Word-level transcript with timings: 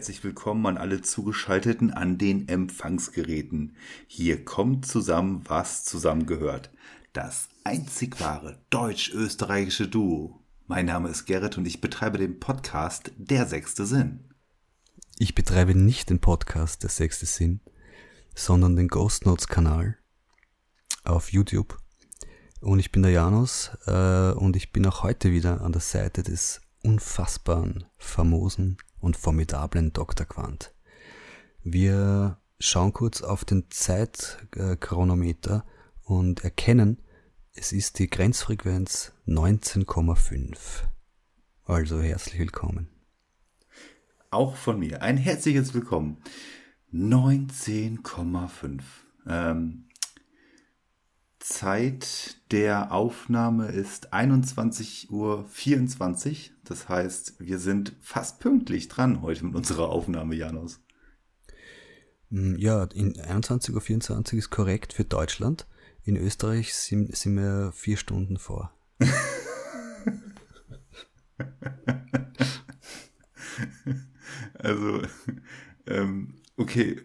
herzlich 0.00 0.24
willkommen 0.24 0.64
an 0.64 0.78
alle 0.78 1.02
Zugeschalteten 1.02 1.90
an 1.90 2.16
den 2.16 2.48
Empfangsgeräten. 2.48 3.76
Hier 4.06 4.46
kommt 4.46 4.86
zusammen, 4.86 5.42
was 5.44 5.84
zusammengehört. 5.84 6.70
Das 7.12 7.50
einzig 7.64 8.18
wahre 8.18 8.58
deutsch-österreichische 8.70 9.88
Duo. 9.88 10.40
Mein 10.66 10.86
Name 10.86 11.10
ist 11.10 11.26
Gerrit 11.26 11.58
und 11.58 11.66
ich 11.66 11.82
betreibe 11.82 12.16
den 12.16 12.40
Podcast 12.40 13.12
Der 13.18 13.44
sechste 13.44 13.84
Sinn. 13.84 14.20
Ich 15.18 15.34
betreibe 15.34 15.74
nicht 15.74 16.08
den 16.08 16.18
Podcast 16.18 16.82
Der 16.82 16.88
sechste 16.88 17.26
Sinn, 17.26 17.60
sondern 18.34 18.76
den 18.76 18.88
Ghost 18.88 19.26
Notes 19.26 19.48
Kanal 19.48 19.98
auf 21.04 21.30
YouTube. 21.30 21.76
Und 22.62 22.78
ich 22.78 22.90
bin 22.90 23.02
der 23.02 23.12
Janus 23.12 23.72
äh, 23.84 24.32
und 24.32 24.56
ich 24.56 24.72
bin 24.72 24.86
auch 24.86 25.02
heute 25.02 25.30
wieder 25.30 25.60
an 25.60 25.72
der 25.72 25.82
Seite 25.82 26.22
des 26.22 26.62
unfassbaren, 26.82 27.84
famosen 27.98 28.78
und 29.00 29.16
formidablen 29.16 29.92
Dr. 29.92 30.26
Quant. 30.26 30.74
Wir 31.62 32.38
schauen 32.58 32.92
kurz 32.92 33.22
auf 33.22 33.44
den 33.44 33.70
Zeitchronometer 33.70 35.64
und 36.04 36.44
erkennen, 36.44 36.98
es 37.52 37.72
ist 37.72 37.98
die 37.98 38.08
Grenzfrequenz 38.08 39.12
19,5. 39.26 40.56
Also 41.64 42.00
herzlich 42.00 42.38
willkommen. 42.38 42.88
Auch 44.30 44.56
von 44.56 44.78
mir 44.78 45.02
ein 45.02 45.16
herzliches 45.16 45.74
Willkommen. 45.74 46.18
19,5. 46.92 48.80
Ähm, 49.26 49.89
Zeit 51.40 52.36
der 52.52 52.92
Aufnahme 52.92 53.68
ist 53.68 54.12
21.24 54.12 55.10
Uhr. 55.10 55.48
Das 56.64 56.88
heißt, 56.88 57.40
wir 57.40 57.58
sind 57.58 57.96
fast 58.00 58.38
pünktlich 58.40 58.88
dran 58.88 59.22
heute 59.22 59.46
mit 59.46 59.56
unserer 59.56 59.88
Aufnahme, 59.88 60.36
Janus. 60.36 60.80
Mm, 62.28 62.56
ja, 62.56 62.84
in 62.84 63.14
21.24 63.14 64.32
Uhr 64.32 64.38
ist 64.38 64.50
korrekt 64.50 64.92
für 64.92 65.04
Deutschland. 65.04 65.66
In 66.04 66.16
Österreich 66.16 66.74
sind, 66.74 67.16
sind 67.16 67.36
wir 67.36 67.72
vier 67.74 67.96
Stunden 67.96 68.36
vor. 68.38 68.72
also, 74.58 75.02
ähm, 75.86 76.34
okay, 76.56 77.00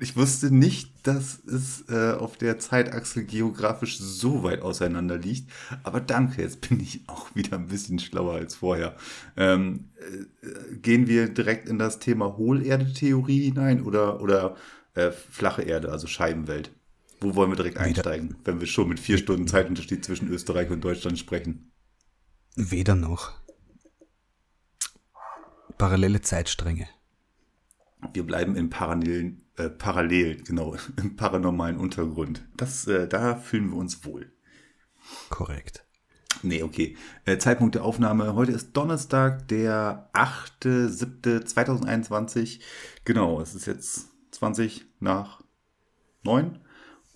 ich 0.00 0.16
wusste 0.16 0.54
nicht, 0.54 1.06
dass 1.06 1.42
es 1.44 1.84
äh, 1.88 2.12
auf 2.12 2.36
der 2.36 2.58
Zeitachse 2.58 3.24
geografisch 3.24 3.98
so 3.98 4.42
weit 4.42 4.62
auseinander 4.62 5.18
liegt. 5.18 5.50
Aber 5.82 6.00
danke, 6.00 6.42
jetzt 6.42 6.68
bin 6.68 6.80
ich 6.80 7.02
auch 7.06 7.34
wieder 7.34 7.56
ein 7.56 7.68
bisschen 7.68 7.98
schlauer 7.98 8.34
als 8.34 8.54
vorher. 8.54 8.96
Ähm, 9.36 9.90
äh, 9.96 10.76
gehen 10.76 11.06
wir 11.06 11.28
direkt 11.28 11.68
in 11.68 11.78
das 11.78 11.98
Thema 11.98 12.36
Hohlerde-Theorie 12.36 13.44
hinein 13.44 13.82
oder, 13.82 14.20
oder 14.20 14.56
äh, 14.94 15.10
flache 15.10 15.62
Erde, 15.62 15.90
also 15.90 16.06
Scheibenwelt? 16.06 16.70
Wo 17.20 17.34
wollen 17.34 17.50
wir 17.50 17.56
direkt 17.56 17.78
einsteigen, 17.78 18.30
Weder. 18.30 18.38
wenn 18.44 18.60
wir 18.60 18.66
schon 18.66 18.88
mit 18.88 19.00
vier 19.00 19.18
Stunden 19.18 19.48
Zeitunterschied 19.48 20.04
zwischen 20.04 20.28
Österreich 20.28 20.70
und 20.70 20.82
Deutschland 20.82 21.18
sprechen? 21.18 21.72
Weder 22.54 22.94
noch. 22.94 23.32
Parallele 25.76 26.20
Zeitstränge. 26.20 26.88
Wir 28.12 28.24
bleiben 28.24 28.56
in 28.56 28.70
parallelen 28.70 29.48
äh, 29.58 29.68
parallel, 29.68 30.42
genau, 30.42 30.74
im 30.96 31.16
paranormalen 31.16 31.76
Untergrund. 31.78 32.48
Das, 32.56 32.86
äh, 32.86 33.06
da 33.08 33.34
fühlen 33.36 33.68
wir 33.70 33.76
uns 33.76 34.04
wohl. 34.04 34.32
Korrekt. 35.30 35.84
Nee, 36.42 36.62
okay. 36.62 36.96
Äh, 37.24 37.38
Zeitpunkt 37.38 37.74
der 37.74 37.82
Aufnahme. 37.84 38.34
Heute 38.34 38.52
ist 38.52 38.76
Donnerstag, 38.76 39.48
der 39.48 40.08
8.7.2021. 40.12 42.60
Genau, 43.04 43.40
es 43.40 43.56
ist 43.56 43.66
jetzt 43.66 44.10
20 44.30 44.86
nach 45.00 45.42
9. 46.22 46.60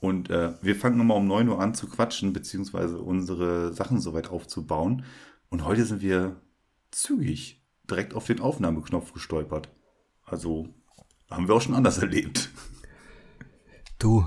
Und 0.00 0.30
äh, 0.30 0.54
wir 0.62 0.74
fangen 0.74 0.98
nochmal 0.98 1.18
um 1.18 1.28
9 1.28 1.48
Uhr 1.48 1.60
an 1.60 1.74
zu 1.74 1.88
quatschen, 1.88 2.32
beziehungsweise 2.32 2.98
unsere 2.98 3.72
Sachen 3.72 4.00
soweit 4.00 4.30
aufzubauen. 4.30 5.04
Und 5.48 5.64
heute 5.64 5.84
sind 5.84 6.02
wir 6.02 6.40
zügig 6.90 7.64
direkt 7.88 8.14
auf 8.14 8.26
den 8.26 8.40
Aufnahmeknopf 8.40 9.12
gestolpert. 9.12 9.68
Also 10.32 10.66
haben 11.30 11.46
wir 11.46 11.54
auch 11.54 11.60
schon 11.60 11.74
anders 11.74 11.98
erlebt. 11.98 12.48
Du, 13.98 14.26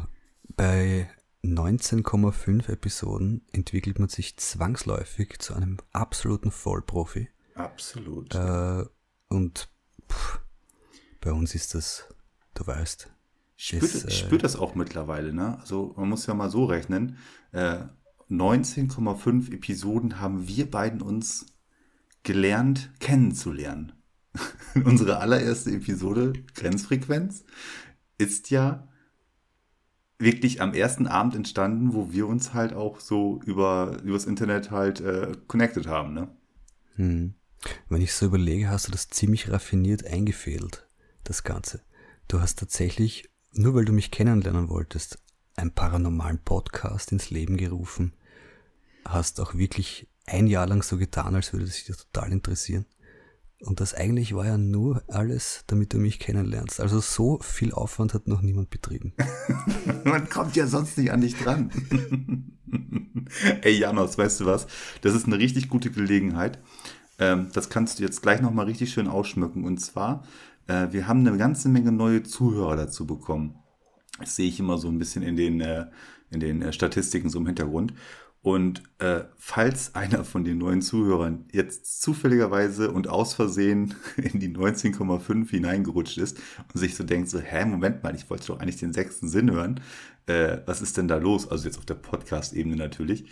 bei 0.56 1.10
19,5 1.44 2.70
Episoden 2.70 3.42
entwickelt 3.52 3.98
man 3.98 4.08
sich 4.08 4.38
zwangsläufig 4.38 5.40
zu 5.40 5.56
einem 5.56 5.78
absoluten 5.94 6.52
Vollprofi. 6.52 7.30
Absolut. 7.56 8.36
Äh, 8.36 8.86
und 9.30 9.68
pff, 10.08 10.42
bei 11.22 11.34
uns 11.34 11.56
ist 11.56 11.74
das, 11.74 12.08
du 12.54 12.68
weißt. 12.68 13.12
Ich 13.58 13.68
spüre 13.68 13.86
äh, 13.86 14.12
spür 14.12 14.38
das 14.38 14.56
auch 14.56 14.76
mittlerweile, 14.76 15.34
ne? 15.34 15.58
Also 15.60 15.94
man 15.98 16.08
muss 16.08 16.28
ja 16.28 16.36
mal 16.36 16.52
so 16.52 16.66
rechnen. 16.66 17.18
Äh, 17.52 17.80
19,5 18.30 19.52
Episoden 19.52 20.20
haben 20.20 20.48
wir 20.48 20.70
beiden 20.70 21.02
uns 21.02 21.48
gelernt 22.22 22.92
kennenzulernen. 23.00 23.95
unsere 24.84 25.19
allererste 25.19 25.72
Episode 25.72 26.34
Grenzfrequenz 26.56 27.46
ist 28.18 28.50
ja 28.50 28.88
wirklich 30.18 30.62
am 30.62 30.73
ersten 30.73 31.07
Abend 31.07 31.35
entstanden, 31.35 31.94
wo 31.94 32.12
wir 32.12 32.28
uns 32.28 32.53
halt 32.53 32.73
auch 32.73 33.00
so 33.00 33.41
über 33.46 33.97
übers 34.03 34.25
Internet 34.25 34.72
halt 34.72 35.01
äh, 35.01 35.34
connected 35.47 35.88
haben, 35.88 36.13
ne? 36.13 36.29
Hm. 36.96 37.35
Wenn 37.90 38.01
ich 38.01 38.13
so 38.13 38.28
überlege, 38.28 38.69
hast 38.69 38.88
du 38.88 38.91
das 38.91 39.09
ziemlich 39.09 39.50
raffiniert 39.50 40.06
eingefädelt, 40.06 40.88
das 41.23 41.44
Ganze. 41.44 41.81
Du 42.28 42.40
hast 42.40 42.59
tatsächlich, 42.59 43.29
nur 43.52 43.73
weil 43.73 43.85
du 43.85 43.91
mich 43.91 44.12
kennenlernen 44.12 44.69
wolltest, 44.69 45.19
einen 45.56 45.72
paranormalen 45.72 46.40
Podcast 46.40 47.12
ins 47.12 47.29
Leben 47.29 47.57
gerufen, 47.57 48.13
hast 49.06 49.40
auch 49.40 49.56
wirklich 49.56 50.07
ein 50.25 50.47
Jahr 50.47 50.67
lang 50.67 50.84
so 50.84 50.97
getan, 50.97 51.35
als 51.35 51.53
würde 51.53 51.66
es 51.66 51.84
dich 51.84 51.96
total 51.96 52.31
interessieren. 52.31 52.85
Und 53.62 53.80
das 53.80 53.94
eigentlich 53.94 54.36
war 54.36 54.46
ja 54.46 54.58
nur 54.58 55.04
alles, 55.08 55.64
damit 55.68 55.94
du 55.94 55.98
mich 55.98 56.20
kennenlernst. 56.20 56.82
Also 56.82 57.00
so 57.00 57.40
viel 57.40 57.72
Aufwand 57.72 58.14
hat 58.14 58.28
noch 58.28 58.42
niemand 58.42 58.70
betrieben. 58.70 59.14
Man 60.04 60.30
kommt 60.30 60.56
ja 60.56 60.68
sonst 60.68 60.98
nicht 60.98 61.12
an 61.12 61.22
dich 61.22 61.36
dran. 61.38 61.72
Ey 63.62 63.78
Janos, 63.78 64.18
weißt 64.18 64.42
du 64.42 64.46
was? 64.46 64.68
Das 65.02 65.16
ist 65.16 65.26
eine 65.26 65.40
richtig 65.40 65.70
gute 65.70 65.90
Gelegenheit. 65.90 66.60
Ähm, 67.18 67.48
das 67.54 67.70
kannst 67.70 68.00
du 68.00 68.04
jetzt 68.04 68.22
gleich 68.22 68.42
nochmal 68.42 68.66
richtig 68.66 68.92
schön 68.92 69.08
ausschmücken. 69.08 69.64
Und 69.64 69.80
zwar, 69.80 70.24
äh, 70.68 70.88
wir 70.92 71.08
haben 71.08 71.26
eine 71.26 71.38
ganze 71.38 71.70
Menge 71.70 71.92
neue 71.92 72.24
Zuhörer 72.24 72.76
dazu 72.76 73.08
bekommen. 73.08 73.56
Das 74.20 74.36
sehe 74.36 74.50
ich 74.50 74.60
immer 74.60 74.78
so 74.78 74.90
ein 74.90 75.00
bisschen 75.00 75.24
in 75.24 75.38
den, 75.38 75.62
äh, 75.62 75.86
in 76.30 76.40
den 76.40 76.62
äh, 76.62 76.74
Statistiken 76.74 77.30
so 77.30 77.40
im 77.40 77.46
Hintergrund. 77.46 77.94
Und 78.46 78.84
äh, 79.00 79.24
falls 79.38 79.96
einer 79.96 80.24
von 80.24 80.44
den 80.44 80.60
neuen 80.60 80.84
Zuhörern 80.84 81.46
jetzt 81.52 82.00
zufälligerweise 82.04 82.92
und 82.92 83.08
aus 83.08 83.34
Versehen 83.34 83.96
in 84.18 84.40
die 84.40 84.56
19,5 84.56 85.50
hineingerutscht 85.50 86.20
ist 86.20 86.38
und 86.72 86.80
sich 86.80 86.94
so 86.94 87.04
denkt, 87.04 87.28
so, 87.28 87.40
hä, 87.40 87.66
Moment 87.66 88.04
mal, 88.04 88.14
ich 88.14 88.30
wollte 88.30 88.46
doch 88.46 88.60
eigentlich 88.60 88.78
den 88.78 88.94
sechsten 88.94 89.30
Sinn 89.30 89.50
hören. 89.50 89.80
Äh, 90.28 90.60
was 90.68 90.84
ist 90.84 90.96
denn 90.96 91.08
da 91.08 91.18
los? 91.18 91.50
Also 91.50 91.66
jetzt 91.66 91.80
auf 91.80 91.88
der 91.88 91.96
Podcast-Ebene 91.96 92.76
natürlich. 92.76 93.26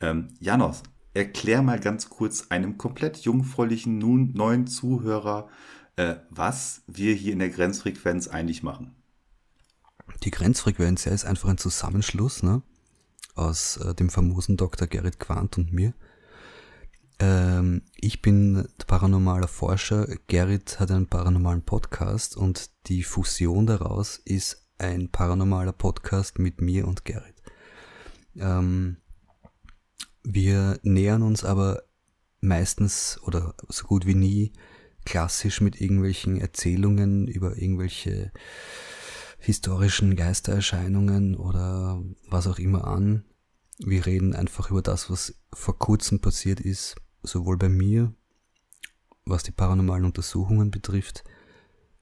Ähm, 0.00 0.30
Janos, 0.40 0.82
erklär 1.14 1.62
mal 1.62 1.78
ganz 1.78 2.10
kurz 2.10 2.46
einem 2.48 2.78
komplett 2.78 3.18
jungfräulichen, 3.18 3.98
nun 3.98 4.32
neuen 4.32 4.66
Zuhörer, 4.66 5.48
äh, 5.94 6.16
was 6.30 6.82
wir 6.88 7.14
hier 7.14 7.32
in 7.32 7.38
der 7.38 7.50
Grenzfrequenz 7.50 8.26
eigentlich 8.26 8.64
machen. 8.64 8.96
Die 10.24 10.32
Grenzfrequenz 10.32 11.04
ja, 11.04 11.12
ist 11.12 11.26
einfach 11.26 11.48
ein 11.48 11.58
Zusammenschluss, 11.58 12.42
ne? 12.42 12.62
Aus 13.38 13.76
äh, 13.78 13.94
dem 13.94 14.10
famosen 14.10 14.56
Dr. 14.56 14.86
Gerrit 14.86 15.18
Quandt 15.18 15.58
und 15.58 15.72
mir. 15.72 15.94
Ähm, 17.20 17.82
ich 17.96 18.22
bin 18.22 18.68
paranormaler 18.86 19.48
Forscher, 19.48 20.06
Gerrit 20.26 20.78
hat 20.78 20.90
einen 20.90 21.06
paranormalen 21.06 21.62
Podcast 21.62 22.36
und 22.36 22.70
die 22.86 23.02
Fusion 23.02 23.66
daraus 23.66 24.20
ist 24.24 24.68
ein 24.78 25.10
paranormaler 25.10 25.72
Podcast 25.72 26.38
mit 26.38 26.60
mir 26.60 26.86
und 26.86 27.04
Gerrit. 27.04 27.34
Ähm, 28.36 28.98
wir 30.22 30.78
nähern 30.82 31.22
uns 31.22 31.44
aber 31.44 31.82
meistens 32.40 33.20
oder 33.24 33.54
so 33.68 33.86
gut 33.86 34.06
wie 34.06 34.14
nie 34.14 34.52
klassisch 35.04 35.60
mit 35.60 35.80
irgendwelchen 35.80 36.40
Erzählungen 36.40 37.26
über 37.26 37.56
irgendwelche 37.56 38.30
historischen 39.38 40.16
Geistererscheinungen 40.16 41.36
oder 41.36 42.02
was 42.28 42.46
auch 42.46 42.58
immer 42.58 42.86
an. 42.86 43.24
Wir 43.78 44.06
reden 44.06 44.34
einfach 44.34 44.70
über 44.70 44.82
das, 44.82 45.10
was 45.10 45.34
vor 45.52 45.78
kurzem 45.78 46.20
passiert 46.20 46.60
ist, 46.60 46.96
sowohl 47.22 47.56
bei 47.56 47.68
mir, 47.68 48.12
was 49.24 49.44
die 49.44 49.52
paranormalen 49.52 50.04
Untersuchungen 50.04 50.70
betrifft, 50.70 51.22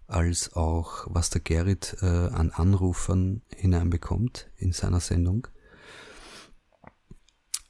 als 0.06 0.54
auch 0.54 1.06
was 1.10 1.30
der 1.30 1.40
Gerrit 1.40 1.96
äh, 2.00 2.06
an 2.06 2.50
Anrufern 2.50 3.42
hineinbekommt 3.54 4.50
in 4.56 4.72
seiner 4.72 5.00
Sendung. 5.00 5.48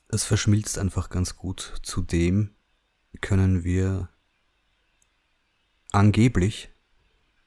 Es 0.09 0.25
verschmilzt 0.25 0.79
einfach 0.79 1.11
ganz 1.11 1.37
gut. 1.37 1.81
Zudem 1.83 2.55
können 3.21 3.65
wir 3.65 4.11
angeblich 5.91 6.71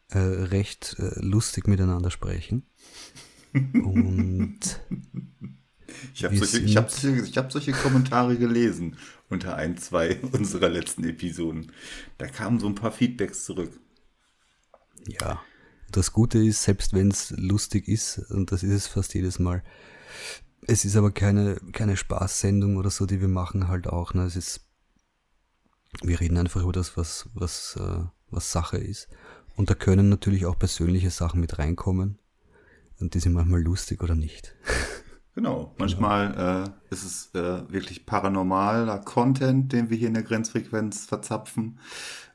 äh, 0.09 0.19
recht 0.19 0.95
äh, 1.00 1.19
lustig 1.19 1.67
miteinander 1.67 2.11
sprechen. 2.11 2.65
Und 3.53 4.59
Ich 6.13 6.23
habe 6.23 6.38
solche, 6.38 6.59
ich 6.59 6.77
hab 6.77 6.91
solche, 6.91 7.25
ich 7.25 7.38
hab 7.38 7.51
solche 7.51 7.71
Kommentare 7.71 8.38
gelesen 8.38 8.97
unter 9.29 9.56
ein, 9.56 9.77
zwei 9.77 10.19
unserer 10.31 10.69
letzten 10.69 11.03
Episoden. 11.03 11.71
Da 12.17 12.27
kamen 12.27 12.59
so 12.59 12.67
ein 12.67 12.75
paar 12.75 12.91
Feedbacks 12.91 13.45
zurück. 13.45 13.79
ja, 15.06 15.41
das 15.91 16.13
Gute 16.13 16.44
ist, 16.44 16.63
selbst 16.63 16.94
wenn 16.94 17.09
es 17.09 17.31
lustig 17.31 17.88
ist, 17.88 18.19
und 18.29 18.51
das 18.51 18.63
ist 18.63 18.71
es 18.71 18.88
fast 18.88 19.13
jedes 19.13 19.39
Mal, 19.39 19.63
es 20.67 20.85
ist 20.85 20.95
aber 20.95 21.11
keine, 21.11 21.56
keine 21.71 21.97
Spaßsendung 21.97 22.77
oder 22.77 22.91
so, 22.91 23.06
die 23.06 23.21
wir 23.21 23.27
machen 23.27 23.67
halt 23.67 23.88
auch. 23.88 24.13
Ne? 24.13 24.23
Es 24.23 24.35
ist, 24.35 24.61
wir 26.03 26.19
reden 26.19 26.38
einfach 26.38 26.61
über 26.61 26.73
das, 26.73 26.95
was, 26.95 27.29
was, 27.33 27.75
äh, 27.79 28.03
was 28.29 28.51
Sache 28.51 28.77
ist. 28.77 29.07
Und 29.59 29.69
da 29.69 29.73
können 29.73 30.07
natürlich 30.07 30.45
auch 30.45 30.57
persönliche 30.57 31.09
Sachen 31.09 31.41
mit 31.41 31.59
reinkommen. 31.59 32.17
Und 33.01 33.13
die 33.13 33.19
sind 33.19 33.33
manchmal 33.33 33.61
lustig 33.61 34.01
oder 34.01 34.15
nicht. 34.15 34.56
Genau. 35.35 35.73
Manchmal 35.77 36.73
äh, 36.91 36.94
ist 36.94 37.06
es 37.06 37.33
äh, 37.33 37.71
wirklich 37.71 38.06
paranormaler 38.06 39.00
Content, 39.00 39.71
den 39.71 39.89
wir 39.89 39.95
hier 39.95 40.09
in 40.09 40.13
der 40.15 40.23
Grenzfrequenz 40.23 41.06
verzapfen. 41.06 41.79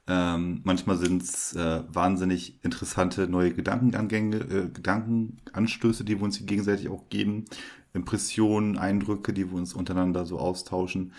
Ähm, 0.07 0.63
manchmal 0.65 0.97
sind 0.97 1.23
es 1.23 1.55
äh, 1.55 1.83
wahnsinnig 1.89 2.65
interessante 2.65 3.29
neue 3.29 3.53
Gedankenangänge, 3.53 4.37
äh, 4.37 4.71
Gedankenanstöße, 4.71 6.05
die 6.05 6.17
wir 6.17 6.23
uns 6.23 6.47
gegenseitig 6.47 6.89
auch 6.89 7.11
geben. 7.11 7.45
Impressionen, 7.93 8.79
Eindrücke, 8.79 9.35
die 9.35 9.51
wir 9.51 9.59
uns 9.59 9.75
untereinander 9.75 10.25
so 10.25 10.39
austauschen. 10.39 11.13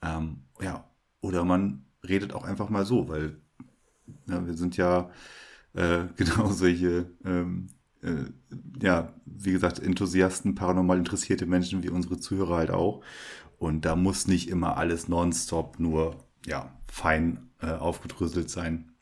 Ähm, 0.00 0.42
ja, 0.60 0.84
oder 1.22 1.44
man 1.44 1.86
redet 2.06 2.34
auch 2.34 2.44
einfach 2.44 2.68
mal 2.68 2.86
so, 2.86 3.08
weil 3.08 3.40
ja, 4.28 4.46
wir 4.46 4.54
sind 4.54 4.76
ja 4.76 5.10
äh, 5.74 6.04
genau 6.16 6.50
solche, 6.50 7.06
ähm, 7.24 7.68
äh, 8.02 8.24
ja, 8.80 9.12
wie 9.24 9.52
gesagt, 9.52 9.78
Enthusiasten, 9.78 10.54
paranormal 10.54 10.98
interessierte 10.98 11.46
Menschen 11.46 11.82
wie 11.82 11.90
unsere 11.90 12.18
Zuhörer 12.18 12.56
halt 12.56 12.70
auch. 12.70 13.02
Und 13.58 13.84
da 13.84 13.94
muss 13.94 14.26
nicht 14.26 14.48
immer 14.48 14.76
alles 14.76 15.08
nonstop 15.08 15.78
nur, 15.78 16.16
ja, 16.46 16.76
fein 16.90 17.50
äh, 17.60 17.70
aufgedröselt 17.70 18.50
sein, 18.50 18.92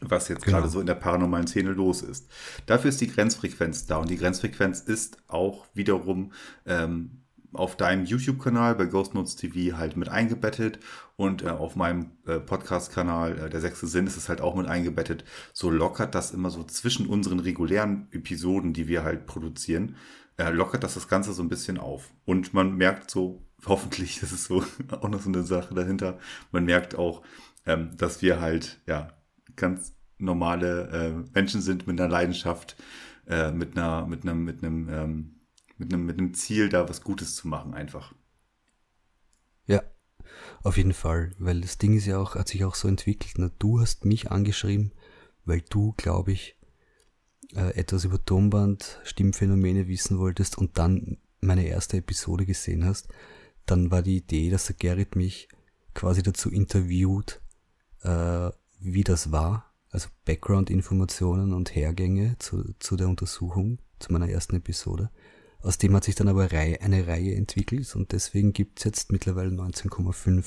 was 0.00 0.28
jetzt 0.28 0.44
Genau. 0.44 0.58
gerade 0.58 0.68
so 0.68 0.78
in 0.80 0.86
der 0.86 0.94
paranormalen 0.94 1.46
Szene 1.46 1.70
los 1.70 2.02
ist. 2.02 2.28
Dafür 2.66 2.90
ist 2.90 3.00
die 3.00 3.08
Grenzfrequenz 3.08 3.86
da 3.86 3.96
und 3.96 4.10
die 4.10 4.16
Grenzfrequenz 4.18 4.80
ist 4.80 5.16
auch 5.26 5.66
wiederum 5.74 6.32
ähm, 6.66 7.22
auf 7.52 7.76
deinem 7.76 8.04
YouTube-Kanal 8.04 8.74
bei 8.74 8.84
Ghost 8.84 9.14
Notes 9.14 9.36
TV 9.36 9.76
halt 9.78 9.96
mit 9.96 10.08
eingebettet 10.08 10.78
und 11.18 11.42
äh, 11.42 11.48
auf 11.48 11.74
meinem 11.74 12.12
äh, 12.26 12.38
Podcast-Kanal 12.38 13.38
äh, 13.38 13.50
Der 13.50 13.60
sechste 13.60 13.88
Sinn 13.88 14.06
ist 14.06 14.16
es 14.16 14.28
halt 14.28 14.40
auch 14.40 14.54
mit 14.54 14.68
eingebettet. 14.68 15.24
So 15.52 15.68
lockert 15.68 16.14
das 16.14 16.30
immer 16.30 16.48
so 16.48 16.62
zwischen 16.62 17.06
unseren 17.06 17.40
regulären 17.40 18.06
Episoden, 18.12 18.72
die 18.72 18.86
wir 18.86 19.02
halt 19.02 19.26
produzieren, 19.26 19.96
äh, 20.36 20.50
lockert 20.50 20.84
das 20.84 20.94
das 20.94 21.08
Ganze 21.08 21.32
so 21.32 21.42
ein 21.42 21.48
bisschen 21.48 21.76
auf. 21.76 22.12
Und 22.24 22.54
man 22.54 22.76
merkt 22.76 23.10
so, 23.10 23.42
hoffentlich, 23.66 24.22
ist 24.22 24.44
so 24.44 24.62
auch 24.90 25.08
noch 25.08 25.20
so 25.20 25.28
eine 25.28 25.42
Sache 25.42 25.74
dahinter, 25.74 26.18
man 26.52 26.64
merkt 26.64 26.94
auch, 26.94 27.22
ähm, 27.66 27.96
dass 27.96 28.22
wir 28.22 28.40
halt, 28.40 28.80
ja, 28.86 29.08
ganz 29.56 29.94
normale 30.18 31.24
äh, 31.26 31.30
Menschen 31.34 31.60
sind 31.62 31.88
mit 31.88 32.00
einer 32.00 32.08
Leidenschaft, 32.08 32.76
äh, 33.26 33.50
mit 33.50 33.76
einer, 33.76 34.06
mit 34.06 34.22
einem, 34.22 34.44
mit 34.44 34.62
einem, 34.62 34.88
ähm, 34.88 35.40
mit 35.78 35.92
einem, 35.92 36.06
mit 36.06 36.18
einem 36.18 36.34
Ziel, 36.34 36.68
da 36.68 36.88
was 36.88 37.02
Gutes 37.02 37.34
zu 37.34 37.48
machen, 37.48 37.74
einfach. 37.74 38.14
Auf 40.62 40.76
jeden 40.76 40.92
Fall, 40.92 41.32
weil 41.38 41.60
das 41.60 41.78
Ding 41.78 41.96
ist 41.96 42.06
ja 42.06 42.18
auch, 42.18 42.34
hat 42.34 42.48
sich 42.48 42.64
auch 42.64 42.74
so 42.74 42.88
entwickelt. 42.88 43.38
Ne? 43.38 43.50
Du 43.58 43.80
hast 43.80 44.04
mich 44.04 44.30
angeschrieben, 44.30 44.92
weil 45.44 45.62
du, 45.70 45.94
glaube 45.96 46.32
ich, 46.32 46.56
äh, 47.54 47.74
etwas 47.74 48.04
über 48.04 48.22
Tonband, 48.24 49.00
Stimmphänomene 49.04 49.88
wissen 49.88 50.18
wolltest 50.18 50.58
und 50.58 50.78
dann 50.78 51.18
meine 51.40 51.66
erste 51.66 51.98
Episode 51.98 52.44
gesehen 52.44 52.84
hast. 52.84 53.08
Dann 53.66 53.90
war 53.90 54.02
die 54.02 54.16
Idee, 54.16 54.50
dass 54.50 54.66
der 54.66 54.76
Gerrit 54.76 55.16
mich 55.16 55.48
quasi 55.94 56.22
dazu 56.22 56.50
interviewt, 56.50 57.40
äh, 58.02 58.50
wie 58.80 59.04
das 59.04 59.32
war, 59.32 59.72
also 59.90 60.08
Background-Informationen 60.24 61.52
und 61.52 61.74
Hergänge 61.74 62.36
zu, 62.38 62.74
zu 62.78 62.96
der 62.96 63.08
Untersuchung, 63.08 63.78
zu 63.98 64.12
meiner 64.12 64.28
ersten 64.28 64.56
Episode. 64.56 65.10
Aus 65.60 65.78
dem 65.78 65.94
hat 65.94 66.04
sich 66.04 66.14
dann 66.14 66.28
aber 66.28 66.48
eine 66.52 67.06
Reihe 67.06 67.34
entwickelt 67.34 67.94
und 67.96 68.12
deswegen 68.12 68.52
gibt's 68.52 68.84
jetzt 68.84 69.10
mittlerweile 69.10 69.50
19,5 69.50 70.44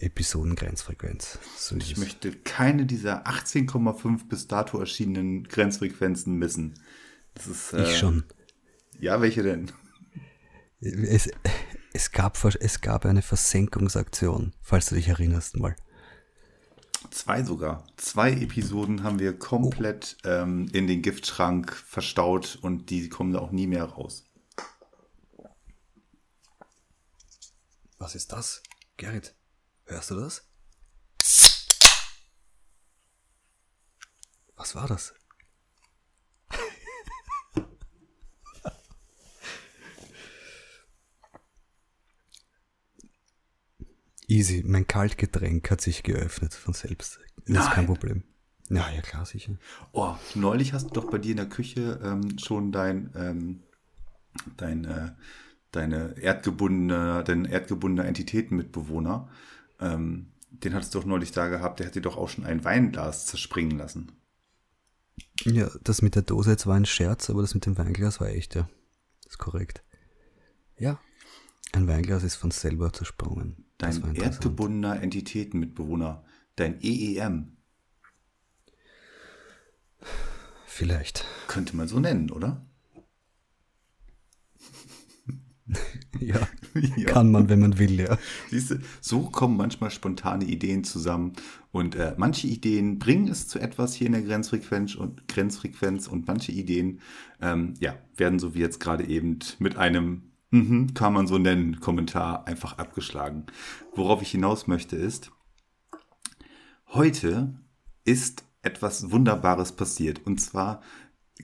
Episoden 0.00 0.54
Grenzfrequenz. 0.54 1.38
So 1.56 1.76
ich 1.76 1.92
es. 1.92 1.98
möchte 1.98 2.32
keine 2.32 2.84
dieser 2.84 3.26
18,5 3.26 4.28
bis 4.28 4.48
dato 4.48 4.78
erschienenen 4.78 5.44
Grenzfrequenzen 5.44 6.34
missen. 6.34 6.74
Das 7.34 7.46
ist, 7.46 7.72
äh, 7.72 7.84
ich 7.84 7.96
schon. 7.96 8.24
Ja, 8.98 9.20
welche 9.20 9.42
denn? 9.42 9.70
Es, 10.80 11.30
es, 11.92 12.12
gab, 12.12 12.42
es 12.44 12.80
gab 12.80 13.06
eine 13.06 13.22
Versenkungsaktion, 13.22 14.52
falls 14.60 14.86
du 14.86 14.94
dich 14.94 15.08
erinnerst 15.08 15.56
mal. 15.56 15.76
Zwei 17.16 17.42
sogar. 17.42 17.82
Zwei 17.96 18.30
Episoden 18.30 19.02
haben 19.02 19.18
wir 19.18 19.38
komplett 19.38 20.18
ähm, 20.24 20.68
in 20.74 20.86
den 20.86 21.00
Giftschrank 21.00 21.72
verstaut 21.74 22.58
und 22.60 22.90
die 22.90 23.08
kommen 23.08 23.32
da 23.32 23.38
auch 23.38 23.52
nie 23.52 23.66
mehr 23.66 23.84
raus. 23.84 24.26
Was 27.96 28.14
ist 28.14 28.32
das? 28.32 28.62
Gerrit, 28.98 29.34
hörst 29.86 30.10
du 30.10 30.16
das? 30.16 30.46
Was 34.56 34.74
war 34.74 34.86
das? 34.86 35.14
Easy, 44.36 44.62
mein 44.66 44.86
Kaltgetränk 44.86 45.70
hat 45.70 45.80
sich 45.80 46.02
geöffnet 46.02 46.52
von 46.52 46.74
selbst. 46.74 47.20
Das 47.46 47.64
ist 47.64 47.70
kein 47.70 47.84
Nein. 47.84 47.86
Problem. 47.86 48.22
Ja, 48.68 48.86
ja 48.94 49.00
klar, 49.00 49.24
sicher. 49.24 49.54
Oh, 49.92 50.14
neulich 50.34 50.74
hast 50.74 50.88
du 50.88 50.90
doch 50.90 51.10
bei 51.10 51.16
dir 51.16 51.30
in 51.30 51.38
der 51.38 51.48
Küche 51.48 51.98
ähm, 52.04 52.38
schon 52.38 52.70
dein, 52.70 53.10
ähm, 53.16 53.62
dein, 54.58 54.84
äh, 54.84 55.12
deine 55.70 56.18
erdgebundene, 56.20 57.24
dein 57.24 57.46
erdgebundener 57.46 58.06
Entitätenmitbewohner, 58.06 59.30
ähm, 59.80 60.32
den 60.50 60.74
hattest 60.74 60.94
du 60.94 60.98
doch 60.98 61.06
neulich 61.06 61.32
da 61.32 61.48
gehabt, 61.48 61.80
der 61.80 61.86
hat 61.86 61.94
dir 61.94 62.02
doch 62.02 62.18
auch 62.18 62.28
schon 62.28 62.44
ein 62.44 62.62
Weinglas 62.62 63.24
zerspringen 63.24 63.78
lassen. 63.78 64.12
Ja, 65.44 65.70
das 65.82 66.02
mit 66.02 66.14
der 66.14 66.22
Dose 66.22 66.50
jetzt 66.50 66.66
war 66.66 66.76
ein 66.76 66.84
Scherz, 66.84 67.30
aber 67.30 67.40
das 67.40 67.54
mit 67.54 67.64
dem 67.64 67.78
Weinglas 67.78 68.20
war 68.20 68.28
echt, 68.28 68.54
ja. 68.54 68.68
Das 69.22 69.32
ist 69.32 69.38
korrekt. 69.38 69.82
Ja. 70.76 71.00
Ein 71.72 71.88
Weinglas 71.88 72.22
ist 72.22 72.36
von 72.36 72.50
selber 72.50 72.92
zersprungen. 72.92 73.65
Dein 73.78 74.14
erdgebundener 74.14 75.02
Entitätenmitbewohner, 75.02 76.24
dein 76.56 76.80
EEM, 76.82 77.56
Vielleicht. 80.66 81.24
könnte 81.48 81.76
man 81.76 81.88
so 81.88 82.00
nennen, 82.00 82.30
oder? 82.30 82.64
Ja, 86.20 86.48
Ja. 86.96 87.06
kann 87.06 87.30
man, 87.30 87.48
wenn 87.48 87.60
man 87.60 87.78
will, 87.78 87.98
ja. 87.98 88.18
Siehst 88.50 88.70
du, 88.70 88.78
so 89.00 89.22
kommen 89.22 89.56
manchmal 89.56 89.90
spontane 89.90 90.44
Ideen 90.44 90.84
zusammen 90.84 91.32
und 91.72 91.94
äh, 91.94 92.14
manche 92.16 92.46
Ideen 92.46 92.98
bringen 92.98 93.28
es 93.28 93.48
zu 93.48 93.58
etwas 93.58 93.94
hier 93.94 94.06
in 94.06 94.12
der 94.12 94.22
Grenzfrequenz 94.22 94.94
und 94.94 95.26
Grenzfrequenz 95.28 96.06
und 96.06 96.26
manche 96.26 96.52
Ideen, 96.52 97.00
ähm, 97.40 97.74
ja, 97.80 97.96
werden 98.16 98.38
so 98.38 98.54
wie 98.54 98.60
jetzt 98.60 98.80
gerade 98.80 99.06
eben 99.06 99.38
mit 99.58 99.76
einem 99.76 100.22
mhm, 100.56 100.94
kann 100.94 101.12
man 101.12 101.26
so 101.26 101.38
nennen 101.38 101.80
Kommentar 101.80 102.46
einfach 102.46 102.78
abgeschlagen. 102.78 103.46
Worauf 103.94 104.22
ich 104.22 104.30
hinaus 104.30 104.66
möchte 104.66 104.96
ist, 104.96 105.30
heute 106.88 107.54
ist 108.04 108.44
etwas 108.62 109.10
Wunderbares 109.10 109.72
passiert 109.72 110.26
und 110.26 110.40
zwar 110.40 110.82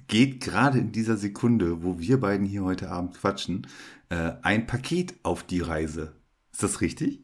geht 0.08 0.42
gerade 0.42 0.78
in 0.78 0.92
dieser 0.92 1.16
Sekunde, 1.16 1.82
wo 1.82 1.98
wir 1.98 2.18
beiden 2.20 2.46
hier 2.46 2.64
heute 2.64 2.90
Abend 2.90 3.14
quatschen, 3.14 3.66
äh, 4.08 4.32
ein 4.42 4.66
Paket 4.66 5.14
auf 5.22 5.42
die 5.42 5.60
Reise. 5.60 6.14
Ist 6.52 6.62
das 6.62 6.80
richtig? 6.80 7.22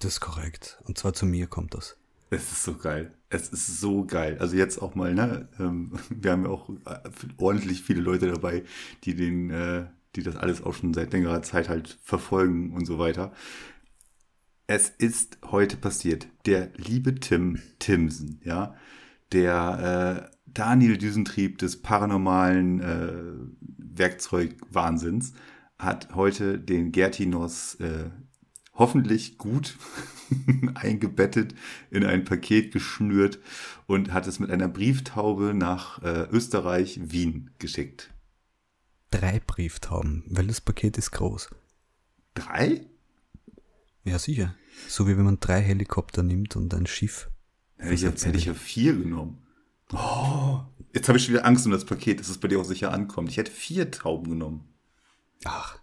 Das 0.00 0.14
ist 0.14 0.20
korrekt. 0.20 0.80
Und 0.84 0.98
zwar 0.98 1.12
zu 1.12 1.26
mir 1.26 1.46
kommt 1.46 1.74
das. 1.74 1.96
Es 2.30 2.52
ist 2.52 2.62
so 2.62 2.74
geil. 2.74 3.12
Es 3.28 3.48
ist 3.48 3.80
so 3.80 4.04
geil. 4.04 4.38
Also 4.38 4.56
jetzt 4.56 4.80
auch 4.80 4.94
mal, 4.94 5.14
ne? 5.14 5.48
Ähm, 5.58 5.92
wir 6.08 6.32
haben 6.32 6.44
ja 6.44 6.50
auch 6.50 6.70
äh, 6.86 6.98
ordentlich 7.38 7.82
viele 7.82 8.00
Leute 8.00 8.30
dabei, 8.30 8.64
die 9.04 9.14
den, 9.14 9.50
äh, 9.50 9.86
die 10.16 10.22
das 10.22 10.36
alles 10.36 10.62
auch 10.62 10.74
schon 10.74 10.94
seit 10.94 11.12
längerer 11.12 11.42
Zeit 11.42 11.68
halt 11.68 11.98
verfolgen 12.02 12.72
und 12.72 12.86
so 12.86 12.98
weiter. 12.98 13.32
Es 14.66 14.88
ist 14.88 15.38
heute 15.50 15.76
passiert. 15.76 16.28
Der 16.46 16.70
liebe 16.76 17.16
Tim 17.16 17.60
Timsen, 17.78 18.40
ja, 18.44 18.74
der 19.32 20.30
äh, 20.30 20.36
Daniel 20.46 20.98
Düsentrieb 20.98 21.58
des 21.58 21.82
paranormalen 21.82 22.80
äh, 22.80 23.12
Werkzeugwahnsinns, 23.78 25.34
hat 25.78 26.14
heute 26.14 26.58
den 26.58 26.92
Gertinos 26.92 27.76
äh, 27.76 28.10
hoffentlich 28.74 29.38
gut 29.38 29.76
eingebettet 30.74 31.54
in 31.90 32.04
ein 32.04 32.24
Paket 32.24 32.72
geschnürt 32.72 33.38
und 33.86 34.12
hat 34.12 34.26
es 34.26 34.38
mit 34.40 34.50
einer 34.50 34.68
Brieftaube 34.68 35.54
nach 35.54 36.02
äh, 36.02 36.26
Österreich, 36.30 37.00
Wien 37.02 37.50
geschickt. 37.58 38.12
Drei 39.10 39.40
Brieftauben, 39.40 40.24
weil 40.28 40.46
das 40.46 40.60
Paket 40.60 40.96
ist 40.98 41.10
groß. 41.10 41.50
Drei? 42.34 42.86
Ja, 44.04 44.18
sicher. 44.18 44.54
So 44.88 45.06
wie 45.08 45.16
wenn 45.16 45.24
man 45.24 45.40
drei 45.40 45.60
Helikopter 45.60 46.22
nimmt 46.22 46.56
und 46.56 46.72
ein 46.74 46.86
Schiff. 46.86 47.30
Hätte 47.76 47.94
ich, 47.94 48.02
ja, 48.02 48.10
hätte 48.10 48.38
ich 48.38 48.44
ja 48.44 48.54
vier 48.54 48.94
genommen. 48.96 49.42
Oh, 49.92 50.60
jetzt 50.92 51.08
habe 51.08 51.18
ich 51.18 51.24
schon 51.24 51.34
wieder 51.34 51.44
Angst 51.44 51.66
um 51.66 51.72
das 51.72 51.84
Paket, 51.84 52.20
dass 52.20 52.28
es 52.28 52.38
bei 52.38 52.48
dir 52.48 52.60
auch 52.60 52.64
sicher 52.64 52.92
ankommt. 52.92 53.28
Ich 53.30 53.36
hätte 53.36 53.50
vier 53.50 53.90
Tauben 53.90 54.30
genommen. 54.30 54.68
Ach, 55.44 55.78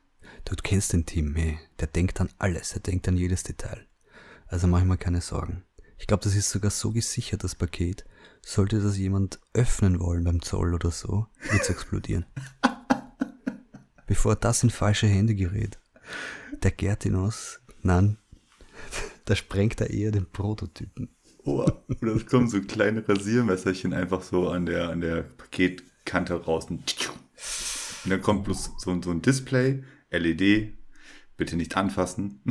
du 0.45 0.55
kennst 0.55 0.93
den 0.93 1.05
Team, 1.05 1.35
hey. 1.35 1.59
Der 1.79 1.87
denkt 1.87 2.21
an 2.21 2.29
alles, 2.37 2.73
er 2.73 2.79
denkt 2.79 3.07
an 3.07 3.17
jedes 3.17 3.43
Detail. 3.43 3.85
Also 4.47 4.67
mach 4.67 4.79
ich 4.79 4.85
mir 4.85 4.97
keine 4.97 5.21
Sorgen. 5.21 5.63
Ich 5.97 6.07
glaube, 6.07 6.23
das 6.23 6.35
ist 6.35 6.49
sogar 6.49 6.71
so 6.71 6.91
gesichert, 6.91 7.43
das 7.43 7.55
Paket. 7.55 8.05
Sollte 8.41 8.79
das 8.79 8.97
jemand 8.97 9.39
öffnen 9.53 9.99
wollen 9.99 10.23
beim 10.23 10.41
Zoll 10.41 10.73
oder 10.73 10.91
so, 10.91 11.27
wird's 11.51 11.69
explodieren. 11.69 12.25
Bevor 14.07 14.35
das 14.35 14.63
in 14.63 14.69
falsche 14.69 15.07
Hände 15.07 15.35
gerät. 15.35 15.79
Der 16.63 16.71
Gertinos, 16.71 17.59
nein, 17.83 18.17
da 19.25 19.35
sprengt 19.35 19.81
er 19.81 19.89
eher 19.89 20.11
den 20.11 20.25
Prototypen. 20.25 21.09
Oh, 21.43 21.65
oder 22.01 22.15
es 22.15 22.25
kommen 22.25 22.49
so 22.49 22.61
kleine 22.61 23.07
Rasiermesserchen 23.07 23.93
einfach 23.93 24.21
so 24.21 24.49
an 24.49 24.65
der, 24.65 24.89
an 24.89 25.01
der 25.01 25.23
Paketkante 25.23 26.33
raus. 26.33 26.67
Und 26.69 26.83
dann 28.05 28.21
kommt 28.21 28.45
bloß 28.45 28.71
so, 28.77 29.01
so 29.01 29.11
ein 29.11 29.21
Display, 29.21 29.83
LED, 30.09 30.73
bitte 31.35 31.57
nicht 31.57 31.75
anfassen. 31.75 32.41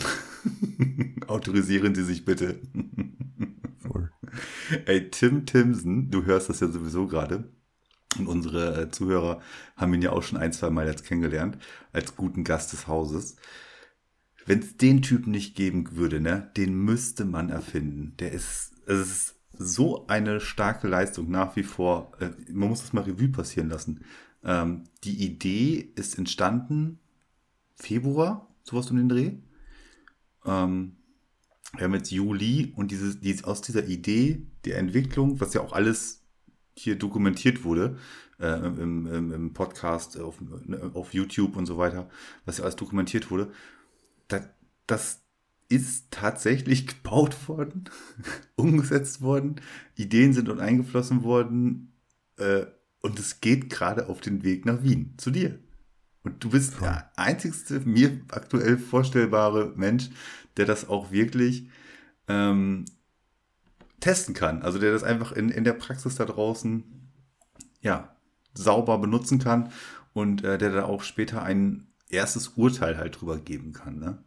Autorisieren 1.26 1.94
Sie 1.94 2.04
sich 2.04 2.25
bitte. 2.25 2.60
Voll. 3.78 4.10
Ey, 4.84 5.10
Tim 5.10 5.46
Timson, 5.46 6.10
du 6.10 6.25
hörst 6.25 6.50
das 6.50 6.60
ja 6.60 6.68
sowieso 6.68 7.06
gerade. 7.06 7.50
Und 8.18 8.26
unsere 8.26 8.82
äh, 8.82 8.90
Zuhörer 8.90 9.40
haben 9.76 9.94
ihn 9.94 10.02
ja 10.02 10.12
auch 10.12 10.23
schon 10.23 10.38
ein, 10.38 10.52
zwei 10.52 10.70
Mal 10.70 10.87
jetzt 10.87 11.04
kennengelernt, 11.04 11.58
als 11.92 12.16
guten 12.16 12.44
Gast 12.44 12.73
des 12.73 12.87
Hauses. 12.87 13.37
Wenn 14.44 14.61
es 14.61 14.76
den 14.76 15.02
Typen 15.02 15.32
nicht 15.32 15.56
geben 15.56 15.96
würde, 15.96 16.20
ne, 16.20 16.50
den 16.56 16.75
müsste 16.75 17.25
man 17.25 17.50
erfinden. 17.50 18.14
Der 18.18 18.32
ist 18.32 18.73
es 18.87 19.00
ist 19.00 19.35
so 19.58 20.06
eine 20.06 20.40
starke 20.40 20.87
Leistung 20.87 21.30
nach 21.30 21.56
wie 21.56 21.62
vor. 21.62 22.12
Äh, 22.20 22.30
man 22.52 22.68
muss 22.68 22.82
das 22.82 22.92
mal 22.92 23.04
Revue 23.04 23.28
passieren 23.28 23.68
lassen. 23.68 24.04
Ähm, 24.44 24.85
die 25.04 25.25
Idee 25.25 25.92
ist 25.96 26.18
entstanden 26.18 27.00
Februar, 27.75 28.54
sowas 28.62 28.90
um 28.90 28.96
den 28.96 29.08
Dreh. 29.08 29.32
Ähm, 30.44 30.96
wir 31.75 31.85
haben 31.85 31.94
jetzt 31.94 32.11
Juli 32.11 32.73
und 32.76 32.90
dieses, 32.90 33.20
dieses, 33.20 33.44
aus 33.44 33.61
dieser 33.61 33.87
Idee 33.87 34.46
der 34.64 34.78
Entwicklung, 34.78 35.40
was 35.40 35.52
ja 35.52 35.61
auch 35.61 35.73
alles 35.73 36.23
hier 36.76 36.97
dokumentiert 36.97 37.64
wurde, 37.64 37.99
äh, 38.38 38.59
im, 38.59 39.06
im, 39.06 39.33
im, 39.33 39.52
Podcast, 39.52 40.18
auf, 40.21 40.37
auf 40.95 41.14
YouTube 41.14 41.56
und 41.56 41.66
so 41.66 41.78
weiter, 41.78 42.09
was 42.45 42.59
ja 42.59 42.64
alles 42.64 42.76
dokumentiert 42.76 43.30
wurde, 43.30 43.50
das, 44.28 44.42
das 44.87 45.23
ist 45.68 46.11
tatsächlich 46.11 46.87
gebaut 47.02 47.49
worden, 47.49 47.85
umgesetzt 48.56 49.23
worden, 49.23 49.56
Ideen 49.97 50.33
sind 50.33 50.49
und 50.49 50.61
eingeflossen 50.61 51.23
worden 51.23 51.92
äh, 52.37 52.66
und 53.00 53.18
es 53.18 53.40
geht 53.40 53.71
gerade 53.71 54.09
auf 54.09 54.21
den 54.21 54.42
Weg 54.42 54.66
nach 54.66 54.83
Wien, 54.83 55.14
zu 55.16 55.30
dir. 55.30 55.59
Und 56.25 56.42
du 56.42 56.50
bist 56.50 56.80
der 56.80 57.12
einzigste 57.16 57.80
mir 57.80 58.21
aktuell 58.30 58.78
vorstellbare 58.78 59.73
Mensch, 59.76 60.11
der 60.56 60.66
das 60.66 60.88
auch 60.88 61.12
wirklich 61.12 61.68
ähm, 62.26 62.85
testen 64.00 64.35
kann. 64.35 64.62
Also 64.62 64.79
der 64.79 64.93
das 64.93 65.03
einfach 65.03 65.33
in, 65.33 65.49
in 65.49 65.65
der 65.65 65.73
Praxis 65.73 66.17
da 66.17 66.25
draußen 66.25 66.85
ja 67.81 68.17
sauber 68.55 68.99
benutzen 68.99 69.38
kann 69.38 69.71
und 70.12 70.45
äh, 70.45 70.59
der 70.59 70.71
da 70.73 70.85
auch 70.85 71.03
später 71.03 71.43
ein 71.43 71.88
erstes 72.09 72.49
Urteil 72.49 72.99
halt 72.99 73.21
drüber 73.21 73.38
geben 73.38 73.73
kann. 73.73 73.99
Ne? 73.99 74.23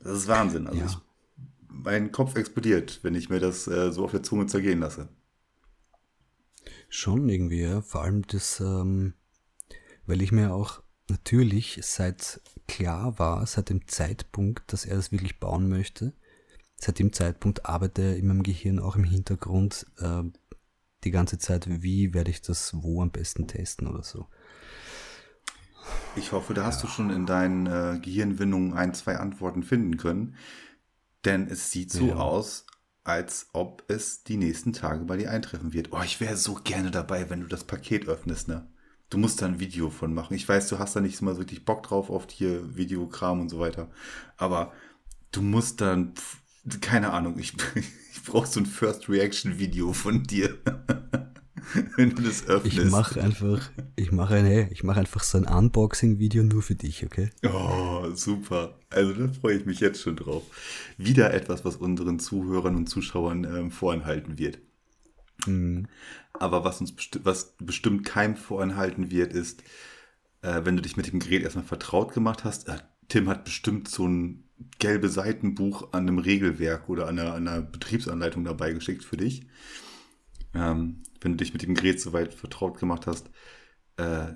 Das 0.00 0.18
ist 0.18 0.28
Wahnsinn. 0.28 0.66
Also 0.66 0.80
ja. 0.80 0.86
ich, 0.86 0.98
mein 1.68 2.12
Kopf 2.12 2.36
explodiert, 2.36 3.00
wenn 3.02 3.14
ich 3.14 3.28
mir 3.28 3.40
das 3.40 3.66
äh, 3.66 3.92
so 3.92 4.04
auf 4.04 4.10
der 4.10 4.22
Zunge 4.22 4.46
zergehen 4.46 4.80
lasse. 4.80 5.08
Schon 6.88 7.28
irgendwie, 7.28 7.62
ja. 7.62 7.82
Vor 7.82 8.02
allem 8.02 8.26
das, 8.26 8.60
ähm, 8.60 9.14
weil 10.06 10.22
ich 10.22 10.32
mir 10.32 10.54
auch 10.54 10.82
natürlich 11.08 11.80
seit 11.82 12.40
klar 12.68 13.18
war, 13.18 13.46
seit 13.46 13.70
dem 13.70 13.86
Zeitpunkt, 13.86 14.72
dass 14.72 14.84
er 14.84 14.96
das 14.96 15.12
wirklich 15.12 15.38
bauen 15.38 15.68
möchte, 15.68 16.12
seit 16.76 16.98
dem 16.98 17.12
Zeitpunkt 17.12 17.66
arbeitet 17.66 17.98
er 17.98 18.16
in 18.16 18.26
meinem 18.26 18.42
Gehirn 18.42 18.78
auch 18.78 18.96
im 18.96 19.04
Hintergrund 19.04 19.86
äh, 19.98 20.22
die 21.04 21.10
ganze 21.10 21.38
Zeit, 21.38 21.66
wie 21.82 22.14
werde 22.14 22.30
ich 22.30 22.42
das 22.42 22.74
wo 22.74 23.02
am 23.02 23.10
besten 23.10 23.46
testen 23.46 23.86
oder 23.86 24.02
so. 24.02 24.26
Ich 26.16 26.32
hoffe, 26.32 26.54
da 26.54 26.64
hast 26.64 26.82
du 26.82 26.88
schon 26.88 27.10
in 27.10 27.26
deinen 27.26 27.66
äh, 27.66 28.00
Gehirnwindungen 28.02 28.74
ein, 28.74 28.94
zwei 28.94 29.16
Antworten 29.16 29.62
finden 29.62 29.96
können. 29.96 30.36
Denn 31.24 31.48
es 31.48 31.70
sieht 31.70 31.92
so 31.92 32.08
ja. 32.08 32.16
aus, 32.16 32.66
als 33.04 33.48
ob 33.52 33.84
es 33.88 34.24
die 34.24 34.36
nächsten 34.36 34.72
Tage 34.72 35.04
bei 35.04 35.16
dir 35.16 35.30
eintreffen 35.30 35.72
wird. 35.72 35.92
Oh, 35.92 36.02
ich 36.04 36.20
wäre 36.20 36.36
so 36.36 36.54
gerne 36.54 36.90
dabei, 36.90 37.30
wenn 37.30 37.40
du 37.40 37.46
das 37.46 37.64
Paket 37.64 38.08
öffnest, 38.08 38.48
ne? 38.48 38.68
Du 39.10 39.18
musst 39.18 39.40
da 39.40 39.46
ein 39.46 39.60
Video 39.60 39.88
von 39.90 40.12
machen. 40.12 40.34
Ich 40.34 40.48
weiß, 40.48 40.68
du 40.68 40.80
hast 40.80 40.96
da 40.96 41.00
nicht 41.00 41.22
mal 41.22 41.34
so 41.34 41.40
richtig 41.40 41.64
Bock 41.64 41.84
drauf 41.84 42.10
auf 42.10 42.26
hier 42.28 42.76
Videokram 42.76 43.40
und 43.40 43.48
so 43.48 43.60
weiter. 43.60 43.88
Aber 44.36 44.72
du 45.30 45.42
musst 45.42 45.80
dann, 45.80 46.14
keine 46.80 47.12
Ahnung, 47.12 47.38
ich, 47.38 47.54
ich 47.74 48.22
brauche 48.24 48.46
so 48.46 48.60
ein 48.60 48.66
First 48.66 49.08
Reaction 49.08 49.58
Video 49.58 49.92
von 49.92 50.22
dir. 50.22 50.58
wenn 51.96 52.10
du 52.10 52.22
das 52.22 52.46
öffnest. 52.46 52.78
Ich 52.78 52.90
mache 52.90 53.20
einfach, 53.20 53.70
ich 53.96 54.12
mache 54.12 54.36
hey, 54.36 54.68
ich 54.70 54.84
mache 54.84 55.00
einfach 55.00 55.22
so 55.22 55.38
ein 55.38 55.46
Unboxing-Video 55.46 56.44
nur 56.44 56.62
für 56.62 56.74
dich, 56.74 57.04
okay? 57.04 57.30
Oh, 57.44 58.10
super. 58.14 58.78
Also 58.90 59.12
da 59.14 59.32
freue 59.32 59.56
ich 59.56 59.66
mich 59.66 59.80
jetzt 59.80 60.00
schon 60.00 60.16
drauf. 60.16 60.42
Wieder 60.96 61.34
etwas, 61.34 61.64
was 61.64 61.76
unseren 61.76 62.18
Zuhörern 62.18 62.76
und 62.76 62.88
Zuschauern 62.88 63.44
ähm, 63.44 63.70
vorenthalten 63.70 64.38
wird. 64.38 64.58
Mhm. 65.46 65.88
Aber 66.32 66.64
was 66.64 66.80
uns 66.80 66.92
besti 66.92 67.20
was 67.22 67.56
bestimmt 67.58 68.04
keinem 68.04 68.36
vorenthalten 68.36 69.10
wird, 69.10 69.32
ist, 69.32 69.62
äh, 70.42 70.60
wenn 70.64 70.76
du 70.76 70.82
dich 70.82 70.96
mit 70.96 71.10
dem 71.10 71.20
Gerät 71.20 71.42
erstmal 71.42 71.64
vertraut 71.64 72.12
gemacht 72.12 72.44
hast. 72.44 72.68
Äh, 72.68 72.78
Tim 73.08 73.28
hat 73.28 73.44
bestimmt 73.44 73.88
so 73.88 74.06
ein 74.06 74.44
gelbe 74.78 75.08
Seitenbuch 75.08 75.92
an 75.92 76.08
einem 76.08 76.18
Regelwerk 76.18 76.88
oder 76.88 77.08
an 77.08 77.18
einer, 77.18 77.34
einer 77.34 77.62
Betriebsanleitung 77.62 78.44
dabei 78.44 78.72
geschickt 78.72 79.04
für 79.04 79.16
dich. 79.16 79.46
Ähm, 80.54 81.02
wenn 81.20 81.32
du 81.32 81.38
dich 81.38 81.52
mit 81.52 81.62
dem 81.62 81.74
Gerät 81.74 82.00
soweit 82.00 82.32
vertraut 82.32 82.78
gemacht 82.78 83.06
hast, 83.06 83.30
äh, 83.96 84.34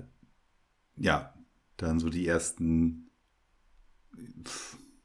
ja, 0.97 1.33
dann 1.77 1.99
so 1.99 2.09
die 2.09 2.27
ersten 2.27 3.09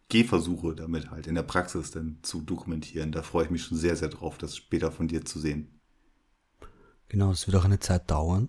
Gehversuche 0.09 0.75
damit 0.75 1.11
halt 1.11 1.27
in 1.27 1.35
der 1.35 1.43
Praxis 1.43 1.91
dann 1.91 2.19
zu 2.23 2.43
dokumentieren. 2.43 3.13
Da 3.13 3.23
freue 3.23 3.45
ich 3.45 3.51
mich 3.51 3.63
schon 3.63 3.79
sehr, 3.79 3.97
sehr 3.97 4.09
drauf, 4.09 4.39
das 4.39 4.57
später 4.57 4.93
von 4.93 5.09
dir 5.09 5.25
zu 5.25 5.39
sehen. 5.39 5.81
Genau, 7.09 7.31
es 7.31 7.47
wird 7.47 7.57
auch 7.57 7.65
eine 7.65 7.81
Zeit 7.81 8.11
dauern, 8.11 8.49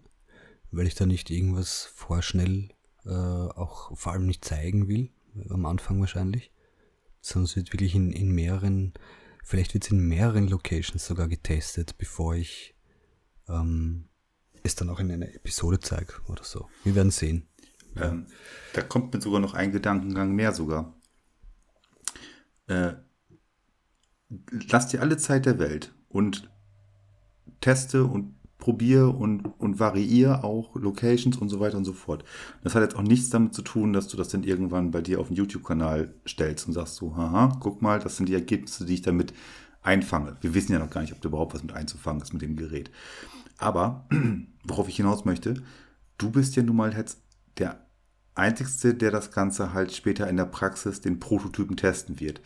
weil 0.72 0.88
ich 0.88 0.96
da 0.96 1.06
nicht 1.06 1.30
irgendwas 1.30 1.86
vorschnell 1.94 2.70
äh, 3.06 3.10
auch 3.10 3.96
vor 3.98 4.12
allem 4.12 4.26
nicht 4.26 4.44
zeigen 4.44 4.88
will, 4.88 5.12
am 5.50 5.66
Anfang 5.66 6.00
wahrscheinlich, 6.00 6.52
sondern 7.22 7.46
es 7.46 7.56
wird 7.56 7.74
wirklich 7.74 7.96
in, 7.96 8.12
in 8.12 8.32
mehreren, 8.32 8.94
vielleicht 9.44 9.74
wird 9.74 9.86
es 9.86 9.92
in 9.92 10.08
mehreren 10.08 10.48
Locations 10.48 11.06
sogar 11.06 11.28
getestet, 11.28 11.98
bevor 11.98 12.36
ich 12.36 12.76
ähm, 13.48 14.10
es 14.64 14.76
dann 14.76 14.90
auch 14.90 15.00
in 15.00 15.12
einer 15.12 15.34
Episode 15.34 15.80
zeige 15.80 16.14
oder 16.28 16.44
so. 16.44 16.68
Wir 16.84 16.96
werden 16.96 17.12
sehen. 17.12 17.48
Ähm, 17.96 18.28
da 18.74 18.82
kommt 18.82 19.14
mir 19.14 19.22
sogar 19.22 19.40
noch 19.40 19.54
ein 19.54 19.72
Gedankengang 19.72 20.34
mehr 20.34 20.54
sogar. 20.54 20.96
Äh, 22.68 22.94
lass 24.70 24.90
dir 24.90 25.02
alle 25.02 25.18
Zeit 25.18 25.46
der 25.46 25.58
Welt 25.58 25.96
und 26.10 26.50
teste 27.62 28.04
und 28.04 28.37
probiere 28.68 29.08
und, 29.08 29.46
und 29.60 29.80
variiere 29.80 30.44
auch 30.44 30.76
Locations 30.76 31.38
und 31.38 31.48
so 31.48 31.62
weiter 31.62 31.78
und 31.78 31.86
so 31.86 31.94
fort. 31.94 32.26
Das 32.66 32.76
hat 32.76 32.84
jetzt 32.84 32.98
auch 32.98 33.02
nichts 33.02 33.30
damit 33.30 33.54
zu 33.54 33.62
tun, 33.62 33.94
dass 33.94 34.10
du 34.10 34.18
das 34.18 34.28
dann 34.28 34.44
irgendwann 34.44 34.92
bei 34.92 35.00
dir 35.00 35.22
auf 35.22 35.28
dem 35.28 35.38
YouTube-Kanal 35.38 36.14
stellst 36.28 36.68
und 36.68 36.74
sagst 36.74 36.96
so, 36.98 37.16
haha, 37.16 37.58
guck 37.62 37.82
mal, 37.82 38.00
das 38.00 38.18
sind 38.18 38.28
die 38.28 38.34
Ergebnisse, 38.34 38.84
die 38.84 38.96
ich 38.96 39.02
damit 39.04 39.34
einfange. 39.84 40.36
Wir 40.42 40.54
wissen 40.54 40.74
ja 40.74 40.80
noch 40.80 40.90
gar 40.90 41.00
nicht, 41.00 41.14
ob 41.14 41.22
da 41.22 41.30
überhaupt 41.30 41.54
was 41.54 41.64
mit 41.64 41.72
einzufangen 41.72 42.22
ist 42.22 42.34
mit 42.34 42.42
dem 42.42 42.58
Gerät. 42.58 42.92
Aber, 43.58 44.06
worauf 44.66 44.90
ich 44.90 44.98
hinaus 44.98 45.24
möchte, 45.24 45.64
du 46.18 46.30
bist 46.30 46.58
ja 46.58 46.64
nun 46.64 46.76
mal 46.76 46.94
jetzt 46.94 47.22
der 47.60 47.86
Einzigste, 48.36 48.94
der 48.94 49.12
das 49.12 49.32
Ganze 49.32 49.72
halt 49.72 49.94
später 49.94 50.30
in 50.30 50.36
der 50.36 50.44
Praxis 50.44 51.00
den 51.00 51.22
Prototypen 51.22 51.78
testen 51.78 52.20
wird. 52.20 52.42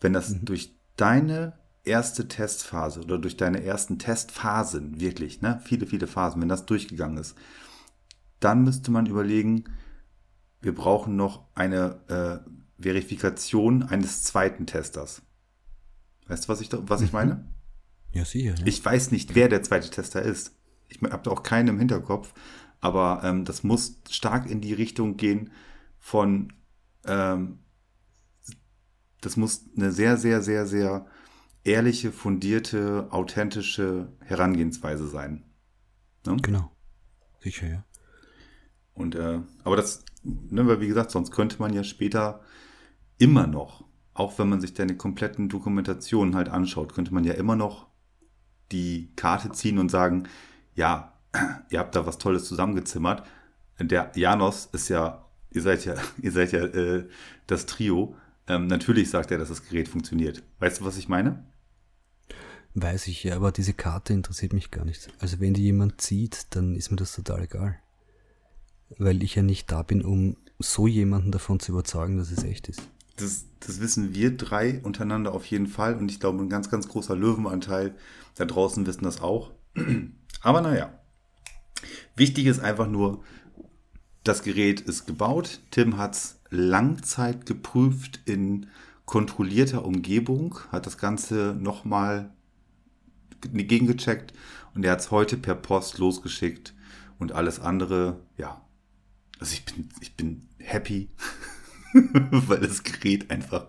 Wenn 0.00 0.14
das 0.14 0.30
mhm. 0.30 0.46
durch 0.46 0.74
deine 0.96 1.58
erste 1.88 2.28
Testphase 2.28 3.00
oder 3.00 3.18
durch 3.18 3.36
deine 3.36 3.64
ersten 3.64 3.98
Testphasen 3.98 5.00
wirklich, 5.00 5.40
ne, 5.40 5.60
viele, 5.64 5.86
viele 5.86 6.06
Phasen, 6.06 6.40
wenn 6.40 6.48
das 6.48 6.66
durchgegangen 6.66 7.18
ist, 7.18 7.36
dann 8.40 8.62
müsste 8.62 8.90
man 8.90 9.06
überlegen, 9.06 9.64
wir 10.60 10.74
brauchen 10.74 11.16
noch 11.16 11.46
eine 11.54 12.44
äh, 12.46 12.82
Verifikation 12.82 13.82
eines 13.82 14.22
zweiten 14.22 14.66
Testers. 14.66 15.22
Weißt 16.28 16.44
du, 16.44 16.48
was 16.48 16.60
ich, 16.60 16.68
was 16.72 17.00
ich 17.00 17.12
meine? 17.12 17.44
Ja, 18.12 18.24
sicher. 18.24 18.54
Ja. 18.56 18.66
Ich 18.66 18.84
weiß 18.84 19.10
nicht, 19.10 19.34
wer 19.34 19.48
der 19.48 19.62
zweite 19.62 19.90
Tester 19.90 20.22
ist. 20.22 20.54
Ich 20.88 21.02
habe 21.02 21.22
da 21.22 21.30
auch 21.30 21.42
keinen 21.42 21.68
im 21.68 21.78
Hinterkopf, 21.78 22.32
aber 22.80 23.22
ähm, 23.24 23.44
das 23.44 23.64
muss 23.64 24.00
stark 24.10 24.48
in 24.48 24.60
die 24.60 24.72
Richtung 24.72 25.16
gehen 25.16 25.50
von, 25.98 26.52
ähm, 27.06 27.58
das 29.20 29.36
muss 29.36 29.64
eine 29.76 29.90
sehr, 29.92 30.16
sehr, 30.16 30.42
sehr, 30.42 30.66
sehr 30.66 31.06
ehrliche, 31.68 32.12
fundierte, 32.12 33.08
authentische 33.10 34.12
Herangehensweise 34.20 35.06
sein. 35.06 35.44
Ne? 36.26 36.36
Genau. 36.42 36.72
Sicher, 37.40 37.68
ja. 37.68 37.84
Und, 38.94 39.14
äh, 39.14 39.40
aber 39.62 39.76
das, 39.76 40.04
ne, 40.24 40.66
weil 40.66 40.80
wie 40.80 40.88
gesagt, 40.88 41.10
sonst 41.10 41.30
könnte 41.30 41.58
man 41.60 41.72
ja 41.72 41.84
später 41.84 42.40
immer 43.18 43.46
noch, 43.46 43.84
auch 44.14 44.38
wenn 44.38 44.48
man 44.48 44.60
sich 44.60 44.74
deine 44.74 44.96
kompletten 44.96 45.48
Dokumentationen 45.48 46.34
halt 46.34 46.48
anschaut, 46.48 46.94
könnte 46.94 47.14
man 47.14 47.24
ja 47.24 47.34
immer 47.34 47.54
noch 47.54 47.86
die 48.72 49.12
Karte 49.14 49.52
ziehen 49.52 49.78
und 49.78 49.90
sagen, 49.90 50.24
ja, 50.74 51.12
ihr 51.70 51.78
habt 51.78 51.94
da 51.94 52.06
was 52.06 52.18
Tolles 52.18 52.44
zusammengezimmert. 52.46 53.22
Der 53.78 54.10
Janos 54.16 54.66
ist 54.72 54.88
ja, 54.88 55.26
ihr 55.50 55.62
seid 55.62 55.84
ja, 55.84 55.94
ihr 56.22 56.32
seid 56.32 56.52
ja 56.52 56.64
äh, 56.64 57.08
das 57.46 57.66
Trio. 57.66 58.16
Ähm, 58.48 58.66
natürlich 58.66 59.10
sagt 59.10 59.30
er, 59.30 59.38
dass 59.38 59.48
das 59.48 59.68
Gerät 59.68 59.88
funktioniert. 59.88 60.42
Weißt 60.58 60.80
du, 60.80 60.84
was 60.84 60.96
ich 60.96 61.08
meine? 61.08 61.44
Weiß 62.80 63.08
ich 63.08 63.24
ja, 63.24 63.34
aber 63.34 63.50
diese 63.50 63.72
Karte 63.72 64.12
interessiert 64.12 64.52
mich 64.52 64.70
gar 64.70 64.84
nicht. 64.84 65.08
Also 65.18 65.40
wenn 65.40 65.54
die 65.54 65.64
jemand 65.64 66.00
zieht, 66.00 66.46
dann 66.50 66.76
ist 66.76 66.90
mir 66.90 66.96
das 66.96 67.12
total 67.12 67.42
egal. 67.42 67.78
Weil 68.98 69.22
ich 69.22 69.34
ja 69.34 69.42
nicht 69.42 69.70
da 69.72 69.82
bin, 69.82 70.02
um 70.02 70.36
so 70.58 70.86
jemanden 70.86 71.32
davon 71.32 71.58
zu 71.60 71.72
überzeugen, 71.72 72.18
dass 72.18 72.30
es 72.30 72.44
echt 72.44 72.68
ist. 72.68 72.82
Das, 73.16 73.46
das 73.60 73.80
wissen 73.80 74.14
wir 74.14 74.36
drei 74.36 74.80
untereinander 74.82 75.32
auf 75.32 75.44
jeden 75.46 75.66
Fall 75.66 75.96
und 75.96 76.10
ich 76.10 76.20
glaube, 76.20 76.42
ein 76.42 76.48
ganz, 76.48 76.70
ganz 76.70 76.86
großer 76.88 77.16
Löwenanteil 77.16 77.94
da 78.36 78.44
draußen 78.44 78.86
wissen 78.86 79.04
das 79.04 79.20
auch. 79.20 79.50
Aber 80.42 80.60
naja. 80.60 80.92
Wichtig 82.14 82.46
ist 82.46 82.60
einfach 82.60 82.88
nur, 82.88 83.24
das 84.22 84.42
Gerät 84.42 84.80
ist 84.82 85.06
gebaut. 85.06 85.60
Tim 85.70 85.96
hat 85.96 86.14
es 86.14 86.38
Langzeit 86.50 87.46
geprüft 87.46 88.20
in 88.24 88.66
kontrollierter 89.04 89.84
Umgebung, 89.84 90.58
hat 90.70 90.86
das 90.86 90.98
Ganze 90.98 91.56
nochmal 91.58 92.30
gegengecheckt 93.40 94.32
und 94.74 94.84
er 94.84 94.92
hat 94.92 95.00
es 95.00 95.10
heute 95.10 95.36
per 95.36 95.54
Post 95.54 95.98
losgeschickt 95.98 96.74
und 97.18 97.32
alles 97.32 97.60
andere, 97.60 98.20
ja. 98.36 98.64
Also 99.38 99.54
ich 99.54 99.64
bin, 99.64 99.88
ich 100.00 100.16
bin 100.16 100.48
happy, 100.58 101.10
weil 101.92 102.60
das 102.60 102.82
Gerät 102.82 103.30
einfach, 103.30 103.66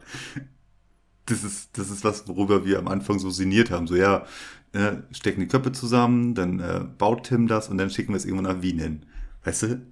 das 1.25 1.43
ist, 1.43 1.77
das 1.77 1.89
ist 1.89 2.03
was, 2.03 2.27
worüber 2.27 2.65
wir 2.65 2.79
am 2.79 2.87
Anfang 2.87 3.19
so 3.19 3.29
sinniert 3.29 3.69
haben. 3.71 3.87
So, 3.87 3.95
ja, 3.95 4.25
äh, 4.73 4.97
stecken 5.11 5.41
die 5.41 5.47
Köpfe 5.47 5.71
zusammen, 5.71 6.35
dann 6.35 6.59
äh, 6.59 6.85
baut 6.97 7.27
Tim 7.27 7.47
das 7.47 7.69
und 7.69 7.77
dann 7.77 7.89
schicken 7.89 8.13
wir 8.13 8.17
es 8.17 8.25
irgendwann 8.25 8.55
nach 8.55 8.61
Wien 8.61 8.79
hin. 8.79 9.05
Weißt 9.43 9.63
du? 9.63 9.85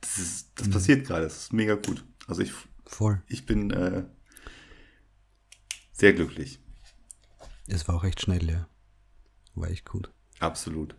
Das, 0.00 0.18
ist, 0.18 0.52
das 0.54 0.68
mhm. 0.68 0.72
passiert 0.72 1.06
gerade, 1.06 1.24
das 1.24 1.38
ist 1.38 1.52
mega 1.52 1.74
gut. 1.74 2.04
Also 2.26 2.42
ich, 2.42 2.52
Voll. 2.86 3.22
ich 3.26 3.46
bin 3.46 3.70
äh, 3.70 4.04
sehr 5.92 6.12
glücklich. 6.12 6.60
Es 7.66 7.88
war 7.88 7.96
auch 7.96 8.04
recht 8.04 8.20
schnell, 8.20 8.48
ja. 8.48 8.68
War 9.60 9.70
echt 9.70 9.86
gut. 9.86 10.10
Absolut. 10.38 10.94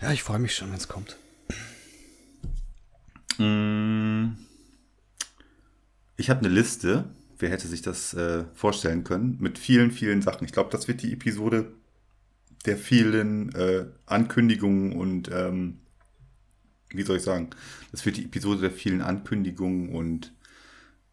Ja, 0.00 0.12
ich 0.12 0.22
freue 0.22 0.38
mich 0.38 0.54
schon, 0.54 0.70
wenn 0.70 0.78
es 0.78 0.88
kommt. 0.88 1.18
Mm. 3.38 4.32
Ich 6.16 6.30
habe 6.30 6.40
eine 6.40 6.48
Liste, 6.48 7.04
wer 7.38 7.50
hätte 7.50 7.68
sich 7.68 7.82
das 7.82 8.14
äh, 8.14 8.44
vorstellen 8.54 9.04
können, 9.04 9.36
mit 9.40 9.58
vielen, 9.58 9.90
vielen 9.90 10.22
Sachen. 10.22 10.44
Ich 10.44 10.52
glaube, 10.52 10.70
das 10.70 10.88
wird 10.88 11.02
die 11.02 11.12
Episode 11.12 11.72
der 12.64 12.78
vielen 12.78 13.54
äh, 13.54 13.86
Ankündigungen 14.06 14.92
und, 14.92 15.30
ähm, 15.32 15.80
wie 16.90 17.02
soll 17.02 17.16
ich 17.16 17.22
sagen, 17.22 17.50
das 17.90 18.06
wird 18.06 18.16
die 18.16 18.24
Episode 18.24 18.60
der 18.62 18.70
vielen 18.70 19.02
Ankündigungen 19.02 19.90
und 19.94 20.32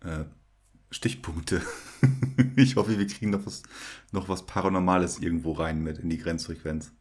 äh, 0.02 0.26
Stichpunkte. 0.92 1.62
ich 2.56 2.76
hoffe, 2.76 2.98
wir 2.98 3.08
kriegen 3.08 3.32
noch 3.32 3.46
was, 3.46 3.64
noch 4.12 4.30
was 4.30 4.46
Paranormales 4.46 5.20
irgendwo 5.20 5.54
rein 5.54 5.82
mit 5.82 6.00
in 6.00 6.10
die 6.10 6.18
Grenzfrequenz. 6.18 6.92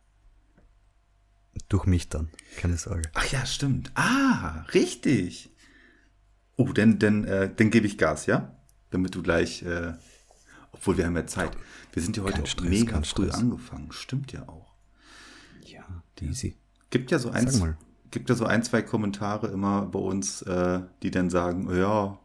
Durch 1.69 1.87
mich 1.87 2.09
dann, 2.09 2.31
keine 2.57 2.77
Sorge. 2.77 3.11
Ach 3.15 3.27
ja, 3.33 3.45
stimmt. 3.45 3.91
Ah, 3.95 4.65
richtig. 4.75 5.51
Oh, 6.57 6.73
dann, 6.73 6.99
dann, 6.99 7.25
äh, 7.25 7.53
dann 7.55 7.71
gebe 7.71 7.87
ich 7.87 7.99
Gas, 7.99 8.27
ja? 8.27 8.57
Damit 8.91 9.15
du 9.15 9.23
gleich, 9.23 9.63
äh, 9.63 9.95
obwohl 10.73 10.97
wir 10.97 11.07
haben 11.07 11.17
ja 11.17 11.27
Zeit. 11.27 11.57
Wir 11.93 12.03
sind 12.03 12.17
ja 12.17 12.23
heute 12.23 12.43
auch 12.43 12.47
Stress, 12.47 12.69
mega 12.69 12.97
früh 12.97 13.05
Stress. 13.05 13.35
angefangen. 13.35 13.93
Stimmt 13.93 14.33
ja 14.33 14.49
auch. 14.49 14.75
Ja, 15.65 15.85
easy. 16.21 16.57
Gibt 16.91 17.11
ja 17.11 17.19
so 17.19 17.31
ein, 17.31 17.77
gibt 18.11 18.29
ja 18.29 18.35
so 18.35 18.45
ein, 18.45 18.63
zwei 18.63 18.83
Kommentare 18.83 19.49
immer 19.49 19.83
bei 19.83 19.99
uns, 19.99 20.43
äh, 20.43 20.81
die 21.03 21.11
dann 21.11 21.31
sagen, 21.31 21.75
ja, 21.77 22.19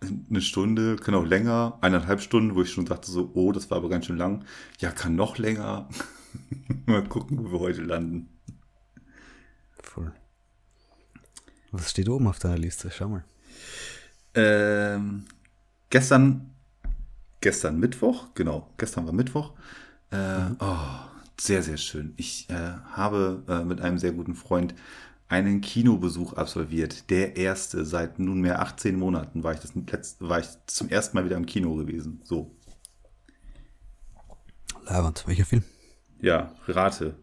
eine 0.00 0.40
Stunde, 0.40 0.96
kann 0.96 1.14
auch 1.14 1.24
länger, 1.24 1.78
eineinhalb 1.80 2.20
Stunden, 2.20 2.54
wo 2.54 2.62
ich 2.62 2.70
schon 2.70 2.84
dachte 2.84 3.10
so, 3.10 3.30
oh, 3.34 3.52
das 3.52 3.70
war 3.70 3.78
aber 3.78 3.88
ganz 3.88 4.06
schön 4.06 4.16
lang. 4.16 4.44
Ja, 4.78 4.90
kann 4.90 5.16
noch 5.16 5.38
länger. 5.38 5.88
Mal 6.86 7.04
gucken, 7.04 7.38
wo 7.38 7.52
wir 7.52 7.60
heute 7.60 7.82
landen. 7.82 8.28
Voll. 9.82 10.12
Was 11.72 11.90
steht 11.90 12.08
oben 12.08 12.28
auf 12.28 12.38
deiner 12.38 12.58
Liste? 12.58 12.90
Schau 12.90 13.08
mal. 13.08 13.24
Ähm, 14.34 15.24
gestern, 15.90 16.50
gestern 17.40 17.78
Mittwoch, 17.78 18.28
genau, 18.34 18.70
gestern 18.78 19.06
war 19.06 19.12
Mittwoch. 19.12 19.52
Äh, 20.10 20.38
mhm. 20.38 20.56
oh, 20.60 20.76
sehr, 21.38 21.62
sehr 21.62 21.76
schön. 21.76 22.14
Ich 22.16 22.48
äh, 22.50 22.54
habe 22.92 23.42
äh, 23.48 23.64
mit 23.64 23.80
einem 23.80 23.98
sehr 23.98 24.12
guten 24.12 24.34
Freund 24.34 24.74
einen 25.28 25.60
Kinobesuch 25.60 26.32
absolviert. 26.32 27.10
Der 27.10 27.36
erste 27.36 27.84
seit 27.84 28.18
nunmehr 28.18 28.60
18 28.60 28.98
Monaten 28.98 29.42
war 29.44 29.52
ich, 29.52 29.60
das 29.60 29.74
letzte, 29.74 30.28
war 30.28 30.40
ich 30.40 30.48
zum 30.66 30.88
ersten 30.88 31.16
Mal 31.16 31.24
wieder 31.24 31.36
im 31.36 31.46
Kino 31.46 31.74
gewesen. 31.74 32.20
So. 32.24 32.56
Leiband, 34.84 35.26
welcher 35.26 35.44
Film? 35.44 35.64
Ja, 36.20 36.54
rate. 36.66 37.14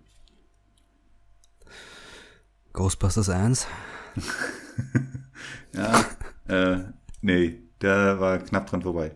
Ghostbusters 2.74 3.30
1? 3.30 3.68
ja, 5.74 6.06
äh, 6.48 6.84
nee, 7.22 7.60
der 7.82 8.20
war 8.20 8.38
knapp 8.39 8.68
dran 8.68 8.84
vorbei. 8.84 9.15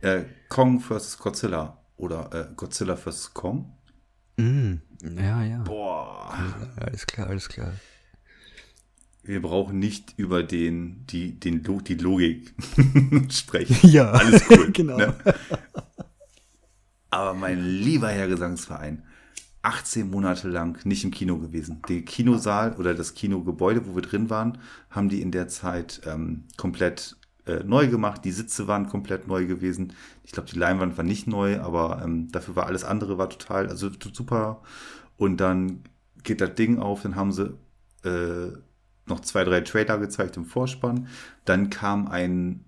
Äh, 0.00 0.24
Kong 0.48 0.80
vs. 0.80 1.18
Godzilla 1.18 1.82
oder 1.96 2.32
äh, 2.32 2.54
Godzilla 2.54 2.96
vs. 2.96 3.32
Kong? 3.32 3.74
Mm, 4.36 4.74
ja, 5.16 5.42
ja. 5.42 5.58
Boah. 5.62 6.34
Alles 6.76 7.06
klar, 7.06 7.28
alles 7.28 7.48
klar 7.48 7.72
wir 9.28 9.42
brauchen 9.42 9.78
nicht 9.78 10.14
über 10.16 10.42
den, 10.42 11.04
die, 11.06 11.38
den, 11.38 11.62
die 11.62 11.94
Logik 11.94 12.54
sprechen. 13.30 13.76
Ja, 13.86 14.10
alles 14.12 14.42
cool. 14.48 14.72
genau. 14.72 14.96
Ne? 14.96 15.14
Aber 17.10 17.34
mein 17.34 17.62
lieber 17.62 18.08
Herr 18.08 18.26
Gesangsverein, 18.26 19.02
18 19.60 20.10
Monate 20.10 20.48
lang 20.48 20.82
nicht 20.86 21.04
im 21.04 21.10
Kino 21.10 21.36
gewesen. 21.36 21.82
Der 21.90 22.02
Kinosaal 22.02 22.74
oder 22.76 22.94
das 22.94 23.12
Kinogebäude, 23.12 23.86
wo 23.86 23.94
wir 23.94 24.02
drin 24.02 24.30
waren, 24.30 24.58
haben 24.88 25.10
die 25.10 25.20
in 25.20 25.30
der 25.30 25.48
Zeit 25.48 26.00
ähm, 26.06 26.44
komplett 26.56 27.16
äh, 27.44 27.62
neu 27.64 27.88
gemacht. 27.88 28.24
Die 28.24 28.32
Sitze 28.32 28.66
waren 28.66 28.88
komplett 28.88 29.28
neu 29.28 29.44
gewesen. 29.44 29.92
Ich 30.24 30.32
glaube, 30.32 30.48
die 30.48 30.58
Leinwand 30.58 30.96
war 30.96 31.04
nicht 31.04 31.26
neu, 31.26 31.60
aber 31.60 32.00
ähm, 32.02 32.32
dafür 32.32 32.56
war 32.56 32.66
alles 32.66 32.84
andere 32.84 33.18
war 33.18 33.28
total, 33.28 33.68
also 33.68 33.90
super. 34.10 34.62
Und 35.18 35.36
dann 35.36 35.82
geht 36.22 36.40
das 36.40 36.54
Ding 36.54 36.78
auf, 36.78 37.02
dann 37.02 37.14
haben 37.14 37.32
sie 37.32 37.58
äh, 38.04 38.52
noch 39.08 39.20
zwei, 39.20 39.44
drei 39.44 39.60
Trailer 39.60 39.98
gezeigt 39.98 40.36
im 40.36 40.44
Vorspann. 40.44 41.08
Dann 41.44 41.70
kam 41.70 42.08
ein 42.08 42.64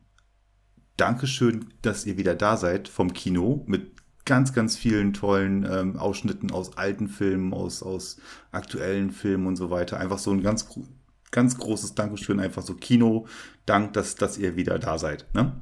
Dankeschön, 0.96 1.72
dass 1.82 2.04
ihr 2.04 2.18
wieder 2.18 2.34
da 2.34 2.56
seid 2.56 2.88
vom 2.88 3.12
Kino 3.14 3.64
mit 3.66 3.92
ganz, 4.26 4.52
ganz 4.52 4.76
vielen 4.76 5.12
tollen 5.12 5.64
ähm, 5.64 5.96
Ausschnitten 5.96 6.50
aus 6.50 6.76
alten 6.76 7.08
Filmen, 7.08 7.54
aus, 7.54 7.82
aus 7.82 8.18
aktuellen 8.52 9.10
Filmen 9.10 9.46
und 9.46 9.56
so 9.56 9.70
weiter. 9.70 9.98
Einfach 9.98 10.18
so 10.18 10.30
ein 10.30 10.42
ganz, 10.42 10.68
ganz 11.30 11.56
großes 11.58 11.94
Dankeschön, 11.94 12.38
einfach 12.38 12.62
so 12.62 12.74
Kino. 12.74 13.26
Dank, 13.66 13.94
dass, 13.94 14.14
dass 14.14 14.38
ihr 14.38 14.56
wieder 14.56 14.78
da 14.78 14.98
seid. 14.98 15.26
Ne? 15.34 15.60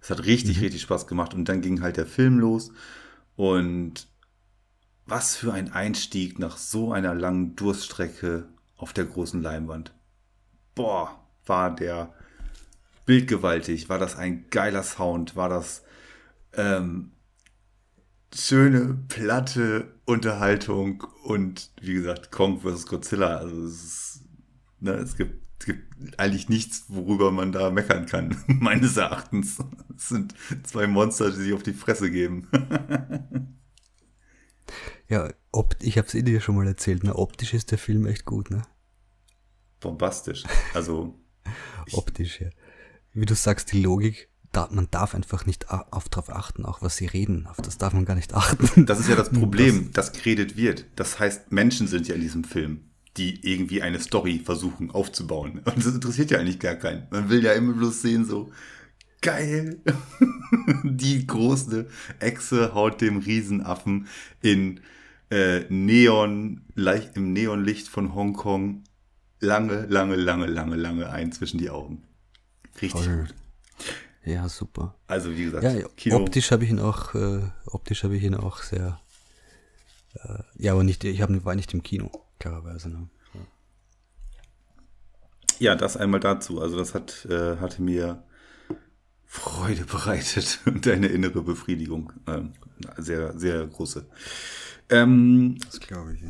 Es 0.00 0.10
hat 0.10 0.24
richtig, 0.24 0.56
mhm. 0.56 0.62
richtig 0.62 0.82
Spaß 0.82 1.06
gemacht. 1.06 1.34
Und 1.34 1.48
dann 1.48 1.60
ging 1.60 1.82
halt 1.82 1.96
der 1.96 2.06
Film 2.06 2.38
los. 2.38 2.72
Und 3.36 4.08
was 5.04 5.36
für 5.36 5.52
ein 5.52 5.72
Einstieg 5.72 6.38
nach 6.38 6.56
so 6.56 6.92
einer 6.92 7.14
langen 7.14 7.54
Durststrecke 7.54 8.48
auf 8.76 8.92
der 8.92 9.04
großen 9.04 9.42
Leinwand. 9.42 9.94
Boah, 10.74 11.18
war 11.46 11.74
der 11.74 12.12
bildgewaltig, 13.06 13.88
war 13.88 13.98
das 13.98 14.16
ein 14.16 14.46
geiler 14.50 14.82
Sound, 14.82 15.36
war 15.36 15.48
das 15.48 15.82
ähm, 16.54 17.12
schöne, 18.34 18.98
platte 19.08 19.94
Unterhaltung 20.04 21.04
und 21.24 21.70
wie 21.80 21.94
gesagt, 21.94 22.30
Kong 22.30 22.60
vs. 22.60 22.86
Godzilla. 22.86 23.38
Also 23.38 23.64
es, 23.64 23.84
ist, 23.84 24.24
ne, 24.80 24.92
es 24.92 25.16
gibt 25.16 25.46
es 25.58 25.66
gibt 25.66 26.18
eigentlich 26.20 26.48
nichts, 26.50 26.84
worüber 26.88 27.32
man 27.32 27.50
da 27.50 27.70
meckern 27.70 28.04
kann, 28.06 28.36
meines 28.46 28.96
Erachtens. 28.96 29.58
Es 29.96 30.10
sind 30.10 30.34
zwei 30.64 30.86
Monster, 30.86 31.30
die 31.30 31.36
sich 31.36 31.52
auf 31.54 31.62
die 31.62 31.72
Fresse 31.72 32.10
geben. 32.10 32.46
ja, 35.08 35.32
opt 35.52 35.82
ich 35.82 35.98
habe 35.98 36.08
es 36.08 36.14
eh 36.14 36.22
dir 36.22 36.40
schon 36.40 36.56
mal 36.56 36.66
erzählt, 36.66 37.04
ne? 37.04 37.14
optisch 37.14 37.54
ist 37.54 37.70
der 37.70 37.78
Film 37.78 38.06
echt 38.06 38.24
gut, 38.24 38.50
ne? 38.50 38.62
Bombastisch. 39.80 40.44
Also. 40.74 41.18
optisch, 41.92 42.40
ja. 42.40 42.48
Wie 43.12 43.26
du 43.26 43.34
sagst, 43.34 43.72
die 43.72 43.82
Logik, 43.82 44.28
da, 44.52 44.68
man 44.70 44.88
darf 44.90 45.14
einfach 45.14 45.46
nicht 45.46 45.70
auf 45.70 46.08
drauf 46.08 46.30
achten, 46.30 46.64
auch 46.64 46.82
was 46.82 46.96
sie 46.96 47.06
reden. 47.06 47.46
Auf 47.46 47.56
das 47.56 47.78
darf 47.78 47.92
man 47.92 48.04
gar 48.04 48.14
nicht 48.14 48.34
achten. 48.34 48.86
Das 48.86 49.00
ist 49.00 49.08
ja 49.08 49.16
das 49.16 49.30
Problem, 49.30 49.90
das, 49.92 50.12
dass 50.12 50.22
geredet 50.22 50.56
wird. 50.56 50.86
Das 50.96 51.18
heißt, 51.18 51.52
Menschen 51.52 51.86
sind 51.86 52.08
ja 52.08 52.14
in 52.14 52.20
diesem 52.20 52.44
Film 52.44 52.86
die 53.16 53.50
irgendwie 53.50 53.82
eine 53.82 54.00
Story 54.00 54.40
versuchen 54.44 54.90
aufzubauen. 54.90 55.60
Und 55.64 55.78
das 55.78 55.94
interessiert 55.94 56.30
ja 56.30 56.38
eigentlich 56.38 56.58
gar 56.58 56.74
keinen. 56.74 57.06
Man 57.10 57.28
will 57.28 57.42
ja 57.44 57.52
immer 57.52 57.72
bloß 57.72 58.02
sehen, 58.02 58.24
so, 58.24 58.50
geil. 59.20 59.80
die 60.84 61.26
große 61.26 61.88
Echse 62.20 62.74
haut 62.74 63.00
dem 63.00 63.18
Riesenaffen 63.18 64.06
in 64.42 64.80
äh, 65.30 65.64
Neon, 65.68 66.62
leicht, 66.74 67.16
im 67.16 67.32
Neonlicht 67.32 67.88
von 67.88 68.14
Hongkong 68.14 68.84
lange, 69.40 69.86
lange, 69.86 70.16
lange, 70.16 70.46
lange, 70.46 70.76
lange 70.76 71.10
ein 71.10 71.32
zwischen 71.32 71.58
die 71.58 71.70
Augen. 71.70 72.04
Richtig 72.80 73.02
Voll. 73.02 73.28
Ja, 74.24 74.48
super. 74.48 74.96
Also 75.06 75.30
wie 75.36 75.44
gesagt, 75.44 75.62
ja, 75.62 75.88
Kino. 75.96 76.16
optisch 76.16 76.50
habe 76.50 76.64
ich 76.64 76.70
ihn 76.70 76.80
auch, 76.80 77.14
äh, 77.14 77.42
optisch 77.66 78.02
habe 78.02 78.16
ich 78.16 78.24
ihn 78.24 78.34
auch 78.34 78.62
sehr. 78.62 79.00
Äh, 80.14 80.42
ja, 80.56 80.72
aber 80.72 80.82
nicht, 80.82 81.04
ich 81.04 81.22
hab, 81.22 81.30
war 81.44 81.54
nicht 81.54 81.72
im 81.74 81.82
Kino 81.82 82.10
klarerweise. 82.40 82.88
Ne? 82.88 83.08
Ja. 85.58 85.76
das 85.76 85.96
einmal 85.96 86.20
dazu. 86.20 86.60
Also 86.60 86.76
das 86.76 86.92
hat, 86.92 87.26
äh, 87.30 87.58
hatte 87.58 87.82
mir 87.82 88.24
Freude 89.26 89.84
bereitet 89.84 90.60
und 90.66 90.86
eine 90.88 91.06
innere 91.06 91.42
Befriedigung. 91.42 92.12
Ähm, 92.26 92.52
sehr, 92.96 93.38
sehr 93.38 93.64
große. 93.66 94.06
Ähm, 94.90 95.58
das 95.64 95.80
glaube 95.80 96.14
ich. 96.14 96.20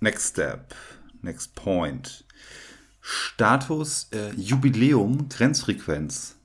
Next 0.00 0.32
Step, 0.32 0.74
Next 1.22 1.54
Point. 1.54 2.24
Status 3.00 4.08
äh, 4.12 4.32
Jubiläum 4.34 5.28
Grenzfrequenz. 5.28 6.36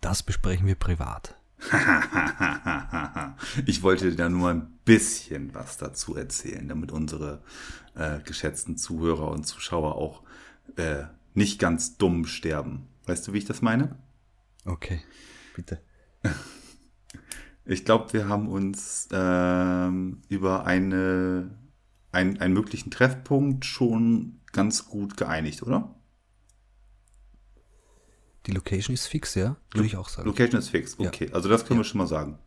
Das 0.00 0.22
besprechen 0.22 0.66
wir 0.66 0.74
privat. 0.74 1.36
ich 3.66 3.82
wollte 3.82 4.14
da 4.14 4.28
nur 4.28 4.50
ein 4.50 4.78
bisschen 4.84 5.54
was 5.54 5.76
dazu 5.76 6.16
erzählen, 6.16 6.68
damit 6.68 6.92
unsere 6.92 7.42
äh, 7.94 8.20
geschätzten 8.20 8.76
Zuhörer 8.76 9.30
und 9.30 9.44
Zuschauer 9.44 9.96
auch 9.96 10.22
äh, 10.76 11.04
nicht 11.34 11.58
ganz 11.58 11.96
dumm 11.96 12.26
sterben. 12.26 12.88
Weißt 13.06 13.26
du, 13.26 13.32
wie 13.32 13.38
ich 13.38 13.44
das 13.44 13.62
meine? 13.62 13.96
Okay, 14.64 15.00
bitte. 15.54 15.80
Ich 17.68 17.84
glaube, 17.84 18.14
wir 18.14 18.28
haben 18.28 18.48
uns 18.48 19.08
ähm, 19.12 20.22
über 20.30 20.64
eine, 20.64 21.50
ein, 22.12 22.40
einen 22.40 22.54
möglichen 22.54 22.90
Treffpunkt 22.90 23.66
schon 23.66 24.40
ganz 24.52 24.88
gut 24.88 25.18
geeinigt, 25.18 25.62
oder? 25.62 25.94
Die 28.46 28.52
Location 28.52 28.94
ist 28.94 29.06
fix, 29.06 29.34
ja? 29.34 29.56
Würde 29.72 29.86
ich 29.86 29.98
auch 29.98 30.08
sagen. 30.08 30.26
Location 30.26 30.58
ist 30.58 30.70
fix, 30.70 30.98
okay. 30.98 31.26
Ja. 31.26 31.34
Also 31.34 31.50
das 31.50 31.66
können 31.66 31.78
ja. 31.78 31.84
wir 31.84 31.88
schon 31.88 31.98
mal 31.98 32.06
sagen. 32.06 32.38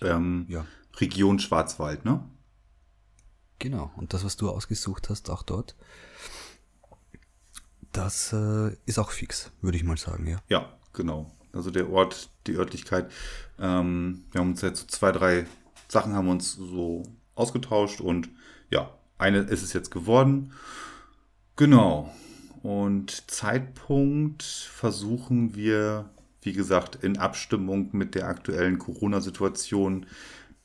Ähm, 0.00 0.46
ja. 0.48 0.64
Region 0.96 1.38
Schwarzwald, 1.38 2.06
ne? 2.06 2.24
Genau. 3.58 3.92
Und 3.96 4.14
das, 4.14 4.24
was 4.24 4.38
du 4.38 4.48
ausgesucht 4.48 5.10
hast, 5.10 5.28
auch 5.28 5.42
dort, 5.42 5.76
das 7.92 8.32
äh, 8.32 8.74
ist 8.86 8.98
auch 8.98 9.10
fix, 9.10 9.52
würde 9.60 9.76
ich 9.76 9.84
mal 9.84 9.98
sagen, 9.98 10.26
ja. 10.26 10.38
Ja, 10.48 10.72
genau. 10.94 11.30
Also 11.52 11.70
der 11.70 11.90
Ort, 11.90 12.30
die 12.46 12.56
Örtlichkeit. 12.56 13.10
Ähm, 13.58 14.24
wir 14.30 14.40
haben 14.40 14.50
uns 14.50 14.62
jetzt 14.62 14.80
so 14.80 14.86
zwei, 14.86 15.12
drei 15.12 15.46
Sachen 15.88 16.14
haben 16.14 16.28
uns 16.28 16.54
so 16.54 17.02
ausgetauscht 17.34 18.00
und 18.00 18.30
ja, 18.70 18.90
eine 19.18 19.38
ist 19.38 19.62
es 19.62 19.72
jetzt 19.72 19.90
geworden. 19.90 20.52
Genau. 21.56 22.12
Und 22.62 23.30
Zeitpunkt 23.30 24.42
versuchen 24.42 25.54
wir, 25.54 26.10
wie 26.40 26.52
gesagt, 26.52 26.96
in 27.02 27.18
Abstimmung 27.18 27.90
mit 27.92 28.14
der 28.14 28.28
aktuellen 28.28 28.78
Corona-Situation, 28.78 30.06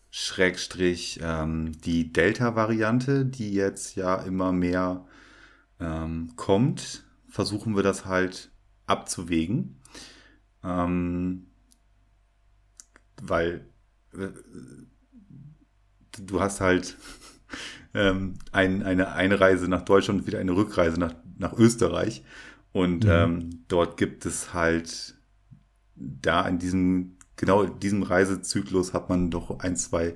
Schrägstrich 0.10 1.20
ähm, 1.22 1.74
die 1.84 2.14
Delta-Variante, 2.14 3.26
die 3.26 3.54
jetzt 3.54 3.96
ja 3.96 4.16
immer 4.16 4.52
mehr 4.52 5.06
ähm, 5.80 6.32
kommt, 6.36 7.04
versuchen 7.28 7.76
wir 7.76 7.84
das 7.84 8.06
halt 8.06 8.50
abzuwägen. 8.86 9.77
Ähm, 10.64 11.48
weil 13.22 13.66
äh, 14.14 14.28
du 16.20 16.40
hast 16.40 16.62
halt 16.62 16.98
ähm, 17.94 18.36
ein, 18.52 18.84
eine 18.84 19.14
Einreise 19.14 19.68
nach 19.68 19.84
Deutschland 19.84 20.22
und 20.22 20.28
wieder 20.28 20.40
eine 20.40 20.56
Rückreise 20.56 21.00
nach 21.00 21.14
nach 21.40 21.54
Österreich. 21.54 22.24
Und 22.72 23.06
mhm. 23.06 23.12
ähm, 23.12 23.50
dort 23.68 23.98
gibt 23.98 24.26
es 24.26 24.54
halt 24.54 25.16
da 25.96 26.48
in 26.48 26.60
diesem, 26.60 27.18
genau 27.36 27.64
in 27.64 27.80
diesem 27.80 28.04
Reisezyklus 28.04 28.94
hat 28.94 29.10
man 29.10 29.32
doch 29.32 29.60
ein, 29.60 29.76
zwei 29.76 30.16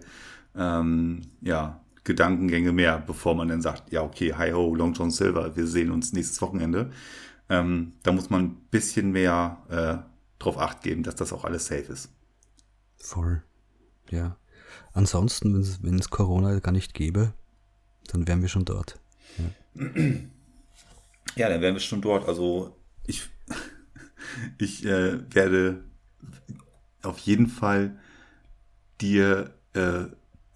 ähm, 0.56 1.22
ja, 1.42 1.82
Gedankengänge 2.04 2.72
mehr, 2.72 3.00
bevor 3.00 3.36
man 3.36 3.48
dann 3.48 3.62
sagt, 3.62 3.92
ja, 3.92 4.04
okay, 4.04 4.34
hi 4.34 4.52
ho, 4.52 4.76
Long 4.76 4.94
John 4.94 5.12
Silver, 5.12 5.56
wir 5.56 5.68
sehen 5.68 5.92
uns 5.92 6.14
nächstes 6.14 6.42
Wochenende. 6.42 6.92
Ähm, 7.50 7.94
da 8.04 8.12
muss 8.12 8.30
man 8.30 8.44
ein 8.44 8.56
bisschen 8.70 9.12
mehr 9.12 9.58
äh, 9.70 10.11
drauf 10.44 10.58
acht 10.58 10.82
geben, 10.82 11.04
dass 11.04 11.16
das 11.16 11.34
auch 11.34 11.46
alles 11.46 11.68
safe 11.68 11.92
ist. 11.92 12.10
Voll. 12.98 13.44
Ja. 14.10 14.38
Ansonsten, 14.94 15.54
wenn 15.82 16.00
es 16.00 16.10
Corona 16.10 16.60
gar 16.60 16.72
nicht 16.72 16.94
gäbe, 16.94 17.34
dann 18.08 18.28
wären 18.28 18.42
wir 18.42 18.50
schon 18.50 18.66
dort. 18.66 19.00
Ja. 19.38 19.86
Ja, 21.36 21.48
dann 21.48 21.62
wären 21.62 21.76
wir 21.76 21.80
schon 21.80 22.02
dort. 22.02 22.28
Also 22.28 22.76
ich, 23.06 23.30
ich 24.58 24.86
äh, 24.86 25.34
werde 25.34 25.86
auf 27.04 27.20
jeden 27.20 27.48
Fall 27.48 27.98
dir 29.00 29.54
äh, 29.74 30.06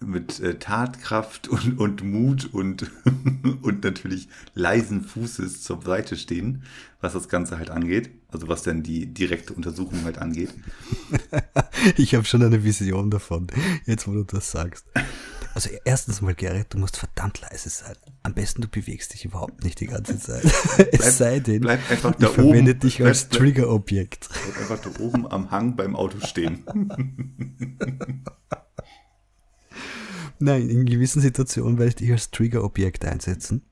mit 0.06 0.40
äh, 0.40 0.58
Tatkraft 0.58 1.48
und, 1.48 1.78
und 1.78 2.02
Mut 2.02 2.52
und, 2.52 2.90
und 3.62 3.84
natürlich 3.84 4.28
leisen 4.54 5.02
Fußes 5.02 5.62
zur 5.62 5.82
Seite 5.82 6.16
stehen, 6.16 6.62
was 7.00 7.12
das 7.12 7.28
Ganze 7.28 7.58
halt 7.58 7.70
angeht. 7.70 8.10
Also 8.28 8.48
was 8.48 8.62
denn 8.62 8.82
die 8.82 9.06
direkte 9.06 9.54
Untersuchung 9.54 10.04
halt 10.04 10.18
angeht. 10.18 10.50
ich 11.96 12.14
habe 12.14 12.24
schon 12.24 12.42
eine 12.42 12.64
Vision 12.64 13.10
davon, 13.10 13.46
jetzt 13.86 14.06
wo 14.06 14.12
du 14.12 14.24
das 14.24 14.50
sagst. 14.50 14.86
Also 15.54 15.70
erstens 15.86 16.20
mal, 16.20 16.34
Gerrit, 16.34 16.66
du 16.74 16.78
musst 16.78 16.98
verdammt 16.98 17.40
leise 17.40 17.70
sein. 17.70 17.96
Am 18.24 18.34
besten 18.34 18.60
du 18.60 18.68
bewegst 18.68 19.14
dich 19.14 19.24
überhaupt 19.24 19.64
nicht 19.64 19.80
die 19.80 19.86
ganze 19.86 20.18
Zeit. 20.18 20.44
es 20.44 20.98
bleib, 20.98 21.12
sei 21.12 21.40
denn, 21.40 21.60
bleib 21.62 21.90
einfach 21.90 22.14
da 22.14 22.26
ich 22.26 22.34
verwende 22.34 22.72
oben, 22.72 22.80
dich 22.80 23.02
als 23.02 23.30
Triggerobjekt. 23.30 24.28
Bleib 24.28 24.58
einfach 24.58 24.78
da 24.80 25.02
oben 25.02 25.26
am 25.26 25.50
Hang 25.50 25.74
beim 25.74 25.96
Auto 25.96 26.18
stehen. 26.26 26.62
Nein, 30.38 30.68
in 30.68 30.86
gewissen 30.86 31.22
Situationen 31.22 31.78
werde 31.78 31.90
ich 31.90 31.94
dich 31.96 32.10
als 32.10 32.30
Triggerobjekt 32.30 33.04
einsetzen. 33.04 33.62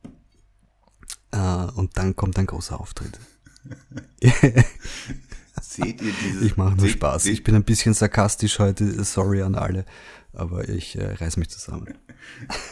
Uh, 1.34 1.68
und 1.74 1.96
dann 1.96 2.14
kommt 2.14 2.38
ein 2.38 2.46
großer 2.46 2.80
Auftritt. 2.80 3.18
seht 5.60 6.00
ihr 6.00 6.12
dieses? 6.22 6.42
Ich 6.42 6.56
mache 6.56 6.76
nur 6.76 6.86
seht, 6.86 6.92
Spaß. 6.92 7.24
Seht, 7.24 7.32
ich 7.32 7.44
bin 7.44 7.56
ein 7.56 7.64
bisschen 7.64 7.92
sarkastisch 7.92 8.60
heute. 8.60 9.02
Sorry 9.02 9.42
an 9.42 9.56
alle 9.56 9.84
aber 10.34 10.68
ich 10.68 10.96
äh, 10.96 11.14
reiß 11.14 11.36
mich 11.36 11.48
zusammen. 11.48 11.94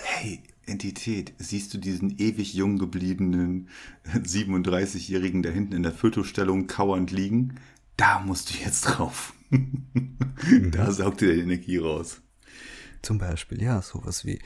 Hey, 0.05 0.41
Entität, 0.67 1.35
siehst 1.39 1.75
du 1.75 1.79
diesen 1.79 2.19
ewig 2.19 2.55
jung 2.55 2.79
gebliebenen 2.79 3.69
37-Jährigen 4.15 5.43
da 5.43 5.51
hinten 5.51 5.75
in 5.75 5.83
der 5.83 5.93
Fotostellung 5.93 6.67
kauernd 6.67 7.11
liegen? 7.11 7.57
Da 7.97 8.21
musst 8.21 8.51
du 8.51 8.59
jetzt 8.65 8.83
drauf. 8.83 9.35
da 10.71 10.91
saugt 10.91 11.21
dir 11.21 11.35
die 11.35 11.41
Energie 11.41 11.77
raus. 11.79 12.23
Zum 13.03 13.19
Beispiel, 13.19 13.63
ja, 13.63 13.83
sowas 13.83 14.25
wie, 14.25 14.41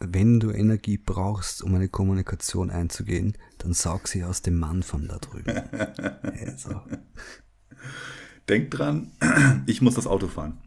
wenn 0.00 0.40
du 0.40 0.50
Energie 0.50 0.96
brauchst, 0.96 1.62
um 1.62 1.74
eine 1.74 1.88
Kommunikation 1.88 2.70
einzugehen, 2.70 3.36
dann 3.58 3.74
saug 3.74 4.08
sie 4.08 4.24
aus 4.24 4.42
dem 4.42 4.58
Mann 4.58 4.82
von 4.82 5.08
da 5.08 5.18
drüben. 5.18 5.50
also. 6.46 6.82
Denk 8.48 8.70
dran, 8.70 9.12
ich 9.66 9.82
muss 9.82 9.94
das 9.94 10.06
Auto 10.06 10.28
fahren. 10.28 10.58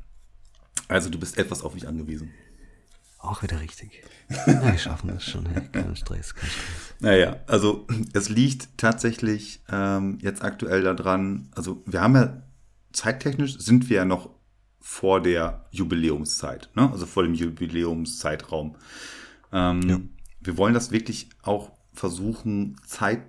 Also 0.88 1.10
du 1.10 1.20
bist 1.20 1.38
etwas 1.38 1.64
auf 1.64 1.74
mich 1.74 1.88
angewiesen. 1.88 2.32
Auch 3.18 3.44
wieder 3.44 3.60
richtig. 3.60 4.04
Ja, 4.30 4.72
wir 4.72 4.78
schaffen 4.78 5.10
das 5.10 5.24
schon. 5.24 5.46
Hey. 5.46 5.68
Kein 5.72 5.96
Stress, 5.96 6.36
kein 6.36 6.50
Stress. 6.50 6.96
Naja, 7.00 7.38
also 7.48 7.88
es 8.14 8.30
liegt 8.30 8.78
tatsächlich 8.78 9.62
ähm, 9.70 10.18
jetzt 10.22 10.44
aktuell 10.44 10.84
daran, 10.84 11.50
also 11.56 11.84
wir 11.86 12.02
haben 12.02 12.16
ja 12.16 12.44
zeittechnisch 12.94 13.58
sind 13.58 13.90
wir 13.90 13.98
ja 13.98 14.06
noch 14.06 14.31
vor 14.82 15.22
der 15.22 15.66
Jubiläumszeit, 15.70 16.70
ne? 16.76 16.92
also 16.92 17.06
vor 17.06 17.24
dem 17.24 17.36
Jubiläumszeitraum. 17.36 18.76
Ähm, 19.54 19.82
ja. 19.88 20.00
Wir 20.42 20.58
wollen 20.58 20.74
das 20.74 20.92
wirklich 20.92 21.30
auch 21.44 21.72
versuchen, 21.94 22.76
Zeit 22.86 23.22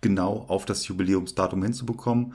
genau 0.00 0.46
auf 0.48 0.64
das 0.64 0.88
Jubiläumsdatum 0.88 1.62
hinzubekommen. 1.62 2.34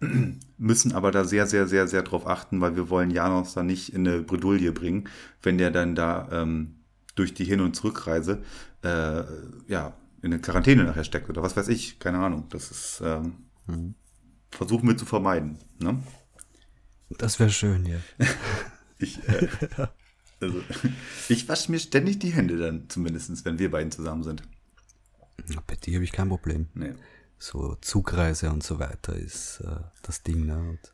Müssen 0.58 0.92
aber 0.92 1.10
da 1.10 1.24
sehr, 1.24 1.46
sehr, 1.46 1.66
sehr, 1.66 1.88
sehr 1.88 2.02
drauf 2.02 2.26
achten, 2.26 2.60
weil 2.60 2.76
wir 2.76 2.90
wollen 2.90 3.10
Janos 3.10 3.54
da 3.54 3.62
nicht 3.62 3.94
in 3.94 4.06
eine 4.06 4.20
Bredouille 4.20 4.72
bringen, 4.72 5.08
wenn 5.42 5.56
der 5.56 5.70
dann 5.70 5.94
da 5.94 6.28
ähm, 6.30 6.76
durch 7.14 7.32
die 7.32 7.44
Hin- 7.44 7.60
und 7.60 7.74
Zurückreise 7.74 8.42
äh, 8.82 9.22
ja, 9.68 9.94
in 10.20 10.32
eine 10.32 10.40
Quarantäne 10.40 10.84
nachher 10.84 11.04
steckt 11.04 11.28
oder 11.30 11.42
was 11.42 11.56
weiß 11.56 11.68
ich, 11.68 11.98
keine 11.98 12.18
Ahnung. 12.18 12.44
Das 12.50 12.70
ist 12.70 13.02
ähm, 13.04 13.34
mhm. 13.66 13.94
versuchen 14.50 14.88
wir 14.88 14.96
zu 14.96 15.06
vermeiden. 15.06 15.58
Ne? 15.78 16.02
Das 17.18 17.38
wäre 17.38 17.50
schön, 17.50 17.86
ja. 17.86 17.98
ich, 18.98 19.26
äh, 19.28 19.48
also, 20.40 20.60
ich 21.28 21.48
wasche 21.48 21.70
mir 21.70 21.78
ständig 21.78 22.18
die 22.18 22.30
Hände 22.30 22.58
dann, 22.58 22.88
zumindest, 22.88 23.44
wenn 23.44 23.58
wir 23.58 23.70
beiden 23.70 23.90
zusammen 23.90 24.22
sind. 24.22 24.42
Bei 25.66 25.76
dir 25.76 25.94
habe 25.94 26.04
ich 26.04 26.12
kein 26.12 26.28
Problem. 26.28 26.68
Nee. 26.74 26.94
So 27.38 27.76
Zugreise 27.80 28.50
und 28.50 28.62
so 28.62 28.78
weiter 28.78 29.14
ist 29.14 29.60
äh, 29.60 29.80
das 30.02 30.22
Ding, 30.22 30.46
ne? 30.46 30.58
Und 30.58 30.92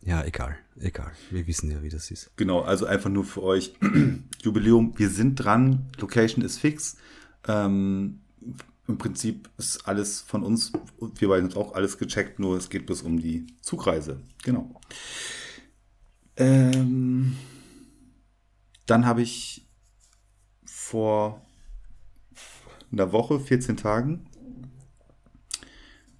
ja, 0.00 0.24
egal, 0.24 0.56
egal. 0.78 1.12
Wir 1.30 1.46
wissen 1.46 1.70
ja, 1.70 1.82
wie 1.82 1.88
das 1.88 2.10
ist. 2.10 2.30
Genau, 2.36 2.60
also 2.60 2.86
einfach 2.86 3.10
nur 3.10 3.24
für 3.24 3.42
euch 3.42 3.74
Jubiläum. 4.42 4.94
Wir 4.96 5.10
sind 5.10 5.36
dran, 5.36 5.90
Location 5.98 6.44
ist 6.44 6.58
fix. 6.58 6.96
Ähm, 7.46 8.20
Im 8.88 8.96
Prinzip 8.96 9.50
ist 9.58 9.86
alles 9.86 10.22
von 10.22 10.42
uns, 10.42 10.72
wir 10.98 11.28
beiden 11.28 11.50
sind 11.50 11.58
auch 11.58 11.74
alles 11.74 11.98
gecheckt, 11.98 12.38
nur 12.38 12.56
es 12.56 12.70
geht 12.70 12.86
bis 12.86 13.02
um 13.02 13.20
die 13.20 13.46
Zugreise. 13.60 14.22
Genau. 14.42 14.80
Ähm, 16.36 17.36
dann 18.86 19.04
habe 19.04 19.20
ich 19.20 19.68
vor 20.64 21.42
einer 22.90 23.12
Woche, 23.12 23.38
14 23.38 23.76
Tagen, 23.76 24.26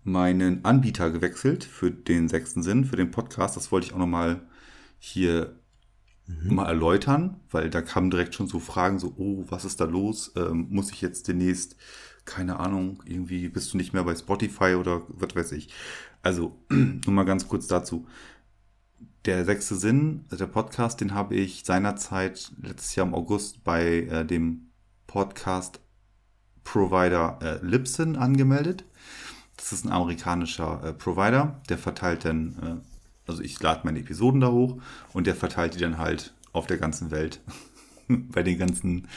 meinen 0.04 0.64
Anbieter 0.66 1.10
gewechselt 1.10 1.64
für 1.64 1.90
den 1.90 2.28
sechsten 2.28 2.62
Sinn, 2.62 2.84
für 2.84 2.96
den 2.96 3.10
Podcast. 3.10 3.56
Das 3.56 3.72
wollte 3.72 3.86
ich 3.86 3.94
auch 3.94 3.98
nochmal 3.98 4.42
hier 4.98 5.58
mhm. 6.26 6.54
mal 6.54 6.66
erläutern, 6.66 7.40
weil 7.50 7.70
da 7.70 7.80
kamen 7.80 8.10
direkt 8.10 8.34
schon 8.34 8.46
so 8.48 8.58
Fragen, 8.58 8.98
so, 8.98 9.14
oh, 9.16 9.44
was 9.48 9.64
ist 9.64 9.80
da 9.80 9.84
los? 9.84 10.32
Ähm, 10.36 10.66
muss 10.68 10.92
ich 10.92 11.00
jetzt 11.00 11.28
demnächst, 11.28 11.76
keine 12.28 12.60
Ahnung, 12.60 13.02
irgendwie 13.06 13.48
bist 13.48 13.72
du 13.72 13.78
nicht 13.78 13.94
mehr 13.94 14.04
bei 14.04 14.14
Spotify 14.14 14.74
oder 14.74 15.02
was 15.08 15.34
weiß 15.34 15.52
ich. 15.52 15.70
Also, 16.22 16.56
nur 16.68 17.14
mal 17.14 17.24
ganz 17.24 17.48
kurz 17.48 17.66
dazu. 17.66 18.06
Der 19.24 19.44
sechste 19.44 19.74
Sinn, 19.74 20.26
der 20.30 20.46
Podcast, 20.46 21.00
den 21.00 21.14
habe 21.14 21.34
ich 21.34 21.64
seinerzeit 21.64 22.52
letztes 22.62 22.94
Jahr 22.94 23.06
im 23.06 23.14
August 23.14 23.64
bei 23.64 24.02
äh, 24.02 24.24
dem 24.24 24.70
Podcast 25.06 25.80
Provider 26.64 27.38
äh, 27.40 27.64
Libsyn 27.64 28.16
angemeldet. 28.16 28.84
Das 29.56 29.72
ist 29.72 29.86
ein 29.86 29.92
amerikanischer 29.92 30.84
äh, 30.84 30.92
Provider, 30.92 31.60
der 31.68 31.78
verteilt 31.78 32.26
dann, 32.26 32.58
äh, 32.62 33.30
also 33.30 33.42
ich 33.42 33.60
lade 33.60 33.80
meine 33.84 34.00
Episoden 34.00 34.40
da 34.40 34.50
hoch 34.50 34.80
und 35.14 35.26
der 35.26 35.34
verteilt 35.34 35.74
die 35.74 35.80
dann 35.80 35.98
halt 35.98 36.34
auf 36.52 36.66
der 36.66 36.76
ganzen 36.76 37.10
Welt 37.10 37.40
bei 38.08 38.42
den 38.42 38.58
ganzen 38.58 39.08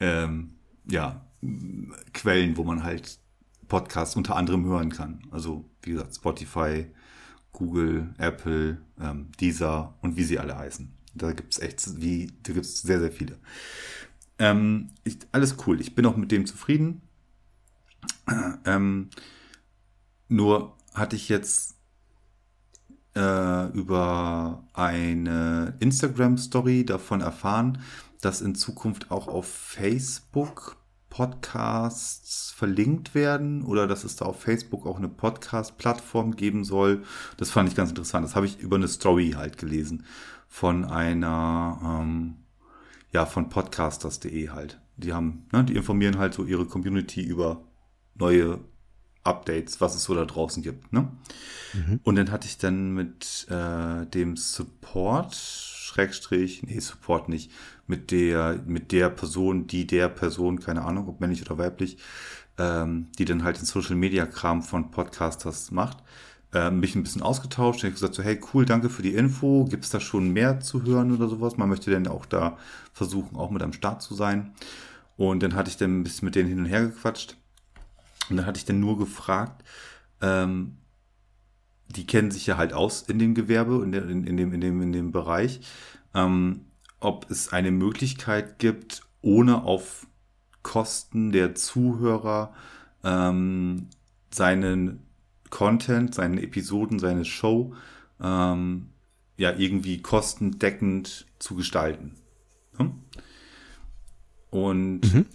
ähm, 0.00 0.54
ja, 0.86 1.24
Quellen, 2.12 2.56
wo 2.56 2.64
man 2.64 2.82
halt 2.82 3.18
Podcasts 3.68 4.16
unter 4.16 4.36
anderem 4.36 4.64
hören 4.64 4.90
kann. 4.90 5.22
Also 5.30 5.68
wie 5.82 5.92
gesagt, 5.92 6.14
Spotify, 6.14 6.86
Google, 7.52 8.14
Apple, 8.18 8.82
ähm, 9.00 9.30
Deezer 9.40 9.94
und 10.02 10.16
wie 10.16 10.24
sie 10.24 10.38
alle 10.38 10.56
heißen. 10.56 10.92
Da 11.14 11.32
gibt 11.32 11.54
es 11.54 11.60
echt, 11.60 12.00
wie, 12.00 12.32
da 12.42 12.52
gibt 12.52 12.66
es 12.66 12.82
sehr, 12.82 13.00
sehr 13.00 13.12
viele. 13.12 13.38
Ähm, 14.38 14.90
ich, 15.04 15.18
alles 15.32 15.56
cool. 15.66 15.80
Ich 15.80 15.94
bin 15.94 16.06
auch 16.06 16.16
mit 16.16 16.32
dem 16.32 16.46
zufrieden. 16.46 17.02
Ähm, 18.64 19.10
nur 20.28 20.76
hatte 20.94 21.16
ich 21.16 21.28
jetzt 21.28 21.76
äh, 23.14 23.68
über 23.72 24.64
eine 24.72 25.76
Instagram-Story 25.80 26.84
davon 26.84 27.20
erfahren, 27.20 27.78
dass 28.20 28.40
in 28.40 28.54
Zukunft 28.54 29.10
auch 29.10 29.28
auf 29.28 29.46
Facebook 29.46 30.76
Podcasts 31.14 32.50
verlinkt 32.50 33.14
werden 33.14 33.62
oder 33.62 33.86
dass 33.86 34.02
es 34.02 34.16
da 34.16 34.24
auf 34.24 34.40
Facebook 34.40 34.84
auch 34.84 34.98
eine 34.98 35.08
Podcast-Plattform 35.08 36.34
geben 36.34 36.64
soll. 36.64 37.04
Das 37.36 37.52
fand 37.52 37.68
ich 37.68 37.76
ganz 37.76 37.90
interessant. 37.90 38.24
Das 38.24 38.34
habe 38.34 38.46
ich 38.46 38.58
über 38.58 38.74
eine 38.74 38.88
Story 38.88 39.34
halt 39.36 39.56
gelesen 39.56 40.06
von 40.48 40.84
einer, 40.84 41.78
ähm, 41.84 42.38
ja, 43.12 43.26
von 43.26 43.48
podcasters.de 43.48 44.48
halt. 44.48 44.80
Die 44.96 45.12
haben, 45.12 45.46
ne, 45.52 45.62
die 45.62 45.76
informieren 45.76 46.18
halt 46.18 46.34
so 46.34 46.44
ihre 46.44 46.66
Community 46.66 47.22
über 47.22 47.62
neue 48.16 48.58
Updates, 49.22 49.80
was 49.80 49.94
es 49.94 50.02
so 50.02 50.16
da 50.16 50.24
draußen 50.24 50.64
gibt. 50.64 50.92
Ne? 50.92 51.12
Mhm. 51.74 52.00
Und 52.02 52.16
dann 52.16 52.32
hatte 52.32 52.48
ich 52.48 52.58
dann 52.58 52.92
mit 52.92 53.46
äh, 53.50 54.04
dem 54.06 54.36
Support, 54.36 55.36
Schrägstrich, 55.36 56.64
nee, 56.64 56.80
Support 56.80 57.28
nicht, 57.28 57.52
mit 57.86 58.10
der, 58.10 58.60
mit 58.66 58.92
der 58.92 59.10
Person, 59.10 59.66
die 59.66 59.86
der 59.86 60.08
Person, 60.08 60.60
keine 60.60 60.82
Ahnung, 60.82 61.08
ob 61.08 61.20
männlich 61.20 61.42
oder 61.42 61.58
weiblich, 61.58 61.98
ähm, 62.58 63.08
die 63.18 63.24
dann 63.24 63.44
halt 63.44 63.58
den 63.58 63.66
Social 63.66 63.96
Media 63.96 64.26
Kram 64.26 64.62
von 64.62 64.90
Podcasters 64.90 65.70
macht, 65.70 65.98
äh, 66.52 66.70
mich 66.70 66.94
ein 66.94 67.02
bisschen 67.02 67.22
ausgetauscht. 67.22 67.84
Ich 67.84 67.92
gesagt 67.92 68.14
so, 68.14 68.22
hey, 68.22 68.40
cool, 68.52 68.64
danke 68.64 68.88
für 68.88 69.02
die 69.02 69.14
Info. 69.14 69.64
Gibt 69.64 69.84
es 69.84 69.90
da 69.90 70.00
schon 70.00 70.30
mehr 70.30 70.60
zu 70.60 70.82
hören 70.84 71.12
oder 71.12 71.28
sowas? 71.28 71.56
Man 71.56 71.68
möchte 71.68 71.90
dann 71.90 72.06
auch 72.06 72.26
da 72.26 72.56
versuchen, 72.92 73.36
auch 73.36 73.50
mit 73.50 73.62
am 73.62 73.72
Start 73.72 74.02
zu 74.02 74.14
sein. 74.14 74.52
Und 75.16 75.42
dann 75.42 75.54
hatte 75.54 75.70
ich 75.70 75.76
dann 75.76 76.00
ein 76.00 76.04
bisschen 76.04 76.26
mit 76.26 76.34
denen 76.34 76.48
hin 76.48 76.58
und 76.58 76.66
her 76.66 76.86
gequatscht. 76.86 77.36
Und 78.30 78.36
dann 78.36 78.46
hatte 78.46 78.58
ich 78.58 78.64
dann 78.64 78.80
nur 78.80 78.98
gefragt, 78.98 79.64
ähm, 80.20 80.78
die 81.88 82.06
kennen 82.06 82.30
sich 82.30 82.46
ja 82.46 82.56
halt 82.56 82.72
aus 82.72 83.02
in 83.02 83.18
dem 83.18 83.34
Gewerbe, 83.34 83.82
in, 83.84 83.92
der, 83.92 84.08
in, 84.08 84.24
in, 84.24 84.36
dem, 84.36 84.52
in, 84.52 84.60
dem, 84.60 84.82
in 84.82 84.92
dem 84.92 85.12
Bereich, 85.12 85.60
ähm, 86.14 86.62
ob 87.04 87.30
es 87.30 87.52
eine 87.52 87.70
Möglichkeit 87.70 88.58
gibt, 88.58 89.02
ohne 89.20 89.64
auf 89.64 90.06
Kosten 90.62 91.32
der 91.32 91.54
Zuhörer 91.54 92.54
ähm, 93.02 93.88
seinen 94.30 95.06
Content, 95.50 96.14
seine 96.14 96.42
Episoden, 96.42 96.98
seine 96.98 97.24
Show 97.24 97.74
ähm, 98.20 98.90
ja 99.36 99.52
irgendwie 99.52 100.00
kostendeckend 100.00 101.26
zu 101.38 101.54
gestalten. 101.54 102.14
Hm? 102.76 102.92
Und 104.50 105.14
mhm 105.14 105.26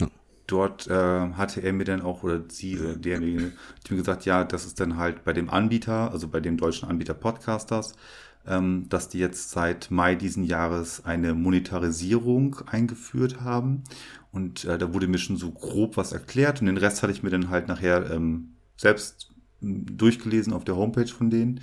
dort 0.52 0.88
äh, 0.88 0.94
hatte 1.34 1.62
er 1.62 1.74
mir 1.74 1.84
dann 1.84 2.02
auch, 2.02 2.24
oder 2.24 2.42
sie, 2.50 2.74
äh, 2.74 2.98
derjenige, 2.98 3.52
die 3.86 3.94
mir 3.94 4.00
gesagt, 4.00 4.26
ja, 4.26 4.44
das 4.44 4.66
ist 4.66 4.80
dann 4.80 4.98
halt 4.98 5.24
bei 5.24 5.34
dem 5.34 5.50
Anbieter, 5.50 6.12
also 6.12 6.28
bei 6.28 6.40
dem 6.40 6.58
deutschen 6.58 6.90
Anbieter 6.90 7.14
Podcasters, 7.14 7.94
dass 8.46 9.10
die 9.10 9.20
jetzt 9.20 9.52
seit 9.52 9.92
Mai 9.92 10.16
diesen 10.16 10.44
Jahres 10.44 11.06
eine 11.06 11.34
Monetarisierung 11.34 12.58
eingeführt 12.66 13.42
haben. 13.42 13.84
Und 14.32 14.66
äh, 14.66 14.78
da 14.78 14.94
wurde 14.94 15.08
mir 15.08 15.18
schon 15.18 15.38
so 15.38 15.52
grob 15.52 15.98
was 15.98 16.14
erklärt 16.14 16.62
und 16.62 16.68
den 16.68 16.78
Rest 16.78 17.02
hatte 17.02 17.12
ich 17.12 17.24
mir 17.24 17.30
dann 17.30 17.50
halt 17.50 17.68
nachher 17.68 18.10
ähm, 18.12 18.56
selbst 18.78 19.32
hm, 19.62 19.98
durchgelesen 19.98 20.54
auf 20.54 20.64
der 20.64 20.76
Homepage 20.76 21.08
von 21.08 21.30
denen. 21.30 21.62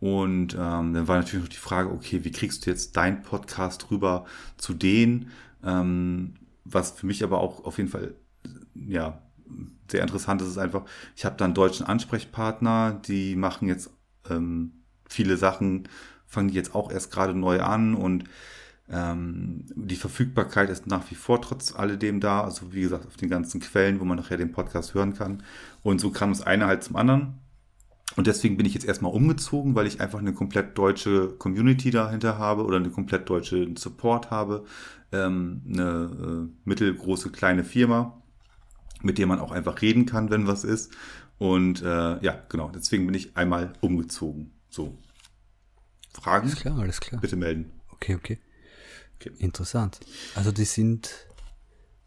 Und 0.00 0.54
ähm, 0.54 0.94
dann 0.94 1.08
war 1.08 1.18
natürlich 1.18 1.44
noch 1.44 1.52
die 1.52 1.56
Frage, 1.56 1.90
okay, 1.90 2.24
wie 2.24 2.30
kriegst 2.30 2.64
du 2.64 2.70
jetzt 2.70 2.96
dein 2.96 3.22
Podcast 3.22 3.90
rüber 3.90 4.26
zu 4.56 4.74
denen? 4.74 5.30
Ähm, 5.64 6.34
was 6.64 6.92
für 6.92 7.06
mich 7.06 7.24
aber 7.24 7.40
auch 7.40 7.64
auf 7.64 7.78
jeden 7.78 7.90
Fall 7.90 8.14
ja 8.74 9.22
sehr 9.90 10.02
interessant 10.02 10.42
ist, 10.42 10.48
ist 10.48 10.58
einfach, 10.58 10.84
ich 11.16 11.24
habe 11.24 11.36
da 11.36 11.46
einen 11.46 11.54
deutschen 11.54 11.86
Ansprechpartner, 11.86 12.92
die 12.92 13.34
machen 13.34 13.68
jetzt 13.68 13.90
ähm, 14.28 14.77
viele 15.08 15.36
Sachen, 15.36 15.88
fangen 16.26 16.48
die 16.48 16.54
jetzt 16.54 16.74
auch 16.74 16.90
erst 16.92 17.10
gerade 17.10 17.34
neu 17.34 17.60
an 17.60 17.94
und 17.94 18.24
ähm, 18.90 19.64
die 19.74 19.96
Verfügbarkeit 19.96 20.70
ist 20.70 20.86
nach 20.86 21.10
wie 21.10 21.14
vor 21.14 21.42
trotz 21.42 21.74
alledem 21.74 22.20
da, 22.20 22.42
also 22.42 22.72
wie 22.72 22.82
gesagt, 22.82 23.06
auf 23.06 23.16
den 23.16 23.28
ganzen 23.28 23.60
Quellen, 23.60 24.00
wo 24.00 24.04
man 24.04 24.16
nachher 24.16 24.38
den 24.38 24.52
Podcast 24.52 24.94
hören 24.94 25.14
kann. 25.14 25.42
Und 25.82 26.00
so 26.00 26.10
kam 26.10 26.30
das 26.30 26.42
eine 26.42 26.66
halt 26.66 26.82
zum 26.84 26.96
anderen. 26.96 27.34
Und 28.16 28.26
deswegen 28.26 28.56
bin 28.56 28.66
ich 28.66 28.74
jetzt 28.74 28.86
erstmal 28.86 29.12
umgezogen, 29.12 29.74
weil 29.74 29.86
ich 29.86 30.00
einfach 30.00 30.18
eine 30.18 30.32
komplett 30.32 30.78
deutsche 30.78 31.28
Community 31.38 31.90
dahinter 31.90 32.38
habe 32.38 32.64
oder 32.64 32.78
eine 32.78 32.90
komplett 32.90 33.28
deutsche 33.28 33.68
Support 33.76 34.30
habe. 34.30 34.64
Ähm, 35.12 35.62
eine 35.68 36.48
äh, 36.48 36.58
mittelgroße 36.64 37.30
kleine 37.30 37.64
Firma, 37.64 38.20
mit 39.02 39.18
der 39.18 39.26
man 39.26 39.38
auch 39.38 39.52
einfach 39.52 39.82
reden 39.82 40.06
kann, 40.06 40.30
wenn 40.30 40.46
was 40.46 40.64
ist. 40.64 40.92
Und 41.36 41.82
äh, 41.82 42.24
ja, 42.24 42.42
genau, 42.48 42.70
deswegen 42.74 43.06
bin 43.06 43.14
ich 43.14 43.36
einmal 43.36 43.74
umgezogen. 43.80 44.50
So. 44.70 44.96
Fragen? 46.12 46.46
Alles 46.48 46.60
klar, 46.60 46.78
alles 46.78 47.00
klar. 47.00 47.20
Bitte 47.20 47.36
melden. 47.36 47.72
Okay, 47.90 48.14
okay. 48.14 48.38
okay. 49.16 49.32
Interessant. 49.38 50.00
Also 50.34 50.52
die 50.52 50.64
sind, 50.64 51.26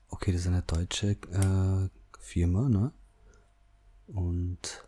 okay, 0.09 0.31
das 0.31 0.41
ist 0.41 0.47
eine 0.47 0.61
deutsche 0.63 1.11
äh, 1.11 1.89
Firma, 2.19 2.69
ne? 2.69 2.93
Und 4.07 4.83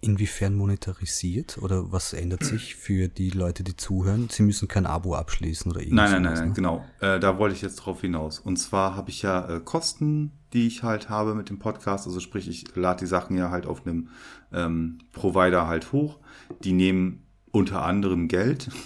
inwiefern 0.00 0.54
monetarisiert 0.54 1.58
oder 1.58 1.92
was 1.92 2.12
ändert 2.12 2.44
sich 2.44 2.76
für 2.76 3.08
die 3.08 3.30
Leute, 3.30 3.62
die 3.62 3.76
zuhören? 3.76 4.28
Sie 4.30 4.42
müssen 4.42 4.68
kein 4.68 4.86
Abo 4.86 5.14
abschließen 5.14 5.70
oder 5.70 5.82
irgendwas. 5.82 6.10
Nein, 6.10 6.22
nein, 6.22 6.32
nein, 6.32 6.40
nein, 6.40 6.48
ne? 6.48 6.54
genau. 6.54 6.84
Äh, 7.00 7.20
da 7.20 7.38
wollte 7.38 7.54
ich 7.54 7.62
jetzt 7.62 7.76
drauf 7.76 8.00
hinaus. 8.00 8.38
Und 8.38 8.56
zwar 8.56 8.96
habe 8.96 9.10
ich 9.10 9.22
ja 9.22 9.48
äh, 9.48 9.60
Kosten, 9.60 10.32
die 10.52 10.66
ich 10.66 10.82
halt 10.82 11.10
habe 11.10 11.34
mit 11.34 11.50
dem 11.50 11.58
Podcast. 11.58 12.06
Also 12.06 12.20
sprich, 12.20 12.48
ich 12.48 12.74
lade 12.74 13.00
die 13.00 13.06
Sachen 13.06 13.36
ja 13.36 13.50
halt 13.50 13.66
auf 13.66 13.86
einem 13.86 14.08
ähm, 14.52 14.98
Provider 15.12 15.66
halt 15.66 15.92
hoch. 15.92 16.20
Die 16.64 16.72
nehmen 16.72 17.22
unter 17.50 17.82
anderem 17.82 18.28
Geld. 18.28 18.70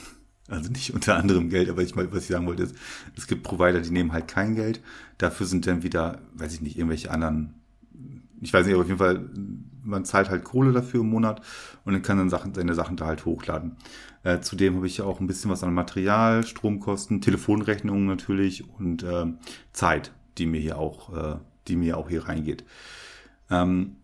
Also 0.48 0.68
nicht 0.68 0.92
unter 0.92 1.14
anderem 1.16 1.48
Geld, 1.48 1.70
aber 1.70 1.80
ich 1.80 1.94
mal, 1.94 2.12
was 2.12 2.22
ich 2.22 2.30
sagen 2.30 2.48
wollte, 2.48 2.64
ist, 2.64 2.74
es 3.16 3.28
gibt 3.28 3.44
Provider, 3.44 3.80
die 3.82 3.92
nehmen 3.92 4.12
halt 4.12 4.26
kein 4.26 4.56
Geld. 4.56 4.80
Dafür 5.16 5.46
sind 5.46 5.64
dann 5.68 5.84
wieder, 5.84 6.18
weiß 6.34 6.54
ich 6.54 6.60
nicht, 6.60 6.76
irgendwelche 6.76 7.12
anderen 7.12 7.60
ich 8.40 8.52
weiß 8.52 8.66
nicht, 8.66 8.74
aber 8.74 8.82
auf 8.82 8.88
jeden 8.88 8.98
Fall, 8.98 9.28
man 9.82 10.04
zahlt 10.04 10.30
halt 10.30 10.44
Kohle 10.44 10.72
dafür 10.72 11.00
im 11.00 11.10
Monat 11.10 11.40
und 11.84 11.92
dann 11.92 12.02
kann 12.02 12.18
dann 12.18 12.30
Sachen, 12.30 12.54
seine 12.54 12.74
Sachen 12.74 12.96
da 12.96 13.06
halt 13.06 13.24
hochladen. 13.24 13.76
Äh, 14.22 14.40
zudem 14.40 14.76
habe 14.76 14.86
ich 14.86 14.98
ja 14.98 15.04
auch 15.04 15.20
ein 15.20 15.26
bisschen 15.26 15.50
was 15.50 15.62
an 15.62 15.74
Material, 15.74 16.44
Stromkosten, 16.46 17.20
Telefonrechnungen 17.20 18.06
natürlich 18.06 18.68
und 18.68 19.02
äh, 19.02 19.26
Zeit, 19.72 20.12
die 20.38 20.46
mir 20.46 20.60
hier 20.60 20.78
auch, 20.78 21.16
äh, 21.16 21.38
die 21.68 21.76
mir 21.76 21.96
auch 21.96 22.08
hier 22.08 22.28
reingeht. 22.28 22.64
Ähm, 23.50 23.96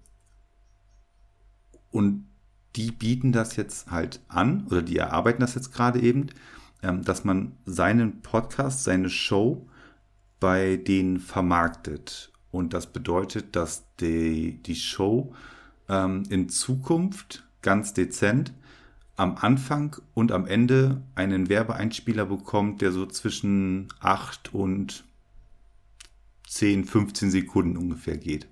und 1.91 2.27
die 2.77 2.91
bieten 2.91 3.33
das 3.33 3.57
jetzt 3.57 3.91
halt 3.91 4.21
an, 4.29 4.67
oder 4.67 4.83
die 4.83 4.99
erarbeiten 4.99 5.41
das 5.41 5.55
jetzt 5.55 5.73
gerade 5.73 6.01
eben, 6.01 6.27
ähm, 6.83 7.03
dass 7.03 7.25
man 7.25 7.53
seinen 7.65 8.21
Podcast, 8.23 8.85
seine 8.85 9.11
Show 9.11 9.67
bei 10.41 10.77
denen 10.77 11.19
vermarktet. 11.19 12.33
Und 12.51 12.75
das 12.75 12.87
bedeutet, 12.87 13.57
dass 13.57 13.85
die, 13.97 14.63
die 14.63 14.75
Show 14.77 15.35
ähm, 15.89 16.25
in 16.29 16.49
Zukunft 16.49 17.45
ganz 17.63 17.95
dezent 17.95 18.53
am 19.17 19.37
Anfang 19.37 19.97
und 20.15 20.31
am 20.31 20.47
Ende 20.47 21.03
einen 21.15 21.49
Werbeeinspieler 21.49 22.27
bekommt, 22.27 22.83
der 22.83 22.93
so 22.93 23.07
zwischen 23.07 23.89
8 24.01 24.53
und 24.53 25.05
10, 26.47 26.85
15 26.85 27.31
Sekunden 27.31 27.77
ungefähr 27.77 28.19
geht. 28.19 28.47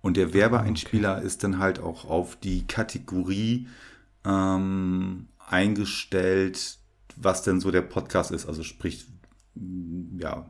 Und 0.00 0.16
der 0.16 0.34
Werbeeinspieler 0.34 1.18
okay. 1.18 1.26
ist 1.26 1.44
dann 1.44 1.58
halt 1.58 1.78
auch 1.78 2.04
auf 2.04 2.36
die 2.36 2.66
Kategorie 2.66 3.68
ähm, 4.24 5.28
eingestellt, 5.38 6.78
was 7.16 7.42
denn 7.42 7.60
so 7.60 7.70
der 7.70 7.82
Podcast 7.82 8.30
ist. 8.30 8.46
Also 8.46 8.62
sprich, 8.62 9.06
ja, 10.18 10.48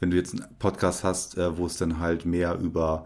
wenn 0.00 0.10
du 0.10 0.16
jetzt 0.16 0.34
einen 0.34 0.56
Podcast 0.58 1.04
hast, 1.04 1.36
äh, 1.36 1.56
wo 1.56 1.66
es 1.66 1.76
dann 1.76 1.98
halt 1.98 2.24
mehr 2.24 2.58
über, 2.58 3.04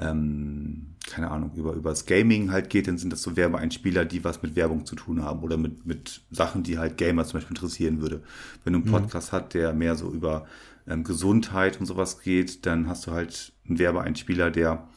ähm, 0.00 0.86
keine 1.08 1.30
Ahnung, 1.30 1.52
über, 1.54 1.72
über 1.72 1.90
das 1.90 2.06
Gaming 2.06 2.52
halt 2.52 2.70
geht, 2.70 2.86
dann 2.88 2.98
sind 2.98 3.12
das 3.12 3.22
so 3.22 3.36
Werbeeinspieler, 3.36 4.04
die 4.04 4.22
was 4.24 4.42
mit 4.42 4.56
Werbung 4.56 4.86
zu 4.86 4.96
tun 4.96 5.22
haben 5.22 5.40
oder 5.42 5.56
mit, 5.56 5.86
mit 5.86 6.22
Sachen, 6.30 6.62
die 6.62 6.78
halt 6.78 6.96
Gamer 6.96 7.24
zum 7.24 7.34
Beispiel 7.38 7.56
interessieren 7.56 8.00
würde. 8.00 8.22
Wenn 8.64 8.74
du 8.74 8.78
einen 8.78 8.88
mhm. 8.88 8.92
Podcast 8.92 9.32
mhm. 9.32 9.36
hast, 9.36 9.54
der 9.54 9.72
mehr 9.72 9.96
so 9.96 10.10
über 10.10 10.46
ähm, 10.86 11.04
Gesundheit 11.04 11.80
und 11.80 11.86
sowas 11.86 12.20
geht, 12.20 12.66
dann 12.66 12.88
hast 12.88 13.06
du 13.06 13.12
halt 13.12 13.52
einen 13.68 13.78
Werbeeinspieler, 13.78 14.50
der 14.50 14.88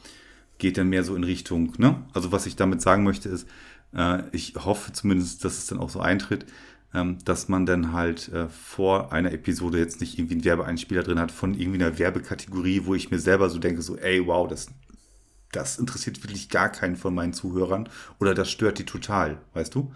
geht 0.57 0.77
dann 0.77 0.89
mehr 0.89 1.03
so 1.03 1.15
in 1.15 1.23
Richtung, 1.23 1.73
ne? 1.77 2.03
Also 2.13 2.31
was 2.31 2.45
ich 2.45 2.55
damit 2.55 2.81
sagen 2.81 3.03
möchte 3.03 3.29
ist, 3.29 3.47
äh, 3.95 4.23
ich 4.31 4.53
hoffe 4.55 4.93
zumindest, 4.93 5.43
dass 5.43 5.57
es 5.57 5.67
dann 5.67 5.79
auch 5.79 5.89
so 5.89 5.99
eintritt, 5.99 6.45
ähm, 6.93 7.17
dass 7.25 7.49
man 7.49 7.65
dann 7.65 7.91
halt 7.91 8.29
äh, 8.29 8.47
vor 8.49 9.11
einer 9.11 9.31
Episode 9.31 9.79
jetzt 9.79 9.99
nicht 9.99 10.17
irgendwie 10.17 10.35
einen 10.35 10.45
Werbeeinspieler 10.45 11.03
drin 11.03 11.19
hat 11.19 11.31
von 11.31 11.53
irgendwie 11.53 11.83
einer 11.83 11.97
Werbekategorie, 11.97 12.81
wo 12.85 12.93
ich 12.93 13.11
mir 13.11 13.19
selber 13.19 13.49
so 13.49 13.57
denke, 13.57 13.81
so, 13.81 13.97
ey, 13.97 14.25
wow, 14.25 14.47
das, 14.47 14.67
das 15.55 15.77
interessiert 15.77 16.21
wirklich 16.23 16.49
gar 16.49 16.69
keinen 16.69 16.95
von 16.95 17.13
meinen 17.13 17.33
Zuhörern 17.33 17.89
oder 18.19 18.33
das 18.33 18.49
stört 18.49 18.79
die 18.79 18.85
total. 18.85 19.41
Weißt 19.53 19.73
du, 19.73 19.93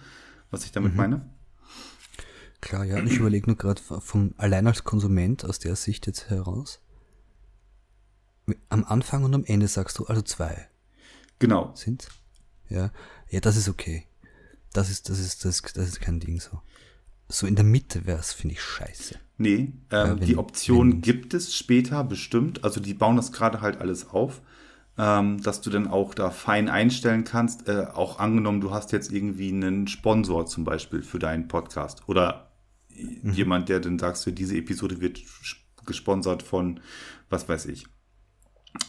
was 0.52 0.65
ich 0.65 0.72
damit 0.72 0.93
mhm. 0.93 0.98
meine? 0.98 1.30
Klar, 2.62 2.86
ja, 2.86 2.98
ich 3.04 3.17
überlege 3.17 3.48
nur 3.48 3.58
gerade 3.58 3.82
vom 3.82 4.34
allein 4.38 4.65
als 4.65 4.84
Konsument 4.84 5.46
aus 5.46 5.60
der 5.60 5.76
Sicht 5.76 6.08
jetzt 6.08 6.30
heraus. 6.30 6.80
Am 8.70 8.84
Anfang 8.86 9.24
und 9.24 9.34
am 9.34 9.43
Ende 9.46 9.67
sagst 9.67 10.00
du 10.00 10.06
also 10.06 10.22
zwei. 10.22 10.67
Genau. 11.39 11.72
Sind? 11.76 12.08
Ja. 12.70 12.91
Ja, 13.30 13.39
das 13.41 13.58
ist 13.58 13.70
okay. 13.70 14.08
Das 14.74 14.89
ist, 14.89 15.10
das 15.10 15.20
ist, 15.20 15.46
das, 15.46 15.62
das 15.62 15.88
ist 15.88 16.02
kein 16.02 16.20
Ding 16.20 16.39
so 16.39 16.62
so 17.30 17.48
in 17.48 17.56
der 17.56 17.65
Mitte 17.65 18.06
wäre 18.06 18.20
es, 18.20 18.34
finde 18.34 18.56
ich, 18.56 18.62
scheiße. 18.62 19.15
Nee, 19.38 19.74
ähm, 19.91 20.20
wenn, 20.20 20.20
die 20.20 20.38
Option 20.38 20.93
wenn, 20.93 21.02
gibt 21.02 21.34
es 21.34 21.56
später 21.56 22.04
bestimmt. 22.04 22.63
Also 22.63 22.80
die 22.80 22.93
bauen 22.93 23.17
das 23.17 23.32
gerade 23.32 23.62
halt 23.62 23.80
alles 23.82 24.10
auf, 24.10 24.41
ähm, 24.98 25.42
dass 25.42 25.62
du 25.62 25.70
dann 25.70 25.88
auch 25.88 26.14
da 26.14 26.32
fein 26.32 26.70
einstellen 26.70 27.24
kannst. 27.24 27.68
Äh, 27.68 27.88
auch 27.94 28.20
angenommen, 28.20 28.62
du 28.62 28.72
hast 28.72 28.92
jetzt 28.92 29.12
irgendwie 29.12 29.50
einen 29.50 29.88
Sponsor 29.88 30.46
zum 30.46 30.64
Beispiel 30.64 31.02
für 31.02 31.20
deinen 31.20 31.48
Podcast 31.48 32.04
oder 32.08 32.52
mhm. 32.90 33.34
jemand, 33.34 33.70
der 33.70 33.80
dann 33.80 34.00
sagst, 34.00 34.24
für 34.24 34.32
diese 34.32 34.58
Episode 34.58 35.02
wird 35.02 35.22
gesponsert 35.86 36.44
von, 36.44 36.80
was 37.30 37.48
weiß 37.48 37.68
ich, 37.68 37.86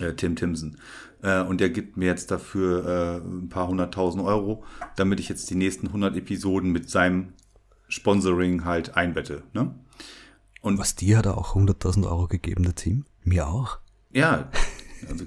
äh, 0.00 0.14
Tim 0.14 0.36
Timson. 0.36 0.78
Äh, 1.22 1.42
und 1.42 1.60
der 1.60 1.70
gibt 1.70 1.96
mir 1.96 2.06
jetzt 2.06 2.30
dafür 2.30 2.86
äh, 2.86 3.26
ein 3.26 3.48
paar 3.48 3.68
hunderttausend 3.68 4.24
Euro, 4.24 4.64
damit 4.96 5.20
ich 5.20 5.28
jetzt 5.28 5.50
die 5.50 5.56
nächsten 5.56 5.88
100 5.88 6.16
Episoden 6.16 6.72
mit 6.72 6.88
seinem 6.88 7.34
Sponsoring 7.88 8.64
halt 8.64 8.96
einbette. 8.96 9.42
Ne? 9.52 9.74
Und 10.60 10.78
was 10.78 10.94
dir 10.94 11.18
hat 11.18 11.26
er 11.26 11.38
auch 11.38 11.54
100.000 11.54 12.04
Euro 12.06 12.26
gegeben, 12.26 12.64
der 12.64 12.74
Team? 12.74 13.04
Mir 13.24 13.48
auch. 13.48 13.78
Ja, 14.12 14.50
also 15.08 15.24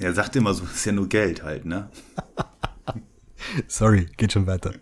er 0.00 0.14
sagt 0.14 0.36
immer 0.36 0.54
so, 0.54 0.64
es 0.64 0.76
ist 0.76 0.84
ja 0.86 0.92
nur 0.92 1.08
Geld 1.08 1.42
halt, 1.42 1.64
ne? 1.64 1.90
Sorry, 3.68 4.08
geht 4.16 4.32
schon 4.32 4.46
weiter. 4.46 4.72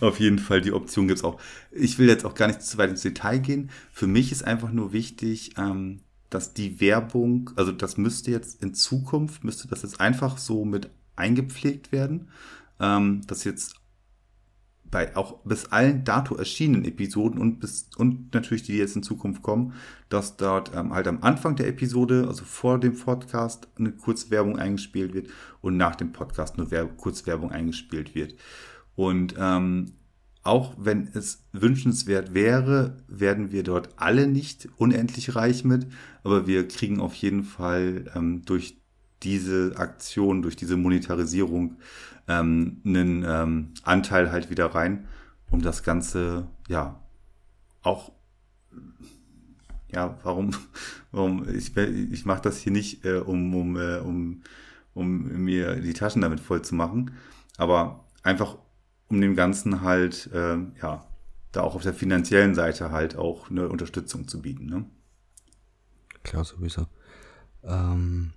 Auf 0.00 0.20
jeden 0.20 0.38
Fall, 0.38 0.60
die 0.60 0.72
Option 0.72 1.08
gibt's 1.08 1.24
auch. 1.24 1.40
Ich 1.70 1.98
will 1.98 2.08
jetzt 2.08 2.24
auch 2.24 2.34
gar 2.34 2.46
nicht 2.46 2.62
zu 2.62 2.78
weit 2.78 2.90
ins 2.90 3.02
Detail 3.02 3.38
gehen. 3.38 3.70
Für 3.92 4.06
mich 4.06 4.32
ist 4.32 4.44
einfach 4.44 4.72
nur 4.72 4.92
wichtig, 4.92 5.52
ähm, 5.58 6.00
dass 6.30 6.54
die 6.54 6.80
Werbung, 6.80 7.50
also 7.56 7.72
das 7.72 7.96
müsste 7.96 8.30
jetzt 8.30 8.62
in 8.62 8.74
Zukunft, 8.74 9.44
müsste 9.44 9.68
das 9.68 9.82
jetzt 9.82 10.00
einfach 10.00 10.38
so 10.38 10.64
mit 10.64 10.90
eingepflegt 11.16 11.92
werden, 11.92 12.28
ähm, 12.78 13.22
dass 13.26 13.44
jetzt 13.44 13.74
bei 14.90 15.16
auch 15.16 15.38
bis 15.44 15.66
allen 15.66 16.04
dato 16.04 16.34
erschienenen 16.34 16.84
Episoden 16.84 17.40
und 17.40 17.60
bis 17.60 17.88
und 17.96 18.34
natürlich 18.34 18.64
die, 18.64 18.72
die 18.72 18.78
jetzt 18.78 18.96
in 18.96 19.02
Zukunft 19.02 19.42
kommen, 19.42 19.74
dass 20.08 20.36
dort 20.36 20.72
ähm, 20.74 20.92
halt 20.92 21.06
am 21.06 21.22
Anfang 21.22 21.56
der 21.56 21.68
Episode, 21.68 22.26
also 22.26 22.44
vor 22.44 22.78
dem 22.78 22.96
Podcast, 22.96 23.68
eine 23.78 23.92
Kurzwerbung 23.92 24.58
eingespielt 24.58 25.14
wird 25.14 25.28
und 25.60 25.76
nach 25.76 25.96
dem 25.96 26.12
Podcast 26.12 26.58
eine 26.58 26.70
Werb 26.70 26.96
Kurzwerbung 26.96 27.52
eingespielt 27.52 28.14
wird. 28.14 28.34
Und 28.96 29.34
ähm, 29.38 29.92
auch 30.42 30.74
wenn 30.78 31.08
es 31.12 31.44
wünschenswert 31.52 32.34
wäre, 32.34 32.96
werden 33.06 33.52
wir 33.52 33.62
dort 33.62 33.90
alle 33.96 34.26
nicht 34.26 34.68
unendlich 34.76 35.36
reich 35.36 35.64
mit, 35.64 35.86
aber 36.24 36.46
wir 36.46 36.66
kriegen 36.66 36.98
auf 36.98 37.14
jeden 37.14 37.44
Fall 37.44 38.10
ähm, 38.16 38.42
durch 38.44 38.79
diese 39.22 39.74
Aktion, 39.76 40.42
durch 40.42 40.56
diese 40.56 40.76
Monetarisierung 40.76 41.76
ähm, 42.28 42.80
einen 42.84 43.24
ähm, 43.26 43.74
Anteil 43.82 44.32
halt 44.32 44.50
wieder 44.50 44.66
rein, 44.66 45.06
um 45.50 45.62
das 45.62 45.82
Ganze, 45.82 46.46
ja, 46.68 47.00
auch, 47.82 48.12
ja, 49.92 50.18
warum, 50.22 50.50
warum, 51.12 51.48
ich, 51.48 51.76
ich 51.76 52.24
mache 52.24 52.42
das 52.42 52.58
hier 52.58 52.72
nicht, 52.72 53.04
äh, 53.04 53.18
um, 53.18 53.54
um, 53.54 53.76
äh, 53.76 53.98
um, 53.98 54.42
um 54.94 55.22
mir 55.44 55.76
die 55.76 55.92
Taschen 55.92 56.22
damit 56.22 56.40
voll 56.40 56.62
zu 56.62 56.74
machen, 56.74 57.12
aber 57.56 58.04
einfach, 58.22 58.56
um 59.08 59.20
dem 59.20 59.34
Ganzen 59.34 59.82
halt, 59.82 60.30
äh, 60.32 60.56
ja, 60.80 61.06
da 61.52 61.62
auch 61.62 61.74
auf 61.74 61.82
der 61.82 61.94
finanziellen 61.94 62.54
Seite 62.54 62.92
halt 62.92 63.16
auch 63.16 63.50
eine 63.50 63.68
Unterstützung 63.68 64.28
zu 64.28 64.40
bieten, 64.40 64.66
ne? 64.66 64.84
Klar, 66.22 66.44
sowieso. 66.44 66.86
Ähm, 67.64 68.32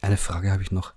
eine 0.00 0.16
Frage 0.16 0.50
habe 0.50 0.62
ich 0.62 0.70
noch. 0.70 0.94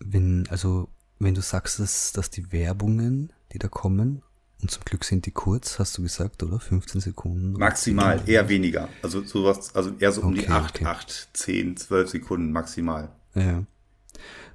Wenn, 0.00 0.46
also 0.48 0.88
wenn 1.18 1.34
du 1.34 1.40
sagst, 1.40 1.78
dass, 1.78 2.12
dass 2.12 2.30
die 2.30 2.52
Werbungen, 2.52 3.32
die 3.52 3.58
da 3.58 3.68
kommen, 3.68 4.22
und 4.62 4.70
zum 4.70 4.82
Glück 4.84 5.04
sind 5.04 5.26
die 5.26 5.30
kurz, 5.30 5.78
hast 5.78 5.98
du 5.98 6.02
gesagt, 6.02 6.42
oder? 6.42 6.58
15 6.58 7.00
Sekunden? 7.02 7.52
Maximal, 7.52 8.22
eher 8.26 8.48
weniger. 8.48 8.88
Also 9.02 9.22
sowas, 9.22 9.74
also 9.74 9.92
eher 9.98 10.10
so 10.10 10.22
um 10.22 10.32
okay, 10.32 10.46
die 10.46 10.48
8, 10.48 10.76
okay. 10.76 10.84
8, 10.86 11.28
10, 11.34 11.76
12 11.76 12.10
Sekunden 12.10 12.50
maximal. 12.50 13.10
Ja. 13.34 13.64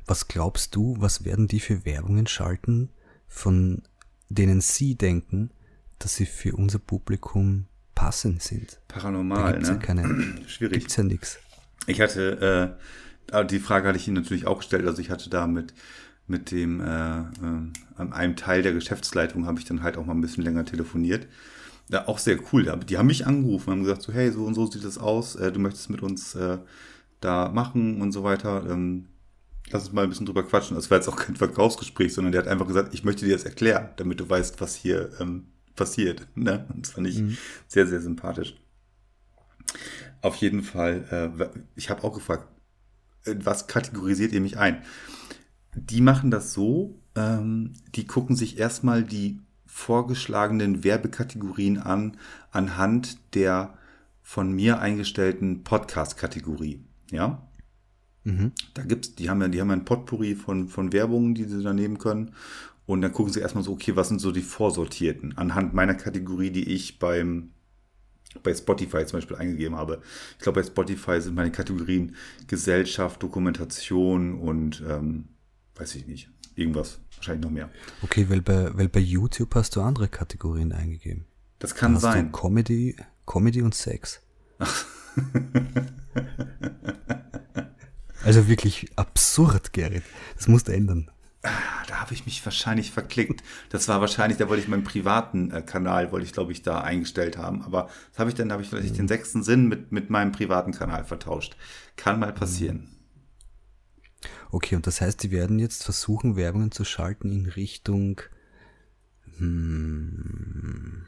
Was 0.07 0.27
glaubst 0.27 0.75
du, 0.75 0.95
was 0.97 1.25
werden 1.25 1.47
die 1.47 1.59
für 1.59 1.85
Werbungen 1.85 2.25
schalten, 2.25 2.89
von 3.27 3.83
denen 4.29 4.61
sie 4.61 4.95
denken, 4.95 5.51
dass 5.99 6.15
sie 6.15 6.25
für 6.25 6.55
unser 6.55 6.79
Publikum 6.79 7.67
passend 7.93 8.41
sind? 8.41 8.79
Paranormal, 8.87 9.59
ne? 9.59 9.67
Ja 9.67 9.75
keine, 9.75 10.43
Schwierig. 10.47 10.79
Gibt's 10.79 10.95
ja 10.95 11.03
nichts. 11.03 11.37
Ich 11.85 12.01
hatte, 12.01 12.75
äh, 12.77 12.83
die 13.49 13.59
Frage 13.59 13.87
hatte 13.87 13.97
ich 13.97 14.07
Ihnen 14.07 14.17
natürlich 14.17 14.47
auch 14.47 14.59
gestellt, 14.59 14.85
also 14.85 15.01
ich 15.01 15.09
hatte 15.09 15.29
da 15.29 15.47
mit 15.47 15.73
mit 16.29 16.51
dem, 16.51 16.79
äh, 16.79 17.21
äh, 17.21 18.11
einem 18.11 18.35
Teil 18.35 18.61
der 18.61 18.73
Geschäftsleitung 18.73 19.47
habe 19.47 19.59
ich 19.59 19.65
dann 19.65 19.81
halt 19.81 19.97
auch 19.97 20.05
mal 20.05 20.13
ein 20.13 20.21
bisschen 20.21 20.43
länger 20.43 20.63
telefoniert. 20.63 21.27
Ja, 21.89 22.07
auch 22.07 22.19
sehr 22.19 22.37
cool. 22.53 22.71
Die 22.87 22.97
haben 22.97 23.07
mich 23.07 23.25
angerufen, 23.25 23.71
haben 23.71 23.83
gesagt 23.83 24.03
so, 24.03 24.13
hey, 24.13 24.31
so 24.31 24.45
und 24.45 24.53
so 24.53 24.67
sieht 24.67 24.85
das 24.85 24.99
aus, 24.99 25.35
äh, 25.35 25.51
du 25.51 25.59
möchtest 25.59 25.89
mit 25.89 26.03
uns 26.03 26.35
äh, 26.35 26.59
da 27.19 27.49
machen 27.49 27.99
und 27.99 28.11
so 28.11 28.23
weiter. 28.23 28.63
Ähm, 28.69 29.07
lass 29.71 29.85
uns 29.85 29.93
mal 29.93 30.03
ein 30.03 30.09
bisschen 30.09 30.27
drüber 30.27 30.43
quatschen. 30.43 30.75
Das 30.75 30.91
war 30.91 30.99
jetzt 30.99 31.07
auch 31.07 31.15
kein 31.15 31.35
Verkaufsgespräch, 31.35 32.13
sondern 32.13 32.31
der 32.31 32.43
hat 32.43 32.47
einfach 32.47 32.67
gesagt, 32.67 32.93
ich 32.93 33.03
möchte 33.03 33.25
dir 33.25 33.33
das 33.33 33.43
erklären, 33.43 33.89
damit 33.95 34.19
du 34.19 34.29
weißt, 34.29 34.61
was 34.61 34.75
hier 34.75 35.09
ähm, 35.19 35.47
passiert. 35.75 36.27
Ne? 36.35 36.67
Und 36.71 36.85
das 36.85 36.93
fand 36.93 37.07
ich 37.07 37.19
mhm. 37.19 37.37
sehr, 37.67 37.87
sehr 37.87 38.01
sympathisch. 38.01 38.55
Auf 40.21 40.35
jeden 40.35 40.61
Fall, 40.61 41.31
äh, 41.39 41.59
ich 41.75 41.89
habe 41.89 42.03
auch 42.03 42.13
gefragt, 42.13 42.47
was 43.25 43.67
kategorisiert 43.67 44.31
ihr 44.31 44.41
mich 44.41 44.57
ein? 44.57 44.81
Die 45.75 46.01
machen 46.01 46.31
das 46.31 46.53
so, 46.53 46.99
ähm, 47.15 47.73
die 47.95 48.07
gucken 48.07 48.35
sich 48.35 48.57
erstmal 48.57 49.03
die 49.03 49.39
vorgeschlagenen 49.65 50.83
Werbekategorien 50.83 51.77
an, 51.77 52.17
anhand 52.51 53.35
der 53.35 53.75
von 54.21 54.51
mir 54.51 54.79
eingestellten 54.79 55.63
Podcast-Kategorie. 55.63 56.83
Ja? 57.11 57.47
Mhm. 58.23 58.51
Da 58.73 58.83
gibt's, 58.83 59.15
die 59.15 59.29
haben 59.29 59.41
ja, 59.41 59.47
die 59.47 59.61
haben 59.61 59.69
ja 59.69 59.75
ein 59.75 59.85
Potpourri 59.85 60.35
von, 60.35 60.67
von 60.67 60.91
Werbungen, 60.91 61.35
die 61.35 61.45
sie 61.45 61.63
da 61.63 61.73
nehmen 61.73 61.97
können. 61.97 62.31
Und 62.85 63.01
dann 63.01 63.11
gucken 63.11 63.31
sie 63.31 63.39
erstmal 63.39 63.63
so, 63.63 63.71
okay, 63.71 63.95
was 63.95 64.07
sind 64.07 64.19
so 64.19 64.31
die 64.31 64.41
vorsortierten? 64.41 65.37
Anhand 65.37 65.73
meiner 65.73 65.93
Kategorie, 65.93 66.49
die 66.49 66.73
ich 66.73 66.97
beim, 66.97 67.51
bei 68.43 68.53
Spotify 68.53 69.05
zum 69.05 69.17
Beispiel 69.17 69.37
eingegeben 69.37 69.75
habe. 69.75 70.01
Ich 70.37 70.43
glaube, 70.43 70.61
bei 70.61 70.67
Spotify 70.67 71.21
sind 71.21 71.35
meine 71.35 71.51
Kategorien 71.51 72.15
Gesellschaft, 72.47 73.21
Dokumentation 73.21 74.39
und 74.39 74.83
ähm, 74.87 75.29
weiß 75.75 75.95
ich 75.95 76.07
nicht, 76.07 76.29
irgendwas, 76.55 76.99
wahrscheinlich 77.15 77.43
noch 77.43 77.51
mehr. 77.51 77.69
Okay, 78.01 78.29
weil 78.29 78.41
bei, 78.41 78.69
weil 78.77 78.89
bei 78.89 78.99
YouTube 78.99 79.55
hast 79.55 79.75
du 79.75 79.81
andere 79.81 80.07
Kategorien 80.07 80.71
eingegeben. 80.71 81.25
Das 81.57 81.73
kann 81.75 81.95
da 81.95 81.99
sein. 81.99 82.31
Comedy, 82.31 82.95
Comedy 83.25 83.61
und 83.61 83.75
Sex. 83.75 84.21
also 88.23 88.47
wirklich 88.47 88.87
absurd, 88.95 89.73
Gerrit. 89.73 90.03
Das 90.37 90.47
musst 90.47 90.67
du 90.67 90.73
ändern. 90.73 91.11
Ah, 91.41 91.85
da 91.87 92.01
habe 92.01 92.13
ich 92.13 92.25
mich 92.25 92.43
wahrscheinlich 92.45 92.91
verklickt. 92.91 93.43
Das 93.69 93.87
war 93.87 94.01
wahrscheinlich, 94.01 94.37
da 94.37 94.49
wollte 94.49 94.61
ich 94.61 94.67
meinen 94.67 94.83
privaten 94.83 95.51
äh, 95.51 95.61
Kanal, 95.61 96.11
wollte 96.11 96.25
ich 96.25 96.33
glaube 96.33 96.51
ich 96.51 96.63
da 96.63 96.81
eingestellt 96.81 97.37
haben. 97.37 97.61
Aber 97.63 97.89
was 98.11 98.19
habe 98.19 98.29
ich 98.29 98.35
denn, 98.35 98.49
da 98.49 98.53
habe 98.53 98.63
ich 98.63 98.69
vielleicht 98.69 98.93
mhm. 98.93 98.97
den 98.97 99.07
sechsten 99.07 99.41
Sinn 99.43 99.67
mit, 99.67 99.91
mit 99.91 100.09
meinem 100.09 100.33
privaten 100.33 100.73
Kanal 100.73 101.05
vertauscht. 101.05 101.55
Kann 101.95 102.19
mal 102.19 102.33
passieren. 102.33 102.89
Okay, 104.51 104.75
und 104.75 104.85
das 104.85 104.99
heißt, 104.99 105.23
die 105.23 105.31
werden 105.31 105.59
jetzt 105.59 105.83
versuchen, 105.83 106.35
Werbungen 106.35 106.71
zu 106.71 106.83
schalten 106.83 107.31
in 107.31 107.45
Richtung. 107.45 108.21
Hm, 109.37 111.05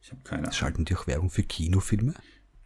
ich 0.00 0.10
habe 0.10 0.22
keine 0.22 0.42
Ahnung. 0.44 0.52
Schalten 0.52 0.84
die 0.86 0.96
auch 0.96 1.06
Werbung 1.06 1.28
für 1.28 1.42
Kinofilme? 1.42 2.14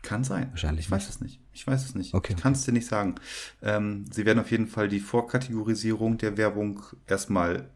Kann 0.03 0.25
sein. 0.25 0.49
Wahrscheinlich. 0.51 0.87
Ich 0.87 0.91
weiß 0.91 1.09
es 1.09 1.21
nicht. 1.21 1.41
Ich 1.53 1.67
weiß 1.67 1.85
es 1.85 1.95
nicht. 1.95 2.13
Okay. 2.13 2.35
Ich 2.37 2.43
kann 2.43 2.53
es 2.53 2.65
dir 2.65 2.73
nicht 2.73 2.87
sagen. 2.87 3.15
Ähm, 3.63 4.05
sie 4.11 4.27
werden 4.27 4.41
auf 4.41 4.51
jeden 4.51 4.67
Fall 4.67 4.89
die 4.89 5.01
Vorkategorisierung 5.01 6.19
der 6.19 6.37
Werbung 6.37 6.83
erstmal 7.07 7.71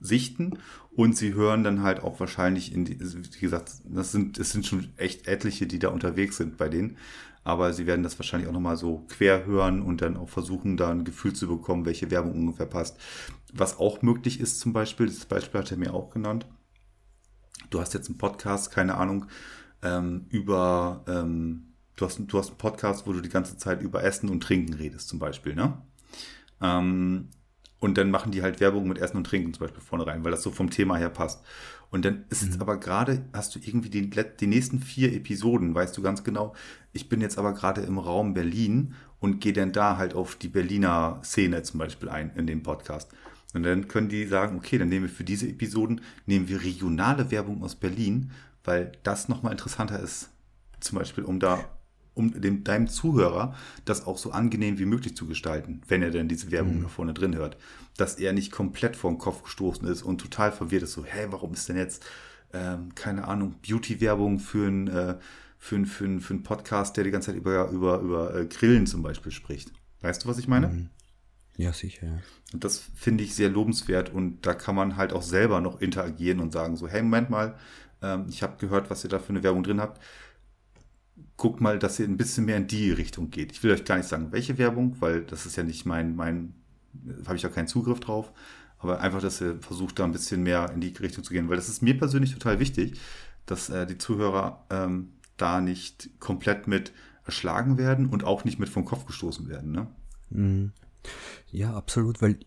sichten 0.00 0.58
und 0.94 1.16
sie 1.16 1.34
hören 1.34 1.64
dann 1.64 1.82
halt 1.82 2.02
auch 2.02 2.20
wahrscheinlich 2.20 2.72
in 2.72 2.84
die, 2.84 2.98
wie 3.00 3.40
gesagt, 3.40 3.72
das 3.84 4.12
sind, 4.12 4.38
es 4.38 4.50
sind 4.50 4.66
schon 4.66 4.88
echt 4.96 5.26
etliche, 5.26 5.66
die 5.66 5.78
da 5.78 5.88
unterwegs 5.88 6.36
sind 6.36 6.56
bei 6.56 6.68
denen. 6.68 6.96
Aber 7.44 7.72
sie 7.72 7.86
werden 7.86 8.02
das 8.02 8.18
wahrscheinlich 8.18 8.48
auch 8.48 8.54
nochmal 8.54 8.76
so 8.76 9.06
quer 9.08 9.46
hören 9.46 9.80
und 9.80 10.00
dann 10.00 10.16
auch 10.16 10.28
versuchen, 10.28 10.76
da 10.76 10.90
ein 10.90 11.04
Gefühl 11.04 11.32
zu 11.32 11.46
bekommen, 11.46 11.84
welche 11.84 12.10
Werbung 12.10 12.32
ungefähr 12.32 12.66
passt. 12.66 12.98
Was 13.52 13.78
auch 13.78 14.02
möglich 14.02 14.40
ist 14.40 14.58
zum 14.58 14.72
Beispiel, 14.72 15.06
das 15.06 15.26
Beispiel 15.26 15.60
hat 15.60 15.70
er 15.70 15.76
mir 15.76 15.94
auch 15.94 16.10
genannt. 16.10 16.46
Du 17.70 17.80
hast 17.80 17.94
jetzt 17.94 18.08
einen 18.08 18.18
Podcast, 18.18 18.72
keine 18.72 18.96
Ahnung, 18.96 19.26
ähm, 19.82 20.26
über, 20.30 21.04
ähm, 21.08 21.74
du, 21.96 22.06
hast, 22.06 22.20
du 22.26 22.38
hast 22.38 22.48
einen 22.48 22.58
Podcast, 22.58 23.06
wo 23.06 23.12
du 23.12 23.20
die 23.20 23.28
ganze 23.28 23.56
Zeit 23.56 23.82
über 23.82 24.02
Essen 24.02 24.28
und 24.28 24.42
Trinken 24.42 24.74
redest, 24.74 25.08
zum 25.08 25.18
Beispiel, 25.18 25.54
ne? 25.54 25.78
Ähm, 26.60 27.28
und 27.78 27.98
dann 27.98 28.10
machen 28.10 28.32
die 28.32 28.42
halt 28.42 28.60
Werbung 28.60 28.88
mit 28.88 28.98
Essen 28.98 29.18
und 29.18 29.26
Trinken 29.26 29.52
zum 29.52 29.66
Beispiel 29.66 29.82
vorne 29.82 30.06
rein, 30.06 30.24
weil 30.24 30.30
das 30.30 30.42
so 30.42 30.50
vom 30.50 30.70
Thema 30.70 30.96
her 30.96 31.10
passt. 31.10 31.42
Und 31.90 32.04
dann 32.04 32.24
ist 32.30 32.42
mhm. 32.42 32.50
es 32.50 32.60
aber 32.60 32.78
gerade, 32.78 33.24
hast 33.32 33.54
du 33.54 33.60
irgendwie 33.62 33.90
die, 33.90 34.10
die 34.10 34.46
nächsten 34.46 34.80
vier 34.80 35.12
Episoden, 35.12 35.74
weißt 35.74 35.96
du 35.96 36.02
ganz 36.02 36.24
genau, 36.24 36.54
ich 36.92 37.08
bin 37.08 37.20
jetzt 37.20 37.38
aber 37.38 37.52
gerade 37.52 37.82
im 37.82 37.98
Raum 37.98 38.34
Berlin 38.34 38.94
und 39.20 39.40
gehe 39.40 39.52
dann 39.52 39.72
da 39.72 39.96
halt 39.96 40.14
auf 40.14 40.36
die 40.36 40.48
Berliner 40.48 41.20
Szene 41.22 41.62
zum 41.62 41.78
Beispiel 41.78 42.08
ein 42.08 42.30
in 42.34 42.46
dem 42.46 42.62
Podcast. 42.62 43.12
Und 43.54 43.62
dann 43.62 43.88
können 43.88 44.08
die 44.08 44.26
sagen, 44.26 44.56
okay, 44.56 44.78
dann 44.78 44.88
nehmen 44.88 45.06
wir 45.06 45.14
für 45.14 45.24
diese 45.24 45.48
Episoden, 45.48 46.00
nehmen 46.26 46.48
wir 46.48 46.62
regionale 46.62 47.30
Werbung 47.30 47.62
aus 47.62 47.74
Berlin, 47.74 48.30
weil 48.66 48.92
das 49.02 49.28
nochmal 49.28 49.52
interessanter 49.52 49.98
ist, 49.98 50.30
zum 50.80 50.98
Beispiel, 50.98 51.24
um 51.24 51.40
da, 51.40 51.64
um 52.14 52.38
dem, 52.38 52.64
deinem 52.64 52.88
Zuhörer 52.88 53.54
das 53.84 54.06
auch 54.06 54.18
so 54.18 54.32
angenehm 54.32 54.78
wie 54.78 54.84
möglich 54.84 55.16
zu 55.16 55.26
gestalten, 55.26 55.80
wenn 55.88 56.02
er 56.02 56.10
denn 56.10 56.28
diese 56.28 56.50
Werbung 56.50 56.78
mhm. 56.78 56.82
da 56.82 56.88
vorne 56.88 57.14
drin 57.14 57.34
hört. 57.34 57.56
Dass 57.96 58.16
er 58.16 58.32
nicht 58.32 58.52
komplett 58.52 58.96
vor 58.96 59.10
den 59.10 59.18
Kopf 59.18 59.42
gestoßen 59.42 59.88
ist 59.88 60.02
und 60.02 60.20
total 60.20 60.52
verwirrt 60.52 60.82
ist, 60.82 60.92
so, 60.92 61.04
hä, 61.04 61.28
warum 61.30 61.54
ist 61.54 61.68
denn 61.68 61.78
jetzt, 61.78 62.04
ähm, 62.52 62.94
keine 62.94 63.26
Ahnung, 63.26 63.54
Beauty-Werbung 63.66 64.38
für 64.38 64.66
ein, 64.66 64.88
äh, 64.88 65.16
für, 65.58 65.76
ein, 65.76 65.86
für, 65.86 66.04
ein, 66.04 66.20
für 66.20 66.34
einen 66.34 66.42
Podcast, 66.42 66.96
der 66.96 67.04
die 67.04 67.10
ganze 67.10 67.26
Zeit 67.26 67.36
über, 67.36 67.70
über, 67.70 68.00
über 68.00 68.34
äh, 68.34 68.46
Grillen 68.46 68.86
zum 68.86 69.02
Beispiel 69.02 69.32
spricht. 69.32 69.72
Weißt 70.02 70.24
du, 70.24 70.28
was 70.28 70.38
ich 70.38 70.48
meine? 70.48 70.68
Mhm. 70.68 70.90
Ja, 71.56 71.72
sicher. 71.72 72.06
Ja. 72.06 72.18
Und 72.52 72.64
das 72.64 72.78
finde 72.94 73.24
ich 73.24 73.34
sehr 73.34 73.48
lobenswert 73.48 74.12
und 74.12 74.46
da 74.46 74.54
kann 74.54 74.74
man 74.74 74.96
halt 74.96 75.12
auch 75.12 75.22
selber 75.22 75.60
noch 75.60 75.80
interagieren 75.80 76.40
und 76.40 76.52
sagen 76.52 76.76
so, 76.76 76.86
hey, 76.86 77.02
Moment 77.02 77.30
mal, 77.30 77.56
ähm, 78.06 78.26
ich 78.28 78.42
habe 78.42 78.56
gehört, 78.58 78.90
was 78.90 79.04
ihr 79.04 79.10
da 79.10 79.18
für 79.18 79.30
eine 79.30 79.42
Werbung 79.42 79.62
drin 79.62 79.80
habt. 79.80 80.00
Guckt 81.36 81.60
mal, 81.60 81.78
dass 81.78 81.98
ihr 81.98 82.06
ein 82.06 82.16
bisschen 82.16 82.46
mehr 82.46 82.56
in 82.56 82.66
die 82.66 82.90
Richtung 82.92 83.30
geht. 83.30 83.52
Ich 83.52 83.62
will 83.62 83.72
euch 83.72 83.84
gar 83.84 83.96
nicht 83.96 84.08
sagen, 84.08 84.32
welche 84.32 84.58
Werbung, 84.58 84.96
weil 85.00 85.22
das 85.22 85.46
ist 85.46 85.56
ja 85.56 85.62
nicht 85.62 85.84
mein, 85.84 86.16
mein, 86.16 86.54
habe 87.26 87.36
ich 87.36 87.42
ja 87.42 87.48
keinen 87.48 87.68
Zugriff 87.68 88.00
drauf. 88.00 88.32
Aber 88.78 89.00
einfach, 89.00 89.20
dass 89.20 89.40
ihr 89.40 89.58
versucht, 89.60 89.98
da 89.98 90.04
ein 90.04 90.12
bisschen 90.12 90.42
mehr 90.42 90.70
in 90.72 90.80
die 90.80 90.88
Richtung 90.88 91.24
zu 91.24 91.32
gehen, 91.32 91.48
weil 91.48 91.56
das 91.56 91.68
ist 91.68 91.82
mir 91.82 91.96
persönlich 91.98 92.32
total 92.32 92.60
wichtig, 92.60 93.00
dass 93.46 93.70
äh, 93.70 93.86
die 93.86 93.98
Zuhörer 93.98 94.64
ähm, 94.70 95.12
da 95.36 95.60
nicht 95.60 96.10
komplett 96.20 96.66
mit 96.66 96.92
erschlagen 97.24 97.78
werden 97.78 98.06
und 98.06 98.24
auch 98.24 98.44
nicht 98.44 98.58
mit 98.58 98.68
vom 98.68 98.84
Kopf 98.84 99.06
gestoßen 99.06 99.48
werden. 99.48 99.72
Ne? 99.72 99.86
Mhm. 100.30 100.72
Ja, 101.50 101.74
absolut, 101.74 102.22
weil, 102.22 102.38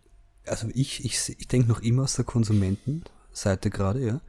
also 0.46 0.68
ich, 0.74 1.04
ich, 1.06 1.36
ich 1.38 1.48
denke 1.48 1.68
noch 1.68 1.82
immer 1.82 2.04
aus 2.04 2.16
der 2.16 2.26
Konsumentenseite 2.26 3.70
gerade, 3.70 4.06
ja. 4.06 4.22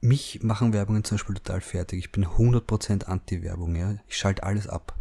Mich 0.00 0.42
machen 0.42 0.72
Werbungen 0.72 1.04
zum 1.04 1.16
Beispiel 1.16 1.34
total 1.36 1.60
fertig. 1.60 1.98
Ich 1.98 2.12
bin 2.12 2.24
100% 2.24 3.04
Anti-Werbung, 3.04 3.74
ja. 3.76 3.96
Ich 4.06 4.16
schalte 4.16 4.44
alles 4.44 4.68
ab. 4.68 4.96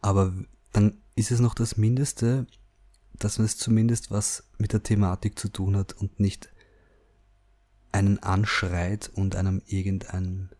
Aber 0.00 0.32
dann 0.72 0.98
ist 1.14 1.30
es 1.30 1.40
noch 1.40 1.54
das 1.54 1.76
Mindeste, 1.76 2.46
dass 3.18 3.38
man 3.38 3.46
es 3.46 3.56
zumindest 3.56 4.10
was 4.10 4.44
mit 4.58 4.72
der 4.72 4.82
Thematik 4.82 5.38
zu 5.38 5.48
tun 5.48 5.76
hat 5.76 5.92
und 5.92 6.20
nicht 6.20 6.50
einen 7.92 8.18
anschreit 8.18 9.10
und 9.14 9.34
einem 9.34 9.62
irgendein 9.66 10.50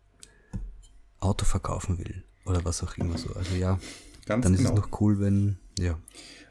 Auto 1.19 1.45
verkaufen 1.45 1.97
will 1.99 2.23
oder 2.45 2.65
was 2.65 2.83
auch 2.83 2.97
immer 2.97 3.17
so. 3.17 3.33
Also 3.33 3.55
ja, 3.55 3.79
Ganz 4.25 4.43
dann 4.43 4.55
genau. 4.55 4.69
ist 4.69 4.75
es 4.75 4.75
noch 4.75 5.01
cool, 5.01 5.19
wenn, 5.19 5.57
ja. 5.77 5.97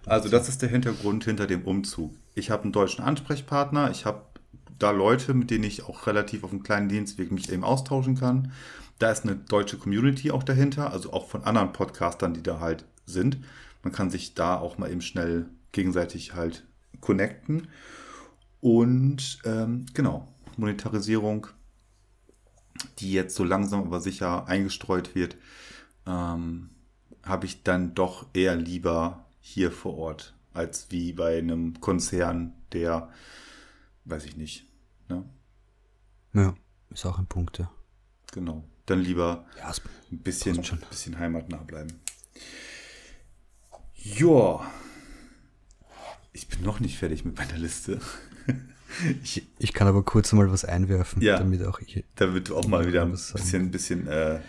Also 0.07 0.29
das 0.29 0.49
ist 0.49 0.63
der 0.63 0.69
Hintergrund 0.69 1.25
hinter 1.25 1.47
dem 1.47 1.65
Umzug. 1.65 2.15
Ich 2.35 2.51
habe 2.51 2.63
einen 2.63 2.73
deutschen 2.73 3.05
Ansprechpartner, 3.05 3.91
ich 3.91 4.07
habe 4.07 4.23
da 4.79 4.91
Leute, 4.91 5.35
mit 5.35 5.51
denen 5.51 5.65
ich 5.65 5.85
auch 5.85 6.07
relativ 6.07 6.45
auf 6.45 6.51
einem 6.51 6.63
kleinen 6.63 6.89
Dienstweg 6.89 7.33
mich 7.33 7.51
eben 7.51 7.65
austauschen 7.65 8.17
kann. 8.17 8.53
Da 8.99 9.11
ist 9.11 9.25
eine 9.25 9.37
deutsche 9.37 9.79
Community 9.79 10.31
auch 10.31 10.43
dahinter, 10.43 10.93
also 10.93 11.13
auch 11.13 11.29
von 11.29 11.45
anderen 11.45 11.73
Podcastern, 11.73 12.35
die 12.35 12.43
da 12.43 12.61
halt 12.61 12.85
sind. 13.07 13.39
Man 13.83 13.93
kann 13.93 14.11
sich 14.11 14.35
da 14.35 14.59
auch 14.59 14.79
mal 14.79 14.91
eben 14.91 15.01
schnell 15.01 15.47
gegenseitig 15.73 16.35
halt 16.35 16.65
connecten. 17.01 17.69
Und 18.61 19.39
ähm, 19.45 19.87
genau, 19.95 20.29
Monetarisierung, 20.57 21.47
die 22.99 23.13
jetzt 23.13 23.37
so 23.37 23.45
langsam 23.45 23.83
aber 23.83 24.01
sicher 24.01 24.47
eingestreut 24.47 25.15
wird, 25.15 25.37
ähm, 26.07 26.71
habe 27.23 27.47
ich 27.47 27.63
dann 27.63 27.95
doch 27.95 28.27
eher 28.33 28.57
lieber 28.57 29.27
hier 29.41 29.71
vor 29.71 29.97
Ort, 29.97 30.35
als 30.53 30.91
wie 30.91 31.13
bei 31.13 31.39
einem 31.39 31.81
Konzern, 31.81 32.53
der, 32.73 33.11
weiß 34.09 34.25
ich 34.25 34.37
nicht. 34.37 34.67
Ne? 35.09 35.25
Ja, 36.35 36.55
ist 36.91 37.07
auch 37.07 37.19
ein 37.19 37.27
Punkt, 37.27 37.59
ja. 37.59 37.71
Genau. 38.33 38.65
Dann 38.87 39.01
lieber 39.01 39.47
ja, 39.59 39.73
ein 40.11 40.19
bisschen, 40.19 40.63
bisschen 40.89 41.19
heimatnah 41.19 41.59
bleiben. 41.59 42.01
Joa. 43.95 44.67
Ich 46.33 46.49
bin 46.49 46.63
noch 46.63 46.81
nicht 46.81 46.99
fertig 46.99 47.25
mit 47.25 47.37
meiner 47.37 47.59
Liste. 47.59 48.01
Ich, 49.23 49.47
ich 49.59 49.75
kann 49.75 49.87
aber 49.87 50.03
kurz 50.03 50.33
mal 50.33 50.51
was 50.51 50.65
einwerfen, 50.65 51.21
ja, 51.21 51.37
damit 51.37 51.63
auch 51.63 51.79
ich. 51.81 52.07
Damit 52.15 52.49
du 52.49 52.57
auch 52.57 52.67
mal 52.67 52.87
wieder 52.87 53.03
ein 53.03 53.11
bisschen, 53.13 53.71
bisschen 53.71 54.07
äh, 54.07 54.41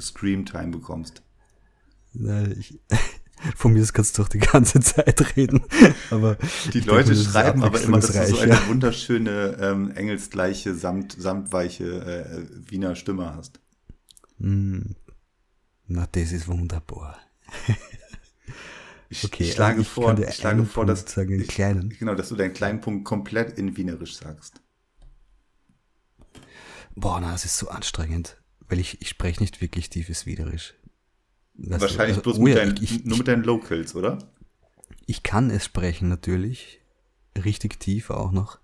Scream-Time 0.00 0.68
bekommst. 0.68 1.22
Nein, 2.14 2.56
ich, 2.58 2.80
von 3.56 3.72
mir 3.72 3.86
kannst 3.86 4.18
du 4.18 4.22
doch 4.22 4.28
die 4.28 4.38
ganze 4.38 4.80
Zeit 4.80 5.36
reden. 5.36 5.62
Aber 6.10 6.36
die 6.72 6.80
Leute 6.80 7.14
denke, 7.14 7.30
schreiben 7.30 7.62
aber 7.62 7.80
immer, 7.80 7.98
dass 8.00 8.12
du 8.12 8.26
so 8.26 8.38
eine 8.38 8.54
ja. 8.54 8.68
wunderschöne, 8.68 9.58
ähm, 9.60 9.90
engelsgleiche, 9.92 10.74
samt, 10.74 11.16
samtweiche 11.18 11.84
äh, 11.84 12.70
Wiener 12.70 12.96
Stimme 12.96 13.34
hast. 13.34 13.60
Mm. 14.38 14.92
Na, 15.86 16.06
das 16.12 16.32
ist 16.32 16.48
wunderbar. 16.48 17.18
Ich, 19.10 19.24
Okay, 19.24 19.44
ich 19.44 19.52
schlage 19.54 19.80
ich 19.80 19.88
vor, 19.88 20.18
ich 20.18 20.34
schlage 20.34 20.64
vor, 20.64 20.84
Punkt 20.84 21.06
dass 21.06 21.14
sagen, 21.14 21.40
ich, 21.40 21.48
kleinen. 21.48 21.88
Genau, 21.98 22.14
dass 22.14 22.28
du 22.28 22.36
deinen 22.36 22.52
kleinen 22.52 22.80
Punkt 22.80 23.04
komplett 23.06 23.58
in 23.58 23.76
Wienerisch 23.76 24.16
sagst. 24.16 24.60
Boah, 26.94 27.20
na, 27.20 27.32
das 27.32 27.44
ist 27.44 27.56
so 27.56 27.68
anstrengend, 27.68 28.42
weil 28.68 28.78
ich, 28.78 29.00
ich 29.00 29.08
spreche 29.08 29.40
nicht 29.40 29.60
wirklich 29.60 29.88
tiefes 29.88 30.26
Wienerisch. 30.26 30.74
Du, 31.58 31.70
Wahrscheinlich 31.70 32.16
also, 32.16 32.22
bloß 32.22 32.38
oh 32.38 32.42
mit 32.42 32.54
ja, 32.54 32.64
deinen, 32.64 32.82
ich, 32.82 33.04
nur 33.04 33.18
mit 33.18 33.28
deinen 33.28 33.42
Locals, 33.42 33.94
oder? 33.94 34.18
ich 35.08 35.22
kann 35.22 35.50
es 35.50 35.64
sprechen 35.64 36.08
natürlich, 36.10 36.80
richtig 37.34 37.80
tief 37.80 38.10
auch 38.10 38.30
noch, 38.30 38.58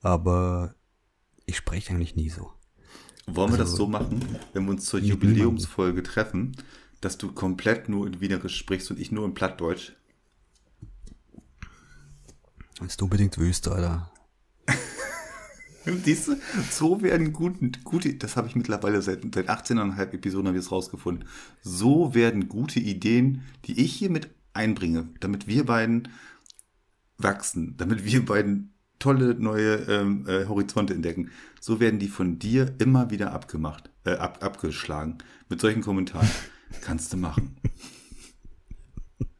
aber 0.00 0.76
ich 1.46 1.56
spreche 1.56 1.90
eigentlich 1.90 2.14
nie 2.14 2.30
so. 2.30 2.52
Wollen 3.26 3.50
wir 3.50 3.58
das 3.58 3.70
Also, 3.72 3.84
so 3.84 3.86
machen, 3.88 4.24
wenn 4.52 4.64
wir 4.64 4.70
uns 4.70 4.86
zur 4.86 5.00
Jubiläumsfolge 5.00 6.04
treffen, 6.04 6.56
dass 7.00 7.18
du 7.18 7.32
komplett 7.32 7.88
nur 7.88 8.06
in 8.06 8.20
Wienerisch 8.20 8.56
sprichst 8.56 8.90
und 8.92 9.00
ich 9.00 9.10
nur 9.10 9.24
in 9.24 9.34
Plattdeutsch? 9.34 9.92
Wenn 12.78 12.88
du 12.96 13.04
unbedingt 13.04 13.36
willst, 13.36 13.66
Alter. 13.66 14.12
Siehst 16.04 16.28
du, 16.28 16.36
so 16.70 17.02
werden 17.02 17.32
gute, 17.32 17.70
gute 17.84 18.14
das 18.14 18.36
habe 18.36 18.48
ich 18.48 18.56
mittlerweile 18.56 19.00
seit, 19.02 19.22
seit 19.34 19.48
18,5 19.48 20.12
Episoden 20.12 20.48
habe 20.48 20.58
ich 20.58 20.64
es 20.64 20.72
rausgefunden. 20.72 21.26
So 21.62 22.14
werden 22.14 22.48
gute 22.48 22.80
Ideen, 22.80 23.42
die 23.64 23.80
ich 23.80 23.92
hier 23.94 24.10
mit 24.10 24.30
einbringe, 24.52 25.08
damit 25.20 25.46
wir 25.46 25.64
beiden 25.64 26.08
wachsen, 27.18 27.76
damit 27.76 28.04
wir 28.04 28.24
beiden 28.24 28.74
tolle 28.98 29.34
neue 29.34 29.76
ähm, 29.88 30.26
äh, 30.28 30.46
Horizonte 30.46 30.94
entdecken. 30.94 31.30
So 31.60 31.80
werden 31.80 31.98
die 31.98 32.08
von 32.08 32.38
dir 32.38 32.74
immer 32.78 33.10
wieder 33.10 33.32
abgemacht, 33.32 33.90
äh, 34.04 34.12
ab, 34.12 34.44
abgeschlagen. 34.44 35.18
Mit 35.48 35.60
solchen 35.60 35.80
Kommentaren. 35.82 36.28
Kannst 36.82 37.12
du 37.12 37.16
machen. 37.16 37.56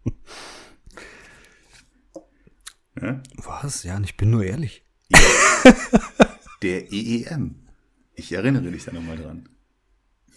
ja? 3.01 3.23
Was? 3.37 3.85
Ja, 3.85 3.97
und 3.97 4.05
ich 4.05 4.17
bin 4.17 4.31
nur 4.31 4.43
ehrlich. 4.43 4.85
Der 6.63 6.93
EEM. 6.93 7.55
Ich 8.15 8.33
erinnere 8.33 8.71
dich 8.71 8.85
da 8.85 8.93
nochmal 8.93 9.17
dran. 9.17 9.49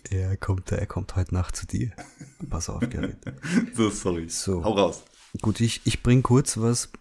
Er 0.10 0.38
kommt, 0.38 0.72
er 0.72 0.86
kommt 0.86 1.16
heute 1.16 1.34
Nacht 1.34 1.56
zu 1.56 1.66
dir. 1.66 1.92
Pass 2.50 2.70
auf, 2.70 2.82
Gerrit. 2.90 3.18
So, 3.76 3.90
sorry. 3.90 4.30
So. 4.30 4.64
Hau 4.64 4.74
raus. 4.74 5.04
Gut, 5.42 5.60
ich, 5.60 5.82
ich 5.86 6.04
bring 6.04 6.24
kurz 6.24 6.58
was 6.58 6.92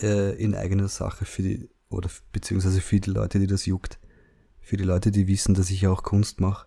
äh, 0.00 0.34
in 0.36 0.54
eigener 0.54 0.88
Sache 0.88 1.24
für 1.24 1.42
die, 1.42 1.68
oder 1.88 2.10
beziehungsweise 2.32 2.80
für 2.80 3.00
die 3.00 3.10
Leute, 3.10 3.38
die 3.38 3.46
das 3.46 3.66
juckt. 3.66 3.98
Für 4.60 4.76
die 4.76 4.84
Leute, 4.84 5.10
die 5.10 5.26
wissen, 5.26 5.54
dass 5.54 5.70
ich 5.70 5.82
ja 5.82 5.90
auch 5.90 6.02
Kunst 6.02 6.40
mache. 6.40 6.66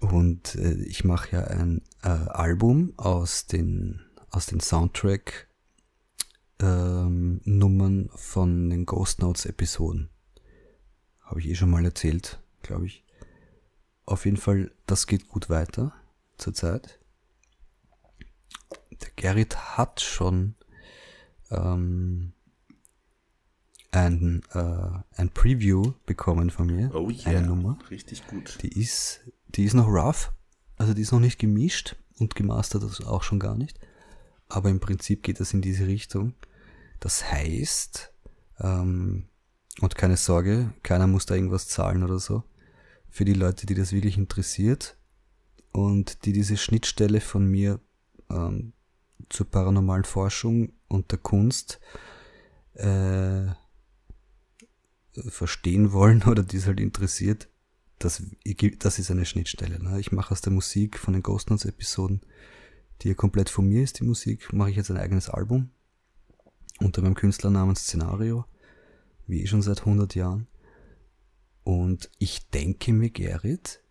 Und 0.00 0.54
äh, 0.54 0.74
ich 0.82 1.04
mache 1.04 1.36
ja 1.36 1.44
ein 1.44 1.82
äh, 2.02 2.08
Album 2.08 2.92
aus 2.96 3.46
den, 3.46 4.00
aus 4.30 4.46
den 4.46 4.60
Soundtrack 4.60 5.47
ähm, 6.60 7.40
Nummern 7.44 8.10
von 8.14 8.70
den 8.70 8.86
Ghost 8.86 9.20
Notes 9.20 9.46
Episoden. 9.46 10.10
Habe 11.22 11.40
ich 11.40 11.48
eh 11.48 11.54
schon 11.54 11.70
mal 11.70 11.84
erzählt, 11.84 12.40
glaube 12.62 12.86
ich. 12.86 13.04
Auf 14.06 14.24
jeden 14.24 14.38
Fall, 14.38 14.70
das 14.86 15.06
geht 15.06 15.28
gut 15.28 15.50
weiter 15.50 15.92
zurzeit. 16.38 16.98
Der 19.02 19.10
Gerrit 19.16 19.76
hat 19.76 20.00
schon 20.00 20.54
ähm, 21.50 22.32
ein, 23.90 24.42
äh, 24.52 24.90
ein 25.16 25.30
Preview 25.30 25.92
bekommen 26.06 26.50
von 26.50 26.66
mir. 26.66 26.90
Oh 26.94 27.08
Eine 27.08 27.38
yeah. 27.38 27.40
Nummer. 27.40 27.78
Richtig 27.90 28.26
gut. 28.26 28.58
Die 28.62 28.80
ist, 28.80 29.20
die 29.48 29.64
ist 29.64 29.74
noch 29.74 29.88
rough. 29.88 30.32
Also 30.76 30.94
die 30.94 31.02
ist 31.02 31.12
noch 31.12 31.20
nicht 31.20 31.38
gemischt 31.38 31.96
und 32.18 32.34
gemastert 32.34 32.82
das 32.82 33.00
auch 33.04 33.22
schon 33.22 33.40
gar 33.40 33.56
nicht. 33.56 33.78
Aber 34.48 34.70
im 34.70 34.80
Prinzip 34.80 35.22
geht 35.22 35.40
das 35.40 35.52
in 35.52 35.60
diese 35.60 35.86
Richtung. 35.86 36.34
Das 37.00 37.30
heißt, 37.30 38.12
ähm, 38.60 39.28
und 39.80 39.94
keine 39.94 40.16
Sorge, 40.16 40.72
keiner 40.82 41.06
muss 41.06 41.26
da 41.26 41.34
irgendwas 41.34 41.68
zahlen 41.68 42.02
oder 42.02 42.18
so. 42.18 42.42
Für 43.08 43.24
die 43.24 43.34
Leute, 43.34 43.66
die 43.66 43.74
das 43.74 43.92
wirklich 43.92 44.18
interessiert 44.18 44.96
und 45.72 46.24
die 46.24 46.32
diese 46.32 46.56
Schnittstelle 46.56 47.20
von 47.20 47.46
mir 47.46 47.80
ähm, 48.30 48.72
zur 49.28 49.46
paranormalen 49.50 50.04
Forschung 50.04 50.72
und 50.88 51.10
der 51.12 51.18
Kunst 51.18 51.80
äh, 52.74 53.46
verstehen 55.28 55.92
wollen 55.92 56.22
oder 56.26 56.42
die 56.42 56.56
es 56.56 56.66
halt 56.66 56.80
interessiert, 56.80 57.48
das, 57.98 58.22
das 58.78 58.98
ist 58.98 59.10
eine 59.10 59.26
Schnittstelle. 59.26 59.82
Ne? 59.82 59.98
Ich 59.98 60.12
mache 60.12 60.32
aus 60.32 60.40
der 60.40 60.52
Musik 60.52 60.98
von 60.98 61.14
den 61.14 61.22
Ghost 61.22 61.50
Notes 61.50 61.64
Episoden, 61.64 62.20
die 63.02 63.08
ja 63.08 63.14
komplett 63.14 63.48
von 63.48 63.68
mir 63.68 63.82
ist, 63.82 64.00
die 64.00 64.04
Musik, 64.04 64.52
mache 64.52 64.70
ich 64.70 64.76
jetzt 64.76 64.90
ein 64.90 64.98
eigenes 64.98 65.28
Album 65.28 65.70
unter 66.78 67.02
meinem 67.02 67.14
Künstlernamen 67.14 67.76
Szenario, 67.76 68.44
wie 69.26 69.42
eh 69.42 69.46
schon 69.46 69.62
seit 69.62 69.80
100 69.80 70.14
Jahren. 70.14 70.46
Und 71.64 72.10
ich 72.18 72.48
denke 72.50 72.92
mir, 72.92 73.10
Gerrit, 73.10 73.82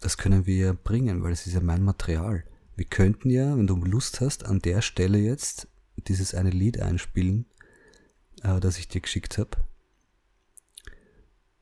das 0.00 0.16
können 0.18 0.46
wir 0.46 0.56
ja 0.56 0.72
bringen, 0.72 1.22
weil 1.22 1.32
es 1.32 1.46
ist 1.46 1.54
ja 1.54 1.60
mein 1.60 1.82
Material. 1.82 2.44
Wir 2.76 2.84
könnten 2.84 3.30
ja, 3.30 3.56
wenn 3.56 3.66
du 3.66 3.76
Lust 3.76 4.20
hast, 4.20 4.44
an 4.44 4.60
der 4.60 4.82
Stelle 4.82 5.18
jetzt 5.18 5.66
dieses 5.96 6.34
eine 6.34 6.50
Lied 6.50 6.80
einspielen, 6.80 7.46
äh, 8.42 8.60
das 8.60 8.78
ich 8.78 8.88
dir 8.88 9.00
geschickt 9.00 9.38
habe. 9.38 9.50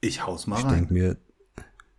Ich 0.00 0.26
hau's 0.26 0.46
mal 0.46 0.58
Ich 0.58 0.64
rein. 0.64 0.74
denke 0.74 0.92
mir, 0.92 1.16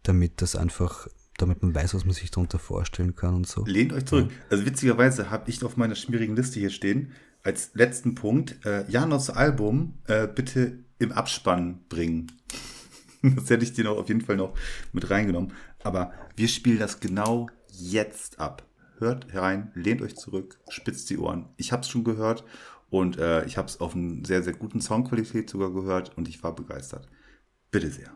damit 0.04 0.42
das 0.42 0.56
einfach, 0.56 1.08
damit 1.38 1.64
man 1.64 1.74
weiß, 1.74 1.94
was 1.96 2.06
man 2.06 2.14
sich 2.14 2.30
darunter 2.30 2.60
vorstellen 2.60 3.16
kann 3.16 3.34
und 3.34 3.48
so. 3.48 3.66
Lehnt 3.66 3.94
euch 3.94 4.06
zurück. 4.06 4.32
Also 4.50 4.66
witzigerweise 4.66 5.32
habe 5.32 5.50
ich 5.50 5.64
auf 5.64 5.78
meiner 5.78 5.96
schmierigen 5.96 6.36
Liste 6.36 6.60
hier 6.60 6.70
stehen, 6.70 7.14
als 7.46 7.72
letzten 7.76 8.16
Punkt, 8.16 8.66
äh, 8.66 8.90
Janos 8.90 9.30
Album 9.30 10.00
äh, 10.08 10.28
bitte 10.28 10.84
im 11.00 11.12
Abspann 11.12 11.86
bringen. 11.88 12.32
Das 13.22 13.50
hätte 13.50 13.64
ich 13.64 13.74
dir 13.74 13.86
noch 13.86 13.98
auf 13.98 14.08
jeden 14.08 14.22
Fall 14.22 14.36
noch 14.36 14.54
mit 14.94 15.10
reingenommen. 15.10 15.52
Aber 15.84 16.14
wir 16.36 16.48
spielen 16.48 16.78
das 16.78 17.00
genau 17.00 17.50
jetzt 17.72 18.40
ab. 18.40 18.68
Hört 19.00 19.34
herein, 19.34 19.72
lehnt 19.74 20.04
euch 20.04 20.16
zurück, 20.16 20.60
spitzt 20.70 21.10
die 21.10 21.18
Ohren. 21.18 21.50
Ich 21.58 21.72
habe 21.72 21.82
es 21.82 21.90
schon 21.90 22.04
gehört 22.04 22.44
und 22.92 23.18
äh, 23.18 23.44
ich 23.46 23.58
habe 23.58 23.68
es 23.68 23.80
auf 23.82 23.96
einer 23.96 24.24
sehr, 24.24 24.44
sehr 24.44 24.54
guten 24.54 24.80
Soundqualität 24.80 25.50
sogar 25.50 25.74
gehört 25.74 26.16
und 26.16 26.28
ich 26.28 26.44
war 26.44 26.54
begeistert. 26.54 27.08
Bitte 27.72 27.90
sehr. 27.90 28.16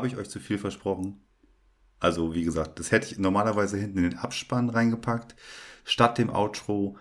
Habe 0.00 0.08
ich 0.08 0.16
euch 0.16 0.30
zu 0.30 0.40
viel 0.40 0.56
versprochen? 0.56 1.20
Also, 1.98 2.34
wie 2.34 2.42
gesagt, 2.42 2.78
das 2.78 2.90
hätte 2.90 3.12
ich 3.12 3.18
normalerweise 3.18 3.76
hinten 3.76 3.98
in 3.98 4.04
den 4.04 4.18
Abspann 4.18 4.70
reingepackt, 4.70 5.36
statt 5.84 6.16
dem 6.16 6.30
Outro. 6.30 6.96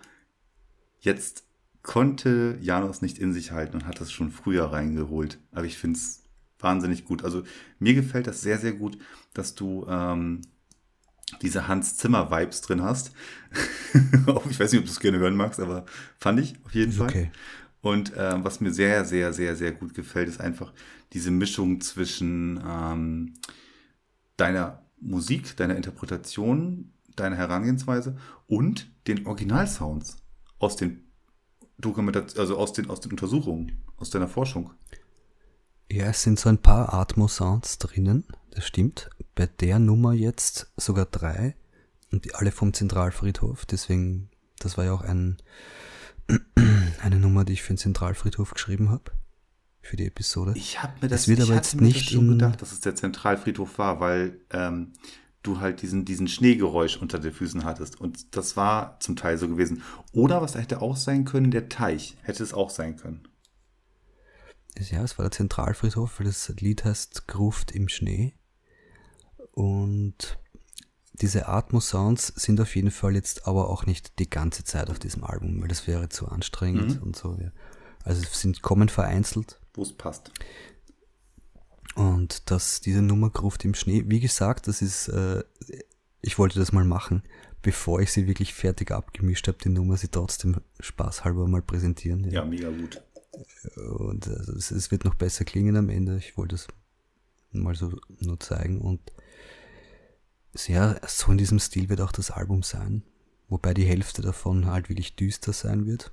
Jetzt 0.99 1.45
konnte 1.81 2.57
Janos 2.59 3.01
nicht 3.01 3.17
in 3.17 3.31
sich 3.31 3.53
halten 3.53 3.77
und 3.77 3.87
hat 3.87 4.01
das 4.01 4.11
schon 4.11 4.31
früher 4.31 4.65
reingeholt. 4.65 5.39
Aber 5.53 5.63
ich 5.63 5.77
finde 5.77 5.97
es 5.97 6.25
wahnsinnig 6.59 7.05
gut. 7.05 7.23
Also 7.23 7.43
mir 7.79 7.93
gefällt 7.93 8.27
das 8.27 8.41
sehr, 8.41 8.57
sehr 8.57 8.73
gut, 8.73 8.97
dass 9.33 9.55
du 9.55 9.85
ähm, 9.87 10.41
diese 11.41 11.69
Hans 11.69 11.95
Zimmer 11.95 12.29
Vibes 12.29 12.59
drin 12.59 12.83
hast. 12.83 13.13
ich 14.49 14.59
weiß 14.59 14.73
nicht, 14.73 14.81
ob 14.81 14.87
du 14.87 14.91
es 14.91 14.99
gerne 14.99 15.19
hören 15.19 15.37
magst, 15.37 15.61
aber 15.61 15.85
fand 16.17 16.41
ich 16.41 16.55
auf 16.65 16.75
jeden 16.75 16.91
Fall. 16.91 17.07
Okay. 17.07 17.31
Und 17.81 18.13
äh, 18.15 18.43
was 18.43 18.59
mir 18.59 18.73
sehr, 18.73 19.05
sehr, 19.05 19.31
sehr, 19.33 19.55
sehr 19.55 19.71
gut 19.71 19.93
gefällt, 19.93 20.27
ist 20.27 20.41
einfach 20.41 20.73
diese 21.13 21.31
Mischung 21.31 21.79
zwischen 21.81 22.61
ähm, 22.65 23.35
deiner 24.37 24.83
Musik, 24.99 25.55
deiner 25.57 25.75
Interpretation, 25.75 26.91
deiner 27.15 27.37
Herangehensweise 27.37 28.17
und 28.47 28.89
den 29.07 29.25
Originalsounds 29.25 30.17
aus 30.59 30.75
den 30.75 31.05
Dokumentationen, 31.77 32.39
also 32.41 32.57
aus 32.57 32.73
den, 32.73 32.89
aus 32.89 32.99
den 32.99 33.11
Untersuchungen, 33.11 33.81
aus 33.97 34.09
deiner 34.09 34.27
Forschung. 34.27 34.71
Ja, 35.91 36.05
es 36.07 36.21
sind 36.21 36.39
so 36.39 36.49
ein 36.49 36.59
paar 36.59 36.93
Atmo-Sounds 36.93 37.79
drinnen, 37.79 38.25
das 38.51 38.65
stimmt. 38.65 39.09
Bei 39.35 39.47
der 39.47 39.79
Nummer 39.79 40.13
jetzt 40.13 40.71
sogar 40.77 41.05
drei 41.05 41.55
und 42.11 42.25
die 42.25 42.35
alle 42.35 42.51
vom 42.51 42.73
Zentralfriedhof. 42.73 43.65
Deswegen, 43.65 44.29
das 44.59 44.77
war 44.77 44.85
ja 44.85 44.93
auch 44.93 45.01
ein, 45.01 45.37
eine 47.01 47.19
Nummer, 47.19 47.45
die 47.45 47.53
ich 47.53 47.61
für 47.61 47.73
den 47.73 47.77
Zentralfriedhof 47.77 48.51
geschrieben 48.51 48.89
habe. 48.89 49.11
Für 49.81 49.95
die 49.95 50.05
Episode. 50.05 50.53
Ich 50.55 50.83
habe 50.83 50.93
mir 51.01 51.07
das, 51.07 51.27
wird 51.27 51.41
aber 51.41 51.55
jetzt 51.55 51.79
nicht 51.79 52.09
schon 52.11 52.27
gedacht, 52.27 52.61
dass 52.61 52.73
es 52.73 52.81
der 52.81 52.95
Zentralfriedhof 52.95 53.77
war, 53.77 53.99
weil 53.99 54.41
ähm, 54.51 54.93
du 55.41 55.61
halt 55.61 55.81
diesen, 55.81 56.03
diesen 56.03 56.27
Schneegeräusch 56.27 56.97
unter 56.97 57.17
den 57.17 57.31
Füßen 57.31 57.63
hattest. 57.63 57.99
Und 57.99 58.35
das 58.35 58.57
war 58.57 58.99
zum 58.99 59.15
Teil 59.15 59.37
so 59.37 59.47
gewesen. 59.47 59.81
Oder 60.11 60.41
was 60.41 60.55
hätte 60.55 60.81
auch 60.81 60.97
sein 60.97 61.23
können, 61.23 61.49
der 61.49 61.69
Teich 61.69 62.17
hätte 62.23 62.43
es 62.43 62.53
auch 62.53 62.69
sein 62.69 62.97
können 62.97 63.29
ja, 64.87 65.03
es 65.03 65.17
war 65.17 65.23
der 65.23 65.31
Zentralfriedhof, 65.31 66.19
weil 66.19 66.27
das 66.27 66.47
Lied 66.59 66.85
heißt 66.85 67.27
Gruft 67.27 67.71
im 67.71 67.89
Schnee. 67.89 68.33
Und 69.51 70.39
diese 71.21 71.47
Atmo-Sounds 71.47 72.27
sind 72.35 72.61
auf 72.61 72.75
jeden 72.75 72.91
Fall 72.91 73.15
jetzt 73.15 73.47
aber 73.47 73.69
auch 73.69 73.85
nicht 73.85 74.19
die 74.19 74.29
ganze 74.29 74.63
Zeit 74.63 74.89
auf 74.89 74.99
diesem 74.99 75.23
Album, 75.23 75.61
weil 75.61 75.67
das 75.67 75.87
wäre 75.87 76.09
zu 76.09 76.27
anstrengend 76.27 76.97
mhm. 76.97 77.03
und 77.03 77.15
so. 77.15 77.37
Ja. 77.41 77.51
Also 78.03 78.23
sind 78.31 78.61
kommen 78.61 78.89
vereinzelt. 78.89 79.59
Wo 79.73 79.81
es 79.81 79.93
passt. 79.93 80.31
Und 81.95 82.49
dass 82.49 82.81
diese 82.81 83.01
Nummer 83.01 83.29
Gruft 83.29 83.65
im 83.65 83.73
Schnee, 83.73 84.05
wie 84.07 84.19
gesagt, 84.19 84.67
das 84.67 84.81
ist, 84.81 85.09
äh, 85.09 85.43
ich 86.21 86.37
wollte 86.37 86.59
das 86.59 86.71
mal 86.71 86.85
machen, 86.85 87.23
bevor 87.61 87.99
ich 87.99 88.11
sie 88.11 88.27
wirklich 88.27 88.53
fertig 88.53 88.91
abgemischt 88.91 89.47
habe, 89.47 89.57
die 89.61 89.69
Nummer 89.69 89.97
sie 89.97 90.07
trotzdem 90.07 90.61
spaßhalber 90.79 91.47
mal 91.47 91.61
präsentieren. 91.61 92.23
Ja, 92.25 92.31
ja 92.31 92.45
mega 92.45 92.69
gut. 92.69 93.01
Und 93.75 94.27
es, 94.27 94.71
es, 94.71 94.91
wird 94.91 95.05
noch 95.05 95.15
besser 95.15 95.45
klingen 95.45 95.75
am 95.75 95.89
Ende. 95.89 96.17
Ich 96.17 96.37
wollte 96.37 96.55
es 96.55 96.67
mal 97.51 97.75
so 97.75 97.91
nur 98.19 98.39
zeigen. 98.39 98.79
Und 98.79 99.01
sehr, 100.63 100.99
so 101.07 101.31
in 101.31 101.37
diesem 101.37 101.59
Stil 101.59 101.89
wird 101.89 102.01
auch 102.01 102.11
das 102.11 102.31
Album 102.31 102.63
sein. 102.63 103.03
Wobei 103.47 103.73
die 103.73 103.85
Hälfte 103.85 104.21
davon 104.21 104.67
halt 104.67 104.89
wirklich 104.89 105.15
düster 105.15 105.53
sein 105.53 105.85
wird. 105.85 106.11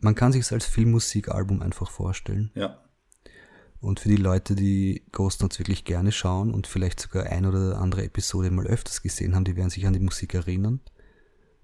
Man 0.00 0.14
kann 0.14 0.32
sich 0.32 0.42
es 0.42 0.52
als 0.52 0.66
Filmmusikalbum 0.66 1.62
einfach 1.62 1.90
vorstellen. 1.90 2.50
Ja. 2.54 2.78
Und 3.80 4.00
für 4.00 4.08
die 4.08 4.16
Leute, 4.16 4.54
die 4.54 5.02
Ghost 5.12 5.42
Notes 5.42 5.58
wirklich 5.58 5.84
gerne 5.84 6.12
schauen 6.12 6.52
und 6.52 6.66
vielleicht 6.66 7.00
sogar 7.00 7.26
ein 7.26 7.46
oder 7.46 7.78
andere 7.78 8.04
Episode 8.04 8.50
mal 8.50 8.66
öfters 8.66 9.02
gesehen 9.02 9.34
haben, 9.34 9.44
die 9.44 9.56
werden 9.56 9.70
sich 9.70 9.86
an 9.86 9.92
die 9.92 10.00
Musik 10.00 10.34
erinnern, 10.34 10.80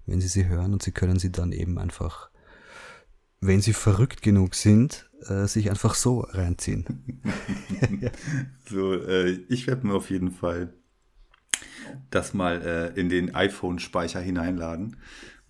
wenn 0.05 0.21
sie 0.21 0.27
sie 0.27 0.47
hören 0.47 0.73
und 0.73 0.83
sie 0.83 0.91
können 0.91 1.19
sie 1.19 1.31
dann 1.31 1.51
eben 1.51 1.77
einfach 1.77 2.29
wenn 3.41 3.61
sie 3.61 3.73
verrückt 3.73 4.21
genug 4.21 4.55
sind, 4.55 5.09
äh, 5.27 5.47
sich 5.47 5.69
einfach 5.69 5.95
so 5.95 6.21
reinziehen. 6.21 6.85
so, 8.69 8.93
äh, 8.93 9.31
ich 9.49 9.67
werde 9.67 9.87
mir 9.87 9.93
auf 9.93 10.09
jeden 10.09 10.31
Fall 10.31 10.73
das 12.09 12.33
mal 12.33 12.61
äh, 12.61 12.99
in 12.99 13.09
den 13.09 13.33
iPhone-Speicher 13.33 14.19
hineinladen, 14.19 14.97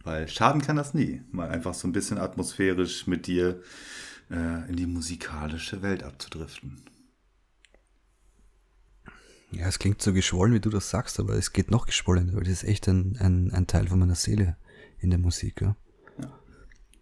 weil 0.03 0.27
schaden 0.27 0.61
kann 0.61 0.75
das 0.75 0.93
nie. 0.93 1.21
Mal 1.31 1.49
einfach 1.49 1.73
so 1.73 1.87
ein 1.87 1.91
bisschen 1.91 2.17
atmosphärisch 2.17 3.07
mit 3.07 3.27
dir 3.27 3.61
äh, 4.29 4.69
in 4.69 4.75
die 4.75 4.85
musikalische 4.85 5.81
Welt 5.81 6.03
abzudriften. 6.03 6.83
Ja, 9.51 9.67
es 9.67 9.79
klingt 9.79 10.01
so 10.01 10.11
geschwollen, 10.11 10.53
wie 10.53 10.59
du 10.59 10.69
das 10.69 10.89
sagst, 10.89 11.19
aber 11.19 11.35
es 11.35 11.53
geht 11.53 11.71
noch 11.71 11.85
geschwollener, 11.85 12.33
weil 12.33 12.43
das 12.43 12.63
ist 12.63 12.65
echt 12.65 12.87
ein, 12.87 13.17
ein, 13.19 13.51
ein 13.51 13.67
Teil 13.67 13.87
von 13.87 13.99
meiner 13.99 14.15
Seele 14.15 14.57
in 14.99 15.11
der 15.11 15.19
Musik. 15.19 15.61
Ja? 15.61 15.75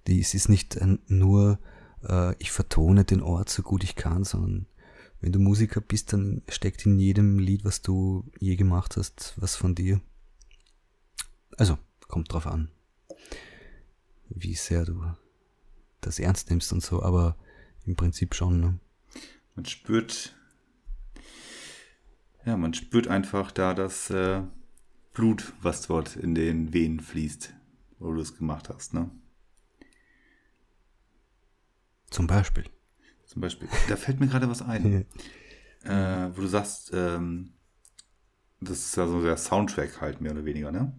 Die, 0.08 0.20
es 0.20 0.34
ist 0.34 0.50
nicht 0.50 0.78
nur, 1.08 1.60
äh, 2.08 2.36
ich 2.38 2.52
vertone 2.52 3.06
den 3.06 3.22
Ort 3.22 3.50
so 3.50 3.64
gut 3.64 3.84
ich 3.84 3.96
kann, 3.96 4.24
sondern 4.24 4.68
wenn 5.24 5.32
du 5.32 5.40
Musiker 5.40 5.80
bist, 5.80 6.12
dann 6.12 6.42
steckt 6.50 6.86
in 6.86 7.00
jedem 7.00 7.40
Lied, 7.40 7.64
was 7.64 7.82
du 7.82 8.30
je 8.40 8.58
gemacht 8.58 8.98
hast, 8.98 9.34
was 9.38 9.56
von 9.56 9.74
dir. 9.74 10.02
Also, 11.56 11.78
kommt 12.10 12.34
drauf 12.34 12.46
an, 12.46 12.70
wie 14.28 14.54
sehr 14.54 14.84
du 14.84 15.02
das 16.02 16.20
ernst 16.20 16.50
nimmst 16.50 16.74
und 16.74 16.84
so, 16.84 17.02
aber 17.02 17.38
im 17.86 17.96
Prinzip 17.96 18.36
schon. 18.36 18.60
Ne? 18.60 18.80
Man 19.56 19.64
spürt, 19.64 20.36
ja, 22.46 22.58
man 22.58 22.74
spürt 22.74 23.08
einfach 23.08 23.52
da 23.52 23.74
das 23.74 24.10
äh, 24.10 24.44
Blut, 25.14 25.54
was 25.62 25.88
dort 25.88 26.18
in 26.18 26.36
den 26.36 26.74
Venen 26.74 27.00
fließt, 27.00 27.54
wo 28.00 28.12
du 28.12 28.20
es 28.20 28.36
gemacht 28.36 28.68
hast, 28.68 28.94
ne? 28.94 29.10
Zum 32.10 32.28
Beispiel. 32.28 32.66
Zum 33.34 33.42
Beispiel. 33.42 33.68
Da 33.90 33.96
fällt 33.96 34.20
mir 34.20 34.28
gerade 34.28 34.48
was 34.48 34.62
ein. 34.62 35.06
äh, 35.84 36.30
wo 36.36 36.42
du 36.42 36.48
sagst, 36.48 36.92
ähm, 36.94 37.54
das 38.62 38.86
ist 38.86 38.96
ja 38.96 39.08
so 39.08 39.24
der 39.24 39.38
Soundtrack 39.38 40.00
halt 40.02 40.22
mehr 40.22 40.34
oder 40.34 40.46
weniger, 40.46 40.72
ne? 40.72 40.94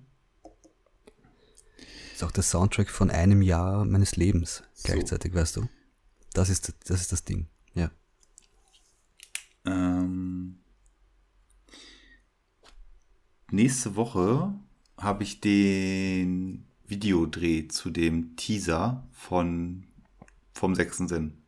Ist 2.13 2.25
auch 2.25 2.33
der 2.33 2.43
Soundtrack 2.43 2.91
von 2.91 3.11
einem 3.11 3.41
Jahr 3.41 3.85
meines 3.85 4.17
Lebens 4.17 4.65
gleichzeitig, 4.83 5.33
so. 5.33 5.39
weißt 5.39 5.57
du? 5.57 5.69
Das 6.33 6.49
ist, 6.49 6.75
das 6.89 7.01
ist 7.01 7.13
das 7.13 7.23
Ding, 7.23 7.47
ja. 7.75 7.93
Ähm, 9.65 10.59
nächste 13.53 13.95
Woche 13.95 14.53
habe 14.99 15.23
ich 15.23 15.41
den 15.41 16.67
Videodreh 16.85 17.69
zu 17.69 17.91
dem 17.91 18.35
Teaser 18.35 19.07
von 19.13 19.87
vom 20.53 20.75
sechsten 20.75 21.07
Sinn. 21.07 21.44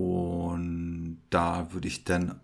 Und 0.00 1.20
da 1.28 1.74
würde 1.74 1.86
ich 1.86 2.04
dann, 2.04 2.40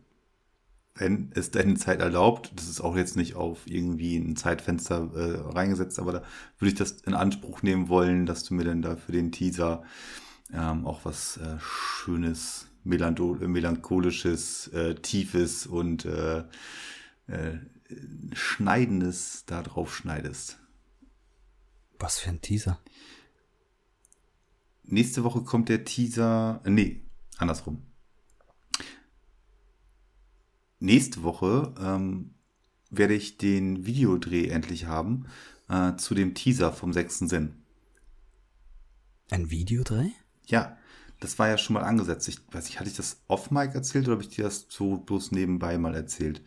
wenn 0.94 1.30
es 1.34 1.52
deine 1.52 1.76
Zeit 1.76 2.00
erlaubt, 2.00 2.52
das 2.54 2.68
ist 2.68 2.82
auch 2.82 2.98
jetzt 2.98 3.16
nicht 3.16 3.34
auf 3.34 3.60
irgendwie 3.64 4.18
ein 4.18 4.36
Zeitfenster 4.36 5.10
äh, 5.14 5.52
reingesetzt, 5.54 5.98
aber 5.98 6.12
da 6.12 6.22
würde 6.58 6.72
ich 6.72 6.78
das 6.78 7.00
in 7.06 7.14
Anspruch 7.14 7.62
nehmen 7.62 7.88
wollen, 7.88 8.26
dass 8.26 8.44
du 8.44 8.52
mir 8.52 8.64
dann 8.64 8.82
da 8.82 8.96
für 8.96 9.12
den 9.12 9.32
Teaser 9.32 9.84
ähm, 10.52 10.86
auch 10.86 11.06
was 11.06 11.38
äh, 11.38 11.56
Schönes, 11.58 12.68
melancholisches, 12.84 14.68
äh, 14.68 14.94
Tiefes 14.96 15.66
und 15.66 16.04
äh, 16.04 16.40
äh, 17.26 17.56
Schneidendes 18.34 19.44
da 19.46 19.62
drauf 19.62 19.96
schneidest. 19.96 20.58
Was 21.98 22.18
für 22.18 22.28
ein 22.28 22.42
Teaser? 22.42 22.78
nächste 24.88 25.24
Woche 25.24 25.42
kommt 25.42 25.68
der 25.68 25.84
Teaser. 25.84 26.60
Äh, 26.64 26.70
nee, 26.70 27.05
andersrum. 27.38 27.82
Nächste 30.78 31.22
Woche 31.22 31.74
ähm, 31.80 32.34
werde 32.90 33.14
ich 33.14 33.38
den 33.38 33.86
Videodreh 33.86 34.48
endlich 34.48 34.86
haben 34.86 35.26
äh, 35.68 35.96
zu 35.96 36.14
dem 36.14 36.34
Teaser 36.34 36.72
vom 36.72 36.92
sechsten 36.92 37.28
Sinn. 37.28 37.62
Ein 39.30 39.50
Videodreh? 39.50 40.10
Ja, 40.46 40.76
das 41.20 41.38
war 41.38 41.48
ja 41.48 41.58
schon 41.58 41.74
mal 41.74 41.82
angesetzt. 41.82 42.28
Ich 42.28 42.38
weiß 42.52 42.66
nicht, 42.66 42.78
hatte 42.78 42.90
ich 42.90 42.96
das 42.96 43.22
off-Mic 43.26 43.74
erzählt 43.74 44.04
oder 44.06 44.12
habe 44.12 44.22
ich 44.22 44.34
dir 44.34 44.44
das 44.44 44.66
so 44.68 44.98
bloß 44.98 45.32
nebenbei 45.32 45.78
mal 45.78 45.94
erzählt? 45.94 46.42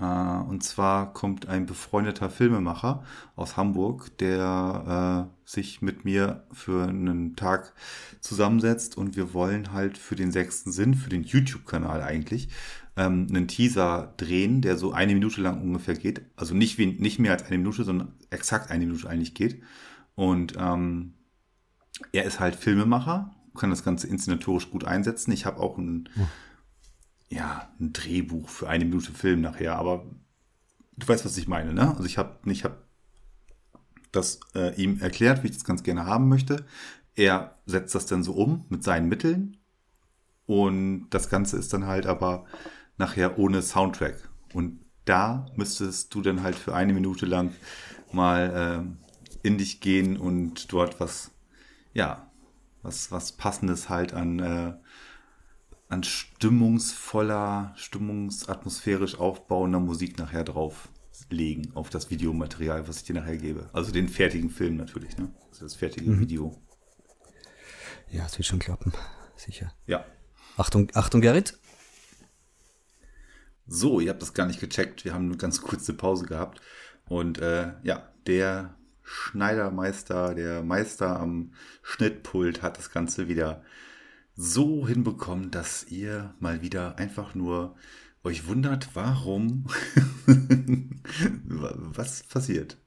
Äh, 0.00 0.04
und 0.04 0.62
zwar 0.62 1.12
kommt 1.12 1.48
ein 1.48 1.66
befreundeter 1.66 2.30
Filmemacher 2.30 3.04
aus 3.36 3.56
Hamburg, 3.56 4.16
der 4.18 5.28
äh, 5.28 5.48
sich 5.48 5.82
mit 5.82 6.04
mir 6.04 6.44
für 6.52 6.88
einen 6.88 7.36
Tag 7.36 7.72
zusammensetzt 8.20 8.96
und 8.96 9.16
wir 9.16 9.34
wollen 9.34 9.72
halt 9.72 9.98
für 9.98 10.16
den 10.16 10.32
sechsten 10.32 10.72
Sinn, 10.72 10.94
für 10.94 11.10
den 11.10 11.24
YouTube-Kanal 11.24 12.02
eigentlich, 12.02 12.48
ähm, 12.96 13.26
einen 13.28 13.48
Teaser 13.48 14.14
drehen, 14.16 14.60
der 14.60 14.76
so 14.76 14.92
eine 14.92 15.14
Minute 15.14 15.40
lang 15.40 15.60
ungefähr 15.62 15.94
geht. 15.94 16.22
Also 16.36 16.54
nicht, 16.54 16.78
wie, 16.78 16.86
nicht 16.86 17.18
mehr 17.18 17.32
als 17.32 17.44
eine 17.44 17.58
Minute, 17.58 17.84
sondern 17.84 18.12
exakt 18.30 18.70
eine 18.70 18.86
Minute 18.86 19.08
eigentlich 19.08 19.34
geht. 19.34 19.62
Und 20.14 20.54
ähm, 20.58 21.14
er 22.12 22.24
ist 22.24 22.40
halt 22.40 22.56
Filmemacher, 22.56 23.34
kann 23.56 23.70
das 23.70 23.84
Ganze 23.84 24.06
inszenatorisch 24.06 24.70
gut 24.70 24.84
einsetzen. 24.84 25.32
Ich 25.32 25.46
habe 25.46 25.60
auch 25.60 25.78
ein, 25.78 26.08
ja, 26.14 26.28
ein 27.30 27.92
Drehbuch 27.92 28.48
für 28.48 28.68
eine 28.68 28.84
Minute 28.84 29.12
Film 29.12 29.40
nachher, 29.40 29.76
aber 29.76 30.04
du 30.96 31.08
weißt, 31.08 31.24
was 31.24 31.36
ich 31.36 31.48
meine, 31.48 31.72
ne? 31.72 31.90
Also 31.90 32.04
ich 32.04 32.18
habe 32.18 32.38
ich 32.50 32.64
hab 32.64 32.84
das 34.12 34.40
äh, 34.54 34.74
ihm 34.80 35.00
erklärt, 35.00 35.42
wie 35.42 35.48
ich 35.48 35.54
das 35.54 35.64
ganz 35.64 35.82
gerne 35.82 36.06
haben 36.06 36.28
möchte. 36.28 36.64
Er 37.14 37.58
setzt 37.66 37.94
das 37.94 38.06
dann 38.06 38.22
so 38.22 38.32
um 38.32 38.64
mit 38.68 38.82
seinen 38.82 39.08
Mitteln 39.08 39.58
und 40.46 41.08
das 41.10 41.28
Ganze 41.28 41.58
ist 41.58 41.72
dann 41.72 41.86
halt 41.86 42.06
aber 42.06 42.46
nachher 42.96 43.38
ohne 43.38 43.60
Soundtrack. 43.60 44.28
Und 44.54 44.80
da 45.04 45.46
müsstest 45.56 46.14
du 46.14 46.22
dann 46.22 46.42
halt 46.42 46.56
für 46.56 46.74
eine 46.74 46.92
Minute 46.94 47.26
lang 47.26 47.54
mal 48.12 48.86
äh, 48.86 49.46
in 49.46 49.58
dich 49.58 49.80
gehen 49.80 50.16
und 50.16 50.72
dort 50.72 51.00
was, 51.00 51.30
ja, 51.92 52.30
was, 52.82 53.12
was 53.12 53.32
passendes 53.32 53.88
halt 53.88 54.14
an, 54.14 54.38
äh, 54.38 54.74
an 55.88 56.02
stimmungsvoller, 56.02 57.72
stimmungsatmosphärisch 57.76 59.18
aufbauender 59.18 59.80
Musik 59.80 60.18
nachher 60.18 60.44
drauf 60.44 60.88
legen 61.30 61.72
auf 61.74 61.90
das 61.90 62.10
Videomaterial, 62.10 62.86
was 62.88 62.98
ich 62.98 63.04
dir 63.04 63.14
nachher 63.14 63.36
gebe. 63.36 63.68
Also 63.72 63.92
den 63.92 64.08
fertigen 64.08 64.50
Film 64.50 64.76
natürlich, 64.76 65.16
ne? 65.18 65.30
Also 65.50 65.64
das 65.64 65.74
fertige 65.74 66.10
mhm. 66.10 66.20
Video. 66.20 66.62
Ja, 68.10 68.24
es 68.26 68.38
wird 68.38 68.46
schon 68.46 68.58
klappen, 68.58 68.92
sicher. 69.36 69.72
Ja. 69.86 70.04
Achtung, 70.56 70.90
Achtung, 70.94 71.20
Gerrit. 71.20 71.58
So, 73.66 74.00
ihr 74.00 74.10
habt 74.10 74.22
das 74.22 74.32
gar 74.32 74.46
nicht 74.46 74.60
gecheckt. 74.60 75.04
Wir 75.04 75.12
haben 75.12 75.26
eine 75.26 75.36
ganz 75.36 75.60
kurze 75.60 75.92
Pause 75.92 76.24
gehabt. 76.24 76.60
Und 77.06 77.38
äh, 77.38 77.72
ja, 77.82 78.10
der 78.26 78.74
Schneidermeister, 79.02 80.34
der 80.34 80.62
Meister 80.62 81.20
am 81.20 81.52
Schnittpult 81.82 82.62
hat 82.62 82.78
das 82.78 82.90
Ganze 82.90 83.28
wieder 83.28 83.62
so 84.40 84.86
hinbekommen, 84.86 85.50
dass 85.50 85.84
ihr 85.88 86.32
mal 86.38 86.62
wieder 86.62 86.96
einfach 86.96 87.34
nur 87.34 87.74
euch 88.22 88.46
wundert, 88.46 88.94
warum, 88.94 89.66
was 91.44 92.22
passiert. 92.22 92.78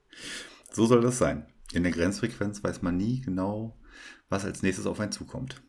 So 0.71 0.85
soll 0.85 1.01
das 1.01 1.17
sein. 1.17 1.45
In 1.73 1.83
der 1.83 1.91
Grenzfrequenz 1.91 2.63
weiß 2.63 2.81
man 2.83 2.95
nie 2.95 3.19
genau, 3.19 3.77
was 4.29 4.45
als 4.45 4.63
nächstes 4.63 4.85
auf 4.85 5.01
einen 5.01 5.11
zukommt. 5.11 5.61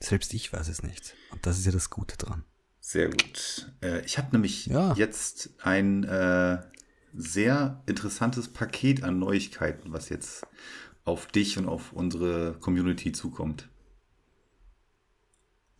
Selbst 0.00 0.34
ich 0.34 0.52
weiß 0.52 0.66
es 0.68 0.82
nicht. 0.82 1.14
Und 1.30 1.46
das 1.46 1.58
ist 1.58 1.66
ja 1.66 1.72
das 1.72 1.88
Gute 1.88 2.16
dran. 2.16 2.42
Sehr 2.80 3.10
gut. 3.10 3.72
Äh, 3.80 4.04
ich 4.04 4.18
habe 4.18 4.32
nämlich 4.32 4.66
ja. 4.66 4.92
jetzt 4.94 5.50
ein 5.62 6.02
äh, 6.02 6.58
sehr 7.14 7.84
interessantes 7.86 8.48
Paket 8.48 9.04
an 9.04 9.20
Neuigkeiten, 9.20 9.92
was 9.92 10.08
jetzt 10.08 10.48
auf 11.04 11.28
dich 11.28 11.58
und 11.58 11.68
auf 11.68 11.92
unsere 11.92 12.54
Community 12.54 13.12
zukommt. 13.12 13.69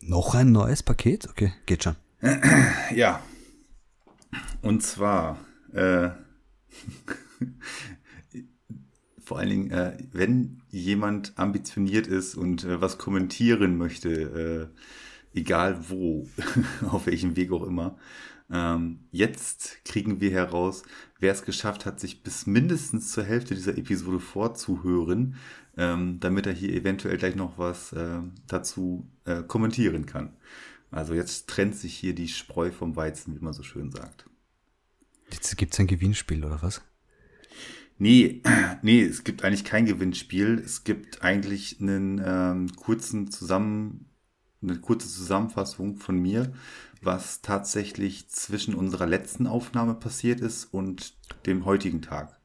Noch 0.03 0.33
ein 0.33 0.51
neues 0.51 0.81
Paket? 0.81 1.29
Okay, 1.29 1.53
geht 1.65 1.83
schon. 1.83 1.95
Ja. 2.95 3.21
Und 4.61 4.83
zwar, 4.83 5.37
äh, 5.73 6.09
vor 9.23 9.39
allen 9.39 9.49
Dingen, 9.49 9.71
äh, 9.71 9.97
wenn 10.11 10.61
jemand 10.69 11.33
ambitioniert 11.37 12.07
ist 12.07 12.35
und 12.35 12.63
äh, 12.63 12.81
was 12.81 12.97
kommentieren 12.97 13.77
möchte, 13.77 14.71
äh, 15.33 15.37
egal 15.37 15.89
wo, 15.89 16.27
auf 16.89 17.05
welchem 17.05 17.35
Weg 17.35 17.51
auch 17.51 17.63
immer, 17.63 17.97
ähm, 18.51 18.99
jetzt 19.11 19.85
kriegen 19.85 20.19
wir 20.19 20.31
heraus, 20.31 20.83
wer 21.19 21.31
es 21.31 21.43
geschafft 21.43 21.85
hat, 21.85 21.99
sich 21.99 22.23
bis 22.23 22.47
mindestens 22.47 23.11
zur 23.11 23.23
Hälfte 23.23 23.55
dieser 23.55 23.77
Episode 23.77 24.19
vorzuhören, 24.19 25.35
ähm, 25.81 26.19
damit 26.19 26.45
er 26.45 26.53
hier 26.53 26.73
eventuell 26.73 27.17
gleich 27.17 27.35
noch 27.35 27.57
was 27.57 27.91
äh, 27.93 28.19
dazu 28.45 29.09
äh, 29.25 29.41
kommentieren 29.41 30.05
kann. 30.05 30.33
Also 30.91 31.15
jetzt 31.15 31.47
trennt 31.47 31.75
sich 31.75 31.95
hier 31.95 32.13
die 32.13 32.27
Spreu 32.27 32.71
vom 32.71 32.95
Weizen, 32.95 33.35
wie 33.35 33.43
man 33.43 33.53
so 33.53 33.63
schön 33.63 33.89
sagt. 33.91 34.25
Jetzt 35.31 35.57
gibt 35.57 35.73
es 35.73 35.79
ein 35.79 35.87
Gewinnspiel 35.87 36.45
oder 36.45 36.61
was? 36.61 36.83
Nee, 37.97 38.43
nee, 38.83 39.01
es 39.01 39.23
gibt 39.23 39.43
eigentlich 39.43 39.63
kein 39.63 39.87
Gewinnspiel. 39.87 40.61
Es 40.63 40.83
gibt 40.83 41.23
eigentlich 41.23 41.81
einen 41.81 42.21
ähm, 42.23 42.75
kurzen 42.75 43.31
Zusammen, 43.31 44.05
eine 44.61 44.79
kurze 44.79 45.07
Zusammenfassung 45.07 45.95
von 45.95 46.19
mir, 46.19 46.53
was 47.01 47.41
tatsächlich 47.41 48.29
zwischen 48.29 48.75
unserer 48.75 49.07
letzten 49.07 49.47
Aufnahme 49.47 49.95
passiert 49.95 50.41
ist 50.41 50.65
und 50.65 51.15
dem 51.47 51.65
heutigen 51.65 52.03
Tag. 52.03 52.40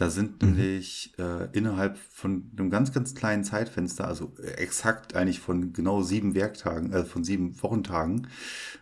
Da 0.00 0.08
sind 0.08 0.42
mhm. 0.42 0.52
nämlich 0.52 1.12
äh, 1.18 1.50
innerhalb 1.52 1.98
von 1.98 2.50
einem 2.56 2.70
ganz, 2.70 2.90
ganz 2.90 3.14
kleinen 3.14 3.44
Zeitfenster, 3.44 4.08
also 4.08 4.32
exakt 4.56 5.14
eigentlich 5.14 5.40
von 5.40 5.74
genau 5.74 6.00
sieben 6.00 6.34
Werktagen, 6.34 6.90
äh, 6.90 7.04
von 7.04 7.22
sieben 7.22 7.62
Wochentagen, 7.62 8.28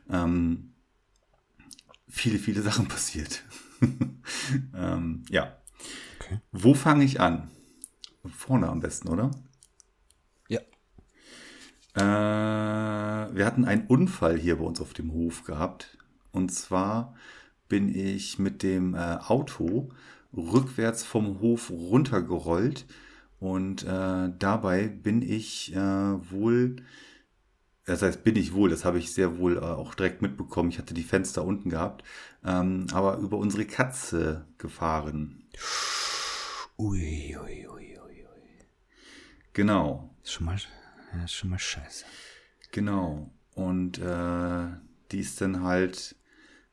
ähm, 0.08 0.74
viele, 2.06 2.38
viele 2.38 2.62
Sachen 2.68 2.86
passiert. 2.86 3.42
ähm, 4.76 5.24
ja. 5.28 5.56
Okay. 6.20 6.38
Wo 6.52 6.74
fange 6.74 7.04
ich 7.04 7.20
an? 7.20 7.50
Vorne 8.24 8.68
am 8.68 8.78
besten, 8.78 9.08
oder? 9.08 9.32
Ja. 10.46 10.60
Äh, 11.96 13.34
wir 13.34 13.44
hatten 13.44 13.64
einen 13.64 13.88
Unfall 13.88 14.38
hier 14.38 14.58
bei 14.58 14.64
uns 14.64 14.80
auf 14.80 14.94
dem 14.94 15.12
Hof 15.12 15.42
gehabt. 15.42 15.98
Und 16.30 16.52
zwar 16.52 17.16
bin 17.68 17.92
ich 17.92 18.38
mit 18.38 18.62
dem 18.62 18.94
äh, 18.94 19.16
Auto 19.16 19.90
rückwärts 20.36 21.04
vom 21.04 21.40
Hof 21.40 21.70
runtergerollt 21.70 22.86
und 23.40 23.84
äh, 23.84 24.30
dabei 24.38 24.88
bin 24.88 25.22
ich 25.22 25.74
äh, 25.74 26.30
wohl, 26.30 26.76
das 27.84 28.02
heißt 28.02 28.24
bin 28.24 28.36
ich 28.36 28.52
wohl, 28.52 28.68
das 28.68 28.84
habe 28.84 28.98
ich 28.98 29.12
sehr 29.12 29.38
wohl 29.38 29.56
äh, 29.56 29.60
auch 29.60 29.94
direkt 29.94 30.22
mitbekommen, 30.22 30.70
ich 30.70 30.78
hatte 30.78 30.94
die 30.94 31.04
Fenster 31.04 31.44
unten 31.44 31.70
gehabt, 31.70 32.04
ähm, 32.44 32.86
aber 32.92 33.18
über 33.18 33.38
unsere 33.38 33.64
Katze 33.64 34.46
gefahren. 34.58 35.48
Ui, 36.76 37.36
ui, 37.36 37.66
ui, 37.68 37.98
ui, 37.98 37.98
ui. 37.98 38.66
Genau. 39.52 40.14
Ist 40.22 40.32
schon 40.32 40.46
mal, 40.46 40.56
ist 41.24 41.32
schon 41.32 41.50
mal 41.50 41.58
scheiße. 41.58 42.04
Genau. 42.70 43.32
Und 43.54 43.98
äh, 43.98 44.66
die 45.10 45.18
ist 45.18 45.40
dann 45.40 45.64
halt 45.64 46.14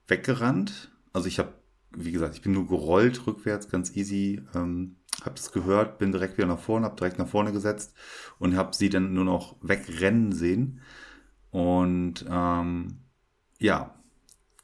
weggerannt. 0.08 0.92
Also 1.14 1.28
ich 1.28 1.40
habe 1.40 1.54
wie 1.98 2.12
gesagt, 2.12 2.36
ich 2.36 2.42
bin 2.42 2.54
nur 2.54 2.68
gerollt 2.68 3.26
rückwärts, 3.28 3.70
ganz 3.70 3.96
easy. 3.96 4.42
Ähm, 4.54 4.98
habe 5.24 5.36
es 5.36 5.52
gehört, 5.52 5.98
bin 5.98 6.12
direkt 6.12 6.38
wieder 6.38 6.48
nach 6.48 6.60
vorne, 6.60 6.86
habe 6.86 6.96
direkt 6.96 7.20
nach 7.20 7.28
vorne 7.28 7.52
gesetzt 7.52 7.94
und 8.38 8.56
habe 8.56 8.76
sie 8.76 8.90
dann 8.90 9.14
nur 9.14 9.26
noch 9.26 9.56
wegrennen 9.62 10.32
sehen. 10.34 10.82
Und 11.52 12.26
ähm, 12.30 13.00
ja, 13.60 13.96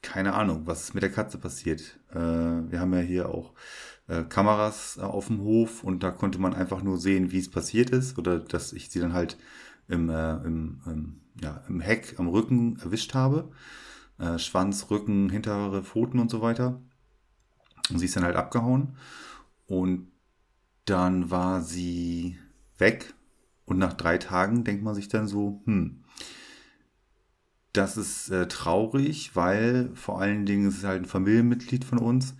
keine 0.02 0.34
Ahnung, 0.34 0.64
was 0.66 0.94
mit 0.94 1.04
der 1.04 1.12
Katze 1.12 1.38
passiert. 1.38 2.00
Äh, 2.12 2.16
wir 2.16 2.80
haben 2.80 2.94
ja 2.94 3.00
hier 3.00 3.30
auch 3.30 3.54
äh, 4.08 4.24
Kameras 4.24 4.98
äh, 4.98 5.02
auf 5.02 5.28
dem 5.28 5.42
Hof 5.42 5.84
und 5.84 6.04
da 6.04 6.12
konnte 6.12 6.40
man 6.40 6.54
einfach 6.54 6.82
nur 6.84 6.98
sehen, 6.98 7.32
wie 7.32 7.40
es 7.40 7.50
passiert 7.50 7.92
ist 7.92 8.18
oder 8.18 8.40
dass 8.40 8.74
ich 8.74 8.90
sie 8.90 9.00
dann 9.00 9.14
halt 9.14 9.38
im, 9.88 10.10
äh, 10.10 10.36
im, 10.44 10.82
im, 10.86 11.22
ja, 11.42 11.64
im 11.70 11.80
Heck 11.80 12.16
am 12.20 12.28
Rücken 12.28 12.78
erwischt 12.80 13.14
habe. 13.14 13.52
Äh, 14.20 14.38
Schwanz, 14.38 14.90
Rücken, 14.90 15.30
hintere 15.30 15.84
Pfoten 15.84 16.20
und 16.20 16.30
so 16.30 16.42
weiter. 16.42 16.82
Und 17.90 18.00
sie 18.00 18.06
ist 18.06 18.16
dann 18.16 18.24
halt 18.24 18.36
abgehauen. 18.36 18.96
Und 19.68 20.08
dann 20.86 21.32
war 21.32 21.62
sie 21.62 22.38
weg. 22.78 23.14
Und 23.66 23.78
nach 23.78 23.94
drei 23.94 24.18
Tagen 24.18 24.64
denkt 24.64 24.84
man 24.84 24.96
sich 24.96 25.08
dann 25.08 25.28
so, 25.28 25.62
hm, 25.66 26.04
das 27.74 27.96
ist 27.96 28.30
äh, 28.30 28.48
traurig, 28.48 29.36
weil 29.36 29.92
vor 29.94 30.20
allen 30.20 30.46
Dingen 30.46 30.68
ist 30.68 30.80
es 30.80 30.84
halt 30.84 31.04
ein 31.04 31.08
Familienmitglied 31.08 31.86
von 31.86 32.00
uns. 32.00 32.36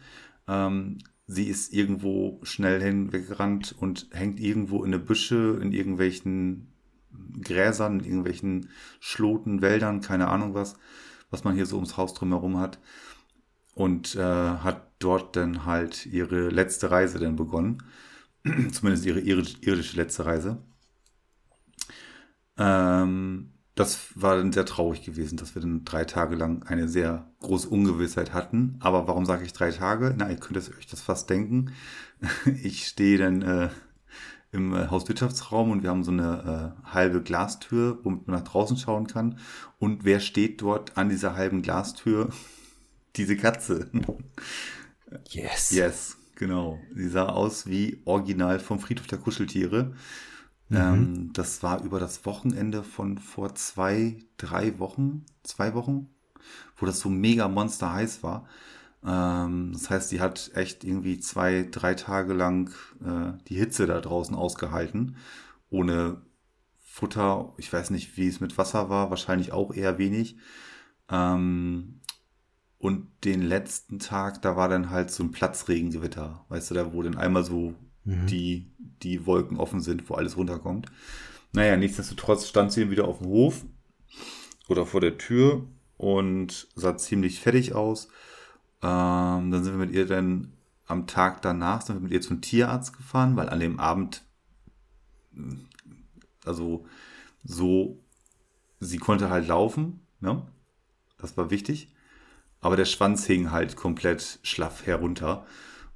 Ähm, 0.48 0.98
sie 1.28 1.48
ist 1.48 1.72
irgendwo 1.72 2.40
schnell 2.44 2.82
hinweggerannt 2.82 3.74
und 3.80 4.08
hängt 4.12 4.42
irgendwo 4.42 4.84
in 4.84 4.92
der 4.92 4.98
Büsche, 5.00 5.58
in 5.62 5.72
irgendwelchen 5.72 6.74
Gräsern, 7.42 8.00
in 8.00 8.06
irgendwelchen 8.06 8.70
Schloten, 9.00 9.62
Wäldern, 9.62 10.02
keine 10.02 10.28
Ahnung 10.28 10.54
was, 10.54 10.76
was 11.30 11.46
man 11.46 11.56
hier 11.56 11.66
so 11.66 11.78
ums 11.78 11.96
Haus 11.96 12.14
drumherum 12.14 12.58
hat 12.58 12.80
und 13.74 14.16
äh, 14.16 14.22
hat 14.22 14.92
dort 15.00 15.36
dann 15.36 15.66
halt 15.66 16.06
ihre 16.06 16.50
letzte 16.50 16.92
Reise 16.92 17.20
dann 17.20 17.36
begonnen. 17.36 17.84
Zumindest 18.72 19.06
ihre 19.06 19.20
irdische 19.20 19.98
letzte 19.98 20.26
Reise. 20.26 20.58
Ähm, 22.58 23.52
das 23.76 24.10
war 24.16 24.38
dann 24.38 24.52
sehr 24.52 24.66
traurig 24.66 25.04
gewesen, 25.04 25.38
dass 25.38 25.56
wir 25.56 25.62
dann 25.62 25.86
drei 25.86 26.06
Tage 26.06 26.36
lang 26.36 26.64
eine 26.64 26.88
sehr 26.88 27.32
große 27.40 27.70
Ungewissheit 27.70 28.34
hatten. 28.34 28.76
Aber 28.80 29.08
warum 29.08 29.26
sage 29.26 29.46
ich 29.46 29.54
drei 29.54 29.72
Tage? 29.72 30.14
Na, 30.18 30.30
ihr 30.30 30.38
könnt 30.38 30.58
euch 30.58 30.88
das 30.88 31.02
fast 31.02 31.30
denken. 31.30 31.72
Ich 32.64 32.86
stehe 32.86 33.18
dann 33.18 33.42
äh, 33.42 33.70
im 34.52 34.76
äh, 34.76 34.88
Hauswirtschaftsraum 34.90 35.72
und 35.72 35.82
wir 35.82 35.90
haben 35.90 36.04
so 36.04 36.12
eine 36.12 36.76
äh, 36.86 36.90
halbe 36.92 37.22
Glastür, 37.22 37.98
womit 38.04 38.28
man 38.28 38.38
nach 38.38 38.48
draußen 38.48 38.78
schauen 38.78 39.08
kann. 39.08 39.40
Und 39.80 40.04
wer 40.04 40.20
steht 40.20 40.62
dort 40.62 40.98
an 40.98 41.10
dieser 41.10 41.36
halben 41.36 41.64
Glastür? 41.64 42.30
Diese 43.16 43.38
Katze. 43.38 43.90
Yes. 45.30 45.72
Yes, 45.72 46.18
genau. 46.36 46.80
Sie 46.96 47.10
sah 47.10 47.26
aus 47.28 47.68
wie 47.68 48.02
original 48.06 48.60
vom 48.60 48.80
Friedhof 48.80 49.08
der 49.08 49.18
Kuscheltiere. 49.18 49.94
Mhm. 50.70 50.78
Ähm, 50.78 51.30
das 51.34 51.64
war 51.64 51.84
über 51.84 52.00
das 52.00 52.26
Wochenende 52.26 52.84
von 52.84 53.18
vor 53.18 53.54
zwei, 53.56 54.20
drei 54.38 54.80
Wochen, 54.80 55.26
zwei 55.44 55.74
Wochen, 55.74 56.10
wo 56.78 56.86
das 56.86 57.00
so 57.00 57.10
mega 57.10 57.48
monster 57.48 57.94
heiß 57.94 58.24
war. 58.24 58.48
Ähm, 59.04 59.72
das 59.74 59.90
heißt, 59.90 60.12
die 60.12 60.22
hat 60.22 60.52
echt 60.54 60.84
irgendwie 60.84 61.20
zwei, 61.20 61.68
drei 61.70 61.96
Tage 61.96 62.34
lang 62.34 62.72
äh, 63.04 63.34
die 63.48 63.56
Hitze 63.58 63.86
da 63.88 64.00
draußen 64.00 64.36
ausgehalten, 64.36 65.18
ohne 65.70 66.22
Futter. 66.80 67.54
Ich 67.58 67.72
weiß 67.72 67.90
nicht, 67.92 68.16
wie 68.18 68.28
es 68.28 68.40
mit 68.40 68.58
Wasser 68.58 68.90
war, 68.90 69.10
wahrscheinlich 69.10 69.52
auch 69.54 69.74
eher 69.74 69.98
wenig. 69.98 70.38
Ähm, 71.10 72.01
und 72.82 73.08
den 73.24 73.44
letzten 73.44 74.00
Tag, 74.00 74.42
da 74.42 74.56
war 74.56 74.68
dann 74.68 74.90
halt 74.90 75.12
so 75.12 75.24
ein 75.24 75.32
Platzregengewitter, 75.32 76.44
weißt 76.50 76.72
du, 76.72 76.74
da 76.74 76.94
wo 76.94 77.04
dann 77.04 77.16
einmal 77.16 77.44
so 77.44 77.76
mhm. 78.06 78.26
die, 78.26 78.72
die 79.04 79.28
Wolken 79.28 79.58
offen 79.58 79.82
sind, 79.82 80.10
wo 80.10 80.16
alles 80.16 80.36
runterkommt. 80.36 80.88
Naja, 81.54 81.78
nichtsdestotrotz 81.78 82.48
stand 82.48 82.72
sie 82.72 82.90
wieder 82.90 83.08
auf 83.08 83.20
dem 83.20 83.28
Hof 83.28 83.66
oder 84.68 84.88
vor 84.88 85.00
der 85.00 85.20
Tür 85.20 85.68
und 85.98 86.70
sah 86.74 86.98
ziemlich 86.98 87.40
fertig 87.40 87.76
aus. 87.76 88.08
Ähm, 88.82 89.52
dann 89.52 89.64
sind 89.64 89.74
wir 89.78 89.86
mit 89.86 89.94
ihr 89.94 90.08
dann 90.08 90.54
am 90.88 91.06
Tag 91.06 91.44
danach 91.44 91.84
sind 91.84 91.98
wir 91.98 92.02
mit 92.02 92.12
ihr 92.12 92.22
zum 92.22 92.42
Tierarzt 92.42 92.98
gefahren, 92.98 93.36
weil 93.36 93.50
an 93.50 93.60
dem 93.60 93.80
Abend, 93.80 94.24
also 96.46 96.86
so, 97.44 98.04
sie 98.80 98.98
konnte 98.98 99.30
halt 99.30 99.48
laufen, 99.48 100.02
ne? 100.20 100.48
Das 101.20 101.38
war 101.38 101.52
wichtig. 101.52 101.94
Aber 102.62 102.78
der 102.78 102.86
Schwanz 102.86 103.26
hing 103.26 103.52
halt 103.52 103.76
komplett 103.76 104.40
schlaff 104.44 104.86
herunter. 104.86 105.46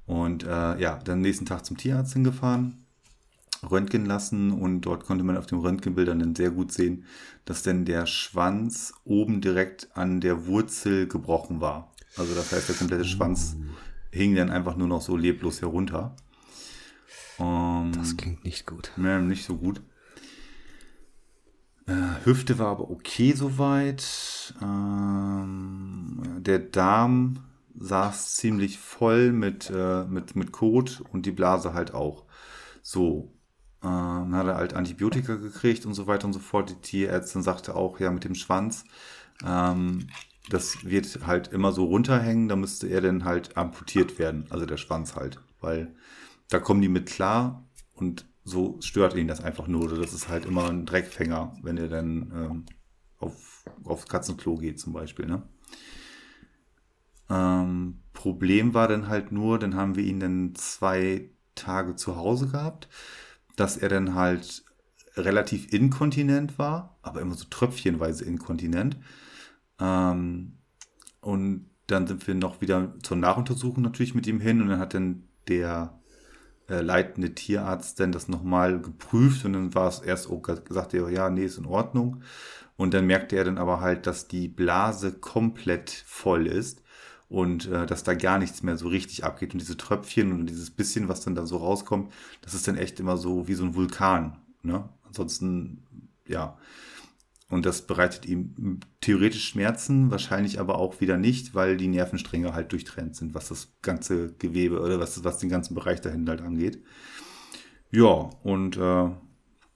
Und 0.04 0.44
äh, 0.44 0.78
ja, 0.80 0.98
dann 1.04 1.20
nächsten 1.20 1.46
Tag 1.46 1.64
zum 1.64 1.76
Tierarzt 1.76 2.12
hingefahren, 2.12 2.84
Röntgen 3.68 4.06
lassen 4.06 4.52
und 4.52 4.82
dort 4.82 5.04
konnte 5.04 5.24
man 5.24 5.36
auf 5.36 5.46
den 5.46 5.58
Röntgenbildern 5.58 6.20
dann 6.20 6.36
sehr 6.36 6.50
gut 6.50 6.72
sehen, 6.72 7.04
dass 7.44 7.62
denn 7.62 7.84
der 7.84 8.06
Schwanz 8.06 8.94
oben 9.04 9.40
direkt 9.40 9.88
an 9.94 10.20
der 10.20 10.46
Wurzel 10.46 11.08
gebrochen 11.08 11.60
war. 11.60 11.92
Also 12.16 12.34
das 12.34 12.52
heißt, 12.52 12.68
der 12.68 12.76
komplette 12.76 13.04
Schwanz 13.04 13.56
hing 14.12 14.34
dann 14.34 14.50
einfach 14.50 14.76
nur 14.76 14.88
noch 14.88 15.02
so 15.02 15.16
leblos 15.16 15.60
herunter. 15.60 16.14
Um, 17.38 17.92
das 17.94 18.16
klingt 18.16 18.44
nicht 18.44 18.66
gut. 18.66 18.92
Ne, 18.96 19.20
nicht 19.20 19.44
so 19.44 19.56
gut. 19.56 19.82
Äh, 21.86 22.24
Hüfte 22.24 22.58
war 22.58 22.68
aber 22.68 22.90
okay 22.90 23.32
soweit. 23.32 24.54
Ähm, 24.60 26.22
der 26.38 26.58
Darm 26.58 27.44
saß 27.78 28.36
ziemlich 28.36 28.78
voll 28.78 29.32
mit, 29.32 29.70
äh, 29.70 30.04
mit, 30.04 30.34
mit 30.36 30.52
Kot 30.52 31.02
und 31.12 31.26
die 31.26 31.32
Blase 31.32 31.74
halt 31.74 31.94
auch. 31.94 32.24
So. 32.82 33.32
Äh, 33.82 33.86
dann 33.86 34.34
hat 34.34 34.46
er 34.46 34.56
halt 34.56 34.74
Antibiotika 34.74 35.36
gekriegt 35.36 35.86
und 35.86 35.94
so 35.94 36.06
weiter 36.06 36.26
und 36.26 36.32
so 36.32 36.40
fort. 36.40 36.70
Die 36.70 36.80
Tierärztin 36.80 37.42
sagte 37.42 37.74
auch, 37.76 38.00
ja, 38.00 38.10
mit 38.10 38.24
dem 38.24 38.34
Schwanz, 38.34 38.84
ähm, 39.44 40.08
das 40.48 40.84
wird 40.84 41.26
halt 41.26 41.48
immer 41.48 41.72
so 41.72 41.84
runterhängen, 41.84 42.48
da 42.48 42.56
müsste 42.56 42.86
er 42.88 43.00
dann 43.00 43.24
halt 43.24 43.56
amputiert 43.56 44.18
werden, 44.18 44.46
also 44.50 44.64
der 44.64 44.76
Schwanz 44.76 45.16
halt, 45.16 45.40
weil 45.60 45.94
da 46.48 46.60
kommen 46.60 46.80
die 46.80 46.88
mit 46.88 47.06
klar 47.06 47.64
und 47.94 48.26
so 48.46 48.78
stört 48.80 49.16
ihn 49.16 49.26
das 49.26 49.42
einfach 49.42 49.66
nur. 49.66 49.88
Das 49.88 50.14
ist 50.14 50.28
halt 50.28 50.46
immer 50.46 50.70
ein 50.70 50.86
Dreckfänger, 50.86 51.52
wenn 51.62 51.76
er 51.76 51.88
dann 51.88 52.32
ähm, 52.32 52.66
auf, 53.18 53.64
aufs 53.84 54.06
Katzenklo 54.06 54.54
geht 54.56 54.78
zum 54.78 54.92
Beispiel. 54.92 55.26
Ne? 55.26 55.42
Ähm, 57.28 57.98
Problem 58.12 58.72
war 58.72 58.86
dann 58.86 59.08
halt 59.08 59.32
nur, 59.32 59.58
dann 59.58 59.74
haben 59.74 59.96
wir 59.96 60.04
ihn 60.04 60.20
dann 60.20 60.54
zwei 60.54 61.28
Tage 61.56 61.96
zu 61.96 62.14
Hause 62.14 62.46
gehabt, 62.46 62.88
dass 63.56 63.76
er 63.76 63.88
dann 63.88 64.14
halt 64.14 64.64
relativ 65.16 65.72
inkontinent 65.72 66.56
war, 66.56 66.98
aber 67.02 67.22
immer 67.22 67.34
so 67.34 67.46
tröpfchenweise 67.50 68.24
inkontinent. 68.24 68.96
Ähm, 69.80 70.58
und 71.20 71.68
dann 71.88 72.06
sind 72.06 72.24
wir 72.28 72.36
noch 72.36 72.60
wieder 72.60 72.94
zur 73.02 73.16
Nachuntersuchung 73.16 73.82
natürlich 73.82 74.14
mit 74.14 74.28
ihm 74.28 74.38
hin 74.38 74.62
und 74.62 74.68
dann 74.68 74.78
hat 74.78 74.94
dann 74.94 75.24
der 75.48 75.98
äh, 76.68 76.80
leitende 76.80 77.34
Tierarzt 77.34 78.00
dann 78.00 78.12
das 78.12 78.28
nochmal 78.28 78.80
geprüft 78.80 79.44
und 79.44 79.52
dann 79.52 79.74
war 79.74 79.88
es 79.88 80.00
erst, 80.00 80.28
oh, 80.30 80.42
sagte 80.68 80.98
er, 80.98 81.10
ja, 81.10 81.30
nee, 81.30 81.44
ist 81.44 81.58
in 81.58 81.66
Ordnung. 81.66 82.22
Und 82.76 82.92
dann 82.92 83.06
merkte 83.06 83.36
er 83.36 83.44
dann 83.44 83.58
aber 83.58 83.80
halt, 83.80 84.06
dass 84.06 84.28
die 84.28 84.48
Blase 84.48 85.12
komplett 85.12 85.90
voll 85.90 86.46
ist 86.46 86.82
und 87.28 87.66
äh, 87.66 87.86
dass 87.86 88.04
da 88.04 88.14
gar 88.14 88.38
nichts 88.38 88.62
mehr 88.62 88.76
so 88.76 88.88
richtig 88.88 89.24
abgeht. 89.24 89.54
Und 89.54 89.60
diese 89.60 89.76
Tröpfchen 89.76 90.32
und 90.32 90.46
dieses 90.46 90.70
bisschen, 90.70 91.08
was 91.08 91.22
dann 91.22 91.34
da 91.34 91.46
so 91.46 91.56
rauskommt, 91.56 92.12
das 92.42 92.54
ist 92.54 92.68
dann 92.68 92.76
echt 92.76 93.00
immer 93.00 93.16
so 93.16 93.48
wie 93.48 93.54
so 93.54 93.64
ein 93.64 93.74
Vulkan. 93.74 94.36
Ne? 94.62 94.88
Ansonsten, 95.06 95.82
ja, 96.26 96.58
und 97.48 97.64
das 97.64 97.86
bereitet 97.86 98.26
ihm 98.26 98.80
theoretisch 99.00 99.48
Schmerzen, 99.48 100.10
wahrscheinlich 100.10 100.58
aber 100.58 100.78
auch 100.78 101.00
wieder 101.00 101.16
nicht, 101.16 101.54
weil 101.54 101.76
die 101.76 101.86
Nervenstränge 101.86 102.54
halt 102.54 102.72
durchtrennt 102.72 103.14
sind, 103.14 103.34
was 103.34 103.48
das 103.48 103.72
ganze 103.82 104.32
Gewebe 104.34 104.80
oder 104.80 104.98
was, 104.98 105.22
was 105.22 105.38
den 105.38 105.48
ganzen 105.48 105.74
Bereich 105.74 106.00
dahin 106.00 106.28
halt 106.28 106.40
angeht. 106.40 106.82
Ja, 107.90 108.30
und 108.42 108.76
äh, 108.76 109.10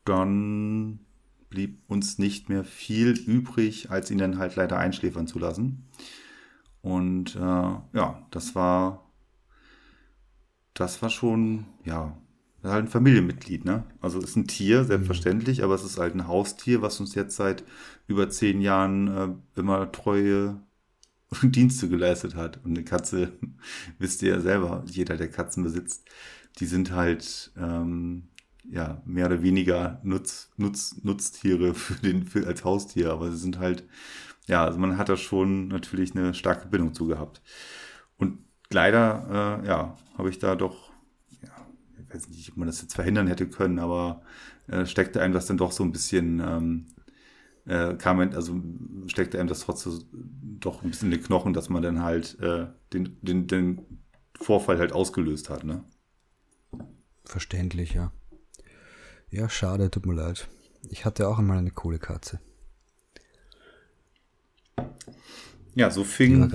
dann 0.04 1.00
blieb 1.48 1.82
uns 1.88 2.18
nicht 2.18 2.48
mehr 2.48 2.64
viel 2.64 3.10
übrig, 3.12 3.90
als 3.90 4.10
ihn 4.10 4.18
dann 4.18 4.38
halt 4.38 4.56
leider 4.56 4.78
einschläfern 4.78 5.28
zu 5.28 5.38
lassen. 5.38 5.88
Und 6.82 7.36
äh, 7.36 7.38
ja, 7.38 8.26
das 8.30 8.54
war, 8.56 9.10
das 10.74 11.02
war 11.02 11.10
schon, 11.10 11.66
ja, 11.84 12.16
halt 12.62 12.84
ein 12.84 12.88
Familienmitglied, 12.88 13.64
ne? 13.64 13.84
Also 14.00 14.20
ist 14.20 14.36
ein 14.36 14.46
Tier, 14.46 14.84
selbstverständlich, 14.84 15.58
mhm. 15.58 15.64
aber 15.64 15.74
es 15.74 15.84
ist 15.84 15.98
halt 15.98 16.14
ein 16.14 16.28
Haustier, 16.28 16.82
was 16.82 17.00
uns 17.00 17.14
jetzt 17.14 17.36
seit 17.36 17.64
über 18.06 18.28
zehn 18.28 18.60
Jahren 18.60 19.08
äh, 19.08 19.60
immer 19.60 19.90
treue 19.92 20.60
Dienste 21.42 21.88
geleistet 21.88 22.34
hat. 22.34 22.60
Und 22.64 22.76
eine 22.76 22.84
Katze, 22.84 23.32
wisst 23.98 24.22
ihr 24.22 24.30
ja 24.30 24.40
selber, 24.40 24.84
jeder, 24.86 25.16
der 25.16 25.30
Katzen 25.30 25.62
besitzt, 25.62 26.08
die 26.58 26.66
sind 26.66 26.92
halt 26.92 27.52
ähm, 27.56 28.28
ja 28.68 29.02
mehr 29.06 29.26
oder 29.26 29.42
weniger 29.42 30.00
Nutz, 30.02 30.50
Nutz, 30.56 30.96
Nutztiere 31.02 31.74
für 31.74 31.94
den, 31.94 32.26
für, 32.26 32.46
als 32.46 32.64
Haustier, 32.64 33.12
aber 33.12 33.30
sie 33.30 33.38
sind 33.38 33.58
halt, 33.58 33.84
ja, 34.46 34.64
also 34.64 34.78
man 34.78 34.98
hat 34.98 35.08
da 35.08 35.16
schon 35.16 35.68
natürlich 35.68 36.14
eine 36.14 36.34
starke 36.34 36.68
Bindung 36.68 36.94
zu 36.94 37.06
gehabt. 37.06 37.40
Und 38.18 38.38
leider, 38.70 39.60
äh, 39.62 39.66
ja, 39.66 39.96
habe 40.18 40.30
ich 40.30 40.38
da 40.38 40.56
doch 40.56 40.89
weiß 42.12 42.28
nicht, 42.28 42.50
ob 42.50 42.56
man 42.56 42.66
das 42.66 42.82
jetzt 42.82 42.94
verhindern 42.94 43.26
hätte 43.26 43.48
können, 43.48 43.78
aber 43.78 44.22
äh, 44.68 44.86
steckte 44.86 45.20
einem 45.20 45.34
das 45.34 45.46
dann 45.46 45.56
doch 45.56 45.72
so 45.72 45.84
ein 45.84 45.92
bisschen, 45.92 46.40
ähm, 46.40 46.86
äh, 47.66 47.94
kam, 47.94 48.20
also 48.20 48.60
steckte 49.06 49.38
einem 49.38 49.48
das 49.48 49.60
trotzdem 49.60 50.02
doch 50.60 50.82
ein 50.82 50.90
bisschen 50.90 51.12
in 51.12 51.18
den 51.18 51.24
Knochen, 51.24 51.52
dass 51.52 51.68
man 51.68 51.82
dann 51.82 52.02
halt 52.02 52.38
äh, 52.40 52.66
den, 52.92 53.18
den, 53.22 53.46
den 53.46 54.00
Vorfall 54.38 54.78
halt 54.78 54.92
ausgelöst 54.92 55.50
hat, 55.50 55.64
ne? 55.64 55.84
Verständlich, 57.24 57.94
ja. 57.94 58.12
Ja, 59.30 59.48
schade, 59.48 59.90
tut 59.90 60.06
mir 60.06 60.14
leid. 60.14 60.48
Ich 60.88 61.04
hatte 61.04 61.28
auch 61.28 61.38
einmal 61.38 61.58
eine 61.58 61.70
coole 61.70 61.98
Katze. 61.98 62.40
Ja, 65.74 65.90
so 65.90 66.02
fing, 66.02 66.50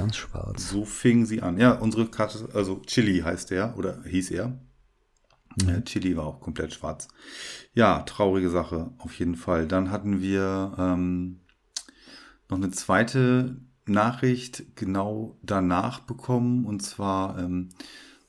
so 0.58 0.84
fing 0.84 1.26
sie 1.26 1.42
an. 1.42 1.58
Ja, 1.58 1.72
unsere 1.72 2.08
Katze, 2.08 2.50
also 2.54 2.82
Chili 2.86 3.20
heißt 3.20 3.52
er 3.52 3.78
oder 3.78 4.04
hieß 4.04 4.32
er. 4.32 4.60
Mhm. 5.56 5.86
Chili 5.86 6.18
war 6.18 6.26
auch 6.26 6.42
komplett 6.42 6.74
schwarz. 6.74 7.08
Ja, 7.74 8.02
traurige 8.02 8.50
Sache, 8.50 8.92
auf 8.98 9.14
jeden 9.18 9.36
Fall. 9.36 9.68
Dann 9.68 9.92
hatten 9.92 10.22
wir 10.22 10.76
ähm, 10.78 11.40
noch 12.50 12.58
eine 12.58 12.72
zweite 12.72 13.58
Nachricht 13.86 14.76
genau 14.76 15.38
danach 15.42 16.00
bekommen, 16.00 16.66
und 16.66 16.82
zwar, 16.82 17.38
ähm, 17.40 17.70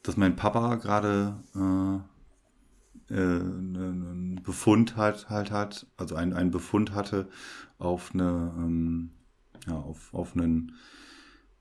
dass 0.02 0.16
mein 0.16 0.36
Papa 0.36 0.76
gerade 0.76 1.42
äh, 1.54 3.14
äh, 3.14 3.40
einen 3.40 4.40
Befund 4.42 4.96
hat, 4.96 5.30
halt 5.30 5.50
hat, 5.50 5.86
also 5.96 6.14
einen, 6.14 6.32
einen 6.32 6.50
Befund 6.50 6.92
hatte 6.94 7.28
auf 7.78 8.12
eine, 8.14 8.52
ähm, 8.56 9.10
ja, 9.66 9.74
auf, 9.74 10.12
auf 10.12 10.34
einen 10.36 10.72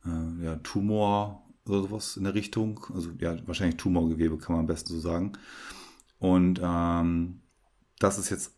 äh, 0.05 0.43
ja, 0.43 0.55
Tumor 0.57 1.44
oder 1.67 1.81
sowas 1.81 2.17
in 2.17 2.23
der 2.23 2.33
Richtung. 2.33 2.85
Also 2.93 3.11
ja, 3.19 3.35
wahrscheinlich 3.47 3.77
Tumorgewebe 3.77 4.37
kann 4.37 4.53
man 4.55 4.61
am 4.61 4.67
besten 4.67 4.93
so 4.93 4.99
sagen. 4.99 5.33
Und 6.19 6.59
ähm, 6.63 7.41
das 7.99 8.17
ist 8.17 8.29
jetzt 8.29 8.53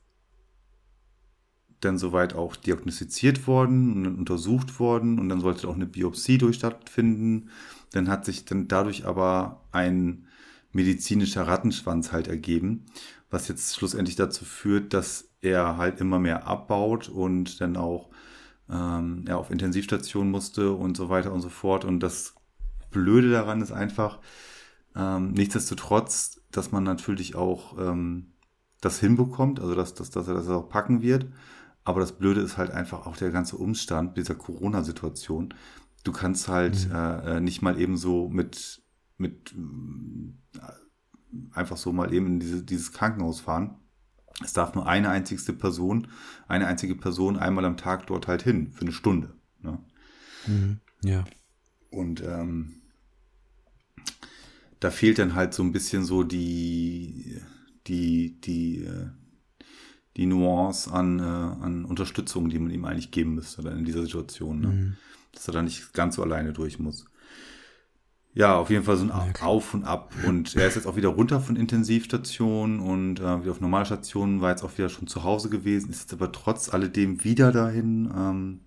dann 1.79 1.97
soweit 1.97 2.33
auch 2.33 2.55
diagnostiziert 2.55 3.47
worden 3.47 4.05
und 4.07 4.17
untersucht 4.17 4.79
worden 4.79 5.19
und 5.19 5.29
dann 5.29 5.41
sollte 5.41 5.67
auch 5.67 5.75
eine 5.75 5.85
Biopsie 5.85 6.37
durch 6.37 6.55
stattfinden. 6.55 7.49
Dann 7.91 8.09
hat 8.09 8.25
sich 8.25 8.45
dann 8.45 8.67
dadurch 8.67 9.05
aber 9.05 9.63
ein 9.71 10.25
medizinischer 10.71 11.47
Rattenschwanz 11.47 12.11
halt 12.11 12.27
ergeben, 12.27 12.85
was 13.29 13.47
jetzt 13.47 13.75
schlussendlich 13.75 14.15
dazu 14.15 14.43
führt, 14.43 14.93
dass 14.93 15.29
er 15.41 15.77
halt 15.77 16.01
immer 16.01 16.19
mehr 16.19 16.47
abbaut 16.47 17.09
und 17.09 17.61
dann 17.61 17.77
auch 17.77 18.09
ähm, 18.69 19.25
er 19.27 19.37
auf 19.37 19.51
Intensivstation 19.51 20.29
musste 20.31 20.71
und 20.73 20.97
so 20.97 21.09
weiter 21.09 21.31
und 21.31 21.41
so 21.41 21.49
fort. 21.49 21.85
Und 21.85 21.99
das 22.01 22.35
Blöde 22.91 23.29
daran 23.31 23.61
ist 23.61 23.71
einfach, 23.71 24.19
ähm, 24.95 25.31
nichtsdestotrotz, 25.31 26.41
dass 26.51 26.71
man 26.71 26.83
natürlich 26.83 27.35
auch 27.35 27.77
ähm, 27.77 28.33
das 28.81 28.99
hinbekommt, 28.99 29.59
also 29.59 29.75
dass, 29.75 29.93
dass, 29.93 30.09
dass 30.09 30.27
er 30.27 30.33
das 30.33 30.49
auch 30.49 30.69
packen 30.69 31.01
wird. 31.01 31.27
Aber 31.83 31.99
das 32.01 32.17
Blöde 32.17 32.41
ist 32.41 32.57
halt 32.57 32.71
einfach 32.71 33.05
auch 33.05 33.15
der 33.15 33.31
ganze 33.31 33.57
Umstand 33.57 34.17
dieser 34.17 34.35
Corona-Situation. 34.35 35.53
Du 36.03 36.11
kannst 36.11 36.47
halt 36.47 36.89
mhm. 36.89 36.95
äh, 36.95 37.39
nicht 37.39 37.61
mal 37.61 37.79
eben 37.79 37.97
so 37.97 38.27
mit, 38.27 38.81
mit 39.17 39.53
äh, 39.53 40.59
einfach 41.53 41.77
so 41.77 41.93
mal 41.93 42.13
eben 42.13 42.27
in 42.27 42.39
diese, 42.39 42.63
dieses 42.63 42.91
Krankenhaus 42.91 43.39
fahren. 43.39 43.75
Es 44.43 44.53
darf 44.53 44.75
nur 44.75 44.87
eine 44.87 45.09
einzigste 45.09 45.53
Person, 45.53 46.07
eine 46.47 46.67
einzige 46.67 46.95
Person 46.95 47.37
einmal 47.37 47.65
am 47.65 47.77
Tag 47.77 48.05
dort 48.07 48.27
halt 48.27 48.43
hin, 48.43 48.71
für 48.71 48.81
eine 48.81 48.91
Stunde. 48.91 49.33
Ne? 49.61 49.79
Mhm. 50.45 50.79
Ja. 51.03 51.23
Und 51.89 52.21
ähm, 52.21 52.76
da 54.79 54.91
fehlt 54.91 55.19
dann 55.19 55.35
halt 55.35 55.53
so 55.53 55.63
ein 55.63 55.71
bisschen 55.71 56.03
so 56.03 56.23
die, 56.23 57.41
die, 57.87 58.39
die, 58.41 58.83
äh, 58.83 59.07
die 60.15 60.25
Nuance 60.25 60.91
an, 60.91 61.19
äh, 61.19 61.23
an 61.23 61.85
Unterstützung, 61.85 62.49
die 62.49 62.59
man 62.59 62.71
ihm 62.71 62.85
eigentlich 62.85 63.11
geben 63.11 63.35
müsste 63.35 63.61
dann 63.61 63.77
in 63.77 63.85
dieser 63.85 64.01
Situation. 64.01 64.59
Ne? 64.59 64.67
Mhm. 64.67 64.97
Dass 65.31 65.47
er 65.47 65.53
da 65.53 65.61
nicht 65.61 65.93
ganz 65.93 66.15
so 66.15 66.23
alleine 66.23 66.53
durch 66.53 66.79
muss. 66.79 67.05
Ja, 68.33 68.55
auf 68.55 68.69
jeden 68.69 68.83
Fall 68.83 68.97
so 68.97 69.03
ein 69.03 69.09
ja, 69.09 69.41
Auf 69.41 69.73
und 69.73 69.83
Ab. 69.83 70.13
Und 70.23 70.55
er 70.55 70.67
ist 70.67 70.75
jetzt 70.75 70.85
auch 70.85 70.95
wieder 70.95 71.09
runter 71.09 71.41
von 71.41 71.55
Intensivstationen 71.55 72.79
und 72.79 73.19
äh, 73.19 73.41
wieder 73.41 73.49
auf 73.49 73.61
Normalstationen, 73.61 74.41
war 74.41 74.51
jetzt 74.51 74.63
auch 74.63 74.77
wieder 74.77 74.89
schon 74.89 75.07
zu 75.07 75.23
Hause 75.23 75.49
gewesen, 75.49 75.89
ist 75.89 76.01
jetzt 76.01 76.13
aber 76.13 76.31
trotz 76.31 76.71
alledem 76.71 77.23
wieder 77.23 77.51
dahin. 77.51 78.05
Ähm, 78.15 78.59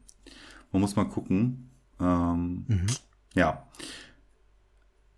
man 0.72 0.80
muss 0.80 0.96
mal 0.96 1.04
gucken. 1.04 1.70
Ähm, 2.00 2.64
mhm. 2.66 2.86
Ja. 3.34 3.68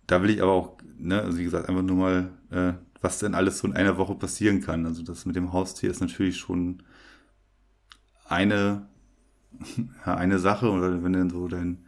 Da 0.07 0.21
will 0.21 0.29
ich 0.29 0.41
aber 0.41 0.51
auch, 0.51 0.77
ne, 0.97 1.21
also 1.21 1.37
wie 1.37 1.43
gesagt, 1.43 1.69
einfach 1.69 1.81
nur 1.81 1.95
mal 1.95 2.29
äh, 2.51 2.73
was 3.03 3.19
denn 3.19 3.35
alles 3.35 3.59
so 3.59 3.67
in 3.67 3.75
einer 3.75 3.97
Woche 3.97 4.15
passieren 4.15 4.61
kann. 4.61 4.85
Also 4.85 5.03
das 5.03 5.25
mit 5.25 5.35
dem 5.35 5.51
Haustier 5.51 5.91
ist 5.91 5.99
natürlich 5.99 6.37
schon 6.37 6.81
eine, 8.25 8.87
ja, 10.05 10.15
eine 10.15 10.39
Sache. 10.39 10.71
Oder 10.71 11.03
wenn 11.03 11.13
dann 11.13 11.29
so 11.29 11.47
dein, 11.49 11.85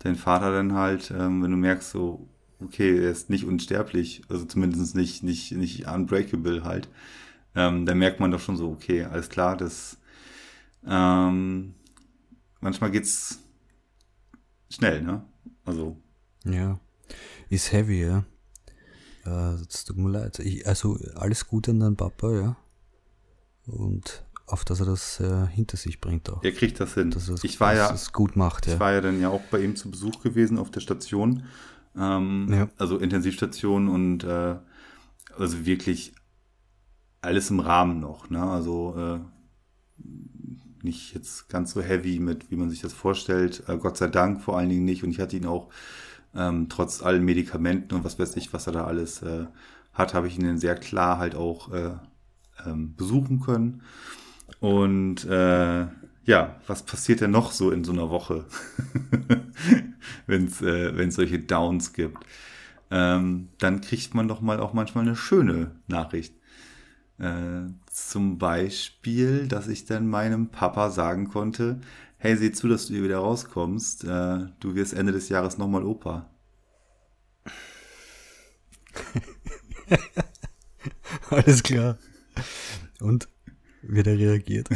dein 0.00 0.14
Vater 0.14 0.52
dann 0.52 0.74
halt, 0.74 1.10
ähm, 1.10 1.42
wenn 1.42 1.50
du 1.50 1.56
merkst 1.56 1.90
so, 1.90 2.28
okay, 2.60 2.98
er 3.02 3.10
ist 3.10 3.30
nicht 3.30 3.44
unsterblich, 3.44 4.22
also 4.28 4.44
zumindest 4.44 4.94
nicht, 4.94 5.22
nicht, 5.22 5.52
nicht 5.52 5.88
unbreakable 5.88 6.64
halt, 6.64 6.88
ähm, 7.54 7.86
dann 7.86 7.98
merkt 7.98 8.20
man 8.20 8.30
doch 8.30 8.40
schon 8.40 8.56
so, 8.56 8.68
okay, 8.70 9.04
alles 9.04 9.30
klar, 9.30 9.56
das 9.56 9.96
ähm, 10.86 11.74
manchmal 12.60 12.90
geht's 12.90 13.38
schnell, 14.70 15.02
ne? 15.02 15.24
Also. 15.64 15.96
Ja. 16.44 16.78
Ist 17.48 17.72
heavy, 17.72 18.04
ja. 18.04 18.24
Äh, 19.24 19.56
tut 19.86 19.96
mir 19.96 20.10
leid. 20.10 20.38
Ich, 20.38 20.66
also 20.66 20.98
alles 21.14 21.46
Gute 21.46 21.70
an 21.72 21.80
deinen 21.80 21.96
Papa, 21.96 22.32
ja. 22.32 22.56
Und 23.66 24.24
auf 24.46 24.64
dass 24.64 24.80
er 24.80 24.86
das 24.86 25.20
äh, 25.20 25.46
hinter 25.48 25.76
sich 25.76 26.00
bringt 26.00 26.30
auch. 26.30 26.42
Er 26.42 26.52
kriegt 26.52 26.80
das 26.80 26.94
hin. 26.94 27.10
Dass 27.10 27.28
er 27.28 27.36
ich 27.42 27.60
war 27.60 27.74
ja, 27.74 27.94
gut 28.12 28.36
macht, 28.36 28.66
ja. 28.66 28.74
Ich 28.74 28.80
war 28.80 28.92
ja 28.92 29.00
dann 29.00 29.20
ja 29.20 29.28
auch 29.28 29.42
bei 29.50 29.60
ihm 29.60 29.76
zu 29.76 29.90
Besuch 29.90 30.22
gewesen 30.22 30.58
auf 30.58 30.70
der 30.70 30.80
Station. 30.80 31.44
Ähm, 31.96 32.48
ja. 32.50 32.68
Also 32.78 32.98
Intensivstation 32.98 33.88
und 33.88 34.24
äh, 34.24 34.56
also 35.36 35.66
wirklich 35.66 36.14
alles 37.20 37.50
im 37.50 37.60
Rahmen 37.60 38.00
noch. 38.00 38.30
Ne? 38.30 38.42
Also 38.42 38.94
äh, 38.96 39.20
nicht 40.82 41.14
jetzt 41.14 41.48
ganz 41.48 41.72
so 41.72 41.82
heavy 41.82 42.18
mit, 42.18 42.50
wie 42.50 42.56
man 42.56 42.70
sich 42.70 42.80
das 42.80 42.92
vorstellt. 42.92 43.64
Äh, 43.68 43.76
Gott 43.76 43.96
sei 43.96 44.08
Dank 44.08 44.40
vor 44.40 44.56
allen 44.56 44.68
Dingen 44.68 44.84
nicht. 44.84 45.04
Und 45.04 45.10
ich 45.10 45.20
hatte 45.20 45.36
ihn 45.36 45.46
auch 45.46 45.68
ähm, 46.34 46.68
trotz 46.68 47.02
allen 47.02 47.24
Medikamenten 47.24 47.94
und 47.94 48.04
was 48.04 48.18
weiß 48.18 48.36
ich, 48.36 48.52
was 48.52 48.66
er 48.66 48.72
da 48.72 48.84
alles 48.84 49.22
äh, 49.22 49.46
hat, 49.92 50.14
habe 50.14 50.28
ich 50.28 50.38
ihn 50.38 50.58
sehr 50.58 50.76
klar 50.76 51.18
halt 51.18 51.34
auch 51.34 51.72
äh, 51.72 51.90
ähm, 52.66 52.94
besuchen 52.96 53.40
können. 53.40 53.82
Und 54.60 55.24
äh, 55.24 55.86
ja, 56.24 56.56
was 56.66 56.82
passiert 56.82 57.20
denn 57.20 57.30
noch 57.30 57.52
so 57.52 57.70
in 57.70 57.84
so 57.84 57.92
einer 57.92 58.10
Woche, 58.10 58.44
wenn 60.26 60.46
es 60.46 60.60
äh, 60.62 61.10
solche 61.10 61.38
Downs 61.38 61.92
gibt? 61.92 62.18
Ähm, 62.90 63.48
dann 63.58 63.80
kriegt 63.80 64.14
man 64.14 64.28
doch 64.28 64.40
mal 64.40 64.60
auch 64.60 64.72
manchmal 64.72 65.04
eine 65.04 65.16
schöne 65.16 65.72
Nachricht. 65.86 66.34
Äh, 67.18 67.70
zum 67.90 68.38
Beispiel, 68.38 69.48
dass 69.48 69.68
ich 69.68 69.84
dann 69.84 70.06
meinem 70.08 70.48
Papa 70.48 70.90
sagen 70.90 71.28
konnte, 71.28 71.80
hey, 72.18 72.36
sieh 72.36 72.52
zu, 72.52 72.68
dass 72.68 72.86
du 72.86 72.94
hier 72.94 73.04
wieder 73.04 73.18
rauskommst. 73.18 74.04
Äh, 74.04 74.48
du 74.60 74.74
wirst 74.74 74.92
Ende 74.92 75.12
des 75.12 75.28
Jahres 75.28 75.56
nochmal 75.56 75.84
Opa. 75.84 76.28
Alles 81.30 81.62
klar. 81.62 81.98
Und 83.00 83.28
wie 83.82 84.00
er 84.00 84.18
reagiert. 84.18 84.68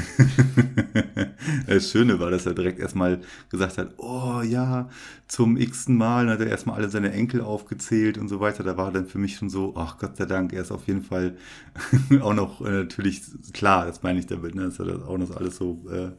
das 1.67 1.91
Schöne 1.91 2.21
war, 2.21 2.31
dass 2.31 2.47
er 2.47 2.55
direkt 2.55 2.79
erstmal 2.79 3.21
gesagt 3.51 3.79
hat, 3.79 3.95
oh 3.99 4.43
ja, 4.43 4.89
zum 5.27 5.57
x-ten 5.57 5.97
Mal 5.97 6.31
hat 6.31 6.41
er 6.41 6.47
erstmal 6.47 6.77
alle 6.77 6.89
seine 6.89 7.13
Enkel 7.13 7.41
aufgezählt 7.41 8.17
und 8.17 8.29
so 8.29 8.41
weiter. 8.41 8.63
Da 8.63 8.77
war 8.77 8.93
dann 8.93 9.07
für 9.07 9.19
mich 9.19 9.37
schon 9.37 9.51
so, 9.51 9.75
ach 9.77 9.99
Gott 9.99 10.17
sei 10.17 10.27
Dank, 10.27 10.53
er 10.53 10.63
ist 10.63 10.73
auf 10.73 10.87
jeden 10.87 11.03
Fall 11.03 11.37
auch 12.21 12.35
noch 12.35 12.65
äh, 12.65 12.85
natürlich 12.85 13.23
klar, 13.53 13.87
das 13.87 14.03
meine 14.03 14.21
ich 14.21 14.27
damit, 14.27 14.55
ne, 14.55 14.65
dass 14.65 14.79
er 14.79 14.87
das 14.87 15.03
auch 15.03 15.19
noch 15.19 15.37
alles 15.37 15.57
so 15.57 15.85
äh, 15.91 16.13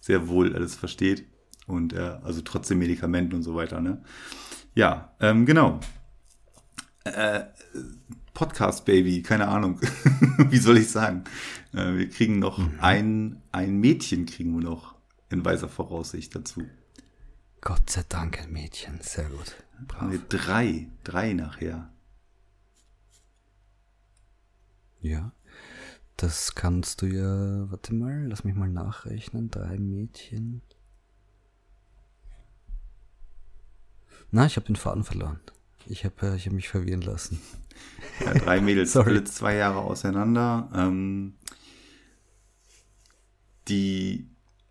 sehr 0.00 0.28
wohl 0.28 0.54
alles 0.54 0.74
versteht. 0.74 1.26
Und 1.66 1.92
äh, 1.92 2.18
also 2.22 2.40
trotzdem 2.40 2.78
Medikamenten 2.78 3.34
und 3.34 3.42
so 3.42 3.54
weiter, 3.54 3.80
ne? 3.80 4.02
Ja, 4.74 5.12
ähm, 5.20 5.44
genau. 5.44 5.80
Äh, 7.04 7.44
Podcast 8.32 8.84
Baby, 8.84 9.22
keine 9.22 9.48
Ahnung. 9.48 9.80
Wie 10.50 10.58
soll 10.58 10.78
ich 10.78 10.90
sagen? 10.90 11.24
Äh, 11.72 11.96
wir 11.96 12.08
kriegen 12.08 12.38
noch 12.38 12.58
mhm. 12.58 12.74
ein, 12.80 13.42
ein 13.52 13.78
Mädchen 13.78 14.26
kriegen 14.26 14.54
wir 14.54 14.62
noch 14.62 14.94
in 15.30 15.44
weiser 15.44 15.68
Voraussicht 15.68 16.34
dazu. 16.34 16.64
Gott 17.60 17.90
sei 17.90 18.04
Dank 18.08 18.40
ein 18.40 18.52
Mädchen, 18.52 19.00
sehr 19.02 19.28
gut. 19.28 19.56
Brav. 19.86 20.10
Nee, 20.10 20.20
drei, 20.28 20.88
drei 21.04 21.32
nachher. 21.32 21.90
Ja, 25.00 25.32
das 26.18 26.56
kannst 26.56 27.00
du 27.00 27.06
ja, 27.06 27.70
warte 27.70 27.94
mal, 27.94 28.26
lass 28.26 28.42
mich 28.42 28.56
mal 28.56 28.68
nachrechnen, 28.68 29.50
drei 29.50 29.78
Mädchen. 29.78 30.62
Na, 34.32 34.44
ich 34.44 34.56
habe 34.56 34.66
den 34.66 34.76
Faden 34.76 35.04
verloren. 35.04 35.40
Ich 35.86 36.04
habe 36.04 36.14
äh, 36.26 36.36
ich 36.36 36.46
hab 36.46 36.52
mich 36.52 36.68
verwirren 36.68 37.02
lassen. 37.02 37.40
Ja, 38.24 38.34
drei 38.34 38.60
Mädels, 38.60 38.96
alle 38.96 39.22
zwei 39.22 39.54
Jahre 39.54 39.78
auseinander. 39.78 40.68
Ähm, 40.74 41.34
die 43.68 44.26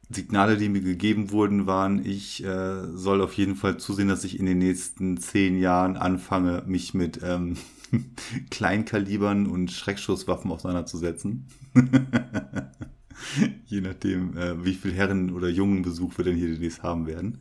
Signale, 0.10 0.58
die 0.58 0.68
mir 0.68 0.82
gegeben 0.82 1.32
wurden, 1.32 1.66
waren, 1.66 2.06
ich 2.06 2.44
äh, 2.44 2.86
soll 2.94 3.22
auf 3.22 3.32
jeden 3.34 3.56
Fall 3.56 3.78
zusehen, 3.78 4.10
dass 4.10 4.26
ich 4.26 4.38
in 4.38 4.46
den 4.46 4.58
nächsten 4.58 5.16
zehn 5.16 5.58
Jahren 5.58 5.96
anfange, 5.96 6.64
mich 6.68 6.94
mit 6.94 7.22
ähm, 7.24 7.56
Kleinkalibern 8.50 9.48
und 9.48 9.72
Schreckschusswaffen 9.72 10.52
auseinanderzusetzen. 10.52 11.48
Je 13.66 13.82
nachdem, 13.82 14.38
äh, 14.38 14.64
wie 14.64 14.74
viel 14.74 14.94
Herren- 14.94 15.32
oder 15.32 15.50
Jungenbesuch 15.50 16.18
wir 16.18 16.26
denn 16.26 16.36
hier 16.36 16.50
demnächst 16.50 16.84
haben 16.84 17.08
werden. 17.08 17.40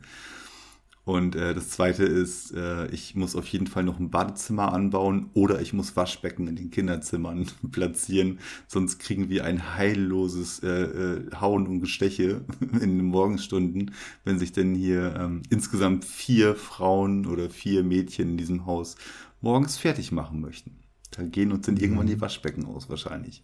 Und 1.07 1.37
äh, 1.37 1.53
das 1.53 1.69
zweite 1.69 2.03
ist, 2.03 2.53
äh, 2.53 2.87
ich 2.87 3.15
muss 3.15 3.37
auf 3.37 3.47
jeden 3.47 3.67
Fall 3.67 3.85
noch 3.85 3.97
ein 3.97 4.09
Badezimmer 4.09 4.73
anbauen 4.73 5.29
oder 5.33 5.61
ich 5.61 5.71
muss 5.71 5.95
Waschbecken 5.95 6.49
in 6.49 6.57
den 6.57 6.69
Kinderzimmern 6.69 7.45
platzieren, 7.71 8.39
sonst 8.67 8.99
kriegen 8.99 9.29
wir 9.29 9.45
ein 9.45 9.77
heilloses 9.77 10.59
äh, 10.63 10.67
äh, 10.67 11.31
Hauen 11.39 11.65
und 11.65 11.79
Gesteche 11.79 12.41
in 12.59 12.97
den 12.97 13.05
Morgenstunden, 13.05 13.91
wenn 14.25 14.37
sich 14.37 14.51
denn 14.51 14.75
hier 14.75 15.15
ähm, 15.17 15.43
insgesamt 15.49 16.03
vier 16.03 16.55
Frauen 16.55 17.25
oder 17.25 17.49
vier 17.49 17.85
Mädchen 17.85 18.31
in 18.31 18.37
diesem 18.37 18.65
Haus 18.65 18.97
morgens 19.41 19.77
fertig 19.77 20.11
machen 20.11 20.41
möchten. 20.41 20.79
Da 21.11 21.23
gehen 21.23 21.51
uns 21.51 21.65
dann 21.65 21.75
mhm. 21.75 21.81
irgendwann 21.81 22.07
die 22.07 22.21
Waschbecken 22.21 22.65
aus 22.65 22.89
wahrscheinlich. 22.89 23.43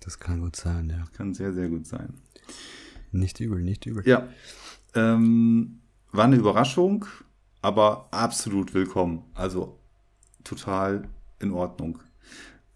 Das 0.00 0.18
kann 0.18 0.40
gut 0.40 0.56
sein, 0.56 0.90
ja. 0.90 0.98
Das 0.98 1.12
kann 1.12 1.34
sehr, 1.34 1.52
sehr 1.52 1.68
gut 1.68 1.86
sein. 1.86 2.14
Nicht 3.12 3.40
übel, 3.40 3.62
nicht 3.62 3.86
übel. 3.86 4.06
Ja, 4.06 4.28
ähm, 4.94 5.80
war 6.10 6.24
eine 6.24 6.36
Überraschung, 6.36 7.04
aber 7.60 8.08
absolut 8.12 8.74
willkommen. 8.74 9.24
Also 9.34 9.78
total 10.44 11.08
in 11.38 11.52
Ordnung. 11.52 11.98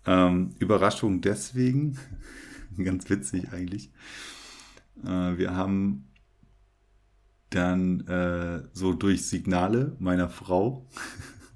Ähm, 0.07 0.55
Überraschung 0.59 1.20
deswegen, 1.20 1.99
ganz 2.76 3.09
witzig 3.11 3.53
eigentlich. 3.53 3.91
Äh, 5.05 5.37
wir 5.37 5.55
haben 5.55 6.05
dann 7.57 8.07
äh, 8.07 8.62
so 8.72 8.92
durch 8.92 9.26
Signale 9.26 9.96
meiner 9.98 10.28
Frau 10.28 10.86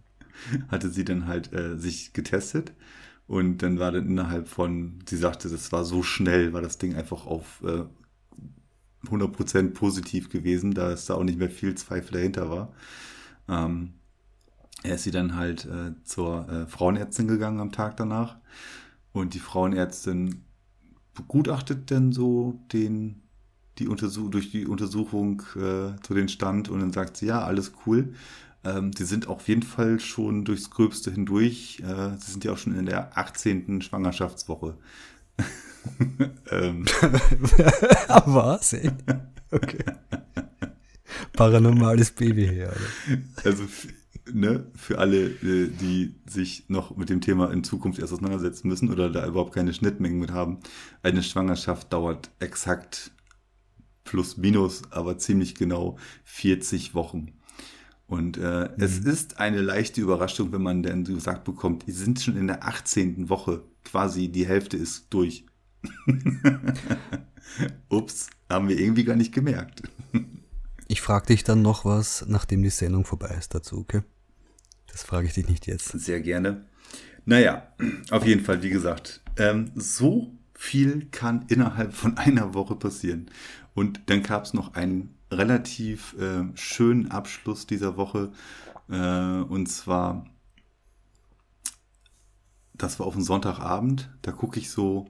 hatte 0.69 0.89
sie 0.91 1.05
dann 1.05 1.27
halt 1.27 1.53
äh, 1.53 1.79
sich 1.79 2.13
getestet 2.13 2.73
und 3.27 3.59
dann 3.59 3.79
war 3.79 3.93
dann 3.93 4.09
innerhalb 4.09 4.49
von, 4.49 4.99
sie 5.09 5.17
sagte, 5.17 5.49
das 5.49 5.71
war 5.71 5.85
so 5.85 6.03
schnell, 6.03 6.53
war 6.53 6.63
das 6.63 6.79
Ding 6.79 6.97
einfach 6.97 7.27
auf 7.27 7.63
äh, 7.63 7.85
100% 9.07 9.71
positiv 9.71 10.29
gewesen, 10.31 10.73
da 10.73 10.91
es 10.91 11.07
da 11.07 11.15
auch 11.15 11.25
nicht 11.25 11.39
mehr 11.39 11.51
viel 11.51 11.75
Zweifel 11.75 12.13
dahinter 12.13 12.51
war. 12.51 12.75
Ähm, 13.49 13.95
er 14.83 14.95
ist 14.95 15.05
sie 15.05 15.11
dann 15.11 15.37
halt 15.37 15.67
äh, 15.67 15.93
zur 16.05 16.49
äh, 16.49 16.67
Frauenärztin 16.67 17.29
gegangen 17.29 17.61
am 17.61 17.73
Tag 17.73 17.97
danach 17.97 18.37
Und 19.13 19.35
die 19.35 19.39
Frauenärztin 19.39 20.45
begutachtet 21.15 21.91
dann 21.91 22.13
so 22.13 22.61
den, 22.73 23.23
die 23.81 23.89
Untersuch 23.89 24.31
durch 24.31 24.51
die 24.51 24.67
Untersuchung 24.67 25.43
äh, 25.57 26.01
zu 26.03 26.15
den 26.15 26.29
Stand 26.29 26.69
und 26.69 26.81
dann 26.81 26.93
sagt 26.93 27.17
sie, 27.17 27.27
ja, 27.27 27.43
alles 27.43 27.73
cool. 27.87 28.15
Ähm, 28.63 28.93
die 28.93 29.05
sind 29.05 29.27
auf 29.27 29.49
jeden 29.49 29.63
Fall 29.63 29.99
schon 30.01 30.45
durchs 30.45 30.71
Gröbste 30.71 31.11
hindurch. 31.11 31.81
Äh, 31.81 32.17
sie 32.19 32.31
sind 32.31 32.45
ja 32.45 32.53
auch 32.53 32.59
schon 32.59 32.79
in 32.79 32.87
der 32.87 33.17
18. 33.17 33.81
Schwangerschaftswoche. 33.81 34.77
ähm. 36.51 36.85
Was? 38.27 38.75
Ey? 38.75 38.91
Okay. 39.51 39.85
Paranormales 41.33 42.11
Baby 42.11 42.47
her. 42.47 42.75
Also 43.45 43.65
ne, 44.33 44.67
für 44.75 44.99
alle, 44.99 45.27
äh, 45.27 45.69
die 45.69 46.15
sich 46.27 46.65
noch 46.69 46.97
mit 46.97 47.09
dem 47.09 47.21
Thema 47.21 47.51
in 47.51 47.65
Zukunft 47.65 47.99
erst 47.99 48.13
auseinandersetzen 48.13 48.69
müssen 48.69 48.91
oder 48.91 49.11
da 49.11 49.27
überhaupt 49.27 49.55
keine 49.55 49.73
Schnittmengen 49.73 50.19
mit 50.19 50.33
haben, 50.33 50.59
eine 51.03 51.23
Schwangerschaft 51.23 51.93
dauert 51.93 52.31
exakt 52.39 53.11
plus 54.11 54.37
minus, 54.37 54.83
aber 54.91 55.19
ziemlich 55.19 55.55
genau 55.55 55.97
40 56.25 56.95
Wochen. 56.97 57.29
Und 58.09 58.39
äh, 58.39 58.69
mhm. 58.77 58.83
es 58.83 58.99
ist 58.99 59.39
eine 59.39 59.61
leichte 59.61 60.01
Überraschung, 60.01 60.51
wenn 60.51 60.63
man 60.63 60.83
dann 60.83 61.05
gesagt 61.05 61.45
bekommt, 61.45 61.87
die 61.87 61.93
sind 61.93 62.21
schon 62.21 62.37
in 62.37 62.49
der 62.49 62.65
18. 62.65 63.29
Woche, 63.29 63.63
quasi 63.85 64.29
die 64.29 64.49
Hälfte 64.49 64.77
ist 64.77 65.07
durch. 65.11 65.47
Ups, 67.89 68.31
haben 68.49 68.69
wir 68.69 68.81
irgendwie 68.81 69.05
gar 69.05 69.17
nicht 69.17 69.33
gemerkt. 69.33 69.83
Ich 70.89 71.03
frage 71.03 71.27
dich 71.27 71.45
dann 71.45 71.63
noch 71.63 71.85
was, 71.85 72.25
nachdem 72.27 72.63
die 72.63 72.69
Sendung 72.69 73.05
vorbei 73.05 73.37
ist 73.39 73.55
dazu, 73.55 73.79
okay? 73.79 74.03
Das 74.89 75.05
frage 75.05 75.29
ich 75.29 75.35
dich 75.35 75.47
nicht 75.47 75.69
jetzt. 75.69 75.93
Sehr 75.93 76.21
gerne. 76.21 76.65
Naja, 77.25 77.73
auf 78.11 78.27
jeden 78.27 78.45
Fall, 78.45 78.65
wie 78.65 78.71
gesagt, 78.71 79.21
ähm, 79.37 79.71
so 79.77 80.33
viel 80.61 81.07
kann 81.11 81.47
innerhalb 81.49 81.95
von 81.95 82.19
einer 82.19 82.53
Woche 82.53 82.77
passieren. 82.77 83.31
Und 83.75 84.03
dann 84.07 84.23
gab 84.23 84.45
es 84.45 84.55
noch 84.55 84.75
einen 84.75 85.15
relativ 85.31 86.15
äh, 86.19 86.45
schönen 86.55 87.11
Abschluss 87.11 87.67
dieser 87.67 87.97
Woche. 87.97 88.33
Äh, 88.89 89.43
und 89.43 89.67
zwar, 89.67 90.27
das 92.75 92.99
war 92.99 93.07
auf 93.07 93.15
dem 93.15 93.23
Sonntagabend. 93.23 94.11
Da 94.23 94.33
gucke 94.33 94.59
ich 94.59 94.71
so 94.71 95.07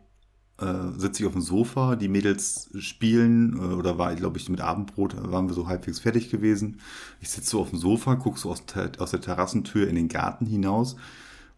äh, 0.60 0.98
sitze 0.98 1.22
ich 1.22 1.26
auf 1.26 1.32
dem 1.32 1.40
Sofa, 1.40 1.96
die 1.96 2.08
Mädels 2.08 2.70
spielen 2.78 3.56
äh, 3.56 3.74
oder 3.74 3.96
war, 3.96 4.14
glaube 4.14 4.36
ich, 4.36 4.48
mit 4.48 4.60
Abendbrot 4.60 5.16
waren 5.30 5.48
wir 5.48 5.54
so 5.54 5.68
halbwegs 5.68 6.00
fertig 6.00 6.30
gewesen. 6.30 6.80
Ich 7.20 7.30
sitze 7.30 7.50
so 7.50 7.60
auf 7.60 7.70
dem 7.70 7.78
Sofa, 7.78 8.16
gucke 8.16 8.38
so 8.38 8.50
aus, 8.50 8.64
aus 8.98 9.10
der 9.10 9.20
Terrassentür 9.22 9.88
in 9.88 9.94
den 9.94 10.08
Garten 10.08 10.44
hinaus 10.44 10.96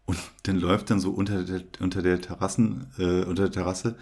und 0.05 0.17
dann 0.43 0.57
läuft 0.57 0.89
dann 0.89 1.01
so 1.01 1.11
unter 1.11 1.43
der, 1.43 1.63
unter 1.81 2.01
der 2.01 2.21
Terrassen, 2.21 2.87
äh, 2.97 3.23
unter 3.25 3.43
der 3.43 3.51
Terrasse 3.51 3.97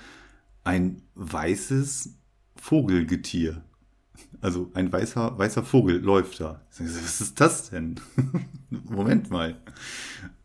ein 0.64 1.02
weißes 1.16 2.12
Vogelgetier. 2.56 3.64
Also 4.40 4.72
ein 4.74 4.92
weißer, 4.92 5.38
weißer 5.38 5.64
Vogel 5.64 6.00
läuft 6.00 6.40
da. 6.40 6.62
Was 6.78 7.22
ist 7.22 7.40
das 7.40 7.70
denn? 7.70 8.00
Moment 8.70 9.30
mal. 9.30 9.60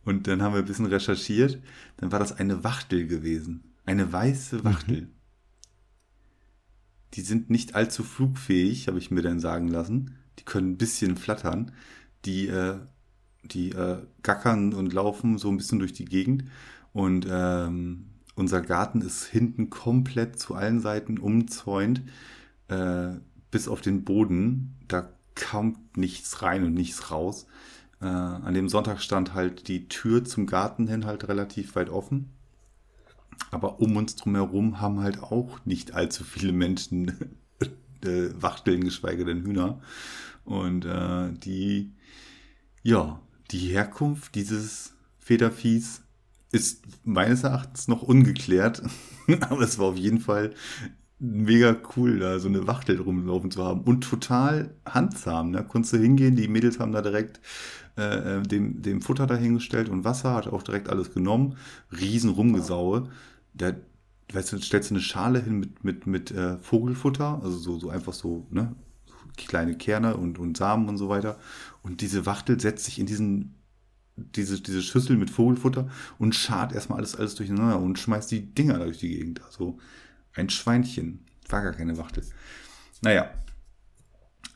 Und 0.05 0.27
dann 0.27 0.43
haben 0.43 0.55
wir 0.55 0.61
ein 0.61 0.67
bisschen 0.67 0.87
recherchiert. 0.87 1.61
Dann 1.97 2.13
war 2.13 2.19
das 2.19 2.33
eine 2.33 2.63
Wachtel 2.63 3.07
gewesen. 3.07 3.73
Eine 3.85 4.13
weiße 4.13 4.65
Wachtel. 4.65 5.03
Mhm. 5.03 5.09
Die 7.15 7.23
sind 7.23 7.51
nicht 7.51 7.75
allzu 7.75 8.03
flugfähig, 8.03 8.89
habe 8.89 8.99
ich 8.99 9.11
mir 9.11 9.23
dann 9.23 9.41
sagen 9.41 9.69
lassen. 9.69 10.17
Die 10.39 10.45
können 10.45 10.73
ein 10.73 10.79
bisschen 10.79 11.17
flattern. 11.17 11.73
Die, 12.25 12.49
äh, 12.49 12.79
die 13.45 13.71
äh, 13.71 13.99
gackern 14.23 14.75
und 14.75 14.93
laufen 14.93 15.39
so 15.39 15.49
ein 15.49 15.57
bisschen 15.57 15.79
durch 15.79 15.93
die 15.93 16.05
Gegend. 16.05 16.45
Und 16.93 17.27
ähm, 17.31 18.07
unser 18.37 18.61
Garten 18.61 19.01
ist 19.01 19.25
hinten 19.25 19.71
komplett 19.71 20.39
zu 20.39 20.55
allen 20.55 20.81
Seiten 20.81 21.19
umzäunt, 21.19 22.03
äh, 22.69 23.15
bis 23.51 23.67
auf 23.67 23.81
den 23.81 24.05
Boden. 24.05 24.77
Da 24.87 25.09
kommt 25.35 25.97
nichts 25.97 26.43
rein 26.43 26.63
und 26.63 26.75
nichts 26.75 27.11
raus. 27.11 27.47
Äh, 28.01 28.07
an 28.07 28.55
dem 28.55 28.69
Sonntag 28.69 29.01
stand 29.01 29.35
halt 29.35 29.69
die 29.69 29.89
Tür 29.89 30.25
zum 30.25 30.47
Garten 30.47 30.87
hin 30.87 31.07
halt 31.07 31.27
relativ 31.29 31.75
weit 31.77 31.89
offen. 31.89 32.31
Aber 33.51 33.81
um 33.81 33.97
uns 33.97 34.17
drumherum 34.17 34.81
haben 34.81 35.01
halt 35.01 35.23
auch 35.23 35.65
nicht 35.65 35.95
allzu 35.95 36.23
viele 36.23 36.53
Menschen 36.53 37.09
äh, 38.05 38.29
Wachteln, 38.35 38.85
geschweige 38.85 39.25
denn 39.25 39.43
Hühner. 39.43 39.81
Und 40.45 40.85
äh, 40.85 41.33
die, 41.33 41.93
ja, 42.83 43.21
die 43.51 43.69
Herkunft 43.69 44.35
dieses 44.35 44.95
Federviehs 45.19 46.03
ist 46.53 46.85
meines 47.05 47.43
Erachtens 47.43 47.89
noch 47.89 48.03
ungeklärt. 48.03 48.83
Aber 49.41 49.63
es 49.63 49.79
war 49.79 49.87
auf 49.87 49.97
jeden 49.97 50.21
Fall 50.21 50.53
mega 51.19 51.77
cool, 51.97 52.19
da 52.19 52.39
so 52.39 52.49
eine 52.49 52.67
Wachtel 52.67 53.01
rumlaufen 53.01 53.51
zu 53.51 53.65
haben. 53.65 53.81
Und 53.83 54.03
total 54.03 54.75
handsam. 54.85 55.53
Da 55.53 55.61
ne? 55.61 55.67
konntest 55.67 55.95
du 55.95 55.99
hingehen, 55.99 56.37
die 56.37 56.49
Mädels 56.49 56.79
haben 56.79 56.93
da 56.93 57.03
direkt 57.03 57.41
äh, 57.97 58.37
äh, 58.37 58.43
dem, 58.43 58.83
dem 58.83 59.01
Futter 59.01 59.27
dahingestellt 59.27 59.89
und 59.89 60.05
Wasser, 60.05 60.35
hat 60.35 60.49
auch 60.49 60.63
direkt 60.63 60.89
alles 60.89 61.13
genommen. 61.15 61.57
Riesen 61.91 62.31
Rumgesaue. 62.31 63.09
Da, 63.55 63.73
weißt 64.33 64.53
du, 64.53 64.59
stellst 64.59 64.91
du 64.91 64.95
eine 64.95 65.03
Schale 65.03 65.41
hin 65.41 65.59
mit, 65.59 65.85
mit, 65.85 66.07
mit 66.07 66.31
äh, 66.31 66.59
Vogelfutter, 66.59 67.41
also 67.43 67.57
so, 67.57 67.79
so 67.79 67.89
einfach 67.89 68.13
so, 68.13 68.47
ne? 68.51 68.75
kleine 69.37 69.77
Kerne 69.77 70.17
und, 70.17 70.39
und 70.39 70.57
Samen 70.57 70.89
und 70.89 70.99
so 70.99 71.09
weiter. 71.09 71.39
Und 71.83 72.01
diese 72.01 72.27
Wachtel 72.27 72.61
setzt 72.61 72.85
sich 72.85 72.99
in 72.99 73.07
diesen, 73.07 73.55
diese, 74.17 74.61
diese 74.61 74.83
Schüssel 74.83 75.17
mit 75.17 75.31
Vogelfutter 75.31 75.91
und 76.19 76.35
schart 76.35 76.73
erstmal 76.73 76.99
alles, 76.99 77.17
alles 77.17 77.35
durcheinander 77.35 77.79
und 77.79 77.99
schmeißt 77.99 78.31
die 78.31 78.55
Dinger 78.55 78.79
durch 78.79 78.99
die 78.99 79.11
Gegend. 79.11 79.43
Also 79.45 79.79
ein 80.35 80.51
Schweinchen. 80.51 81.21
War 81.49 81.63
gar 81.63 81.73
keine 81.73 81.97
Wachtel. 81.97 82.25
Naja. 83.03 83.31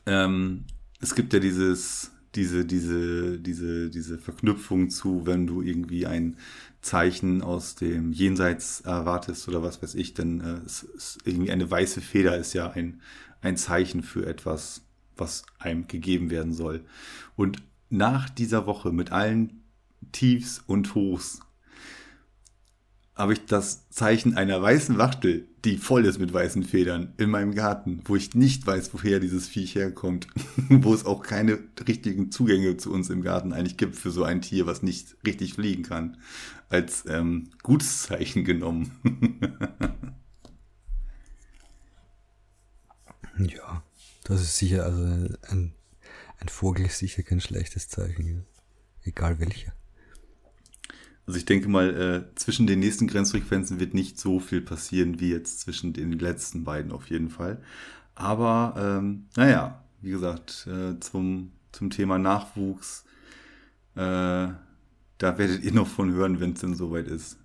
Ähm, 0.05 0.65
es 0.99 1.15
gibt 1.15 1.33
ja 1.33 1.39
dieses, 1.39 2.11
diese, 2.35 2.65
diese, 2.65 3.39
diese, 3.39 3.89
diese 3.89 4.17
Verknüpfung 4.17 4.89
zu, 4.89 5.25
wenn 5.25 5.47
du 5.47 5.61
irgendwie 5.61 6.05
ein 6.05 6.37
Zeichen 6.81 7.41
aus 7.41 7.75
dem 7.75 8.11
Jenseits 8.11 8.81
erwartest 8.81 9.47
oder 9.47 9.61
was 9.61 9.81
weiß 9.81 9.95
ich, 9.95 10.13
denn 10.13 10.41
äh, 10.41 10.65
es, 10.65 10.87
es, 10.95 11.17
irgendwie 11.23 11.51
eine 11.51 11.69
weiße 11.69 12.01
Feder 12.01 12.37
ist 12.37 12.53
ja 12.53 12.71
ein, 12.71 13.01
ein 13.41 13.57
Zeichen 13.57 14.01
für 14.01 14.25
etwas, 14.25 14.81
was 15.15 15.43
einem 15.59 15.87
gegeben 15.87 16.31
werden 16.31 16.53
soll. 16.53 16.83
Und 17.35 17.61
nach 17.91 18.29
dieser 18.29 18.65
Woche 18.65 18.91
mit 18.91 19.11
allen 19.11 19.63
Tiefs 20.11 20.63
und 20.65 20.95
Hochs 20.95 21.41
habe 23.21 23.33
ich 23.33 23.45
das 23.45 23.87
Zeichen 23.89 24.35
einer 24.35 24.61
weißen 24.61 24.97
Wachtel, 24.97 25.47
die 25.63 25.77
voll 25.77 26.05
ist 26.05 26.17
mit 26.17 26.33
weißen 26.33 26.63
Federn, 26.63 27.13
in 27.17 27.29
meinem 27.29 27.53
Garten, 27.53 28.01
wo 28.05 28.15
ich 28.15 28.33
nicht 28.33 28.65
weiß, 28.65 28.93
woher 28.93 29.19
dieses 29.19 29.47
Viech 29.47 29.75
herkommt, 29.75 30.27
wo 30.69 30.93
es 30.93 31.05
auch 31.05 31.21
keine 31.21 31.59
richtigen 31.87 32.31
Zugänge 32.31 32.77
zu 32.77 32.91
uns 32.91 33.09
im 33.09 33.21
Garten 33.21 33.53
eigentlich 33.53 33.77
gibt 33.77 33.95
für 33.95 34.11
so 34.11 34.23
ein 34.23 34.41
Tier, 34.41 34.65
was 34.65 34.81
nicht 34.81 35.15
richtig 35.25 35.53
fliegen 35.53 35.83
kann, 35.83 36.17
als 36.69 37.05
ähm, 37.07 37.49
gutes 37.61 38.03
Zeichen 38.03 38.43
genommen. 38.43 38.91
ja, 43.37 43.83
das 44.23 44.41
ist 44.41 44.57
sicher, 44.57 44.85
also 44.85 45.03
ein, 45.49 45.73
ein 46.41 46.49
Vogel 46.49 46.87
ist 46.87 46.97
sicher 46.97 47.23
kein 47.23 47.39
schlechtes 47.39 47.87
Zeichen, 47.87 48.45
egal 49.03 49.39
welcher. 49.39 49.73
Also 51.27 51.37
ich 51.37 51.45
denke 51.45 51.69
mal, 51.69 51.95
äh, 51.95 52.35
zwischen 52.35 52.65
den 52.65 52.79
nächsten 52.79 53.07
Grenzfrequenzen 53.07 53.79
wird 53.79 53.93
nicht 53.93 54.19
so 54.19 54.39
viel 54.39 54.61
passieren 54.61 55.19
wie 55.19 55.29
jetzt 55.29 55.61
zwischen 55.61 55.93
den 55.93 56.11
letzten 56.13 56.63
beiden 56.63 56.91
auf 56.91 57.09
jeden 57.09 57.29
Fall. 57.29 57.61
Aber 58.15 58.73
ähm, 58.77 59.27
naja, 59.37 59.83
wie 60.01 60.09
gesagt, 60.09 60.67
äh, 60.67 60.99
zum, 60.99 61.51
zum 61.71 61.91
Thema 61.91 62.17
Nachwuchs, 62.17 63.05
äh, 63.95 63.99
da 63.99 64.57
werdet 65.19 65.63
ihr 65.63 65.73
noch 65.73 65.87
von 65.87 66.11
hören, 66.11 66.39
wenn 66.39 66.53
es 66.53 66.61
denn 66.61 66.75
soweit 66.75 67.07
ist. 67.07 67.37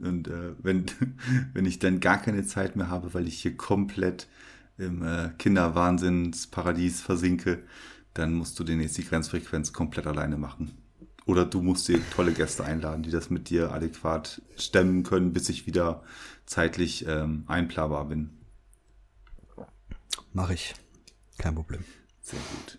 Und 0.00 0.28
äh, 0.28 0.54
wenn, 0.62 0.86
wenn 1.52 1.66
ich 1.66 1.78
dann 1.78 2.00
gar 2.00 2.16
keine 2.16 2.46
Zeit 2.46 2.74
mehr 2.74 2.88
habe, 2.88 3.12
weil 3.12 3.28
ich 3.28 3.42
hier 3.42 3.56
komplett 3.56 4.28
im 4.78 5.02
äh, 5.02 5.30
Kinderwahnsinnsparadies 5.36 7.02
versinke, 7.02 7.62
dann 8.14 8.34
musst 8.34 8.58
du 8.58 8.64
den 8.64 8.80
die 8.80 9.04
Grenzfrequenz 9.04 9.72
komplett 9.72 10.06
alleine 10.06 10.36
machen. 10.36 10.76
Oder 11.26 11.44
du 11.44 11.62
musst 11.62 11.86
dir 11.88 12.00
tolle 12.10 12.32
Gäste 12.32 12.64
einladen, 12.64 13.02
die 13.02 13.10
das 13.10 13.30
mit 13.30 13.50
dir 13.50 13.72
adäquat 13.72 14.42
stemmen 14.56 15.02
können, 15.02 15.32
bis 15.32 15.48
ich 15.48 15.66
wieder 15.66 16.02
zeitlich 16.46 17.06
ähm, 17.06 17.44
einplanbar 17.46 18.06
bin. 18.06 18.30
Mache 20.32 20.54
ich. 20.54 20.74
Kein 21.38 21.54
Problem. 21.54 21.84
Sehr 22.20 22.38
gut. 22.38 22.78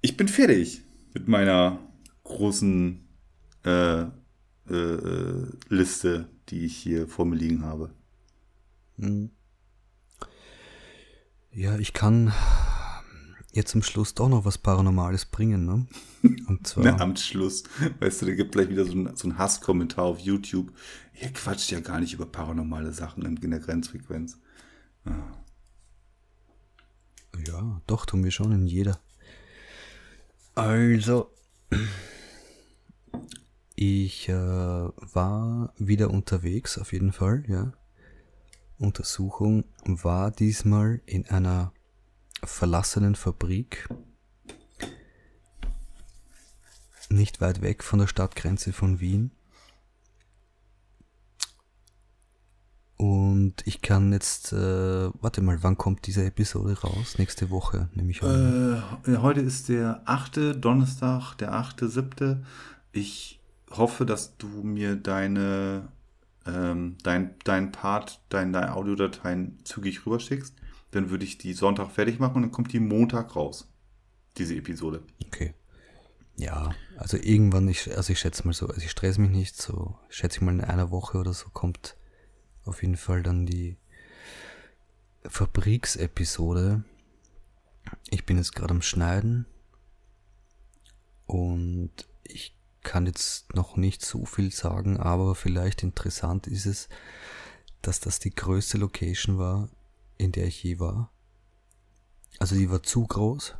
Ich 0.00 0.16
bin 0.16 0.28
fertig 0.28 0.82
mit 1.14 1.28
meiner 1.28 1.78
großen 2.24 3.06
äh, 3.64 4.02
äh, 4.02 5.46
Liste, 5.68 6.28
die 6.48 6.64
ich 6.64 6.76
hier 6.76 7.08
vor 7.08 7.24
mir 7.24 7.36
liegen 7.36 7.64
habe. 7.64 7.90
Hm. 8.98 9.30
Ja, 11.52 11.78
ich 11.78 11.92
kann 11.92 12.32
jetzt 13.56 13.70
zum 13.70 13.82
Schluss 13.82 14.14
doch 14.14 14.28
noch 14.28 14.44
was 14.44 14.58
Paranormales 14.58 15.26
bringen, 15.26 15.64
ne? 15.66 15.86
Und 16.46 16.66
zwar. 16.66 16.84
Na, 16.84 17.00
am 17.00 17.16
Schluss. 17.16 17.64
Weißt 18.00 18.22
du, 18.22 18.26
da 18.26 18.34
gibt 18.34 18.52
gleich 18.52 18.68
wieder 18.68 18.84
so 18.84 18.92
ein, 18.92 19.16
so 19.16 19.36
Hasskommentar 19.36 20.04
auf 20.04 20.20
YouTube. 20.20 20.72
Ihr 21.20 21.32
quatscht 21.32 21.70
ja 21.70 21.80
gar 21.80 22.00
nicht 22.00 22.12
über 22.12 22.26
paranormale 22.26 22.92
Sachen 22.92 23.24
in 23.24 23.50
der 23.50 23.60
Grenzfrequenz. 23.60 24.38
Ja, 25.04 25.32
ja 27.46 27.80
doch, 27.86 28.06
tun 28.06 28.22
wir 28.22 28.30
schon 28.30 28.52
in 28.52 28.66
jeder. 28.66 29.00
Also, 30.54 31.30
ich 33.74 34.28
äh, 34.28 34.34
war 34.34 35.74
wieder 35.76 36.10
unterwegs, 36.10 36.78
auf 36.78 36.92
jeden 36.92 37.12
Fall, 37.12 37.44
ja. 37.48 37.72
Untersuchung 38.78 39.64
war 39.84 40.30
diesmal 40.30 41.00
in 41.06 41.26
einer 41.28 41.72
verlassenen 42.46 43.14
Fabrik, 43.14 43.88
nicht 47.08 47.40
weit 47.40 47.62
weg 47.62 47.84
von 47.84 47.98
der 47.98 48.06
Stadtgrenze 48.06 48.72
von 48.72 49.00
Wien. 49.00 49.30
Und 52.96 53.54
ich 53.66 53.82
kann 53.82 54.12
jetzt, 54.12 54.54
äh, 54.54 55.10
warte 55.20 55.42
mal, 55.42 55.62
wann 55.62 55.76
kommt 55.76 56.06
diese 56.06 56.24
Episode 56.24 56.80
raus? 56.80 57.18
Nächste 57.18 57.50
Woche, 57.50 57.90
nehme 57.94 58.10
ich 58.10 58.22
an. 58.22 58.82
Äh, 59.06 59.16
heute 59.18 59.40
ist 59.42 59.68
der 59.68 60.00
8. 60.06 60.54
Donnerstag, 60.54 61.34
der 61.34 61.52
8.7. 61.52 62.38
Ich 62.92 63.38
hoffe, 63.70 64.06
dass 64.06 64.38
du 64.38 64.48
mir 64.48 64.96
deine, 64.96 65.88
ähm, 66.46 66.96
dein, 67.02 67.34
dein 67.44 67.70
Part, 67.70 68.20
dein, 68.30 68.54
deine 68.54 68.74
Audiodateien 68.74 69.58
zügig 69.64 70.06
rüberschickst. 70.06 70.54
Dann 70.96 71.10
würde 71.10 71.24
ich 71.24 71.36
die 71.36 71.52
Sonntag 71.52 71.90
fertig 71.90 72.18
machen 72.18 72.36
und 72.36 72.42
dann 72.42 72.52
kommt 72.52 72.72
die 72.72 72.80
Montag 72.80 73.36
raus. 73.36 73.68
Diese 74.38 74.54
Episode. 74.54 75.02
Okay. 75.26 75.52
Ja, 76.38 76.74
also 76.96 77.18
irgendwann, 77.18 77.68
ich, 77.68 77.94
also 77.94 78.14
ich 78.14 78.18
schätze 78.18 78.46
mal 78.46 78.54
so, 78.54 78.66
also 78.66 78.80
ich 78.80 78.90
stress 78.90 79.18
mich 79.18 79.30
nicht, 79.30 79.60
so 79.60 79.98
schätze 80.08 80.38
ich 80.38 80.42
mal 80.42 80.54
in 80.54 80.62
einer 80.62 80.90
Woche 80.90 81.18
oder 81.18 81.34
so 81.34 81.50
kommt 81.50 81.96
auf 82.64 82.80
jeden 82.80 82.96
Fall 82.96 83.22
dann 83.22 83.44
die 83.44 83.76
Fabriksepisode. 85.24 86.82
Ich 88.08 88.24
bin 88.24 88.38
jetzt 88.38 88.54
gerade 88.54 88.72
am 88.72 88.80
Schneiden 88.80 89.44
und 91.26 91.90
ich 92.22 92.56
kann 92.82 93.04
jetzt 93.04 93.54
noch 93.54 93.76
nicht 93.76 94.02
so 94.02 94.24
viel 94.24 94.50
sagen, 94.50 94.96
aber 94.96 95.34
vielleicht 95.34 95.82
interessant 95.82 96.46
ist 96.46 96.64
es, 96.64 96.88
dass 97.82 98.00
das 98.00 98.18
die 98.18 98.34
größte 98.34 98.78
Location 98.78 99.38
war, 99.38 99.68
in 100.18 100.32
der 100.32 100.46
ich 100.46 100.62
je 100.62 100.78
war. 100.78 101.10
Also 102.38 102.54
die 102.54 102.70
war 102.70 102.82
zu 102.82 103.06
groß, 103.06 103.54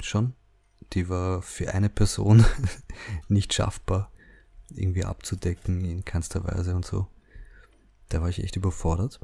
schon. 0.00 0.34
Die 0.92 1.08
war 1.08 1.42
für 1.42 1.72
eine 1.72 1.88
Person 1.88 2.44
nicht 3.28 3.54
schaffbar, 3.54 4.10
irgendwie 4.70 5.04
abzudecken 5.04 5.84
in 5.84 6.04
keinster 6.04 6.44
Weise 6.44 6.74
und 6.74 6.84
so. 6.84 7.08
Da 8.08 8.20
war 8.20 8.28
ich 8.28 8.42
echt 8.42 8.56
überfordert. 8.56 9.20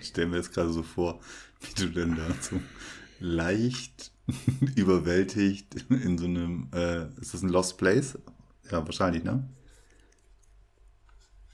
Ich 0.00 0.08
stelle 0.08 0.28
mir 0.28 0.36
jetzt 0.36 0.52
gerade 0.52 0.72
so 0.72 0.82
vor, 0.82 1.20
wie 1.60 1.74
du 1.74 1.88
denn 1.88 2.16
da 2.16 2.28
so 2.40 2.60
leicht 3.20 4.12
überwältigt 4.76 5.86
in 5.90 6.18
so 6.18 6.26
einem, 6.26 6.68
äh, 6.72 7.08
ist 7.20 7.34
das 7.34 7.42
ein 7.42 7.48
Lost 7.48 7.78
Place? 7.78 8.18
Ja, 8.70 8.84
wahrscheinlich, 8.84 9.24
ne? 9.24 9.48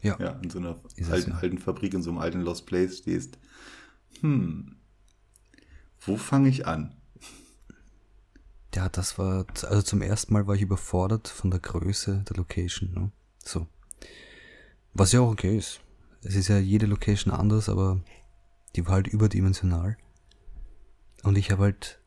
Ja. 0.02 0.18
Ja, 0.18 0.31
in 0.43 0.51
so 0.51 0.59
einer 0.59 0.77
alten, 1.10 1.32
alten 1.32 1.59
Fabrik, 1.59 1.94
in 1.94 2.02
so 2.02 2.10
einem 2.10 2.18
alten 2.18 2.40
Lost 2.40 2.66
Place 2.66 2.98
stehst. 2.98 3.39
Hm. 4.20 4.77
Wo 6.01 6.16
fange 6.16 6.48
ich 6.48 6.66
an? 6.66 6.94
Ja, 8.74 8.89
das 8.89 9.18
war, 9.18 9.47
also 9.62 9.82
zum 9.82 10.01
ersten 10.01 10.32
Mal 10.32 10.47
war 10.47 10.55
ich 10.55 10.62
überfordert 10.62 11.28
von 11.28 11.51
der 11.51 11.60
Größe 11.60 12.24
der 12.28 12.36
Location, 12.36 12.93
ne? 12.93 13.10
So. 13.44 13.66
Was 14.94 15.12
ja 15.12 15.20
auch 15.20 15.32
okay 15.32 15.59
ist. 15.59 15.81
Es 16.22 16.36
ist 16.36 16.48
ja 16.48 16.59
jede 16.59 16.86
Location 16.86 17.32
anders, 17.32 17.68
aber 17.68 18.01
die 18.77 18.86
war 18.86 18.94
halt 18.94 19.09
überdimensional. 19.09 19.97
Und 21.22 21.36
ich 21.36 21.51
habe 21.51 21.64
halt 21.64 22.01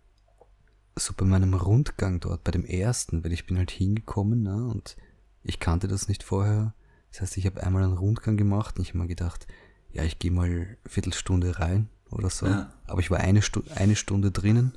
so 0.96 1.14
bei 1.16 1.26
meinem 1.26 1.54
Rundgang 1.54 2.20
dort, 2.20 2.44
bei 2.44 2.52
dem 2.52 2.66
ersten, 2.66 3.24
weil 3.24 3.34
ich 3.34 3.46
bin 3.46 3.58
halt 3.58 3.72
hingekommen 3.72 4.44
ne, 4.44 4.68
und 4.68 4.96
ich 5.44 5.60
kannte 5.60 5.88
das 5.88 6.08
nicht 6.08 6.24
vorher. 6.24 6.74
Das 7.14 7.22
heißt, 7.22 7.38
ich 7.38 7.46
habe 7.46 7.62
einmal 7.64 7.84
einen 7.84 7.98
Rundgang 7.98 8.38
gemacht 8.38 8.78
und 8.78 8.82
ich 8.82 8.90
habe 8.90 8.98
mir 9.00 9.08
gedacht, 9.08 9.46
ja, 9.92 10.04
ich 10.04 10.18
gehe 10.18 10.32
mal 10.32 10.78
Viertelstunde 10.86 11.60
rein 11.60 11.88
oder 12.10 12.32
so. 12.32 12.48
Ja. 12.48 12.74
Aber 12.88 13.02
ich 13.02 13.12
war 13.12 13.20
eine, 13.20 13.44
Stu 13.44 13.62
eine 13.76 13.96
Stunde 13.96 14.32
drinnen, 14.32 14.74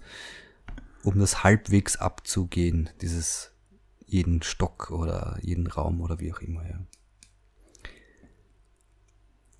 um 1.03 1.19
das 1.19 1.43
halbwegs 1.45 1.97
abzugehen, 1.97 2.91
dieses 3.01 3.53
jeden 4.05 4.43
Stock 4.43 4.91
oder 4.91 5.39
jeden 5.41 5.67
Raum 5.67 6.03
oder 6.03 6.21
wie 6.21 6.33
auch 6.33 6.41
immer, 6.41 6.69
ja. 6.69 6.79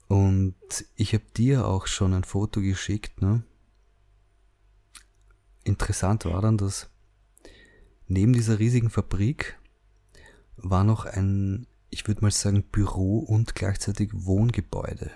Und 0.09 0.55
ich 0.95 1.15
habe 1.15 1.25
dir 1.35 1.67
auch 1.67 1.87
schon 1.87 2.13
ein 2.13 2.25
Foto 2.25 2.61
geschickt, 2.61 3.23
ne? 3.23 3.43
Interessant 5.65 6.27
war 6.27 6.43
dann, 6.43 6.59
dass 6.59 6.91
neben 8.07 8.35
dieser 8.35 8.59
riesigen 8.59 8.91
Fabrik 8.91 9.59
war 10.57 10.85
noch 10.85 11.07
ein, 11.07 11.67
ich 11.97 12.07
würde 12.07 12.21
mal 12.21 12.31
sagen, 12.31 12.63
Büro 12.63 13.21
und 13.21 13.55
gleichzeitig 13.55 14.11
Wohngebäude 14.13 15.11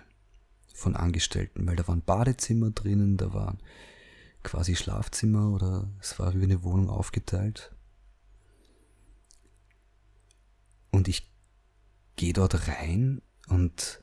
von 0.73 0.97
Angestellten, 0.97 1.67
weil 1.67 1.77
da 1.77 1.87
waren 1.87 2.01
Badezimmer 2.01 2.71
drinnen, 2.71 3.19
da 3.19 3.35
waren 3.35 3.59
quasi 4.43 4.75
Schlafzimmer 4.75 5.53
oder 5.53 5.91
es 6.01 6.19
war 6.19 6.35
wie 6.35 6.43
eine 6.43 6.63
Wohnung 6.63 6.89
aufgeteilt. 6.89 7.71
Und 10.91 11.07
ich 11.07 11.31
gehe 12.17 12.33
dort 12.33 12.67
rein 12.67 13.21
und 13.49 14.03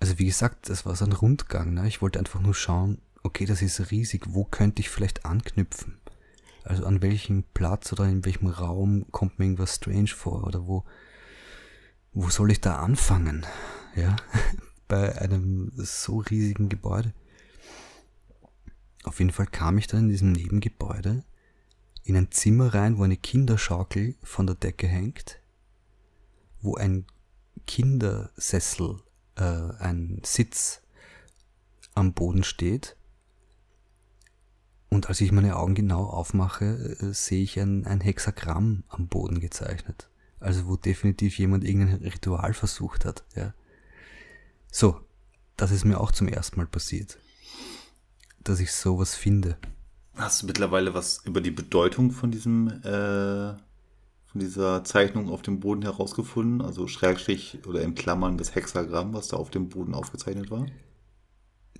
also 0.00 0.18
wie 0.18 0.26
gesagt, 0.26 0.68
das 0.68 0.84
war 0.84 0.96
so 0.96 1.06
ein 1.06 1.12
Rundgang. 1.12 1.72
Ne? 1.72 1.88
Ich 1.88 2.02
wollte 2.02 2.18
einfach 2.18 2.40
nur 2.40 2.54
schauen, 2.54 3.00
okay, 3.22 3.46
das 3.46 3.62
ist 3.62 3.90
riesig, 3.90 4.34
wo 4.34 4.44
könnte 4.44 4.80
ich 4.80 4.90
vielleicht 4.90 5.24
anknüpfen? 5.24 5.98
Also 6.62 6.84
an 6.84 7.00
welchem 7.00 7.42
Platz 7.54 7.90
oder 7.90 8.04
in 8.04 8.26
welchem 8.26 8.48
Raum 8.48 9.06
kommt 9.12 9.38
mir 9.38 9.46
irgendwas 9.46 9.76
strange 9.76 10.08
vor 10.08 10.44
oder 10.44 10.66
wo, 10.66 10.84
wo 12.12 12.28
soll 12.28 12.50
ich 12.50 12.60
da 12.60 12.78
anfangen? 12.78 13.46
Ja, 13.94 14.16
bei 14.88 15.20
einem 15.20 15.72
so 15.74 16.18
riesigen 16.18 16.68
Gebäude. 16.68 17.12
Auf 19.04 19.18
jeden 19.20 19.32
Fall 19.32 19.46
kam 19.46 19.78
ich 19.78 19.86
dann 19.86 20.00
in 20.00 20.08
diesem 20.08 20.32
Nebengebäude 20.32 21.24
in 22.08 22.16
ein 22.16 22.30
Zimmer 22.30 22.74
rein, 22.74 22.98
wo 22.98 23.02
eine 23.02 23.16
Kinderschaukel 23.16 24.16
von 24.22 24.46
der 24.46 24.56
Decke 24.56 24.86
hängt, 24.86 25.40
wo 26.62 26.74
ein 26.76 27.06
Kindersessel 27.66 29.00
äh, 29.36 29.42
ein 29.78 30.22
Sitz 30.24 30.80
am 31.94 32.14
Boden 32.14 32.44
steht. 32.44 32.96
Und 34.88 35.08
als 35.08 35.20
ich 35.20 35.32
meine 35.32 35.56
Augen 35.56 35.74
genau 35.74 36.04
aufmache, 36.04 36.96
äh, 37.00 37.12
sehe 37.12 37.42
ich 37.42 37.60
ein, 37.60 37.86
ein 37.86 38.00
Hexagramm 38.00 38.84
am 38.88 39.08
Boden 39.08 39.38
gezeichnet. 39.38 40.08
Also 40.40 40.66
wo 40.66 40.76
definitiv 40.76 41.38
jemand 41.38 41.64
irgendein 41.64 42.02
Ritual 42.02 42.54
versucht 42.54 43.04
hat. 43.04 43.24
Ja. 43.34 43.54
So, 44.70 45.00
das 45.56 45.70
ist 45.70 45.84
mir 45.84 46.00
auch 46.00 46.12
zum 46.12 46.28
ersten 46.28 46.56
Mal 46.56 46.66
passiert, 46.66 47.18
dass 48.40 48.60
ich 48.60 48.72
sowas 48.72 49.14
finde. 49.14 49.56
Hast 50.14 50.42
du 50.42 50.46
mittlerweile 50.46 50.94
was 50.94 51.24
über 51.24 51.40
die 51.40 51.50
Bedeutung 51.50 52.10
von 52.10 52.30
diesem 52.30 52.68
äh, 52.82 53.54
von 54.30 54.40
dieser 54.40 54.84
Zeichnung 54.84 55.30
auf 55.30 55.42
dem 55.42 55.60
Boden 55.60 55.82
herausgefunden? 55.82 56.60
Also 56.60 56.86
Schrägstrich 56.86 57.60
oder 57.66 57.82
in 57.82 57.94
Klammern 57.94 58.36
das 58.36 58.54
Hexagramm, 58.54 59.14
was 59.14 59.28
da 59.28 59.36
auf 59.36 59.50
dem 59.50 59.68
Boden 59.68 59.94
aufgezeichnet 59.94 60.50
war? 60.50 60.66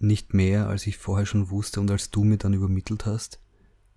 Nicht 0.00 0.34
mehr, 0.34 0.68
als 0.68 0.86
ich 0.86 0.96
vorher 0.96 1.26
schon 1.26 1.50
wusste 1.50 1.80
und 1.80 1.90
als 1.90 2.10
du 2.10 2.24
mir 2.24 2.38
dann 2.38 2.54
übermittelt 2.54 3.06
hast. 3.06 3.40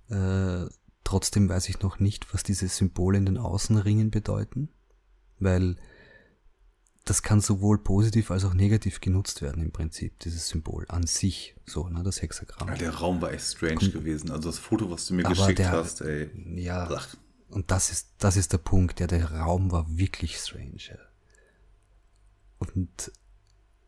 Äh, 0.10 0.66
trotzdem 1.04 1.50
weiß 1.50 1.70
ich 1.70 1.82
noch 1.82 2.00
nicht, 2.00 2.34
was 2.34 2.44
diese 2.44 2.68
Symbole 2.68 3.18
in 3.18 3.26
den 3.26 3.38
Außenringen 3.38 4.12
bedeuten, 4.12 4.70
weil 5.40 5.76
das 7.06 7.24
kann 7.24 7.42
sowohl 7.42 7.80
positiv 7.80 8.30
als 8.30 8.46
auch 8.46 8.54
negativ 8.54 9.02
genutzt 9.02 9.42
werden 9.42 9.64
im 9.64 9.72
Prinzip, 9.72 10.20
dieses 10.20 10.48
Symbol 10.48 10.86
an 10.88 11.08
sich, 11.08 11.56
so, 11.66 11.90
ne, 11.90 12.04
das 12.04 12.22
Hexagramm. 12.22 12.68
Ja, 12.70 12.76
der 12.76 12.94
Raum 12.94 13.22
war 13.22 13.34
echt 13.34 13.46
strange 13.46 13.76
Komm, 13.76 13.92
gewesen. 13.92 14.30
Also 14.30 14.50
das 14.50 14.60
Foto, 14.60 14.92
was 14.92 15.08
du 15.08 15.16
mir 15.16 15.24
geschickt 15.24 15.60
der, 15.60 15.72
hast, 15.72 16.02
ey. 16.02 16.30
Ja, 16.56 16.88
Ach. 16.92 17.16
Und 17.50 17.70
das 17.70 17.92
ist, 17.92 18.14
das 18.18 18.38
ist 18.38 18.54
der 18.54 18.60
Punkt, 18.60 19.00
ja, 19.00 19.08
der 19.08 19.30
Raum 19.32 19.72
war 19.72 19.86
wirklich 19.98 20.38
strange. 20.38 20.78
Ja. 20.78 20.98
Und 22.60 23.12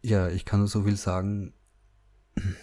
ja, 0.02 0.28
ich 0.30 0.44
kann 0.44 0.60
nur 0.60 0.68
so 0.68 0.84
viel 0.84 0.98
sagen. 0.98 1.54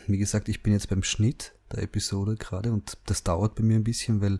Wie 0.07 0.19
gesagt, 0.19 0.49
ich 0.49 0.63
bin 0.63 0.73
jetzt 0.73 0.91
beim 0.91 1.03
Schnitt 1.03 1.55
der 1.73 1.83
Episode 1.83 2.37
gerade 2.37 2.73
und 2.73 2.99
das 3.07 3.23
dauert 3.23 3.55
bei 3.55 3.63
mir 3.63 3.77
ein 3.77 3.85
bisschen, 3.85 4.21
weil 4.21 4.39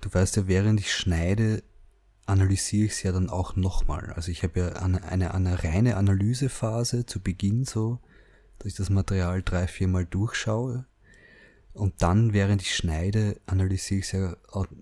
du 0.00 0.12
weißt 0.12 0.36
ja, 0.36 0.48
während 0.48 0.80
ich 0.80 0.94
schneide, 0.94 1.62
analysiere 2.26 2.86
ich 2.86 2.92
es 2.92 3.02
ja 3.02 3.12
dann 3.12 3.28
auch 3.28 3.56
nochmal. 3.56 4.12
Also 4.14 4.30
ich 4.30 4.42
habe 4.42 4.60
ja 4.60 4.68
eine, 4.74 5.02
eine, 5.04 5.34
eine 5.34 5.62
reine 5.64 5.96
Analysephase 5.96 7.04
zu 7.06 7.20
Beginn 7.20 7.64
so, 7.64 7.98
dass 8.58 8.68
ich 8.68 8.74
das 8.74 8.90
Material 8.90 9.42
drei, 9.42 9.66
viermal 9.66 10.06
durchschaue 10.06 10.86
Und 11.72 12.02
dann, 12.02 12.32
während 12.32 12.62
ich 12.62 12.74
schneide, 12.74 13.40
analysiere 13.46 14.00
ich 14.00 14.06
es 14.06 14.12
ja 14.12 14.36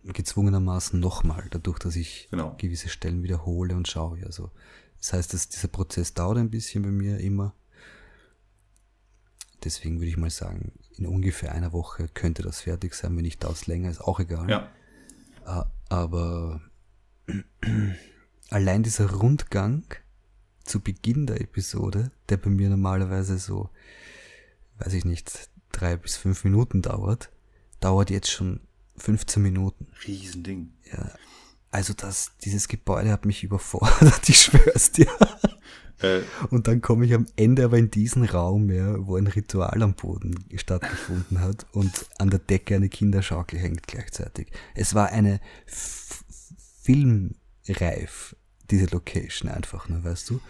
gezwungenermaßen 0.04 0.98
nochmal, 0.98 1.46
dadurch, 1.50 1.78
dass 1.78 1.96
ich 1.96 2.28
Genau. 2.30 2.54
gewisse 2.58 2.88
Stellen 2.88 3.22
wiederhole 3.22 3.76
und 3.76 3.88
schaue. 3.88 4.24
Also, 4.24 4.50
das 4.98 5.12
heißt, 5.12 5.32
dass 5.34 5.48
dieser 5.48 5.68
Prozess 5.68 6.14
dauert 6.14 6.38
ein 6.38 6.50
bisschen 6.50 6.82
bei 6.82 6.90
mir 6.90 7.18
immer. 7.18 7.54
Deswegen 9.64 9.98
würde 9.98 10.08
ich 10.10 10.16
mal 10.16 10.30
sagen, 10.30 10.72
in 10.98 11.06
ungefähr 11.06 11.52
einer 11.52 11.72
Woche 11.72 12.08
könnte 12.08 12.42
das 12.42 12.62
fertig 12.62 12.94
sein. 12.94 13.16
Wenn 13.16 13.22
nicht 13.22 13.44
es 13.44 13.66
länger, 13.66 13.90
ist 13.90 14.00
auch 14.00 14.20
egal. 14.20 14.48
Ja. 14.50 14.70
Aber 15.88 16.60
allein 18.50 18.82
dieser 18.82 19.10
Rundgang 19.10 19.84
zu 20.64 20.80
Beginn 20.80 21.26
der 21.26 21.40
Episode, 21.40 22.10
der 22.28 22.36
bei 22.36 22.50
mir 22.50 22.68
normalerweise 22.68 23.38
so, 23.38 23.70
weiß 24.78 24.92
ich 24.92 25.04
nicht, 25.04 25.48
drei 25.72 25.96
bis 25.96 26.16
fünf 26.16 26.44
Minuten 26.44 26.82
dauert, 26.82 27.30
dauert 27.80 28.10
jetzt 28.10 28.30
schon 28.30 28.60
15 28.96 29.42
Minuten. 29.42 29.86
Riesending. 30.06 30.72
Ja. 30.92 31.12
Also 31.70 31.92
das, 31.94 32.32
dieses 32.44 32.68
Gebäude 32.68 33.12
hat 33.12 33.24
mich 33.24 33.44
überfordert, 33.44 34.28
ich 34.28 34.40
schwör's 34.40 34.92
dir. 34.92 35.08
Äh, 36.00 36.20
Und 36.50 36.68
dann 36.68 36.80
komme 36.80 37.06
ich 37.06 37.14
am 37.14 37.26
Ende 37.36 37.64
aber 37.64 37.78
in 37.78 37.90
diesen 37.90 38.24
Raum, 38.24 38.70
ja, 38.70 39.04
wo 39.06 39.16
ein 39.16 39.26
Ritual 39.26 39.82
am 39.82 39.94
Boden 39.94 40.34
stattgefunden 40.54 41.40
hat 41.40 41.66
und 41.72 42.06
an 42.18 42.30
der 42.30 42.38
Decke 42.38 42.76
eine 42.76 42.88
Kinderschaukel 42.88 43.58
hängt 43.58 43.86
gleichzeitig. 43.86 44.48
Es 44.74 44.94
war 44.94 45.08
eine 45.10 45.40
F 45.66 46.24
Filmreif, 46.82 48.34
diese 48.70 48.86
Location 48.86 49.50
einfach, 49.50 49.88
ne, 49.88 50.02
weißt 50.02 50.30
du? 50.30 50.40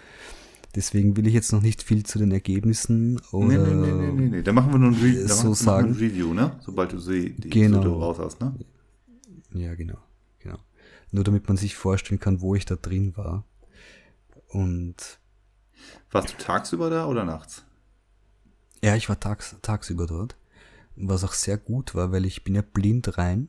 Deswegen 0.75 1.17
will 1.17 1.27
ich 1.27 1.35
jetzt 1.35 1.51
noch 1.53 1.63
nicht 1.63 1.83
viel 1.83 2.05
zu 2.05 2.19
den 2.19 2.31
Ergebnissen 2.31 3.21
oder 3.33 3.47
nee, 3.49 3.57
nee, 3.59 3.75
nee, 3.75 3.93
nee, 3.93 4.13
nee, 4.13 4.29
nee. 4.37 4.43
Da 4.43 4.53
machen 4.53 4.71
wir 4.71 4.79
nur 4.79 4.91
ein, 4.91 4.95
Re 4.95 5.27
so 5.27 5.45
nur 5.47 5.55
sagen. 5.57 5.89
ein 5.89 5.95
Review, 5.95 6.35
ne? 6.35 6.61
Sobald 6.61 6.93
du 6.93 7.01
sie 7.01 7.31
die 7.31 7.49
Genau. 7.51 7.79
Episode 7.79 7.99
raus 8.01 8.19
hast, 8.21 8.41
ne? 8.41 8.55
Ja, 9.55 9.75
genau, 9.75 9.99
genau. 10.39 10.59
Nur 11.11 11.25
damit 11.25 11.49
man 11.49 11.57
sich 11.57 11.75
vorstellen 11.75 12.21
kann, 12.21 12.41
wo 12.43 12.55
ich 12.55 12.67
da 12.67 12.77
drin 12.77 13.17
war. 13.17 13.45
Und 14.49 15.19
Warst 16.11 16.31
du 16.33 16.37
tagsüber 16.43 16.91
da 16.91 17.07
oder 17.07 17.25
nachts? 17.25 17.65
ja, 18.83 18.95
ich 18.97 19.09
war 19.09 19.19
tags, 19.19 19.57
tagsüber 19.63 20.07
dort, 20.07 20.37
was 20.97 21.25
auch 21.25 21.33
sehr 21.33 21.59
gut 21.59 21.95
war, 21.95 22.13
weil 22.13 22.25
ich 22.25 22.45
bin 22.45 22.55
ja 22.55 22.63
blind 22.63 23.19
rein. 23.19 23.49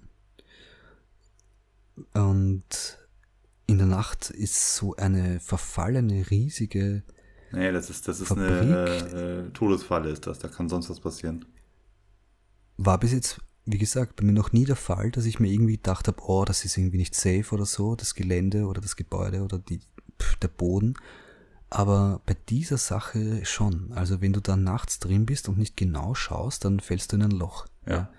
Und 2.13 2.97
in 3.67 3.77
der 3.77 3.87
Nacht 3.87 4.29
ist 4.31 4.75
so 4.75 4.95
eine 4.95 5.39
verfallene, 5.39 6.29
riesige, 6.31 7.03
Nee, 7.51 7.71
das 7.71 7.89
ist, 7.89 8.07
das 8.07 8.19
ist 8.21 8.33
Fabrik. 8.33 8.51
eine 8.61 9.47
äh, 9.49 9.51
Todesfalle, 9.53 10.09
ist 10.09 10.27
das. 10.27 10.39
Da 10.39 10.47
kann 10.49 10.69
sonst 10.69 10.89
was 10.89 10.99
passieren. 10.99 11.45
war 12.77 12.99
bis 12.99 13.11
jetzt, 13.11 13.41
wie 13.65 13.77
gesagt, 13.77 14.15
bei 14.15 14.23
mir 14.23 14.33
noch 14.33 14.51
nie 14.51 14.65
der 14.65 14.75
Fall, 14.75 15.11
dass 15.11 15.25
ich 15.25 15.39
mir 15.39 15.49
irgendwie 15.51 15.77
gedacht 15.77 16.07
habe, 16.07 16.21
oh, 16.23 16.45
das 16.45 16.65
ist 16.65 16.77
irgendwie 16.77 16.97
nicht 16.97 17.15
safe 17.15 17.45
oder 17.51 17.65
so, 17.65 17.95
das 17.95 18.15
Gelände 18.15 18.65
oder 18.65 18.81
das 18.81 18.95
Gebäude 18.95 19.41
oder 19.43 19.57
die, 19.59 19.79
pf, 20.21 20.35
der 20.37 20.47
Boden. 20.49 20.95
Aber 21.69 22.21
bei 22.25 22.35
dieser 22.49 22.77
Sache 22.77 23.45
schon. 23.45 23.91
Also 23.93 24.21
wenn 24.21 24.33
du 24.33 24.41
da 24.41 24.55
nachts 24.55 24.99
drin 24.99 25.25
bist 25.25 25.49
und 25.49 25.57
nicht 25.57 25.77
genau 25.77 26.15
schaust, 26.15 26.65
dann 26.65 26.79
fällst 26.79 27.11
du 27.11 27.17
in 27.17 27.23
ein 27.23 27.31
Loch. 27.31 27.67
Ja. 27.87 28.09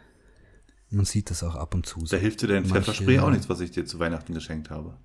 Man 0.90 1.04
sieht 1.04 1.30
das 1.30 1.42
auch 1.42 1.54
ab 1.54 1.74
und 1.74 1.86
zu. 1.86 2.04
Da 2.04 2.16
hilft 2.16 2.42
dir 2.42 2.48
dein 2.48 2.64
Pfefferspray 2.64 3.20
auch 3.20 3.30
nichts, 3.30 3.48
was 3.48 3.60
ich 3.60 3.70
dir 3.70 3.86
zu 3.86 3.98
Weihnachten 3.98 4.34
geschenkt 4.34 4.70
habe. 4.70 4.98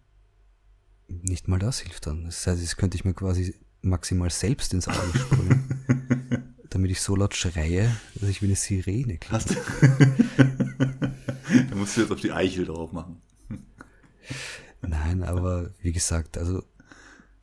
Nicht 1.07 1.47
mal 1.47 1.59
das 1.59 1.79
hilft 1.79 2.07
dann. 2.07 2.25
Das 2.25 2.45
heißt, 2.45 2.61
das 2.61 2.75
könnte 2.75 2.97
ich 2.97 3.05
mir 3.05 3.13
quasi 3.13 3.55
maximal 3.81 4.31
selbst 4.31 4.73
ins 4.73 4.87
Auge 4.87 5.17
sprühen, 5.17 6.55
damit 6.69 6.89
ich 6.89 7.01
so 7.01 7.15
laut 7.15 7.35
schreie, 7.35 7.95
dass 8.15 8.29
ich 8.29 8.41
wie 8.41 8.47
eine 8.47 8.55
Sirene 8.55 9.17
klinge. 9.17 9.31
Hast 9.31 9.51
du? 9.51 9.55
da 11.69 11.75
musst 11.75 11.95
du 11.95 12.01
jetzt 12.01 12.11
auf 12.11 12.21
die 12.21 12.31
Eichel 12.31 12.65
drauf 12.65 12.91
machen. 12.91 13.21
Nein, 14.81 15.23
aber 15.23 15.71
wie 15.81 15.91
gesagt, 15.91 16.37
also 16.37 16.63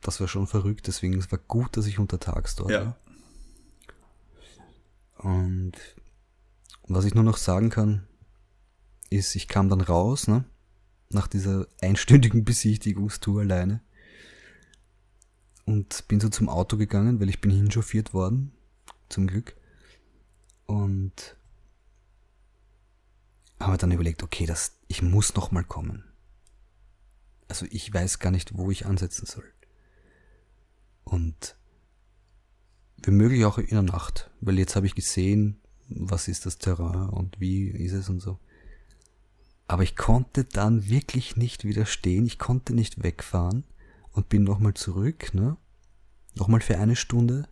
das 0.03 0.19
war 0.19 0.27
schon 0.27 0.47
verrückt, 0.47 0.87
deswegen 0.87 1.17
es 1.17 1.31
war 1.31 1.39
gut, 1.39 1.75
dass 1.77 1.87
ich 1.87 1.99
untertags 1.99 2.55
dort 2.55 2.71
Ja. 2.71 2.85
war. 2.85 2.97
Und 5.17 5.73
was 6.87 7.05
ich 7.05 7.13
nur 7.15 7.23
noch 7.23 7.37
sagen 7.37 7.69
kann, 7.69 8.05
ist, 9.09 9.35
ich 9.35 9.47
kam 9.47 9.69
dann 9.69 9.81
raus, 9.81 10.27
ne, 10.27 10.43
nach 11.09 11.27
dieser 11.27 11.67
einstündigen 11.81 12.43
Besichtigungstour 12.45 13.41
alleine 13.41 13.81
und 15.65 16.07
bin 16.07 16.19
so 16.19 16.29
zum 16.29 16.49
Auto 16.49 16.77
gegangen, 16.77 17.19
weil 17.19 17.29
ich 17.29 17.39
bin 17.39 17.51
hinchauffiert 17.51 18.13
worden, 18.13 18.51
zum 19.09 19.27
Glück. 19.27 19.55
Und 20.65 21.37
habe 23.59 23.77
dann 23.77 23.91
überlegt, 23.91 24.23
okay, 24.23 24.45
das, 24.45 24.77
ich 24.87 25.01
muss 25.01 25.35
noch 25.35 25.51
mal 25.51 25.63
kommen. 25.63 26.03
Also 27.47 27.65
ich 27.69 27.93
weiß 27.93 28.19
gar 28.19 28.31
nicht, 28.31 28.57
wo 28.57 28.71
ich 28.71 28.85
ansetzen 28.85 29.25
soll. 29.25 29.52
Und 31.03 31.55
womöglich 33.05 33.45
auch 33.45 33.57
in 33.57 33.67
der 33.67 33.81
Nacht, 33.81 34.31
weil 34.41 34.57
jetzt 34.57 34.75
habe 34.75 34.85
ich 34.85 34.95
gesehen, 34.95 35.59
was 35.89 36.27
ist 36.27 36.45
das 36.45 36.57
Terrain 36.57 37.09
und 37.09 37.39
wie 37.39 37.67
ist 37.67 37.93
es 37.93 38.09
und 38.09 38.19
so. 38.19 38.39
Aber 39.67 39.83
ich 39.83 39.95
konnte 39.95 40.43
dann 40.43 40.87
wirklich 40.87 41.35
nicht 41.35 41.63
widerstehen, 41.63 42.25
ich 42.25 42.39
konnte 42.39 42.73
nicht 42.73 43.03
wegfahren 43.03 43.63
und 44.11 44.29
bin 44.29 44.43
nochmal 44.43 44.73
zurück, 44.73 45.33
ne? 45.33 45.57
Nochmal 46.35 46.61
für 46.61 46.77
eine 46.77 46.95
Stunde 46.95 47.47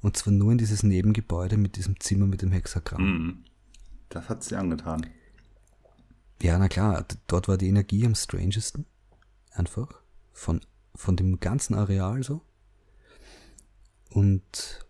und 0.00 0.16
zwar 0.16 0.32
nur 0.32 0.52
in 0.52 0.58
dieses 0.58 0.82
Nebengebäude 0.82 1.56
mit 1.56 1.76
diesem 1.76 1.98
Zimmer 2.00 2.26
mit 2.26 2.42
dem 2.42 2.52
Hexagramm. 2.52 3.02
Mhm. 3.02 3.44
Das 4.08 4.28
hat 4.28 4.42
sie 4.44 4.56
angetan. 4.56 5.06
Ja, 6.42 6.58
na 6.58 6.68
klar, 6.68 7.06
dort 7.28 7.48
war 7.48 7.56
die 7.56 7.68
Energie 7.68 8.04
am 8.04 8.14
strangesten. 8.14 8.84
Einfach. 9.52 9.88
Von, 10.32 10.60
von 10.94 11.16
dem 11.16 11.38
ganzen 11.38 11.74
Areal 11.74 12.22
so. 12.22 12.42
Und 14.14 14.86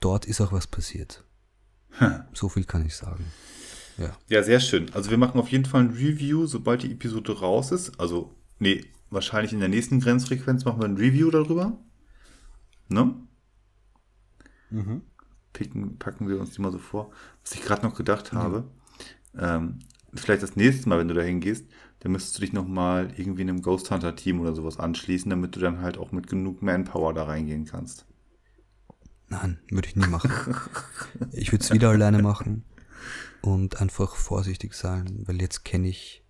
dort 0.00 0.26
ist 0.26 0.40
auch 0.40 0.52
was 0.52 0.66
passiert. 0.66 1.24
So 2.32 2.48
viel 2.48 2.64
kann 2.64 2.86
ich 2.86 2.94
sagen. 2.94 3.24
Ja. 3.96 4.16
Ja, 4.28 4.42
sehr 4.42 4.60
schön. 4.60 4.92
Also 4.94 5.10
wir 5.10 5.18
machen 5.18 5.40
auf 5.40 5.48
jeden 5.48 5.64
Fall 5.64 5.82
ein 5.82 5.90
Review, 5.90 6.46
sobald 6.46 6.82
die 6.82 6.92
Episode 6.92 7.40
raus 7.40 7.72
ist. 7.72 7.98
Also, 7.98 8.34
nee, 8.58 8.84
wahrscheinlich 9.10 9.52
in 9.52 9.60
der 9.60 9.68
nächsten 9.68 10.00
Grenzfrequenz 10.00 10.64
machen 10.64 10.80
wir 10.80 10.86
ein 10.86 10.96
Review 10.96 11.30
darüber. 11.30 11.76
Ne? 12.88 13.14
Picken, 15.52 15.98
packen 15.98 16.28
wir 16.28 16.38
uns 16.38 16.52
die 16.52 16.60
mal 16.62 16.72
so 16.72 16.78
vor. 16.78 17.10
Was 17.42 17.52
ich 17.52 17.62
gerade 17.62 17.84
noch 17.84 17.96
gedacht 17.96 18.32
habe, 18.32 18.64
ähm, 19.36 19.80
vielleicht 20.14 20.42
das 20.42 20.56
nächste 20.56 20.88
Mal, 20.88 20.98
wenn 20.98 21.08
du 21.08 21.14
da 21.14 21.22
hingehst, 21.22 21.66
dann 22.00 22.12
müsstest 22.12 22.36
du 22.36 22.42
dich 22.42 22.52
nochmal 22.52 23.12
irgendwie 23.16 23.42
in 23.42 23.48
einem 23.48 23.62
Ghost 23.62 23.90
Hunter 23.90 24.14
Team 24.14 24.40
oder 24.40 24.54
sowas 24.54 24.78
anschließen, 24.78 25.28
damit 25.28 25.56
du 25.56 25.60
dann 25.60 25.80
halt 25.80 25.98
auch 25.98 26.12
mit 26.12 26.28
genug 26.28 26.62
Manpower 26.62 27.12
da 27.12 27.24
reingehen 27.24 27.64
kannst. 27.64 28.06
Nein, 29.30 29.58
würde 29.70 29.88
ich 29.88 29.96
nie 29.96 30.06
machen. 30.06 30.30
Ich 31.32 31.52
würde 31.52 31.64
es 31.64 31.72
wieder 31.72 31.90
alleine 31.90 32.22
machen 32.22 32.64
und 33.42 33.80
einfach 33.80 34.14
vorsichtig 34.16 34.74
sein, 34.74 35.22
weil 35.26 35.40
jetzt 35.40 35.64
kenne 35.64 35.88
ich 35.88 36.24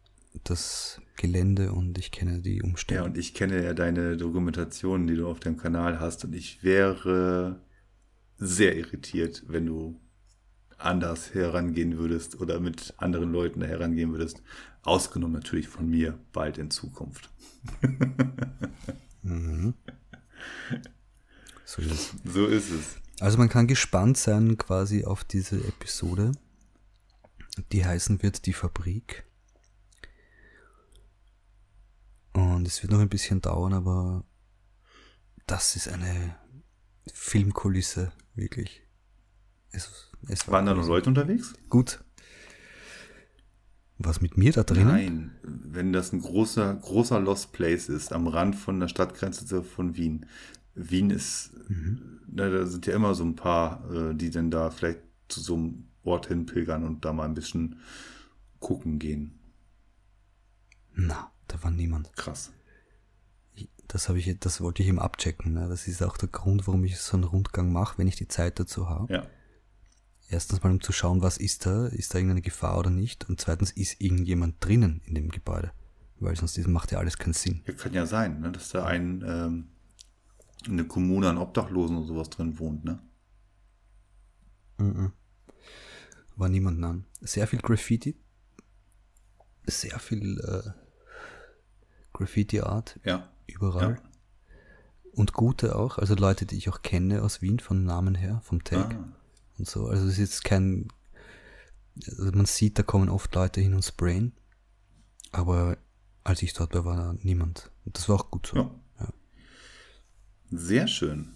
das 0.45 1.01
Gelände 1.17 1.73
und 1.73 1.99
ich 1.99 2.11
kenne 2.11 2.41
die 2.41 2.57
Ja, 2.59 2.65
Umstände. 2.65 3.05
und 3.05 3.17
ich 3.19 3.35
kenne 3.35 3.63
ja 3.65 3.75
deine 3.75 4.17
Dokumentationen, 4.17 5.07
die 5.07 5.17
du 5.17 5.27
auf 5.29 5.41
deinem 5.41 5.57
Kanal 5.57 6.01
hast, 6.01 6.25
und 6.25 6.35
ich 6.35 6.63
wäre 6.63 7.61
sehr 8.37 8.77
irritiert, 8.77 9.45
wenn 9.49 9.67
du 9.67 10.01
anders 10.77 11.35
herangehen 11.35 11.99
würdest 11.99 12.41
oder 12.41 12.61
mit 12.61 12.95
anderen 12.99 13.33
Leuten 13.33 13.63
herangehen 13.63 14.13
würdest. 14.13 14.43
Ausgenommen 14.83 15.35
natürlich 15.35 15.69
von 15.69 15.89
mir 15.89 16.19
bald 16.33 16.57
in 16.59 16.71
Zukunft. 16.71 17.31
So 21.69 21.83
ist 21.83 21.91
es. 21.91 22.13
So 22.25 22.47
ist 22.47 22.71
es. 22.71 22.97
Also 23.21 23.37
man 23.37 23.51
kann 23.51 23.67
gespannt 23.67 24.17
sein 24.17 24.57
quasi 24.57 25.05
auf 25.05 25.23
diese 25.23 25.57
Episode, 25.57 26.33
die 27.73 27.85
heißen 27.85 28.23
wird 28.23 28.47
Die 28.47 28.55
Fabrik. 28.55 29.27
Und 32.33 32.67
es 32.67 32.83
wird 32.83 32.93
noch 32.93 33.01
ein 33.01 33.11
bisschen 33.11 33.43
dauern, 33.43 33.75
aber 33.75 34.25
das 35.47 35.77
ist 35.77 35.89
eine 35.89 36.37
Filmkulisse, 37.13 38.13
wirklich. 38.35 38.81
Es, 39.71 40.11
es 40.27 40.47
war 40.47 40.55
Waren 40.55 40.67
da 40.67 40.75
noch 40.75 40.87
Leute 40.87 41.11
unterwegs? 41.11 41.53
gut. 41.69 42.03
Was 44.01 44.21
mit 44.21 44.37
mir 44.37 44.53
da 44.53 44.63
drinnen? 44.63 44.87
Nein, 44.87 45.37
wenn 45.43 45.93
das 45.93 46.13
ein 46.13 46.21
großer, 46.21 46.73
großer 46.77 47.19
Lost 47.19 47.53
Place 47.53 47.89
ist, 47.89 48.13
am 48.13 48.29
Rand 48.29 48.55
von 48.55 48.79
der 48.79 48.87
Stadtgrenze 48.87 49.65
von 49.65 49.97
Wien. 49.97 50.25
Wien 50.79 51.11
ist, 51.11 51.51
na, 52.27 52.49
da 52.49 52.67
sind 52.67 52.87
ja 52.87 52.95
immer 52.95 53.15
so 53.15 53.25
ein 53.25 53.35
paar, 53.35 53.83
äh, 53.93 54.15
die 54.15 54.31
dann 54.31 54.51
da 54.51 54.71
vielleicht 54.71 55.01
zu 55.29 55.41
so 55.41 55.55
einem 55.55 55.89
Ort 56.05 56.29
hin 56.29 56.47
pilgern 56.47 56.85
und 56.85 57.05
da 57.05 57.13
mal 57.13 57.25
ein 57.25 57.35
bisschen 57.35 57.77
gucken 58.61 58.99
gehen. 58.99 59.39
Na, 60.95 61.31
da 61.49 61.63
war 61.63 61.71
niemand. 61.71 62.15
Krass. 62.17 62.53
Das 63.87 64.09
habe 64.09 64.19
ich, 64.19 64.39
das 64.39 64.61
wollte 64.61 64.83
ich 64.83 64.89
ihm 64.89 64.99
abchecken. 64.99 65.55
Ne? 65.55 65.69
Das 65.69 65.89
ist 65.89 66.03
auch 66.03 66.17
der 66.17 66.29
Grund, 66.29 66.67
warum 66.67 66.85
ich 66.85 66.99
so 66.99 67.17
einen 67.17 67.25
Rundgang 67.25 67.73
mache, 67.73 67.99
wenn 67.99 68.09
ich 68.09 68.17
die 68.17 68.29
Zeit 68.29 68.59
dazu 68.61 68.89
habe. 68.89 69.13
Ja. 69.13 69.27
Erstens 70.29 70.63
mal, 70.63 70.71
um 70.71 70.81
zu 70.81 70.93
schauen, 70.93 71.23
was 71.23 71.39
ist 71.39 71.65
da, 71.65 71.87
ist 71.87 72.13
da 72.13 72.19
irgendeine 72.19 72.43
Gefahr 72.43 72.79
oder 72.79 72.91
nicht. 72.91 73.29
Und 73.29 73.41
zweitens, 73.41 73.71
ist 73.71 74.01
irgendjemand 74.01 74.57
drinnen 74.61 75.01
in 75.07 75.15
dem 75.15 75.31
Gebäude. 75.31 75.73
Weil 76.21 76.37
sonst 76.37 76.59
macht 76.67 76.93
ja 76.93 76.99
alles 76.99 77.17
keinen 77.17 77.33
Sinn. 77.33 77.63
Ja, 77.67 77.73
kann 77.73 77.95
ja 77.95 78.05
sein, 78.05 78.41
ne, 78.41 78.53
dass 78.53 78.71
da 78.71 78.85
ein, 78.85 79.25
ähm, 79.27 79.69
eine 80.67 80.85
Kommune 80.85 81.29
an 81.29 81.39
Obdachlosen 81.39 81.97
oder 81.97 82.07
sowas 82.07 82.31
drin 82.31 82.59
wohnt, 82.59 82.85
ne? 82.85 82.99
Mhm. 84.79 85.13
War 86.37 86.49
niemand 86.49 86.83
an. 86.85 87.05
Sehr 87.21 87.47
viel 87.47 87.61
Graffiti. 87.61 88.17
Sehr 89.67 89.99
viel 89.99 90.39
äh, 90.41 90.71
Graffiti-Art. 92.13 93.01
Ja. 93.05 93.29
Überall. 93.47 94.01
Ja. 94.03 94.03
Und 95.13 95.33
gute 95.33 95.75
auch, 95.75 95.99
also 95.99 96.15
Leute, 96.15 96.47
die 96.47 96.57
ich 96.57 96.69
auch 96.69 96.83
kenne 96.83 97.23
aus 97.23 97.43
Wien, 97.43 97.59
vom 97.59 97.83
Namen 97.83 98.15
her, 98.15 98.41
vom 98.45 98.63
Tag. 98.63 98.95
Ah. 98.95 99.13
Und 99.59 99.67
so. 99.67 99.89
Also 99.89 100.07
es 100.07 100.13
ist 100.13 100.19
jetzt 100.19 100.45
kein. 100.45 100.89
Also 102.07 102.31
man 102.31 102.47
sieht, 102.47 102.79
da 102.79 102.85
kommen 102.85 103.09
oft 103.09 103.35
Leute 103.35 103.61
hin 103.61 103.75
und 103.75 103.85
sprayen. 103.85 104.33
Aber 105.33 105.77
als 106.23 106.43
ich 106.43 106.53
dort 106.53 106.75
war, 106.75 106.85
war 106.85 106.97
da 106.97 107.15
niemand. 107.21 107.73
Und 107.85 107.97
das 107.97 108.09
war 108.09 108.17
auch 108.17 108.31
gut 108.31 108.47
so. 108.47 108.57
Ja. 108.57 108.71
Sehr 110.51 110.87
schön. 110.87 111.29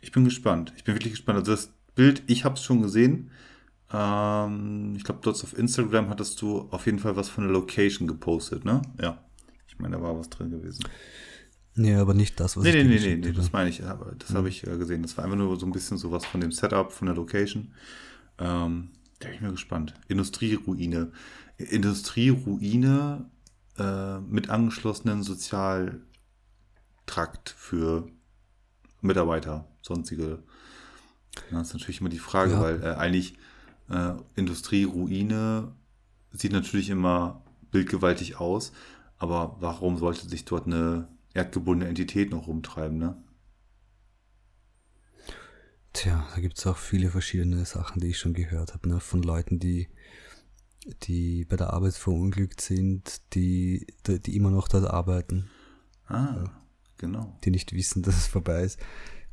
Ich 0.00 0.12
bin 0.12 0.24
gespannt. 0.24 0.72
Ich 0.76 0.84
bin 0.84 0.94
wirklich 0.94 1.14
gespannt. 1.14 1.38
Also 1.38 1.52
das 1.52 1.72
Bild, 1.94 2.22
ich 2.26 2.44
habe 2.44 2.56
es 2.56 2.62
schon 2.62 2.82
gesehen. 2.82 3.30
Ähm, 3.92 4.94
ich 4.96 5.04
glaube, 5.04 5.20
dort 5.22 5.42
auf 5.42 5.56
Instagram 5.56 6.08
hattest 6.08 6.40
du 6.42 6.68
auf 6.70 6.86
jeden 6.86 6.98
Fall 6.98 7.16
was 7.16 7.28
von 7.28 7.44
der 7.44 7.52
Location 7.52 8.08
gepostet, 8.08 8.64
ne? 8.64 8.82
Ja. 9.00 9.22
Ich 9.68 9.78
meine, 9.78 9.96
da 9.96 10.02
war 10.02 10.18
was 10.18 10.28
drin 10.28 10.50
gewesen. 10.50 10.84
Nee, 11.74 11.94
aber 11.94 12.12
nicht 12.12 12.38
das, 12.38 12.56
was 12.56 12.64
nee, 12.64 12.70
ich 12.70 12.86
Nee, 12.86 12.98
nee, 12.98 13.16
nee, 13.16 13.16
nee, 13.16 13.32
das 13.32 13.52
meine 13.52 13.70
ich. 13.70 13.84
Aber 13.84 14.14
das 14.18 14.30
mhm. 14.30 14.36
habe 14.36 14.48
ich 14.48 14.66
äh, 14.66 14.76
gesehen. 14.76 15.02
Das 15.02 15.16
war 15.16 15.24
einfach 15.24 15.38
nur 15.38 15.58
so 15.58 15.66
ein 15.66 15.72
bisschen 15.72 15.96
sowas 15.96 16.26
von 16.26 16.40
dem 16.40 16.52
Setup, 16.52 16.92
von 16.92 17.06
der 17.06 17.16
Location. 17.16 17.72
Ähm, 18.38 18.90
da 19.18 19.28
bin 19.28 19.36
ich 19.36 19.40
mir 19.40 19.52
gespannt. 19.52 19.94
Industrieruine. 20.08 21.12
Industrieruine 21.56 23.30
äh, 23.78 24.18
mit 24.20 24.50
angeschlossenen 24.50 25.22
Sozialtrakt 27.02 27.50
für 27.50 28.08
Mitarbeiter, 29.00 29.66
sonstige. 29.82 30.42
Das 31.50 31.68
ist 31.68 31.74
natürlich 31.74 32.00
immer 32.00 32.10
die 32.10 32.18
Frage, 32.18 32.52
ja. 32.52 32.60
weil 32.60 32.82
äh, 32.82 32.94
eigentlich 32.94 33.36
äh, 33.90 34.14
Industrieruine 34.36 35.72
sieht 36.32 36.52
natürlich 36.52 36.90
immer 36.90 37.42
bildgewaltig 37.70 38.36
aus, 38.36 38.72
aber 39.18 39.56
warum 39.60 39.96
sollte 39.98 40.28
sich 40.28 40.44
dort 40.44 40.66
eine 40.66 41.08
erdgebundene 41.34 41.88
Entität 41.88 42.30
noch 42.30 42.46
rumtreiben, 42.46 42.98
ne? 42.98 43.16
Tja, 45.94 46.26
da 46.34 46.40
gibt 46.40 46.58
es 46.58 46.66
auch 46.66 46.78
viele 46.78 47.10
verschiedene 47.10 47.64
Sachen, 47.66 48.00
die 48.00 48.08
ich 48.08 48.18
schon 48.18 48.34
gehört 48.34 48.72
habe, 48.72 48.88
ne? 48.88 49.00
Von 49.00 49.22
Leuten, 49.22 49.58
die, 49.58 49.88
die 51.02 51.44
bei 51.44 51.56
der 51.56 51.72
Arbeit 51.72 51.94
verunglückt 51.94 52.60
sind, 52.60 53.22
die, 53.34 53.86
die, 54.06 54.20
die 54.20 54.36
immer 54.36 54.50
noch 54.50 54.68
dort 54.68 54.86
arbeiten. 54.86 55.50
Ah, 56.06 56.34
ja. 56.36 56.61
Genau. 57.02 57.38
Die 57.44 57.50
nicht 57.50 57.72
wissen, 57.74 58.02
dass 58.02 58.16
es 58.16 58.26
vorbei 58.26 58.62
ist. 58.62 58.80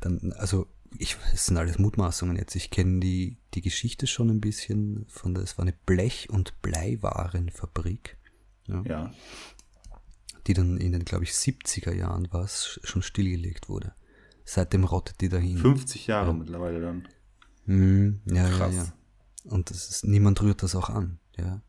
Dann, 0.02 0.34
also, 0.34 0.68
ich, 0.98 1.18
es 1.34 1.46
sind 1.46 1.58
alles 1.58 1.80
Mutmaßungen 1.80 2.36
jetzt. 2.36 2.56
Ich 2.56 2.72
kenne 2.72 3.00
die, 3.00 3.38
die 3.54 3.62
Geschichte 3.62 4.08
schon 4.08 4.30
ein 4.30 4.42
bisschen 4.42 5.06
von 5.08 5.34
der, 5.34 5.44
es 5.44 5.58
war 5.58 5.64
eine 5.64 5.76
Blech- 5.86 6.30
und 6.30 6.62
Bleiwarenfabrik. 6.62 8.18
Ja. 8.68 8.84
ja 8.84 9.14
die 10.50 10.56
dann 10.56 10.78
in 10.78 10.94
den, 10.94 11.06
glaube 11.06 11.26
ich, 11.26 11.32
70er 11.32 11.94
Jahren 11.94 12.28
war 12.32 12.44
es, 12.44 12.80
schon 12.84 13.04
stillgelegt 13.04 13.70
wurde. 13.70 13.94
Seitdem 14.46 14.84
rottet 14.84 15.22
die 15.22 15.30
dahin. 15.30 15.60
50 15.60 16.08
Jahre 16.08 16.30
ja. 16.30 16.34
mittlerweile 16.34 16.82
dann. 16.82 17.08
Mhm, 17.66 18.22
ja, 18.26 18.50
Krass. 18.50 18.74
ja, 18.74 18.84
ja. 18.84 18.94
Und 19.44 19.70
das 19.70 19.90
ist, 19.90 20.06
niemand 20.06 20.42
rührt 20.42 20.64
das 20.64 20.76
auch 20.76 20.90
an, 20.90 21.20
ja. 21.38 21.62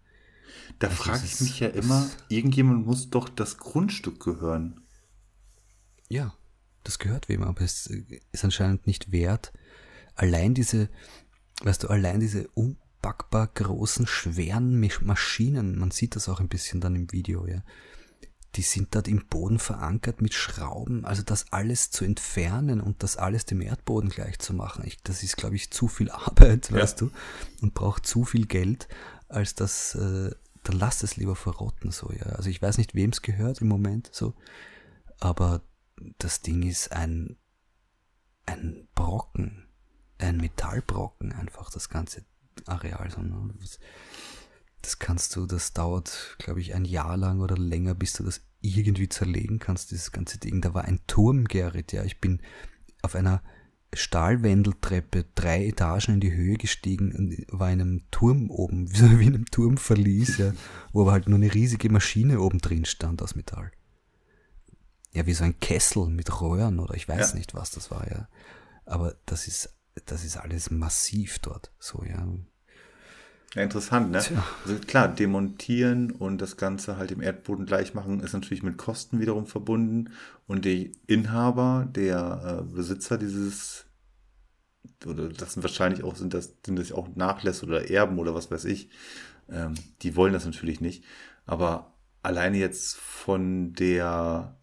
Da 0.79 0.89
also 0.89 1.03
frage 1.03 1.25
ich 1.25 1.41
mich 1.43 1.61
ja 1.61 1.69
immer, 1.69 2.09
irgendjemand 2.29 2.87
muss 2.87 3.11
doch 3.11 3.29
das 3.29 3.59
Grundstück 3.59 4.19
gehören. 4.19 4.81
Ja, 6.11 6.35
das 6.85 6.99
gehört 6.99 7.29
wem, 7.29 7.43
aber 7.43 7.63
es 7.63 7.87
ist 8.33 8.45
anscheinend 8.45 8.87
nicht 8.87 9.13
wert. 9.13 9.53
Allein 10.15 10.53
diese, 10.53 10.91
weißt 11.63 11.85
du, 11.85 11.89
allein 11.89 12.21
diese 12.21 12.49
unpackbar 12.49 13.47
großen, 13.47 14.07
schweren 14.07 14.79
Maschinen, 15.03 15.79
man 15.79 15.91
sieht 15.91 16.17
das 16.17 16.29
auch 16.29 16.41
ein 16.41 16.49
bisschen 16.49 16.81
dann 16.81 16.97
im 16.97 17.11
Video, 17.13 17.47
ja 17.47 17.63
die 18.57 18.63
sind 18.63 18.95
dort 18.95 19.07
im 19.07 19.27
Boden 19.27 19.59
verankert 19.59 20.21
mit 20.21 20.35
Schrauben. 20.35 21.05
Also 21.05 21.23
das 21.23 21.53
alles 21.53 21.91
zu 21.91 22.05
entfernen 22.05 22.81
und 22.81 23.03
das 23.03 23.17
alles 23.17 23.45
dem 23.45 23.61
Erdboden 23.61 24.11
gleich 24.11 24.39
zu 24.39 24.55
machen, 24.55 24.85
ich, 24.85 25.03
das 25.03 25.23
ist, 25.23 25.37
glaube 25.37 25.57
ich, 25.57 25.71
zu 25.71 25.89
viel 25.89 26.11
Arbeit, 26.11 26.73
weißt 26.73 27.01
du, 27.01 27.11
und 27.61 27.75
braucht 27.75 28.07
zu 28.07 28.25
viel 28.25 28.47
Geld, 28.47 28.89
als 29.29 29.55
dass, 29.55 29.95
äh, 29.95 30.31
dann 30.65 30.79
lass 30.79 31.03
es 31.03 31.17
lieber 31.17 31.37
verrotten, 31.37 31.91
so, 31.91 32.11
ja. 32.13 32.27
Also 32.33 32.51
ich 32.51 32.61
weiß 32.61 32.79
nicht, 32.79 32.95
wem 32.95 33.11
es 33.11 33.23
gehört 33.23 33.61
im 33.61 33.69
Moment, 33.69 34.11
so, 34.13 34.35
aber 35.21 35.63
das 36.19 36.43
Ding 36.43 36.63
ist 36.63 36.93
ein, 36.93 37.37
ein 38.47 38.89
Brocken, 38.95 39.69
ein 40.19 40.37
Metallbrocken, 40.37 41.33
einfach 41.33 41.71
das 41.71 41.89
ganze 41.89 42.25
Areal. 42.67 43.09
Das 44.83 44.99
kannst 44.99 45.37
du, 45.37 45.47
das 45.47 45.73
dauert, 45.73 46.37
glaube 46.39 46.61
ich, 46.61 46.75
ein 46.75 46.85
Jahr 46.85 47.17
lang 47.17 47.41
oder 47.41 47.57
länger, 47.57 47.95
bis 47.95 48.15
du 48.15 48.25
das 48.25 48.43
irgendwie 48.61 49.09
zerlegen 49.09 49.59
kannst, 49.59 49.91
dieses 49.91 50.13
ganze 50.13 50.39
Ding. 50.39 50.61
Da 50.61 50.75
war 50.75 50.85
ein 50.85 51.01
Turm, 51.07 51.45
Gerrit, 51.45 51.93
ja. 51.93 52.05
Ich 52.05 52.21
bin 52.21 52.41
auf 53.03 53.15
einer 53.15 53.43
Stahlwendeltreppe 53.93 55.27
drei 55.35 55.67
Etagen 55.67 56.15
in 56.15 56.21
die 56.21 56.33
Höhe 56.33 56.57
gestiegen 56.57 57.13
und 57.13 57.47
war 57.49 57.73
in 57.73 57.81
einem 57.81 58.11
Turm 58.11 58.51
oben, 58.51 58.91
wie 59.19 59.27
in 59.27 59.35
einem 59.35 59.47
Turmverlies, 59.47 60.39
ja, 60.39 60.53
wo 60.93 61.03
aber 61.03 61.13
halt 61.13 61.29
nur 61.29 61.39
eine 61.39 61.53
riesige 61.53 61.91
Maschine 61.91 62.41
oben 62.41 62.59
drin 62.59 62.85
stand 62.85 63.23
aus 63.23 63.35
Metall. 63.35 63.73
Ja, 65.13 65.27
wie 65.27 65.35
so 65.35 65.45
ein 65.45 65.59
Kessel 65.59 66.07
mit 66.07 66.41
Röhren 66.41 66.79
oder 66.79 66.95
ich 66.95 67.09
weiß 67.09 67.33
ja. 67.33 67.39
nicht, 67.39 67.55
was 67.55 67.71
das 67.71 67.91
war, 67.91 68.09
ja. 68.11 68.29
Aber 68.87 69.17
das 69.27 69.49
ist, 69.49 69.75
das 70.07 70.25
ist 70.25 70.37
alles 70.37 70.71
massiv 70.71 71.41
dort, 71.41 71.73
so, 71.79 72.05
ja. 72.05 72.27
Ja, 73.55 73.63
interessant, 73.63 74.13
ne? 74.13 74.21
Tja. 74.21 74.45
Also 74.65 74.79
klar, 74.79 75.09
demontieren 75.09 76.13
und 76.13 76.41
das 76.41 76.57
Ganze 76.57 76.97
halt 76.97 77.11
im 77.11 77.21
Erdboden 77.21 77.67
gleich 77.67 77.95
machen, 77.95 78.21
ist 78.21 78.33
natürlich 78.33 78.63
mit 78.63 78.79
Kosten 78.79 79.19
wiederum 79.19 79.47
verbunden. 79.47 80.11
Und 80.47 80.65
die 80.65 80.93
Inhaber, 81.09 81.89
der 81.91 82.61
äh, 82.61 82.73
Besitzer 82.73 83.19
dieses, 83.19 83.87
oder 85.05 85.29
das 85.29 85.55
sind 85.55 85.65
wahrscheinlich 85.65 86.05
auch, 86.05 86.15
sind 86.15 86.33
das, 86.33 86.55
sind 86.65 86.79
das 86.79 86.93
auch 86.93 87.09
Nachlässe 87.17 87.67
oder 87.67 87.91
Erben 87.91 88.21
oder 88.21 88.37
was 88.37 88.53
weiß 88.53 88.67
ich, 88.67 88.89
ähm, 89.51 89.75
die 90.03 90.15
wollen 90.15 90.33
das 90.33 90.45
natürlich 90.45 90.81
nicht. 90.81 91.05
Aber 91.45 91.95
alleine 92.23 92.59
jetzt 92.59 92.97
von 92.97 93.73
der 93.73 94.60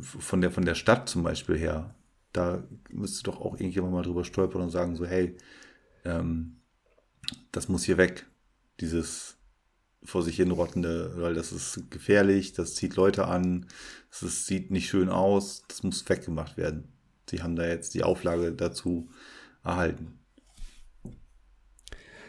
von 0.00 0.40
der 0.40 0.50
von 0.50 0.64
der 0.64 0.74
Stadt 0.74 1.08
zum 1.08 1.22
Beispiel 1.22 1.56
her, 1.56 1.94
da 2.32 2.64
müsste 2.90 3.24
doch 3.24 3.40
auch 3.40 3.54
irgendjemand 3.54 3.92
mal 3.92 4.02
drüber 4.02 4.24
stolpern 4.24 4.62
und 4.62 4.70
sagen 4.70 4.96
so, 4.96 5.06
hey, 5.06 5.36
ähm, 6.04 6.56
das 7.52 7.68
muss 7.68 7.84
hier 7.84 7.96
weg. 7.96 8.26
Dieses 8.80 9.36
vor 10.02 10.22
sich 10.22 10.36
hin 10.36 10.50
rottende, 10.50 11.14
weil 11.16 11.34
das 11.34 11.52
ist 11.52 11.90
gefährlich, 11.90 12.52
das 12.52 12.74
zieht 12.74 12.96
Leute 12.96 13.26
an, 13.26 13.66
das 14.20 14.46
sieht 14.46 14.70
nicht 14.70 14.88
schön 14.88 15.08
aus, 15.08 15.64
das 15.68 15.82
muss 15.82 16.06
weggemacht 16.08 16.56
werden. 16.56 16.92
Sie 17.30 17.42
haben 17.42 17.56
da 17.56 17.66
jetzt 17.66 17.94
die 17.94 18.02
Auflage 18.02 18.52
dazu 18.52 19.08
erhalten. 19.62 20.18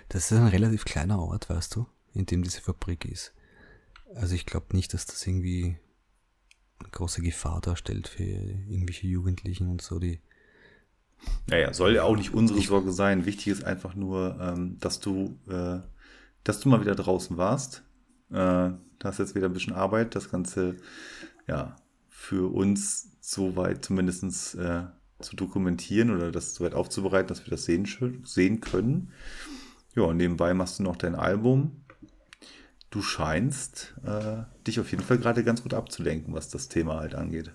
Das 0.07 0.31
ist 0.31 0.37
ein 0.37 0.47
relativ 0.47 0.85
kleiner 0.85 1.19
Ort, 1.19 1.49
weißt 1.49 1.75
du, 1.75 1.87
in 2.13 2.25
dem 2.25 2.43
diese 2.43 2.61
Fabrik 2.61 3.05
ist. 3.05 3.33
Also 4.13 4.35
ich 4.35 4.45
glaube 4.45 4.75
nicht, 4.75 4.93
dass 4.93 5.05
das 5.05 5.25
irgendwie 5.25 5.77
eine 6.79 6.89
große 6.89 7.21
Gefahr 7.21 7.61
darstellt 7.61 8.07
für 8.07 8.23
irgendwelche 8.23 9.07
Jugendlichen 9.07 9.69
und 9.69 9.81
so, 9.81 9.99
die 9.99 10.19
naja, 11.47 11.73
soll 11.73 11.95
ja 11.95 12.03
auch 12.03 12.15
nicht 12.15 12.33
unsere 12.33 12.59
Sorge 12.61 12.91
sein. 12.91 13.25
Wichtig 13.25 13.47
ist 13.47 13.63
einfach 13.63 13.95
nur, 13.95 14.37
ähm, 14.39 14.77
dass 14.79 14.99
du, 14.99 15.39
äh, 15.47 15.79
dass 16.43 16.59
du 16.59 16.69
mal 16.69 16.81
wieder 16.81 16.95
draußen 16.95 17.37
warst. 17.37 17.83
Äh, 18.29 18.33
da 18.33 18.79
hast 19.03 19.19
jetzt 19.19 19.35
wieder 19.35 19.47
ein 19.47 19.53
bisschen 19.53 19.73
Arbeit, 19.73 20.15
das 20.15 20.29
Ganze 20.29 20.77
ja 21.47 21.75
für 22.09 22.51
uns 22.51 23.11
soweit 23.21 23.85
zumindest 23.85 24.55
äh, 24.55 24.83
zu 25.19 25.35
dokumentieren 25.35 26.11
oder 26.11 26.31
das 26.31 26.55
soweit 26.55 26.73
aufzubereiten, 26.73 27.27
dass 27.27 27.45
wir 27.45 27.51
das 27.51 27.65
sehen, 27.65 27.87
sehen 28.23 28.61
können. 28.61 29.11
Ja, 29.95 30.03
und 30.03 30.17
nebenbei 30.17 30.53
machst 30.53 30.79
du 30.79 30.83
noch 30.83 30.95
dein 30.95 31.15
Album. 31.15 31.84
Du 32.95 33.01
scheinst 33.01 33.93
äh, 34.05 34.43
dich 34.65 34.79
auf 34.79 34.89
jeden 34.89 35.03
Fall 35.03 35.17
gerade 35.17 35.43
ganz 35.43 35.61
gut 35.61 35.73
abzulenken, 35.73 36.33
was 36.33 36.47
das 36.47 36.69
Thema 36.69 37.01
halt 37.01 37.13
angeht. 37.13 37.51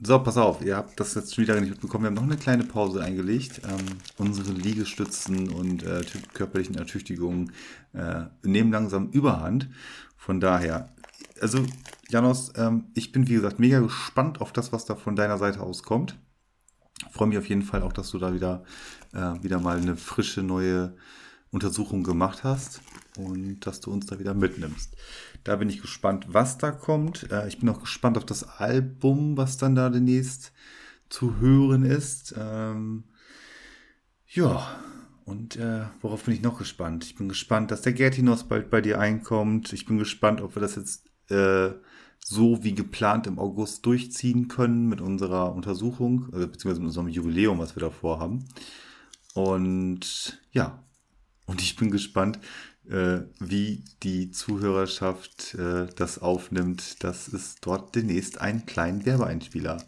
So, 0.00 0.20
pass 0.20 0.36
auf, 0.36 0.62
ihr 0.62 0.76
habt 0.76 1.00
das 1.00 1.16
jetzt 1.16 1.34
schon 1.34 1.42
wieder 1.42 1.58
nicht 1.60 1.70
mitbekommen. 1.70 2.04
Wir 2.04 2.08
haben 2.10 2.14
noch 2.14 2.22
eine 2.22 2.36
kleine 2.36 2.62
Pause 2.62 3.02
eingelegt. 3.02 3.62
Ähm, 3.64 3.98
unsere 4.16 4.52
Liegestützen 4.52 5.48
und 5.48 5.82
äh, 5.82 6.04
körperlichen 6.34 6.76
Ertüchtigungen 6.76 7.50
äh, 7.94 8.26
nehmen 8.44 8.70
langsam 8.70 9.10
Überhand. 9.10 9.70
Von 10.16 10.38
daher, 10.38 10.94
also 11.40 11.66
Janos, 12.08 12.52
ähm, 12.54 12.84
ich 12.94 13.10
bin 13.10 13.26
wie 13.26 13.34
gesagt 13.34 13.58
mega 13.58 13.80
gespannt 13.80 14.40
auf 14.40 14.52
das, 14.52 14.72
was 14.72 14.84
da 14.84 14.94
von 14.94 15.16
deiner 15.16 15.38
Seite 15.38 15.58
aus 15.58 15.82
kommt. 15.82 16.16
freue 17.10 17.26
mich 17.26 17.38
auf 17.38 17.48
jeden 17.48 17.62
Fall 17.62 17.82
auch, 17.82 17.92
dass 17.92 18.12
du 18.12 18.18
da 18.18 18.32
wieder, 18.32 18.62
äh, 19.14 19.42
wieder 19.42 19.58
mal 19.58 19.78
eine 19.78 19.96
frische 19.96 20.44
neue 20.44 20.94
Untersuchung 21.50 22.04
gemacht 22.04 22.44
hast 22.44 22.82
und 23.18 23.60
dass 23.60 23.80
du 23.80 23.92
uns 23.92 24.06
da 24.06 24.18
wieder 24.18 24.34
mitnimmst. 24.34 24.96
Da 25.44 25.56
bin 25.56 25.68
ich 25.68 25.80
gespannt, 25.80 26.26
was 26.28 26.58
da 26.58 26.70
kommt. 26.70 27.30
Äh, 27.30 27.48
ich 27.48 27.58
bin 27.58 27.68
auch 27.68 27.80
gespannt 27.80 28.16
auf 28.16 28.24
das 28.24 28.44
Album, 28.44 29.36
was 29.36 29.56
dann 29.56 29.74
da 29.74 29.90
demnächst 29.90 30.52
zu 31.08 31.38
hören 31.38 31.84
ist. 31.84 32.34
Ähm, 32.36 33.04
ja, 34.28 34.66
und 35.24 35.56
äh, 35.56 35.86
worauf 36.00 36.24
bin 36.24 36.34
ich 36.34 36.42
noch 36.42 36.58
gespannt? 36.58 37.04
Ich 37.04 37.16
bin 37.16 37.28
gespannt, 37.28 37.70
dass 37.70 37.82
der 37.82 37.92
Gertinos 37.92 38.44
bald 38.44 38.70
bei 38.70 38.80
dir 38.80 39.00
einkommt. 39.00 39.72
Ich 39.72 39.86
bin 39.86 39.98
gespannt, 39.98 40.40
ob 40.40 40.54
wir 40.56 40.62
das 40.62 40.76
jetzt 40.76 41.06
äh, 41.30 41.70
so 42.20 42.64
wie 42.64 42.74
geplant 42.74 43.26
im 43.26 43.38
August 43.38 43.86
durchziehen 43.86 44.48
können 44.48 44.88
mit 44.88 45.00
unserer 45.00 45.54
Untersuchung, 45.54 46.28
also 46.32 46.48
beziehungsweise 46.48 46.80
mit 46.80 46.88
unserem 46.88 47.08
Jubiläum, 47.08 47.58
was 47.58 47.76
wir 47.76 47.80
davor 47.80 48.18
haben. 48.18 48.44
Und 49.34 50.40
ja, 50.50 50.82
und 51.46 51.60
ich 51.60 51.76
bin 51.76 51.90
gespannt, 51.90 52.38
äh, 52.90 53.22
wie 53.40 53.84
die 54.02 54.30
Zuhörerschaft 54.30 55.54
äh, 55.54 55.86
das 55.96 56.18
aufnimmt, 56.18 57.02
dass 57.04 57.28
es 57.28 57.56
dort 57.60 57.94
demnächst 57.94 58.40
einen 58.40 58.66
kleinen 58.66 59.04
Werbeeinspieler 59.04 59.82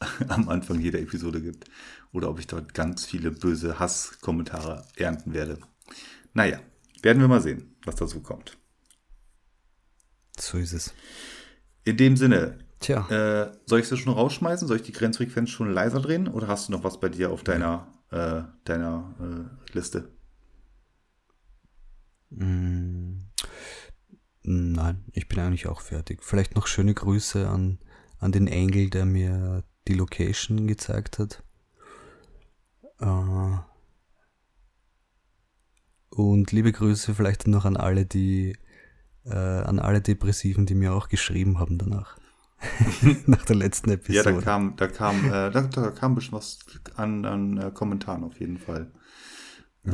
am 0.28 0.48
Anfang 0.48 0.80
jeder 0.80 1.00
Episode 1.00 1.40
gibt. 1.40 1.64
Oder 2.12 2.30
ob 2.30 2.38
ich 2.38 2.46
dort 2.46 2.74
ganz 2.74 3.04
viele 3.04 3.30
böse 3.30 3.78
Hasskommentare 3.78 4.86
ernten 4.96 5.32
werde. 5.32 5.58
Naja, 6.32 6.60
werden 7.02 7.20
wir 7.20 7.28
mal 7.28 7.42
sehen, 7.42 7.76
was 7.84 7.96
dazu 7.96 8.20
kommt. 8.20 8.56
So 10.38 10.58
ist 10.58 10.72
es. 10.72 10.94
In 11.84 11.96
dem 11.96 12.16
Sinne, 12.16 12.58
Tja. 12.80 13.08
Äh, 13.08 13.52
soll 13.64 13.80
ich 13.80 13.88
sie 13.88 13.96
schon 13.96 14.12
rausschmeißen? 14.12 14.68
Soll 14.68 14.76
ich 14.78 14.82
die 14.82 14.92
Grenzfrequenz 14.92 15.50
schon 15.50 15.72
leiser 15.72 16.00
drehen? 16.00 16.28
Oder 16.28 16.48
hast 16.48 16.68
du 16.68 16.72
noch 16.72 16.84
was 16.84 17.00
bei 17.00 17.08
dir 17.08 17.30
auf 17.30 17.42
deiner, 17.42 17.88
äh, 18.10 18.42
deiner 18.64 19.14
äh, 19.20 19.72
Liste? 19.72 20.15
Mm, 22.36 23.18
nein, 24.42 25.04
ich 25.12 25.28
bin 25.28 25.38
eigentlich 25.40 25.66
auch 25.66 25.80
fertig. 25.80 26.22
Vielleicht 26.22 26.54
noch 26.54 26.66
schöne 26.66 26.94
Grüße 26.94 27.48
an, 27.48 27.78
an 28.18 28.32
den 28.32 28.46
Engel, 28.46 28.90
der 28.90 29.06
mir 29.06 29.64
die 29.88 29.94
Location 29.94 30.66
gezeigt 30.66 31.18
hat. 31.18 31.42
Äh, 33.00 33.58
und 36.10 36.52
liebe 36.52 36.72
Grüße 36.72 37.14
vielleicht 37.14 37.46
noch 37.46 37.64
an 37.64 37.76
alle, 37.76 38.06
die 38.06 38.56
äh, 39.24 39.34
an 39.34 39.78
alle 39.78 40.00
Depressiven, 40.00 40.66
die 40.66 40.74
mir 40.74 40.94
auch 40.94 41.08
geschrieben 41.08 41.58
haben 41.58 41.78
danach. 41.78 42.16
Nach 43.26 43.44
der 43.44 43.56
letzten 43.56 43.90
Episode. 43.90 44.30
Ja, 44.30 44.36
da 44.36 44.40
kam, 44.40 44.76
da 44.76 44.88
kam, 44.88 45.26
äh, 45.26 45.50
da, 45.50 45.62
da 45.62 45.90
kam 45.90 46.12
ein 46.12 46.14
bisschen 46.14 46.32
was 46.32 46.58
an, 46.96 47.24
an 47.24 47.58
äh, 47.58 47.70
Kommentaren 47.70 48.24
auf 48.24 48.40
jeden 48.40 48.58
Fall. 48.58 48.90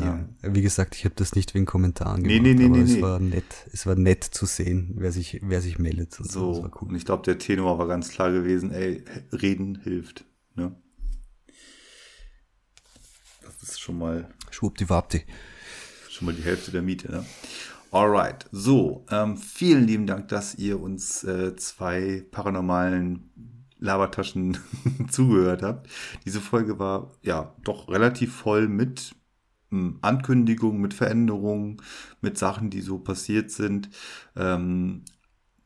Ja, 0.00 0.26
wie 0.42 0.62
gesagt, 0.62 0.96
ich 0.96 1.04
habe 1.04 1.14
das 1.16 1.34
nicht 1.34 1.54
wegen 1.54 1.66
Kommentaren 1.66 2.22
gemacht, 2.22 2.42
nee, 2.42 2.54
nee, 2.54 2.64
aber 2.64 2.76
nee, 2.76 2.82
es 2.82 2.92
nee. 2.94 3.02
war 3.02 3.18
nett, 3.18 3.44
es 3.72 3.84
war 3.86 3.94
nett 3.94 4.24
zu 4.24 4.46
sehen, 4.46 4.94
wer 4.96 5.12
sich, 5.12 5.40
wer 5.42 5.60
sich 5.60 5.78
meldet. 5.78 6.18
und 6.18 6.30
So, 6.30 6.62
war 6.62 6.70
cool. 6.80 6.88
und 6.88 6.94
ich 6.94 7.04
glaube, 7.04 7.22
der 7.24 7.38
Tenor 7.38 7.78
war 7.78 7.86
ganz 7.88 8.08
klar 8.08 8.32
gewesen, 8.32 8.70
ey, 8.72 9.04
reden 9.32 9.80
hilft. 9.82 10.24
Ne? 10.54 10.74
Das 13.42 13.62
ist 13.62 13.80
schon 13.80 13.98
mal 13.98 14.28
Schwuppdiwabdi. 14.50 15.22
schon 16.10 16.26
mal 16.26 16.34
die 16.34 16.42
Hälfte 16.42 16.70
der 16.70 16.82
Miete. 16.82 17.10
Ne? 17.10 17.24
Alright, 17.90 18.46
so, 18.50 19.04
ähm, 19.10 19.36
vielen 19.36 19.86
lieben 19.86 20.06
Dank, 20.06 20.28
dass 20.28 20.54
ihr 20.54 20.80
uns 20.80 21.22
äh, 21.24 21.54
zwei 21.56 22.24
paranormalen 22.30 23.30
Labertaschen 23.78 24.56
zugehört 25.10 25.62
habt. 25.62 25.90
Diese 26.24 26.40
Folge 26.40 26.78
war 26.78 27.10
ja 27.20 27.54
doch 27.64 27.88
relativ 27.88 28.34
voll 28.34 28.68
mit 28.68 29.14
Ankündigungen, 30.00 30.80
mit 30.80 30.94
Veränderungen, 30.94 31.80
mit 32.20 32.38
Sachen, 32.38 32.70
die 32.70 32.80
so 32.80 32.98
passiert 32.98 33.50
sind. 33.50 33.90
Ähm, 34.36 35.02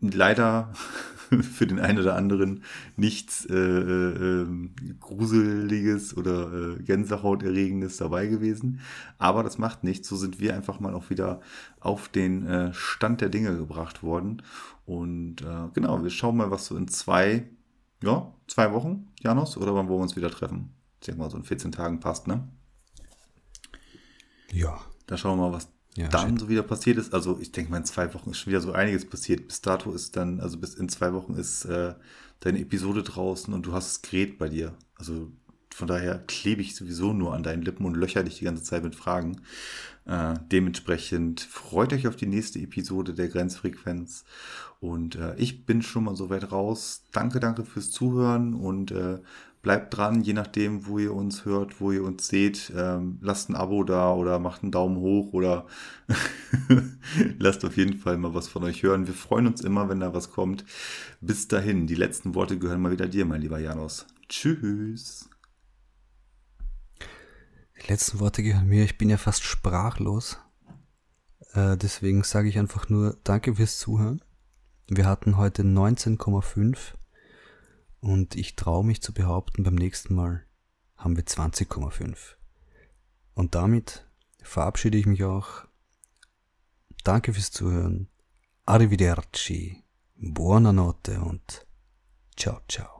leider 0.00 0.72
für 1.42 1.66
den 1.66 1.80
einen 1.80 1.98
oder 1.98 2.14
anderen 2.14 2.62
nichts 2.96 3.46
äh, 3.46 3.54
äh, 3.54 4.42
ähm, 4.42 4.74
Gruseliges 5.00 6.16
oder 6.16 6.52
äh, 6.52 6.82
Gänsehauterregendes 6.82 7.96
dabei 7.96 8.26
gewesen. 8.26 8.80
Aber 9.18 9.42
das 9.42 9.58
macht 9.58 9.84
nichts. 9.84 10.08
So 10.08 10.16
sind 10.16 10.40
wir 10.40 10.54
einfach 10.54 10.80
mal 10.80 10.94
auch 10.94 11.10
wieder 11.10 11.40
auf 11.80 12.08
den 12.08 12.46
äh, 12.46 12.72
Stand 12.74 13.20
der 13.20 13.28
Dinge 13.28 13.56
gebracht 13.56 14.02
worden. 14.02 14.42
Und 14.84 15.42
äh, 15.42 15.68
genau, 15.74 16.02
wir 16.02 16.10
schauen 16.10 16.36
mal, 16.36 16.50
was 16.50 16.66
so 16.66 16.76
in 16.76 16.88
zwei, 16.88 17.48
ja, 18.02 18.32
zwei 18.46 18.72
Wochen, 18.72 19.08
Janos, 19.20 19.56
oder 19.56 19.74
wann 19.74 19.88
wollen 19.88 19.98
wir 19.98 20.04
uns 20.04 20.16
wieder 20.16 20.30
treffen? 20.30 20.70
Ich 21.00 21.06
denke 21.06 21.20
mal, 21.20 21.30
so 21.30 21.36
in 21.36 21.44
14 21.44 21.72
Tagen 21.72 22.00
passt, 22.00 22.26
ne? 22.28 22.48
Ja. 24.52 24.80
Da 25.06 25.16
schauen 25.16 25.38
wir 25.38 25.48
mal, 25.48 25.52
was 25.56 25.68
Ja, 25.96 26.08
dann 26.08 26.30
shit. 26.30 26.40
so 26.40 26.48
wieder 26.48 26.62
passiert 26.62 26.98
ist. 26.98 27.14
Also 27.14 27.38
ich 27.40 27.52
denke 27.52 27.70
mal, 27.70 27.78
in 27.78 27.84
zwei 27.84 28.12
Wochen 28.14 28.30
ist 28.30 28.38
schon 28.38 28.50
wieder 28.50 28.60
so 28.60 28.72
einiges 28.72 29.08
passiert. 29.08 29.46
Bis 29.46 29.60
dato 29.60 29.92
ist 29.92 30.16
dann, 30.16 30.40
also 30.40 30.58
bis 30.58 30.74
in 30.74 30.88
zwei 30.88 31.12
Wochen 31.12 31.34
ist 31.34 31.64
äh, 31.64 31.94
deine 32.40 32.60
Episode 32.60 33.02
draußen 33.02 33.52
und 33.54 33.66
du 33.66 33.72
hast 33.72 33.88
das 33.88 34.02
Gerät 34.02 34.38
bei 34.38 34.48
dir. 34.48 34.74
Also 34.96 35.30
von 35.74 35.88
daher 35.88 36.18
klebe 36.26 36.62
ich 36.62 36.74
sowieso 36.74 37.12
nur 37.12 37.34
an 37.34 37.42
deinen 37.42 37.62
Lippen 37.62 37.84
und 37.84 37.96
löcher 37.96 38.24
dich 38.24 38.38
die 38.38 38.44
ganze 38.46 38.62
Zeit 38.62 38.82
mit 38.82 38.94
Fragen. 38.94 39.42
Äh, 40.06 40.34
dementsprechend 40.50 41.42
freut 41.42 41.92
euch 41.92 42.06
auf 42.08 42.16
die 42.16 42.26
nächste 42.26 42.58
Episode 42.60 43.12
der 43.12 43.28
Grenzfrequenz. 43.28 44.24
Und 44.80 45.16
äh, 45.16 45.34
ich 45.36 45.66
bin 45.66 45.82
schon 45.82 46.04
mal 46.04 46.16
soweit 46.16 46.50
raus. 46.50 47.02
Danke, 47.12 47.40
danke 47.40 47.64
fürs 47.64 47.90
Zuhören 47.90 48.54
und 48.54 48.90
äh, 48.90 49.18
bleibt 49.62 49.96
dran, 49.96 50.22
je 50.22 50.32
nachdem, 50.32 50.86
wo 50.86 50.98
ihr 50.98 51.12
uns 51.12 51.44
hört, 51.44 51.80
wo 51.80 51.90
ihr 51.90 52.04
uns 52.04 52.28
seht. 52.28 52.72
Ähm, 52.76 53.18
lasst 53.20 53.48
ein 53.48 53.56
Abo 53.56 53.84
da 53.84 54.12
oder 54.12 54.38
macht 54.38 54.62
einen 54.62 54.72
Daumen 54.72 54.98
hoch 54.98 55.32
oder 55.32 55.66
lasst 57.38 57.64
auf 57.64 57.76
jeden 57.76 57.96
Fall 57.96 58.16
mal 58.16 58.34
was 58.34 58.48
von 58.48 58.62
euch 58.64 58.82
hören. 58.82 59.06
Wir 59.06 59.14
freuen 59.14 59.46
uns 59.46 59.60
immer, 59.62 59.88
wenn 59.88 60.00
da 60.00 60.14
was 60.14 60.30
kommt. 60.30 60.64
Bis 61.20 61.48
dahin, 61.48 61.86
die 61.86 61.94
letzten 61.94 62.34
Worte 62.34 62.58
gehören 62.58 62.80
mal 62.80 62.92
wieder 62.92 63.08
dir, 63.08 63.24
mein 63.24 63.40
lieber 63.40 63.58
Janos. 63.58 64.06
Tschüss. 64.28 65.28
Die 67.82 67.88
letzten 67.88 68.20
Worte 68.20 68.42
gehören 68.42 68.68
mir. 68.68 68.84
Ich 68.84 68.98
bin 68.98 69.10
ja 69.10 69.16
fast 69.16 69.44
sprachlos. 69.44 70.38
Äh, 71.52 71.76
deswegen 71.76 72.22
sage 72.22 72.48
ich 72.48 72.58
einfach 72.58 72.88
nur 72.88 73.16
Danke 73.24 73.56
fürs 73.56 73.78
Zuhören. 73.78 74.22
Wir 74.88 75.06
hatten 75.06 75.36
heute 75.36 75.62
19,5 75.62 76.94
und 78.06 78.36
ich 78.36 78.54
traue 78.54 78.84
mich 78.84 79.02
zu 79.02 79.12
behaupten, 79.12 79.64
beim 79.64 79.74
nächsten 79.74 80.14
Mal 80.14 80.44
haben 80.96 81.16
wir 81.16 81.24
20,5. 81.24 82.36
Und 83.34 83.56
damit 83.56 84.06
verabschiede 84.40 84.96
ich 84.96 85.06
mich 85.06 85.24
auch. 85.24 85.64
Danke 87.02 87.32
fürs 87.32 87.50
Zuhören. 87.50 88.08
Arrivederci. 88.64 89.82
Buonanotte 90.14 91.20
und 91.20 91.66
ciao, 92.36 92.60
ciao. 92.68 92.95